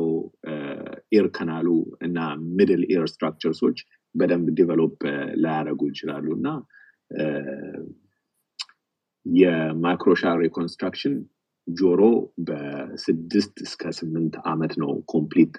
ear 1.13 1.27
canal 1.37 1.60
ኡ 1.60 1.69
እና 2.07 2.19
middle 2.59 2.83
ear 2.93 3.07
structures 3.13 3.60
ኦች 3.60 3.79
በደንብ 4.15 4.47
develop 4.59 4.97
ላያደረጉ 5.43 5.81
ይችላሉ 5.91 6.27
እና 6.39 6.49
የ 9.27 9.46
microtia 9.46 10.23
reconstruction 10.43 11.15
ጆሮ 11.67 12.03
በስድስት 12.49 13.57
እስከ 13.67 13.91
ስምንት 13.99 14.35
ዓመት 14.53 14.73
ነው 14.83 14.93
complete 15.13 15.55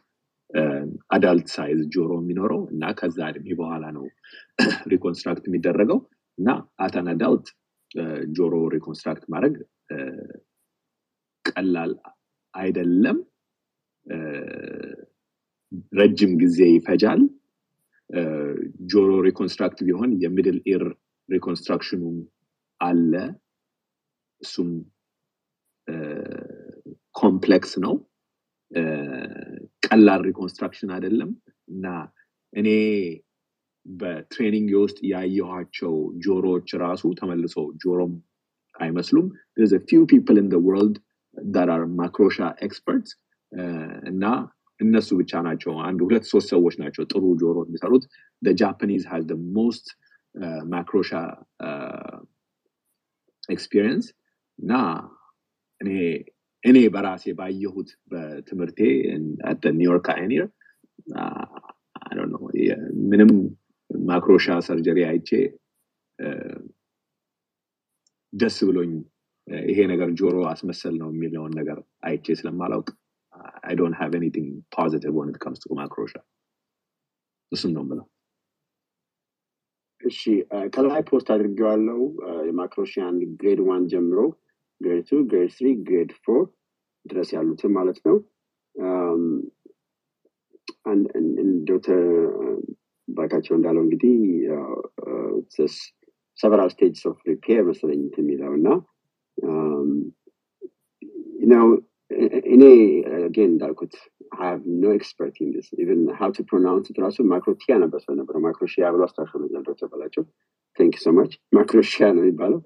adult 1.15 1.47
size 1.55 1.81
ጆሮ 1.95 2.11
የሚኖረው 2.19 2.61
እና 2.73 2.83
ከዛ 2.99 3.17
እድሜ 3.31 3.47
በኋላ 3.59 3.85
ነው 3.97 4.05
reconstruct 4.93 5.43
የሚደረገው 5.47 5.99
እና 6.37 6.49
አተን 6.85 7.09
adult 7.13 7.47
ጆሮ 8.37 8.55
reconstruct 8.75 9.25
ማድረግ 9.33 9.55
ቀላል 11.45 11.91
አይደለም 12.53 13.17
ረጅም 15.93 16.31
ጊዜ 16.41 16.59
ይፈጃል። 16.71 17.21
ጆሮ 18.91 19.09
reconstruct 19.27 19.79
ቢሆን 19.87 20.11
የ 20.23 20.32
middle 20.32 20.57
ear 20.71 20.83
reconstruction 21.29 21.94
ኡ 21.94 22.03
አለ። 22.79 23.13
እሱም 24.41 24.69
complex 27.15 27.73
ነው። 27.85 27.93
ቀላል 29.87 30.21
reconstruction 30.27 30.89
አይደለም። 30.95 31.29
እና 31.67 31.85
እኔ 32.53 32.67
በ 33.85 34.02
training 34.02 34.71
ውስጥ 34.83 34.99
ያየኋቸው 35.11 35.93
ጆሮዎች 36.25 36.69
ራሱ 36.83 37.03
ተመልሶ 37.19 37.55
ጆሮም 37.83 38.13
አይመስሉም። 38.79 39.27
few 39.89 40.03
people 40.11 40.37
in 40.41 40.49
world 40.65 40.97
microtia 41.99 42.37
experts 42.61 43.11
እና 44.09 44.23
እነሱ 44.79 45.09
ብቻ 45.21 45.31
ናቸው። 45.47 45.71
አንድ 45.87 45.99
ሁለት 46.05 46.25
ሶስት 46.31 46.47
ሰዎች 46.53 46.75
ናቸው 46.81 47.03
ጥሩ 47.11 47.23
ጆሮ 47.41 47.57
የሚሰሩት። 47.65 48.03
Japanese 48.41 49.03
has 49.11 49.25
most 49.55 49.87
microtia 50.71 51.11
experience 53.49 54.05
እና 54.59 54.71
እኔ 55.81 55.89
እኔ 56.63 56.77
በራሴ 56.93 57.25
ባየሁት 57.37 57.89
በትምህርቴ 58.11 58.79
ኒውዮርክ 59.77 60.07
eye 60.15 60.25
and 60.25 60.35
ear 60.35 60.45
ምንም 63.09 63.31
microtia 63.89 64.47
surgery 64.67 64.99
አይቼ 65.09 65.29
ደስ 68.33 68.57
ብሎኝ 68.67 68.91
ይሄ 69.67 69.79
ነገር 69.91 70.09
ጆሮ 70.19 70.37
አስመሰል 70.51 70.95
ነው 71.01 71.09
የሚለውን 71.13 71.53
ነገር 71.59 71.77
አይቼ 72.03 72.35
ስለማላውቅ 72.39 72.89
I 73.63 73.73
don't 73.79 73.95
have 73.99 74.13
anything 74.19 74.47
positive 74.75 75.13
when 75.17 75.29
comes 75.43 75.59
to 75.63 75.75
microtia 75.79 76.13
እሱም 77.51 77.71
ነው 77.75 77.83
ምለው 77.89 78.07
እሺ 80.03 80.19
ከላይ 80.73 81.01
post 81.09 81.27
አድርጌዋለው 81.35 82.01
የ 82.49 82.60
microtia 82.60 83.04
ን 83.04 83.15
grade 83.41 83.61
one 83.67 83.83
ጀምሮ 83.93 84.19
grade 84.81 85.03
two 85.09 85.21
grade 85.31 85.51
three 85.57 85.69
grade 85.87 86.11
four 86.25 86.41
ድረስ 87.05 87.29
ያሉትን 87.35 87.71
ማለት 87.77 87.99
ነው 88.07 88.17
ዶክተር 91.69 92.01
በላቸው 93.07 93.53
እንዳለው 93.57 93.83
እንግዲህ 93.85 94.15
several 96.39 96.69
stages 96.73 97.03
of 97.09 97.17
repair 97.29 97.61
መሰለኝ 97.69 98.01
የሚለው 98.19 98.53
እና 98.59 98.67
ነው 101.51 101.65
እኔ 102.53 102.63
again 103.19 103.51
እንዳልኩት 103.53 103.93
no 104.81 104.89
expert 104.91 105.35
in 105.39 105.51
this. 105.51 105.67
Even 105.73 105.99
how 106.09 106.29
to 106.31 106.41
pronounce 106.43 106.87
it 106.89 106.97
ራሱ 107.05 107.17
microtia 107.31 107.73
ነበር 107.83 107.99
ሰው 108.05 108.13
ነበረ 108.19 108.35
microtia 108.45 108.91
ብሎ 108.95 109.01
አስታሽሎኛል 109.07 109.63
ዶክተር 109.69 109.87
በላቸው። 109.93 110.23
thanks 110.79 110.95
so 111.03 111.13
much 111.17 111.31
microtia 111.57 112.07
ነው 112.15 112.23
የሚባለው። 112.23 112.59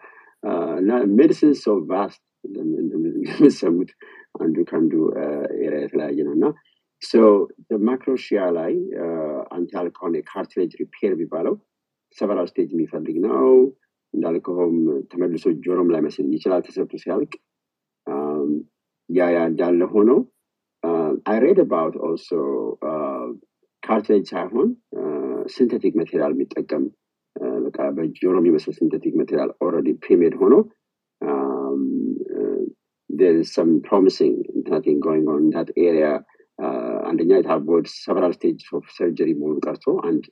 እና 0.81 0.89
medicine 1.19 1.53
so 1.63 1.75
vast 1.91 2.21
እንደምሰሙት 2.45 3.91
አንዱ 4.41 4.55
ከአንዱ 4.69 4.93
area 5.65 5.79
የተለያየ 5.85 6.19
ነው። 6.27 6.33
እና 6.37 6.45
microtia 7.89 8.41
ላይ 8.57 8.73
አንተ 9.55 9.69
ያልከውን 9.77 10.17
የ 10.19 10.29
cartilage 10.29 10.73
repair 10.81 11.11
የሚባለው 11.13 11.55
several 12.17 12.47
stage 12.51 12.69
የሚፈልግ 12.75 13.17
ነው። 13.27 13.47
እንዳልከውም 14.13 14.75
ተመልሶ 15.11 15.45
ጆሮም 15.65 15.89
ላይ 15.93 16.01
መስል 16.07 16.27
ይችላል 16.37 16.61
ተሰርቶ 16.67 16.95
ሲያልቅ 17.03 17.31
yeah 19.09 19.29
yeah 19.35 19.39
እንዳለ 19.51 19.81
ሆነው 19.95 20.19
read 21.43 21.59
about 21.59 21.93
also 22.05 22.39
cartilage 23.83 24.25
ሳይሆን 24.33 24.69
synthetic 25.53 25.93
material 25.99 26.33
የሚጠቀም 26.35 26.83
በቃ 27.65 27.77
በጆሮ 27.97 28.35
የሚመስል 28.39 28.73
synthetic 28.79 29.13
material 29.21 29.51
already 29.65 29.89
premade 30.05 30.35
ሆኖ 30.41 30.53
promising 33.83 34.35
nothing 34.65 34.99
going 34.99 35.27
on 35.27 35.41
in 35.45 35.51
that 35.57 35.71
area. 35.89 36.13
አንደኛ 37.09 37.31
የታቦድ 37.37 37.85
several 38.03 38.33
stage 38.35 38.59
of 38.77 38.85
surgery 38.97 39.29
መሆኑ 39.39 39.55
ቀርቶ 39.65 39.85
አንድ 40.09 40.23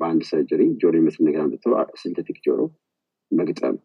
በአንድ 0.00 0.22
surgery 0.30 0.62
ጆሮ 0.82 0.92
የሚመስል 0.94 1.22
ነገር 1.28 1.40
አምጥቶ 1.42 1.66
synthetic 2.02 2.38
ጆሮ 2.46 2.60
መግጠም 3.30 3.76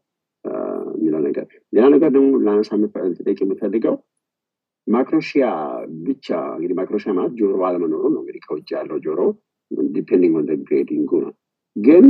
የሚለው 0.97 1.21
ነገር። 1.27 1.45
ሌላ 1.75 1.85
ነገር 1.95 2.09
ደግሞ 2.15 2.29
ላነሳ 2.45 3.37
የምፈልገው 3.43 3.95
microtia 4.87 5.45
ብቻ 6.05 6.27
እንግዲህ 6.55 6.75
microtia 6.79 7.11
ማለት 7.17 7.33
ጆሮ 7.39 7.59
አለመኖሩ 7.67 8.03
ነው 8.13 8.21
እንግዲህ 8.23 8.41
ከውጭ 8.45 8.69
ያለው 8.77 8.97
ጆሮ 9.05 9.19
depending 9.95 10.35
on 10.39 10.47
grading 10.63 11.01
ኡ 11.01 11.11
ነው 11.25 11.33
ግን 11.75 12.05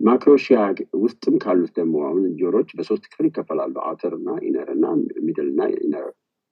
microtia 0.00 0.58
ውስጥም 1.02 1.34
ካሉት 1.42 1.72
ደግሞ 1.78 1.96
አሁን 2.08 2.22
ጆሮዎች 2.40 2.68
በሶስት 2.76 3.04
ክፍል 3.10 3.26
ይከፈላሉ 3.28 3.74
outer 3.88 4.12
እና 4.18 4.36
inner 4.48 4.68
እና 4.74 4.84
middle 5.26 5.48
እና 5.52 5.62
inner 5.78 6.06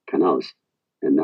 canals 0.09 0.49
እና 1.03 1.21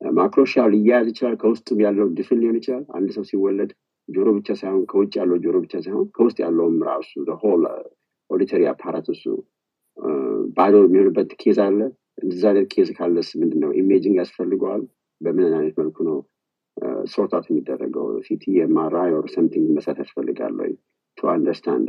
microtia 0.00 0.62
ሊያያዝ 0.74 1.06
ይችላል 1.12 1.34
ከውስጥም 1.42 1.80
ያለው 1.84 2.06
ድፍን 2.18 2.38
ሊሆን 2.42 2.58
ይችላል 2.60 2.84
አንድ 2.98 3.08
ሰው 3.16 3.24
ሲወለድ 3.30 3.72
ጆሮ 4.08 4.28
ብቻ 4.38 4.48
ሳይሆን 4.60 4.84
ከውጭ 4.90 5.12
ያለው 5.20 5.38
ጆሮ 5.44 5.56
ብቻ 5.64 5.74
ሳይሆን 5.84 6.06
ከውስጥ 6.16 6.38
ያለውም 6.44 6.76
ራሱ 6.88 7.10
whole 7.42 7.64
auditory 8.30 8.62
apparatus 8.70 9.14
ኡ 9.14 9.24
ባዶ 10.56 10.74
የሚሆንበት 10.84 11.30
case 11.42 11.58
አለ። 11.64 11.80
እንደዚ 12.20 12.42
አይነት 12.50 12.66
case 12.72 12.88
ካለስ 12.98 13.28
ምንድን 13.40 13.60
ነው 13.64 13.70
imaging 13.80 14.16
ያስፈልገዋል? 14.20 14.82
በምን 15.20 15.52
አይነት 15.52 15.74
መልኩ 15.80 15.96
ነው 16.08 16.18
sort 17.12 17.32
out 17.36 17.46
የሚደረገው? 17.50 18.06
CT 18.26 18.44
MRI 18.64 19.10
or 19.18 19.26
something 19.34 19.66
መስራት 19.76 19.98
ያስፈልጋል 20.02 20.54
ወይ 20.60 20.72
to 21.18 21.28
understand 21.28 21.88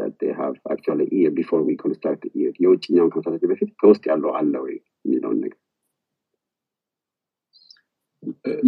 ear 1.18 1.32
before 1.38 1.61
we 1.68 1.76
construct 1.84 2.23
የውጭኛውን 2.64 3.12
ከመስራታቸው 3.12 3.52
በፊት 3.52 3.70
ከውስጥ 3.82 4.03
ያለው 4.12 4.32
አለ 4.40 4.53
ወይ 4.66 4.76
የሚለውን 5.06 5.40
ነገር 5.44 5.60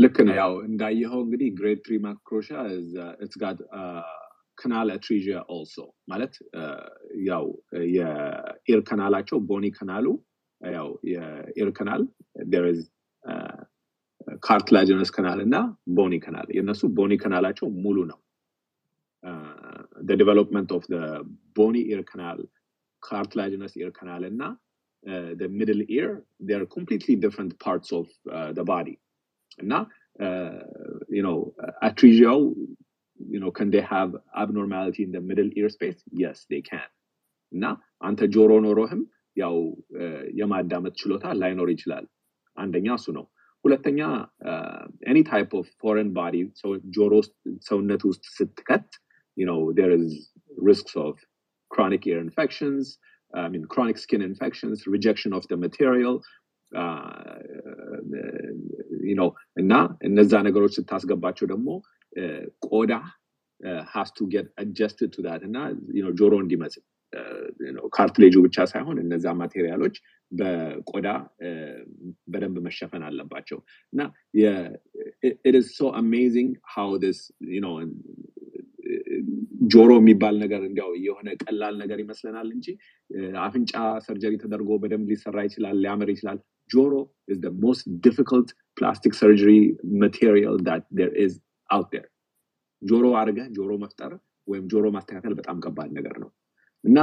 ልክ 0.04 0.16
ነው። 0.28 0.36
ያው 0.40 0.54
እንዳየኸው 0.68 1.20
እንግዲህ 1.26 1.50
grade 1.58 1.80
three 1.86 1.96
microtia 2.06 2.50
got 3.44 3.60
canal 4.58 4.88
atresia 4.96 5.38
also 5.54 5.76
ማለት 6.08 6.34
ያው 7.28 7.46
የ 7.96 8.30
ear 8.30 8.82
canal 8.90 9.10
ኣቸው 9.10 9.38
bony 9.50 9.66
canal 9.78 9.98
ኡ 9.98 10.06
ያው 10.64 10.88
የ 11.12 11.35
ear 11.35 11.70
canal 11.78 12.02
there 12.54 12.66
is 12.74 12.82
cartilaginous 14.46 15.10
canal 15.16 15.40
እና 15.46 15.56
bony 15.98 16.14
canal 16.26 16.48
የእነሱ 16.58 16.82
bony 17.00 17.14
canal 17.24 17.42
ኣቸው 17.42 17.68
ሙሉ 17.86 17.98
ነው 18.12 18.20
development 20.12 20.70
of 20.78 20.86
bony 21.58 21.78
ear 21.92 22.02
canal 22.12 22.40
cartilaginous 23.04 23.74
ear 23.82 23.90
canal 23.98 24.24
እና 24.32 24.44
middle 25.60 25.82
ear 25.96 26.12
are 26.60 26.64
completely 26.76 27.16
different 27.26 27.54
parts 27.64 27.92
of 28.00 28.10
body 28.70 28.90
እና 29.60 29.74
atresia 31.88 32.28
ው 32.28 32.40
you 33.20 33.40
know, 33.40 33.52
can 33.52 33.70
they 33.70 33.82
have 33.82 34.16
abnormality 34.36 35.04
in 35.04 35.12
the 35.12 35.22
middle 35.22 35.50
ear 35.56 35.70
space? 35.70 36.00
Yes, 36.14 36.46
they 36.50 36.62
can. 36.62 36.90
እና 37.54 37.66
አንተ 38.08 38.20
ጆሮ 38.36 38.52
ኖሮህም 38.66 39.02
ያው 39.38 39.56
የማዳመጥ 40.40 40.94
ችሎታ 41.02 41.26
ላይኖር 41.42 41.70
ይችላል። 41.76 42.06
አንደኛ 42.58 42.88
እሱ 43.00 43.08
ነው። 43.18 43.26
ሁለተኛ 43.66 44.00
any 45.10 45.20
type 45.30 45.52
of 45.60 45.68
foreign 45.82 46.10
body 46.18 46.38
ጆሮ 46.98 47.14
ሰውነት 47.68 48.02
ውስጥ 48.10 48.24
ስትከት 48.38 48.88
you 49.38 49.46
know, 49.46 49.74
there 49.74 49.92
is 49.92 50.30
risks 50.60 50.96
of 50.96 51.18
chronic 51.72 52.06
ear 52.08 52.20
infections, 52.20 52.98
I 53.34 53.50
mean, 53.50 53.66
chronic 53.66 53.98
skin 53.98 54.22
infections, 54.22 54.84
rejection 54.88 55.34
of 55.34 55.48
the 55.48 55.58
material, 55.58 56.16
uh, 56.72 57.38
you 59.02 59.16
know, 59.16 59.30
እና 59.62 59.72
እነዛ 60.08 60.32
ነገሮች 60.48 60.74
ስታስገባቸው 60.78 61.46
ደግሞ 61.52 61.68
ቆዳ 62.68 62.94
has 63.94 64.10
to 64.18 64.26
get 64.34 64.48
adjusted 64.64 65.10
to 65.16 65.24
that 65.26 65.42
እና 65.48 65.58
ጆሮ 66.22 66.34
እንዲመስል 66.44 66.84
cartilage 67.96 68.29
ኡ 68.29 68.36
ብቻ 68.46 68.66
ሳይሆን 68.72 68.98
እነዛ 69.04 69.26
material 69.42 69.78
ኦች 69.78 69.96
በቆዳ 70.32 71.08
በደንብ 72.34 72.58
መሸፈን 72.68 73.04
አለባቸው። 73.10 73.60
እና 73.94 74.02
so 75.74 75.92
amazing 76.02 76.54
how 76.76 76.92
ስ 77.12 77.22
ጆሮ 79.74 79.92
የሚባል 80.00 80.36
ነገር 80.44 80.62
እንዲያው 80.70 80.90
የሆነ 81.06 81.30
ቀላል 81.44 81.76
ነገር 81.82 82.00
ይመስለናል 82.04 82.48
እንጂ 82.56 82.68
አፍንጫ 83.46 83.74
surgery 84.08 84.34
ተደርጎ 84.42 84.72
በደንብ 84.84 85.08
ሊሰራ 85.14 85.38
ይችላል 85.48 85.78
ሊያምር 85.84 86.10
ይችላል። 86.14 86.40
ጆሮ 86.70 86.94
is 87.28 87.38
the 87.38 87.52
most 87.66 87.84
difficult 88.06 88.48
plastic 88.78 89.14
surgery 89.14 89.62
material 90.04 90.56
ጆሮ 92.82 93.06
አድርገህ 93.20 93.46
ጆሮ 93.58 93.72
መፍጠር 93.84 94.14
ወይም 94.48 94.64
ጆሮ 94.72 94.86
ማስተካከል 94.96 95.34
በጣም 95.40 95.58
ከባድ 95.66 95.90
ነገር 95.98 96.16
ነው 96.24 96.30
እና 96.85 96.99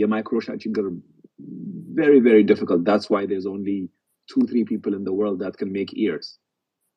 የማይክሮሻ 0.00 0.48
ችግር 0.64 0.86
very 2.00 2.20
very 2.28 2.42
difficult 2.50 2.80
that's 2.88 3.08
why 3.12 3.20
there's 3.30 3.48
only 3.54 3.78
two 4.28 4.42
three 4.50 4.64
people 4.70 4.92
in 4.98 5.04
the 5.08 5.14
world 5.20 5.38
that 5.44 5.54
can 5.60 5.70
make 5.78 5.92
ears 6.06 6.26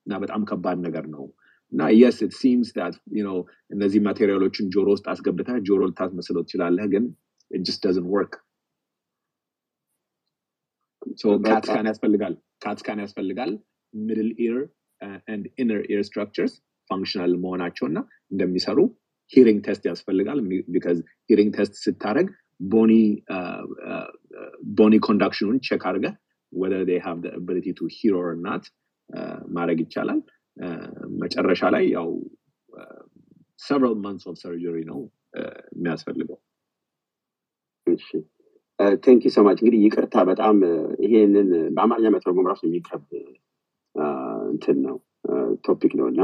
እና 0.06 0.18
በጣም 0.24 0.42
ከባድ 0.50 0.78
ነገር 0.88 1.06
ነው 1.16 1.24
እና 1.74 1.84
yes 2.02 2.16
it 2.26 2.34
seems 2.44 2.68
that 2.80 2.96
you 3.18 3.24
know 3.28 3.38
እነዚህ 3.76 4.02
ማቴሪያሎችን 4.08 4.66
ጆሮ 4.76 4.88
ውስጥ 4.96 5.06
አስገብተህ 5.14 5.58
ጆሮ 5.70 5.82
ልታስመስለው 5.92 6.44
ትችላለህ 6.48 6.88
ግን 6.94 7.06
it 7.52 7.64
just 7.70 7.82
doesn't 7.88 8.10
work 8.18 8.34
so 11.22 11.30
cat 11.50 11.64
scan 11.70 11.88
ያስፈልጋል 11.92 12.36
cat 12.66 12.78
scan 12.84 13.00
ያስፈልጋል 13.06 13.54
middle 13.94 14.32
ear 14.46 14.60
uh, 15.02 15.20
and 15.34 15.44
inner 15.64 15.82
ear 15.94 16.04
structures 16.12 16.54
ፋንክሽናል 16.90 17.34
መሆናቸው 17.44 17.86
እና 17.90 18.00
እንደሚሰሩ 18.34 18.80
ሂሪንግ 19.33 19.61
ቴስት 19.67 19.85
ያስፈልጋል። 19.91 20.39
because 20.75 20.99
hearing 21.31 21.51
test 21.57 21.75
ስታደረግ 21.85 22.29
bony 22.71 22.93
bony 24.79 24.95
conduction 25.09 25.44
ኑን 25.44 25.59
check 25.67 25.85
አድርገ 25.91 26.07
whether 26.53 26.75
have 27.07 27.23
ability 27.39 27.69
to 27.79 27.89
hear 27.97 28.15
or 28.21 28.29
not 28.47 28.65
ማድረግ 29.57 29.79
ይቻላል። 29.85 30.21
መጨረሻ 31.23 31.63
ላይ 31.75 31.85
ያው 31.97 32.09
several 33.61 33.95
months 34.05 34.25
of 34.31 34.37
surgery 34.43 34.77
ነው 34.91 34.99
የሚያስፈልገው። 35.77 36.39
thank 39.05 39.23
you 39.27 39.31
so 39.37 39.44
much 39.44 39.59
እንግዲህ 39.61 39.81
ይቅርታ 39.85 40.17
በጣም 40.29 40.57
ይሄንን 41.05 41.49
በአማርኛ 41.77 42.09
መተርጎም 42.15 42.49
ራሱ 42.51 42.63
የሚከብድ 42.67 43.13
እንትን 44.51 44.77
ነው 44.87 44.97
ቶፒክ 45.67 45.93
ነው 46.01 46.07
እና 46.13 46.21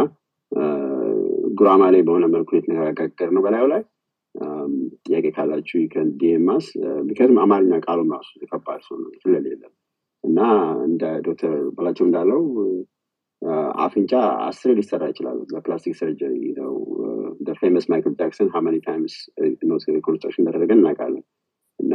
ጉራማ 1.55 1.83
ላይ 1.95 2.03
በሆነ 2.07 2.25
መልኩ 2.35 2.51
የተነጋገር 2.57 3.31
ነው 3.37 3.43
በላዩ 3.45 3.67
ላይ። 3.73 3.83
ጥያቄ 5.05 5.27
ካላችሁ 5.35 5.81
ከን 5.93 6.09
ዲኤማስ 6.21 6.67
ምክንያቱም 7.09 7.39
አማርኛ 7.43 7.75
ቃሉም 7.87 8.09
ራሱ 8.17 8.31
ከባድ 8.51 8.81
ሰው 8.87 8.97
ነው 9.03 9.11
ስለሌለም 9.23 9.73
እና 10.25 10.39
እንደ 10.87 11.05
ዶክተር 11.27 11.55
በላቸው 11.77 12.05
እንዳለው 12.07 12.43
አፍንጫ 13.85 14.13
አስር 14.47 14.71
ሊሰራ 14.79 15.05
ይችላል። 15.11 15.39
በፕላስቲክ 15.51 15.95
ሰርጀሪ 16.01 16.35
ነው። 16.61 16.73
ፌመስ 17.61 17.85
ማይክል 17.91 18.13
ጃክሰን 18.21 18.49
ሀማኒ 18.55 18.77
ታይምስ 18.87 19.15
ኮንስትራክሽን 20.07 20.43
እንዳደረገ 20.43 20.73
እናውቃለን። 20.77 21.25
እና 21.81 21.95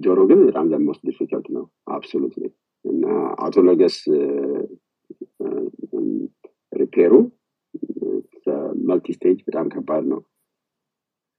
ጆሮ 0.00 0.20
ግን 0.30 0.40
በጣም 0.48 0.66
almost 0.72 1.02
difficult 1.08 1.46
ነው 1.56 1.64
absolute 1.94 2.34
እና 2.84 3.04
autologous 3.40 3.96
repair 6.72 7.02
ሩ 7.02 7.12
multi 8.90 9.06
stage 9.16 9.38
በጣም 9.48 9.66
ከባድ 9.72 10.04
ነው። 10.12 10.20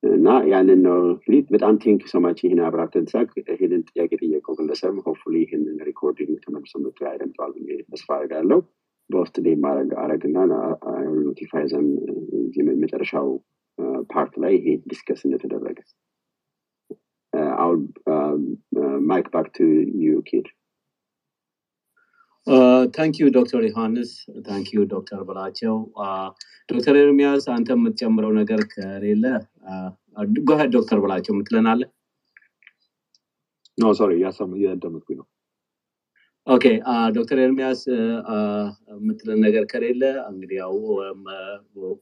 እና 0.04 0.28
ያንን 0.52 0.80
ነው 0.86 0.96
እንግዲህ 1.08 1.42
በጣም 1.56 1.76
thanks 1.84 2.04
so 2.12 2.21
much 2.21 2.40
ይህን 2.44 2.62
አብራተን 2.68 3.06
ሳቅ 3.12 3.28
ይህንን 3.52 3.82
ጥያቄ 3.90 4.12
ጠየቀው 4.22 4.56
ግለሰብ 4.60 4.96
hopefully 5.06 5.36
ይህንን 5.44 5.76
recording 5.90 6.38
ተመልሶ 6.46 6.74
መጥቶ 6.84 7.00
ያደምጠዋል 7.08 7.54
ተስፋ 7.92 8.10
አደርጋለሁ። 8.18 8.60
በውስጥ 9.10 9.38
ላይ 9.46 9.56
አረግና 10.04 10.38
notify 11.26 11.66
them 11.72 11.88
መጨረሻው 12.84 13.28
part 14.10 14.34
ላይ 14.44 14.54
ይሄ 14.58 14.76
discuss 14.90 15.22
እንደተደረገ። 15.28 15.80
mic 19.10 19.28
back 19.34 19.48
to 19.56 19.68
you 20.04 20.14
ኪድ 20.28 20.48
you 23.20 23.26
ዶክተር 23.30 23.62
ዮሐንስ 23.66 24.12
thank 24.46 24.68
ዶክተር 24.92 25.20
በላቸው 25.28 25.76
ዶክተር 26.70 26.96
ኤርሚያስ 27.02 27.46
አንተ 27.56 27.70
የምትጨምረው 27.76 28.32
ነገር 28.40 28.62
ከሌለ 28.72 29.26
go 30.44 30.52
ahead 30.52 30.72
ዶክተር 30.78 31.00
በላቸው 31.04 31.34
የምትለናለ 31.34 31.82
no 33.78 33.92
sorry 34.00 34.12
እያዳመጥኩኝ 34.58 35.18
ነው 35.20 35.28
okay 36.48 36.66
ዶክተር 37.16 37.40
ኤርሚያስ 37.42 37.82
የምትለን 37.88 39.40
ነገር 39.44 39.64
ከሌለ 39.72 40.02
እንግዲህ 40.30 40.58
ያው 40.58 40.74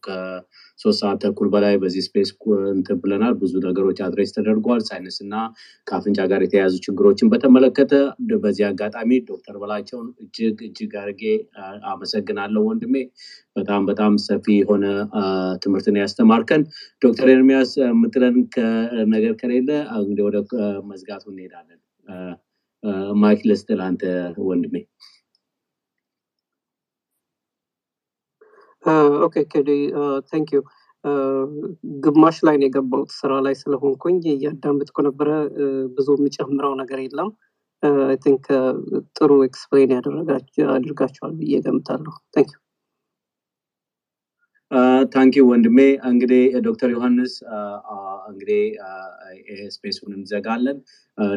ከሶስት 0.05 0.99
ሰዓት 1.01 1.17
ተኩል 1.23 1.47
በላይ 1.53 1.73
በዚህ 1.81 2.03
space 2.07 2.29
እንትን 2.71 2.99
ብለናል። 3.03 3.33
ብዙ 3.41 3.53
ነገሮች 3.65 3.99
address 4.05 4.31
ተደርጓል። 4.37 4.81
sinus 4.87 5.17
እና 5.25 5.33
ከአፍንጫ 5.87 6.19
ጋር 6.31 6.43
የተያያዙ 6.45 6.75
ችግሮችን 6.85 7.31
በተመለከተ 7.33 7.93
በዚህ 8.39 8.65
አጋጣሚ 8.69 9.11
ዶክተር 9.29 9.57
በላቸውን 9.61 10.07
እጅግ 10.23 10.57
እጅግ 10.67 10.93
አድርጌ 11.01 11.23
አመሰግናለሁ 11.91 12.63
ወንድሜ። 12.69 12.95
በጣም 13.55 13.83
በጣም 13.87 14.13
ሰፊ 14.25 14.47
የሆነ 14.57 14.85
ትምህርትን 15.63 16.01
ያስተማርከን። 16.03 16.63
ዶክተር 17.01 17.29
ኤርሚያስ 17.29 17.73
የምትለን 17.85 18.37
ነገር 19.13 19.33
ከሌለ 19.41 19.69
እንግዲህ 19.99 20.25
ወደ 20.29 20.39
መዝጋቱ 20.89 21.25
እንሄዳለን 21.33 21.79
mic 23.21 23.41
ልስጥህ 23.49 23.79
አንተ 23.85 24.03
ወንድሜ። 24.45 24.75
okay 29.25 29.35
ኬዲ 29.51 29.69
thank 30.29 30.49
you። 30.55 30.61
ግማሽ 32.05 32.37
ላይ 32.47 32.55
ነው 32.59 32.67
የገባሁት 32.67 33.11
ስራ 33.17 33.33
ላይ 33.45 33.55
ስለሆንኩኝ። 33.61 34.17
እያዳምጥኩ 34.33 34.97
ነበረ። 35.07 35.29
ብዙ 35.97 36.07
የሚጨምረው 36.17 36.73
ነገር 36.81 36.99
የለም። 37.03 37.29
think 38.23 38.45
ጥሩ 39.17 39.31
explain 39.45 39.91
አድርጋቸዋል 40.71 41.33
ብዬ 41.39 41.53
ገምታለሁ 41.65 42.15
thank 42.33 42.49
you። 42.53 42.59
thank 45.13 45.27
you 45.27 45.35
ወንድሜ። 45.47 45.77
እንግዲህ 46.09 46.41
ዶክተር 46.65 46.89
ዮሐንስ 46.93 47.33
እንግዲህ 48.29 48.63
space 49.75 49.95
ኡን 49.95 50.11
እንዘጋለን 50.17 50.77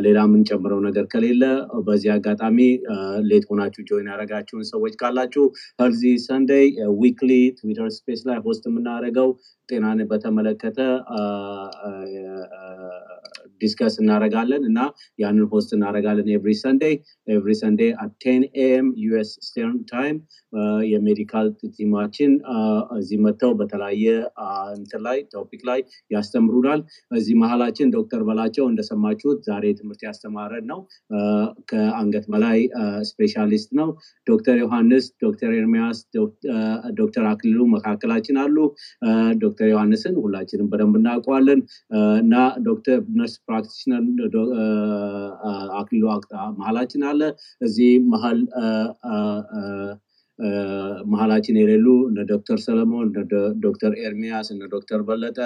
ሌላ 0.05 0.19
የምንጨምረው 0.25 0.81
ነገር 0.87 1.05
ከሌለ 1.13 1.43
በዚህ 1.87 2.11
አጋጣሚ 2.15 2.59
late 3.31 3.45
ሆናችሁ 3.51 3.83
join 3.91 4.11
ያደረጋችሁን 4.13 4.69
ሰዎች 4.73 4.95
ካላችሁ 5.01 5.45
healthy 5.79 6.03
Sunday 6.27 6.67
weekly 7.03 7.31
Twitter 7.59 7.89
space 7.97 8.23
ላይ 8.29 8.39
host 8.47 8.67
የምናደርገው 8.71 9.31
ጤናን 9.69 10.01
በተመለከተ 10.11 10.79
discuss 13.63 13.95
እናደርጋለን 14.03 14.63
እና 14.69 14.79
ያንን 15.19 15.47
host 15.53 15.71
እናደርጋለን 15.77 16.29
every 16.35 16.53
Sunday 16.63 16.95
every 17.29 17.53
Sunday 17.61 17.91
at 18.03 18.13
ten 18.23 18.43
AM 18.65 18.87
US 19.05 19.31
Eastern 19.47 19.77
time 19.91 20.17
የ 20.93 21.05
medical 21.05 21.47
team 21.77 21.97
ኣችን 21.97 22.33
እዚህ 22.99 23.19
መጥተው 23.27 23.53
በተለያየ 23.61 24.07
እንትን 24.77 25.03
ላይ 25.07 25.19
topic 25.35 25.63
ላይ 25.71 25.81
ያስተምሩናል። 26.11 26.81
እዚህ 27.13 27.35
መሀላችን 27.43 27.93
ዶክተር 27.97 28.23
በላቸው 28.29 28.67
እንደሰማችሁት 28.69 29.41
ዛሬ 29.49 29.65
ትምህርት 29.79 30.03
ያስተማረን 30.07 30.67
ነው። 30.71 30.81
ከአንገት 31.71 32.27
በላይ 32.33 32.59
specialist 33.11 33.71
ነው። 33.81 33.89
ዶክተር 34.27 34.57
ዮሐንስ፣ 34.63 35.07
ዶክተር 35.25 35.51
ኤርሚያስ፣ 35.59 35.99
ዶክተር 37.01 37.25
አክሊሉ 37.33 37.61
መካከላችን 37.75 38.39
አሉ። 38.43 38.57
ዶክተር 39.43 39.69
ዮሐንስን 39.73 40.17
ሁላችንም 40.25 40.71
በደንብ 40.73 40.97
እናውቀዋለን 41.01 41.61
እና 42.23 42.35
ዶክተር 42.63 42.99
nurse 43.17 43.37
practitioner 43.47 44.03
አክሊሉ 45.81 46.05
መሀላችን 46.59 47.05
አለ። 47.11 47.21
እዚህ 47.63 47.93
መሀል 48.13 48.41
መሀላችን 51.13 51.59
የሌሉ 51.61 51.87
እነ 52.09 52.21
ዶክተር 52.31 52.59
ሰለሞን 52.59 53.09
ዶክተር 53.61 53.93
ኤርሚያስ 54.05 54.49
እነ 54.55 54.63
ዶክተር 54.73 55.01
በለጠ 55.03 55.39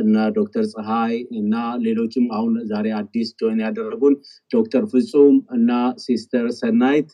እና 0.00 0.24
ዶክተር 0.38 0.64
ፀሐይ 0.72 1.14
እና 1.34 1.54
ሌሎችም 1.84 2.26
አሁን 2.32 2.54
ዛሬ 2.64 2.88
አዲስ 2.98 3.30
join 3.40 3.60
ያደረጉን 3.66 4.16
ዶክተር 4.50 4.84
ፍጹም 4.92 5.36
እና 5.50 5.70
ሲስተር 5.98 6.48
ሰናይት 6.60 7.10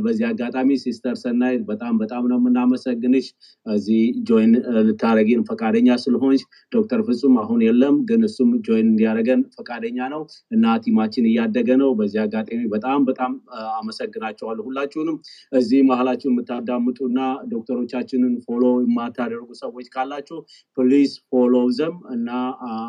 በዚህ 0.00 0.24
አጋጣሚ 0.28 0.68
ሲስተር 0.82 1.14
ሰናይት 1.22 1.62
በጣም 1.68 1.94
በጣም 2.00 2.22
ነው 2.30 2.38
የምናመሰግንሽ። 2.40 3.26
እዚህ 3.66 4.00
join 4.28 4.52
ልታደረጊን 4.86 5.42
ፈቃደኛ 5.48 5.88
ስለሆንሽ 6.04 6.42
ዶክተር 6.72 7.00
ፍጹም 7.08 7.34
አሁን 7.42 7.60
የለም 7.66 7.96
ግን 8.08 8.22
እሱም 8.28 8.50
join 8.66 8.86
እንዲያደረገን 8.90 9.42
ፈቃደኛ 9.56 9.98
ነው 10.14 10.22
እና 10.50 10.76
team 10.84 11.00
ኣችን 11.00 11.28
እያደገ 11.30 11.68
ነው። 11.82 11.90
በዚህ 11.98 12.20
አጋጣሚ 12.24 12.60
በጣም 12.74 13.00
በጣም 13.08 13.32
አመሰግናቸዋለሁ 13.78 14.64
ሁላችሁንም። 14.68 15.18
እዚህ 15.52 15.80
መሀላችሁ 15.90 16.28
የምታዳምጡና 16.32 17.18
ዶክተሮቻችንን 17.52 18.34
follow 18.46 18.64
የማታደርጉ 18.84 19.50
ሰዎች 19.62 19.86
ካላችሁ 19.94 20.38
please 20.76 21.12
follow 21.30 21.54
them 21.76 21.96
እና 22.16 22.30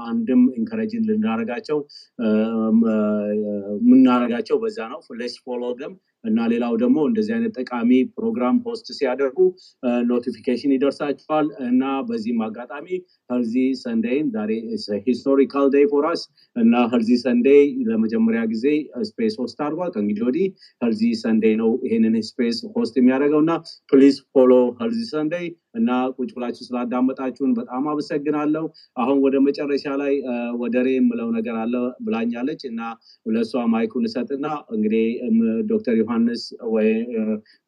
አንድም 0.07 0.43
ኢንከረጅን 0.57 1.05
ልናረጋቸው 1.09 1.79
የምናረጋቸው 3.81 4.57
በዛ 4.61 4.79
ነው። 4.91 4.99
please 5.07 5.33
follow 5.45 5.63
them 5.79 5.93
እና 6.23 6.47
ሌላው 6.51 6.73
ደግሞ 6.81 6.97
እንደዚህ 7.09 7.33
አይነት 7.35 7.53
ጠቃሚ 7.59 7.89
ፕሮግራም 8.17 8.55
host 8.65 8.87
ሲያደርጉ 8.97 9.39
notification 10.09 10.73
ይደርሳቸዋል 10.75 11.47
እና 11.67 11.83
በዚህም 12.07 12.41
አጋጣሚ 12.47 12.87
healthy 13.29 13.53
Sunday 13.81 14.16
ን 14.16 14.27
ዛሬ 14.35 14.51
historical 15.07 15.67
day 15.75 15.85
for 15.91 16.10
us 16.10 16.23
እና 16.55 16.83
healthy 16.93 17.11
Sunday 17.23 17.61
ለመጀመሪያ 17.89 18.41
ጊዜ 18.53 18.65
space 19.09 19.35
host 19.41 19.59
አድርጓል። 19.65 19.91
ከእንግዲህ 19.95 20.23
ወዲህ 20.27 20.47
healthy 20.81 21.01
Sunday 21.23 21.55
ነው 21.61 21.71
ይሄንን 21.87 22.17
space 22.29 22.59
host 22.77 22.95
የሚያደርገው 22.99 23.41
እና 23.45 23.53
please 23.91 24.17
follow 24.33 24.51
healthy 24.81 25.01
Sunday 25.13 25.45
እና 25.79 25.89
ቁጭ 26.17 26.29
ብላችሁ 26.35 26.63
ስላዳመጣችሁን 26.67 27.51
በጣም 27.59 27.83
አመሰግናለሁ 27.91 28.63
አሁን 29.03 29.17
ወደ 29.25 29.35
መጨረሻ 29.47 29.95
ላይ 30.01 30.13
ወደርዬ 30.61 30.87
የምለው 30.95 31.29
ነገር 31.37 31.57
አለ 31.63 31.73
ብላኛለች 32.07 32.63
እና 32.71 32.81
ለእሷ 33.35 33.65
mic 33.73 33.88
ኡን 33.88 34.07
እሰጥና 34.09 34.45
እንግዲህ 34.77 35.05
ዶክተር 35.73 35.97
ዮሐንስ 36.01 36.43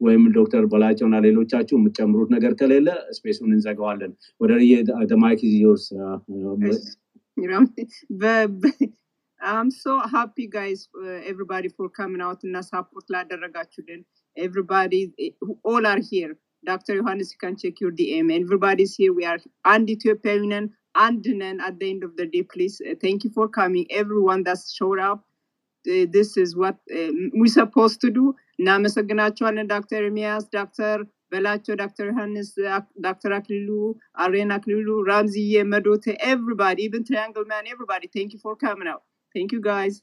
ወይም 0.02 0.23
ዶክተር 0.40 0.65
በላቸው 0.73 1.07
እና 1.10 1.19
ሌሎቻችሁ 1.27 1.77
የምትጨምሩት 1.80 2.31
ነገር 2.38 2.56
ከሌለ 2.61 2.90
space 3.20 3.38
ኡን 3.38 3.53
እንዘጋዋለን 3.57 4.14
ወደ 4.41 5.14
ማይክ 5.26 5.44
ዮርስ 5.65 5.86
I'm 9.41 9.72
so 9.73 9.99
happy, 9.99 10.48
guys, 10.48 10.90
uh, 10.98 11.19
everybody 11.26 11.69
for 11.69 11.90
coming 11.90 12.22
out 12.22 12.44
and 12.44 12.65
support. 12.65 13.06
Everybody, 14.38 15.14
all 15.64 15.86
are 15.86 15.99
here. 16.02 16.34
Dr. 16.65 16.97
Johannes, 16.99 17.32
you 17.32 17.39
can 17.39 17.57
check 17.57 17.81
your 17.81 17.93
DM. 17.93 18.32
Everybody's 18.35 18.95
here. 18.95 19.12
We 19.12 19.24
are 19.24 19.39
and 19.65 19.89
Ethiopian 19.89 20.45
Union 20.45 20.70
and 20.95 21.24
Nen 21.24 21.61
at 21.61 21.78
the 21.78 21.91
end 21.91 22.05
of 22.05 22.16
the 22.16 22.27
day. 22.27 22.43
Please, 22.43 22.81
uh, 22.89 22.95
thank 23.01 23.24
you 23.24 23.31
for 23.31 23.49
coming. 23.49 23.86
Everyone 23.91 24.43
that's 24.43 24.74
showed 24.74 24.99
up. 24.99 25.24
Uh, 25.86 26.07
this 26.11 26.36
is 26.36 26.57
what 26.57 26.77
uh, 26.95 27.11
we're 27.35 27.59
supposed 27.61 28.01
to 28.01 28.11
do. 28.11 28.27
እናመሰግናቸዋለን 28.61 29.69
ዶክተር 29.74 30.01
ኤርሚያስ 30.07 30.45
ዶክተር 30.57 30.99
በላቸው 31.32 31.74
ዶክተር 31.81 32.07
ዮሐንስ 32.11 32.49
ዶክተር 33.07 33.32
አክሊሉ 33.39 33.70
አሬን 34.24 34.51
አክሊሉ 34.57 34.89
ራምዝዬ 35.11 35.55
መዶቴ 35.73 36.05
ኤቭሪባዲ 36.32 36.78
ኢቨን 36.86 37.07
ትሪያንግል 37.09 37.47
ማን 37.53 37.70
ኤቭሪባዲ 37.73 38.03
ቴንክ 38.16 38.31
ዩ 38.36 38.39
ፎር 38.45 38.55
ካሚንግ 38.62 38.91
አውት 38.93 39.05
ቴንክ 39.35 39.53
ዩ 39.57 39.61
ጋይዝ 39.69 39.97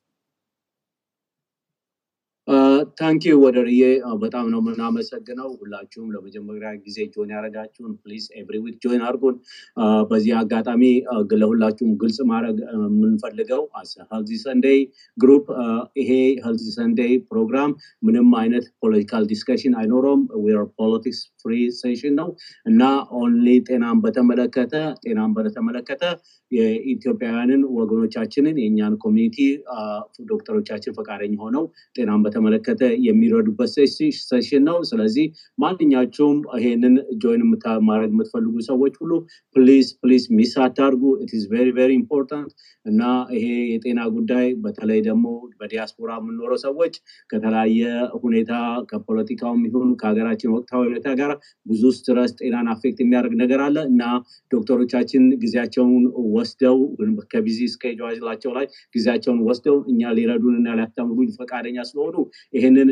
thank 2.99 3.15
you 3.15 3.25
ወደርዬ። 3.43 3.81
በጣም 4.23 4.45
ነው 4.53 4.61
የምናመሰግነው። 4.63 5.49
ሁላችሁም 5.61 6.09
ለመጀመሪያ 6.15 6.71
ጊዜ 6.85 6.99
join 7.15 7.31
ያደረጋችሁን 7.35 7.93
please 8.03 8.25
every 8.41 8.57
week 8.65 8.77
join 8.85 9.03
አድርጉን። 9.07 9.37
በዚህ 10.11 10.33
አጋጣሚ 10.41 10.83
ለሁላችሁም 11.35 11.93
ግልጽ 12.03 12.19
ማድረግ 12.31 12.57
የምንፈልገው 12.77 13.63
healthy 14.11 14.39
Sunday 14.45 14.79
group 15.19 15.47
ይሄ 16.01 16.11
healthy 16.45 16.67
Sunday 16.77 17.13
ፕሮግራም 17.31 17.73
ምንም 18.03 18.31
አይነት 18.41 18.67
political 18.83 19.25
discussion 19.33 19.77
አይኖረውም። 19.81 20.23
we're 20.45 20.63
politics 20.79 21.21
free 21.43 21.53
session 21.81 22.15
ነው። 22.21 22.29
እና 22.67 22.83
only 23.19 23.49
ጤናን 23.69 23.99
በተመለከተ 24.05 24.75
ጤናን 25.05 25.35
በተመለከተ 25.37 26.03
የኢትዮጵያውያንን 26.53 27.63
ወገኖቻችንን 27.77 28.57
የእኛን 28.63 28.95
community 29.05 29.39
ዶክተሮቻችን 30.31 30.97
ፈቃደኛ 30.99 31.35
ሆነው 31.45 31.65
ጤናን 31.97 32.21
በተመለከተ 32.37 32.83
የሚረዱበት 33.07 33.71
session 34.31 34.63
ነው። 34.69 34.79
ስለዚህ 34.89 35.27
ማንኛቸውም 35.59 36.39
ይሄንን 36.57 36.95
join 37.23 37.43
ማድረግ 37.89 38.11
የምትፈልጉ 38.13 38.55
ሰዎች 38.69 38.95
ሁሉ 39.03 39.13
please 39.57 39.87
please 40.03 40.25
miss 40.37 40.53
አታርጉ። 40.65 41.03
it's 41.25 41.45
very 41.53 41.69
very 41.79 41.91
important 42.01 42.51
እና 42.87 43.03
ይሄ 43.37 43.45
የጤና 43.73 44.01
ጉዳይ 44.17 44.47
በተለይ 44.65 45.01
ደግሞ 45.09 45.25
በዲያስፖራ 45.61 46.11
የምንኖረው 46.19 46.61
ሰዎች 46.65 46.95
ከተለያየ 47.31 47.81
ሁኔታ 48.25 48.53
ከፖለቲካውም 48.91 49.63
ይሁን 49.69 49.89
ከሀገራችን 50.01 50.53
ወቅታዊ 50.57 50.83
ሁኔታ 50.91 51.09
ጋር 51.21 51.33
ብዙ 51.67 51.83
stress 51.97 52.35
ጤናን 52.41 52.71
affect 52.75 53.01
የሚያደርግ 53.03 53.35
ነገር 53.43 53.63
አለ 53.67 53.79
እና 53.91 54.03
ዶክተሮቻችን 54.51 55.25
ጊዜያቸውን 55.45 56.05
ወስደው 56.37 56.79
ከ 57.33 57.42
busy 57.42 57.61
schedule 57.73 58.15
ኣቸው 58.15 58.53
ላይ 58.59 58.67
ጊዜያቸውን 58.97 59.41
ወስደው 59.49 59.77
እኛ 59.93 60.13
ሊረዱን 60.19 60.57
እና 60.61 60.69
ሊያስተምሩን 60.79 61.33
ፈቃደኛ 61.39 61.79
ስለሆኑ 61.89 62.17
ይህንን 62.55 62.89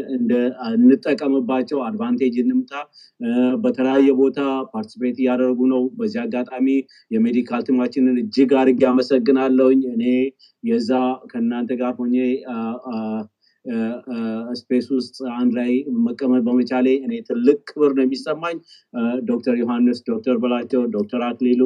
እንጠቀምባቸው 0.74 1.78
advantage 1.86 2.36
እንምጣ። 2.42 2.72
በተለያየ 3.62 4.08
ቦታ 4.20 4.38
participate 4.72 5.16
እያደረጉ 5.22 5.60
ነው። 5.72 5.82
በዚህ 5.98 6.20
አጋጣሚ 6.24 6.66
የ 7.10 7.22
medical 7.22 7.62
team 7.68 7.84
ኣችንን 7.84 8.18
እጅግ 8.22 8.52
አድርጌ 8.60 8.82
አመሰግናለሁኝ። 8.90 9.82
እኔ 9.94 10.04
የዛ 10.64 10.90
ከእናንተ 11.30 11.72
ጋር 11.80 11.92
ሆኜ 11.98 12.16
space 14.58 14.86
ውስጥ 14.94 15.16
አንድ 15.36 15.52
ላይ 15.58 15.70
መቀመጥ 16.06 16.40
በመቻሌ 16.46 16.88
እኔ 17.06 17.12
ትልቅ 17.28 17.58
ክብር 17.70 17.90
ነው 17.96 18.04
የሚሰማኝ። 18.04 18.56
ዶክተር 19.24 19.54
ዮሐንስ 19.60 19.98
ዶክተር 20.10 20.36
በላቸው 20.42 20.82
ዶክተር 20.96 21.22
አክሊሉ 21.28 21.62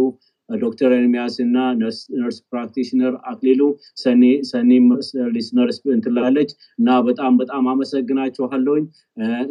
ዶክተር 0.48 0.90
ኤርሚያስ 0.96 1.34
እና 1.40 1.56
nurse 1.80 2.38
practitioner 2.52 3.14
አክሊሉ 3.30 3.62
ሰኔ 4.02 4.22
listener 5.34 5.68
እንትላለች 5.94 6.50
እና 6.78 6.98
በጣም 7.08 7.32
በጣም 7.38 7.64
አመሰግናችኋለሁኝ። 7.72 8.84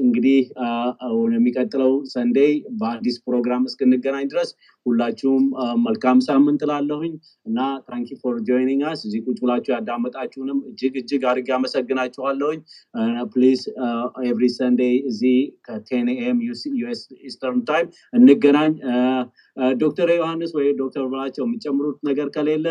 እንግዲህ 0.03 0.39
የሚቀጥለው 1.31 1.93
Sunday 2.11 2.51
በአዲስ 2.79 3.17
ፕሮግራም 3.25 3.63
እስክንገናኝ 3.69 4.25
ድረስ 4.27 4.49
ሁላችሁም 4.85 5.43
መልካም 5.85 6.19
ሳምንት 6.27 6.61
ላለሁኝ 6.69 7.13
እና 7.45 7.59
thank 7.87 8.09
you 8.21 8.28
for 8.28 8.35
joining 8.47 8.83
us 8.89 8.99
እዚህ 9.07 9.21
ቁጭ 9.27 9.37
ብላችሁ 9.41 9.71
ያዳመጣችሁንም 9.75 10.59
እጅግ 10.69 10.95
እጅግ 11.01 11.23
አድርጌ 11.31 11.49
አመሰግናችኋለሁኝ። 11.57 12.59
please 13.33 13.61
every 14.27 14.45
Sunday 14.55 14.95
እዚህ 15.09 15.37
ከ 15.67 15.83
ten 15.83 16.07
AM 16.19 16.39
US 16.77 17.01
Eastern 17.27 17.61
time 17.69 17.87
እንገናኝ 18.13 18.73
ዶክተር 19.77 20.09
ዮሐንስ 20.13 20.51
ወይ 20.57 20.67
ዶክተር 20.79 21.05
በላቸው 21.11 21.43
የሚጨምሩት 21.45 21.97
ነገር 22.07 22.27
ከሌለ 22.35 22.65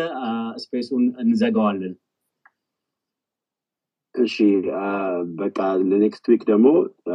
space 0.63 0.86
ኡን 0.86 1.05
እንዘጋዋለን። 1.23 1.93
እሺ 4.15 4.35
በቃ 5.39 5.57
ለ 5.89 6.01
next 6.01 6.25
week 6.31 6.43
ደግሞ 6.51 6.67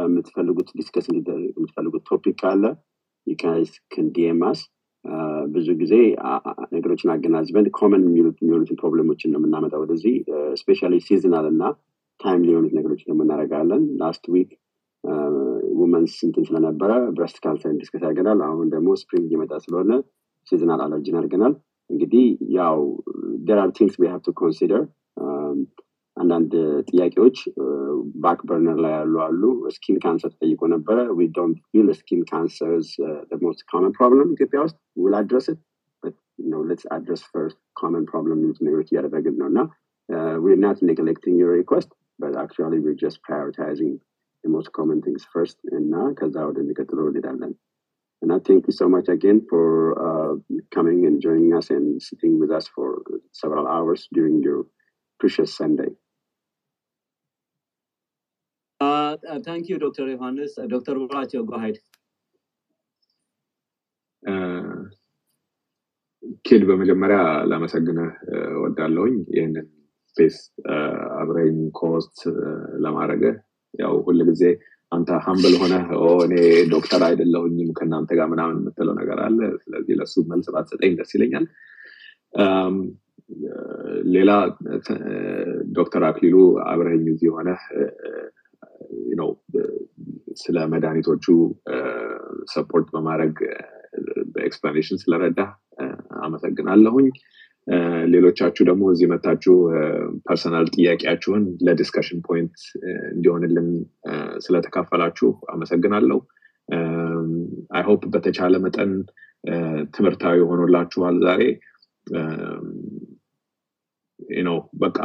የምትፈልጉት 0.03 0.69
discuss 0.77 1.07
የምትፈልጉት 1.09 2.03
topic 2.09 2.35
ካለ 2.41 2.63
you 3.27 3.47
guys 3.47 3.73
can 3.93 4.07
DM 4.15 4.41
us 4.49 4.61
ብዙ 5.53 5.67
ጊዜ 5.81 5.93
ነገሮችን 6.73 7.11
አገናዝበን 7.13 7.65
common 7.77 8.03
የሚሆኑትን 8.07 8.77
problem 8.81 9.08
ኦችን 9.08 9.31
ነው 9.33 9.39
የምናመጣው 9.41 9.81
ወደዚህ። 9.83 10.15
especially 10.61 10.99
seasonal 11.07 11.47
እና 11.49 11.63
timely 12.19 12.43
የሆኑት 12.47 12.73
ነገሮችን 12.77 13.09
ነው 13.09 13.15
የምናደርጋለን። 13.17 13.83
last 14.01 14.25
week 14.33 14.51
women's 15.81 16.13
እንትን 16.27 16.43
ስለነበረ 16.47 16.91
breast 17.15 17.37
cancer 17.43 17.71
discuss 17.79 18.01
አድርገናል። 18.01 18.39
አሁን 18.47 18.67
ደግሞ 18.73 18.89
spring 19.01 19.25
እየመጣ 19.29 19.53
ስለሆነ 19.65 19.91
seasonal 20.47 20.81
allergy 20.85 21.10
ን 21.10 21.17
አድርገናል። 21.19 21.53
እንግዲህ 21.89 22.25
ያው 22.57 22.77
are 23.55 23.71
things 23.77 23.95
we 24.01 24.07
have 24.11 24.21
to 24.27 24.33
consider 24.41 24.83
አንዳንድ 26.17 26.51
ጥያቄዎች 26.89 27.37
back 28.23 28.39
burner 28.49 28.77
ላይ 28.83 28.91
ያሉ 28.97 29.15
አሉ። 29.25 29.41
skin 29.75 29.97
cancer 30.03 30.31
ተጠይቆ 30.33 30.67
ነበረ። 30.73 30.97
we 31.17 31.27
don't 31.37 31.59
feel 31.69 31.87
skin 31.99 32.21
cancer 32.31 32.73
most 33.43 33.61
common 33.71 33.93
problem 33.97 34.31
ኢትዮጵያ 34.35 34.61
ውስጥ 34.65 34.77
we'll 35.03 35.15
address 35.21 35.47
let's 36.63 36.85
address 36.95 37.21
first 37.31 37.59
common 37.79 38.05
problem 38.09 38.37
የሚሉት 38.37 38.59
ነገሮች 38.67 38.89
እያደረግን 38.91 39.35
ነው 39.41 39.47
እና 39.51 39.59
we're 40.43 40.55
not 40.59 40.77
neglecting 40.81 41.35
your 41.35 41.51
request 41.53 41.89
but 42.19 42.33
actually 42.35 42.79
we're 42.79 42.93
just 42.97 43.19
prioritizing 43.21 43.91
the 44.43 44.51
most 44.55 44.71
common 44.77 44.99
things 45.05 45.23
first 45.33 45.59
እና 45.81 45.93
ከዛ 46.19 46.37
ወደሚቀጥለው 46.49 47.07
እንሄዳለን 47.11 47.53
And 48.21 48.31
I 48.31 48.39
thank 48.39 48.67
you 48.67 48.73
so 48.73 48.87
much 48.87 49.07
again 49.09 49.39
for 49.49 49.63
uh, 50.07 50.33
coming 50.71 50.99
and 51.07 51.21
joining 51.21 51.53
us 51.53 51.69
and 51.69 52.01
sitting 52.01 52.39
with 52.41 52.51
us 52.51 52.67
for 52.75 52.87
several 53.33 53.65
hours 53.67 54.01
during 54.13 54.41
your 54.41 54.59
precious 55.19 55.51
Sunday. 55.57 55.89
Uh, 58.81 59.17
uh, 59.29 59.39
thank 59.47 59.67
you, 59.69 59.77
Dr. 59.77 60.05
Johannes. 60.09 60.57
Uh, 60.57 60.67
Dr. 60.67 60.95
Bolacho, 60.95 61.41
go 61.45 61.55
ahead. 61.55 61.77
ኪድ 66.47 66.61
በመጀመሪያ 66.67 67.17
ላመሰግንህ 67.51 68.11
ወዳለሁኝ 68.61 69.15
ይህንን 69.35 69.65
ስፔስ 70.11 70.35
አብረኝ 71.21 71.57
ኮስት 71.79 72.17
ለማድረግህ 72.83 73.33
ያው 73.73 73.93
ሁል 74.05 74.19
ጊዜ 74.29 74.43
አንተ 74.91 75.09
humble 75.25 75.53
ሆነ 75.61 75.73
እኔ 76.25 76.33
ዶክተር 76.73 77.01
አይደለሁኝም 77.07 77.69
ከእናንተ 77.77 78.11
ጋር 78.19 78.27
ምናምን 78.33 78.57
የምትለው 78.59 78.95
ነገር 78.99 79.19
አለ። 79.25 79.39
ስለዚህ 79.63 79.93
ለሱ 79.99 80.23
መልስ 80.31 80.47
ባትሰጠኝ 80.55 80.93
ደስ 80.99 81.11
ይለኛል. 81.15 81.45
ሌላ 84.13 84.31
ዶክተር 85.77 86.03
አክሊሉ 86.09 86.35
አብረኝ 86.65 87.03
እዚህ 87.13 87.29
ሆነ 87.35 87.49
ነው 89.19 89.29
ስለ 90.35 90.57
መድኃኒቶቹ 90.73 91.25
support 92.53 92.87
በማድረግ 92.93 93.35
በ 94.33 94.44
explanation 94.44 95.01
ስለረዳ 95.03 95.39
አመሰግናለሁኝ 96.21 97.07
ሌሎቻችሁ 98.13 98.63
ደግሞ 98.69 98.83
እዚህ 98.91 99.07
መታችሁ 99.11 99.53
personal 100.25 100.65
ጥያቄያችሁን 100.75 101.43
ለ 101.65 101.74
discussion 101.74 102.19
point 102.27 102.55
እንዲሆንልን 103.11 103.69
ስለተካፈላችሁ 104.37 105.29
አመሰግናለሁ። 105.53 106.19
I 107.75 107.81
hope 107.81 108.03
በተቻለ 108.13 108.55
መጠን 108.65 108.91
ትምህርታዊ 109.95 110.39
ሆኖላችኋል 110.49 111.15
ዛሬ። 111.25 111.41
ነው 114.41 114.57
በቃ 114.79 114.97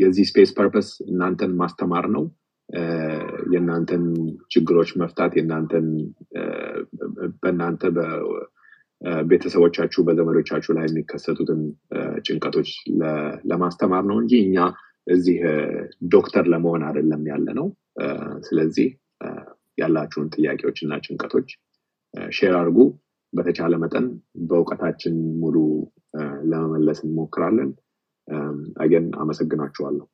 የዚህ 0.00 0.26
space 0.28 0.50
purpose 0.58 0.88
እናንተን 1.06 1.52
ማስተማር 1.56 2.06
ነው። 2.14 2.24
የእናንተን 3.52 4.04
ችግሮች 4.50 4.90
መፍታት 5.00 5.32
የእናንተን 5.36 5.86
በእናንተ 7.42 7.82
ቤተሰቦቻችሁ 9.24 10.00
በዘመዶቻችሁ 10.06 10.72
ላይ 10.76 10.86
የሚከሰቱትን 10.86 11.60
ጭንቀቶች 12.26 12.70
ለማስተማር 13.50 14.04
ነው 14.10 14.16
እንጂ 14.22 14.32
እኛ 14.46 14.56
እዚህ 15.06 15.36
ዶክተር 16.14 16.44
ለመሆን 16.52 16.82
አይደለም 16.88 17.22
ያለ 17.30 17.48
ነው 17.58 17.68
ስለዚህ 18.48 18.88
ያላችሁን 19.78 20.28
ጥያቄዎች 20.34 20.78
እና 20.84 20.94
ጭንቀቶች 21.04 21.48
share 22.30 22.54
አድርጉ። 22.60 22.78
በተቻለ 23.32 23.74
መጠን 23.80 24.06
በእውቀታችን 24.50 25.16
ሙሉ 25.40 25.56
ለመመለስ 26.50 26.98
እንሞክራለን። 27.06 27.70
again 28.82 29.06
አመሰግናችኋለሁ 29.20 30.06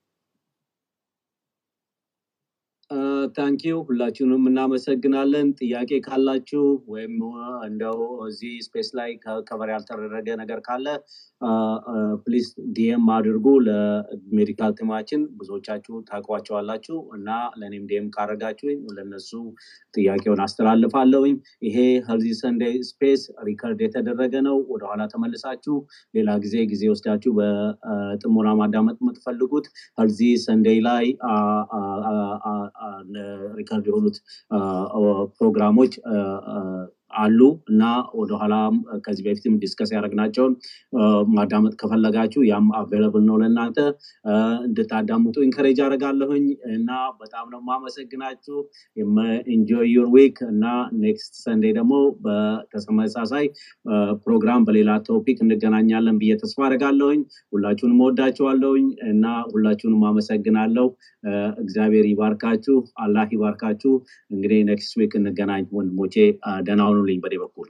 thank 3.37 3.60
you 3.60 3.75
ሁላችሁንም 3.87 4.43
እናመሰግናለን። 4.51 5.47
ጥያቄ 5.61 5.91
ካላችሁ 6.07 6.63
ወይም 6.93 7.15
እንደው 7.67 7.99
እዚህ 8.27 8.55
space 8.67 8.89
ላይ 8.99 9.11
cover 9.49 9.69
ያልተደረገ 9.75 10.29
ነገር 10.43 10.61
ካለ 10.67 10.87
please 12.25 12.47
DM 12.77 13.07
አድርጉ 13.15 13.47
ለ 13.67 13.90
medical 13.90 14.73
team 14.79 14.93
ኣችን። 14.93 15.23
ብዙዎቻችሁ 15.39 15.95
ታውቋቸዋላችሁ 16.09 16.99
እና 17.17 17.29
ለእኔም 17.61 17.85
DM 17.91 18.07
ካረጋችሁኝ 18.15 18.79
ለነሱ 18.97 19.31
ጥያቄውን 19.95 20.43
አስተላልፋለሁኝ። 20.47 21.35
ይሄ 21.67 21.77
Healthy 22.09 22.29
Sunday 22.41 22.77
space 22.91 23.23
record 23.49 23.81
የተደረገ 23.87 24.35
ነው። 24.49 24.59
ወደኋላ 24.73 25.03
ተመልሳችሁ 25.15 25.77
ሌላ 26.15 26.31
ጊዜ 26.45 26.57
ጊዜ 26.73 26.83
ወስዳችሁ 26.93 27.33
በጥሞና 27.39 28.49
ማዳመጥ 28.61 28.97
የምትፈልጉት 29.03 29.69
Healthy 29.99 30.21
Sunday 30.47 30.81
ላይ 30.89 31.05
record 33.57 33.87
የሆኑት 33.87 34.17
ፕሮግራሞች 35.39 35.95
አሉ 37.15 37.41
እና 37.71 37.83
ወደኋላ 38.19 38.55
ከዚህ 39.05 39.25
በፊትም 39.27 39.55
discuss 39.63 39.91
ያደረግናቸውን 39.95 40.53
ማዳመጥ 41.35 41.73
ከፈለጋችሁ 41.81 42.41
ያም 42.49 42.67
available 42.79 43.25
ነው 43.29 43.37
ለእናንተ። 43.43 43.79
እንድታዳምጡ 44.67 45.37
encourage 45.47 45.79
አደርጋለሁኝ 45.85 46.45
እና 46.75 46.91
በጣም 47.21 47.47
ነው 47.53 47.61
የማመሰግናችሁ። 47.63 48.57
enjoy 49.55 49.87
your 49.95 50.09
week 50.15 50.39
እና 50.51 50.65
next 51.03 51.35
Sunday 51.45 51.65
ደግሞ 51.79 51.95
በተመሳሳይ 52.25 53.47
ፕሮግራም 54.25 54.65
በሌላ 54.67 54.91
topic 55.09 55.39
እንገናኛለን 55.45 56.19
ብዬ 56.21 56.33
ተስፋ 56.43 56.61
አደርጋለሁኝ። 56.67 57.21
ሁላችሁንም 57.53 58.03
ወዳችኋለሁኝ 58.07 58.87
እና 59.11 59.25
ሁላችሁንም 59.53 60.03
አመሰግናለሁ። 60.11 60.87
እግዚአብሔር 61.65 62.07
ይባርካችሁ 62.11 62.77
አላህ 63.05 63.29
ይባርካችሁ። 63.35 63.93
እንግዲህ 64.31 64.61
next 64.69 64.95
week 65.01 65.13
እንገናኝ 65.21 65.65
ወንድሞቼ። 65.75 66.15
ደህና 66.67 66.83
menulis 67.05 67.21
pada 67.21 67.37
Liverpool. 67.37 67.69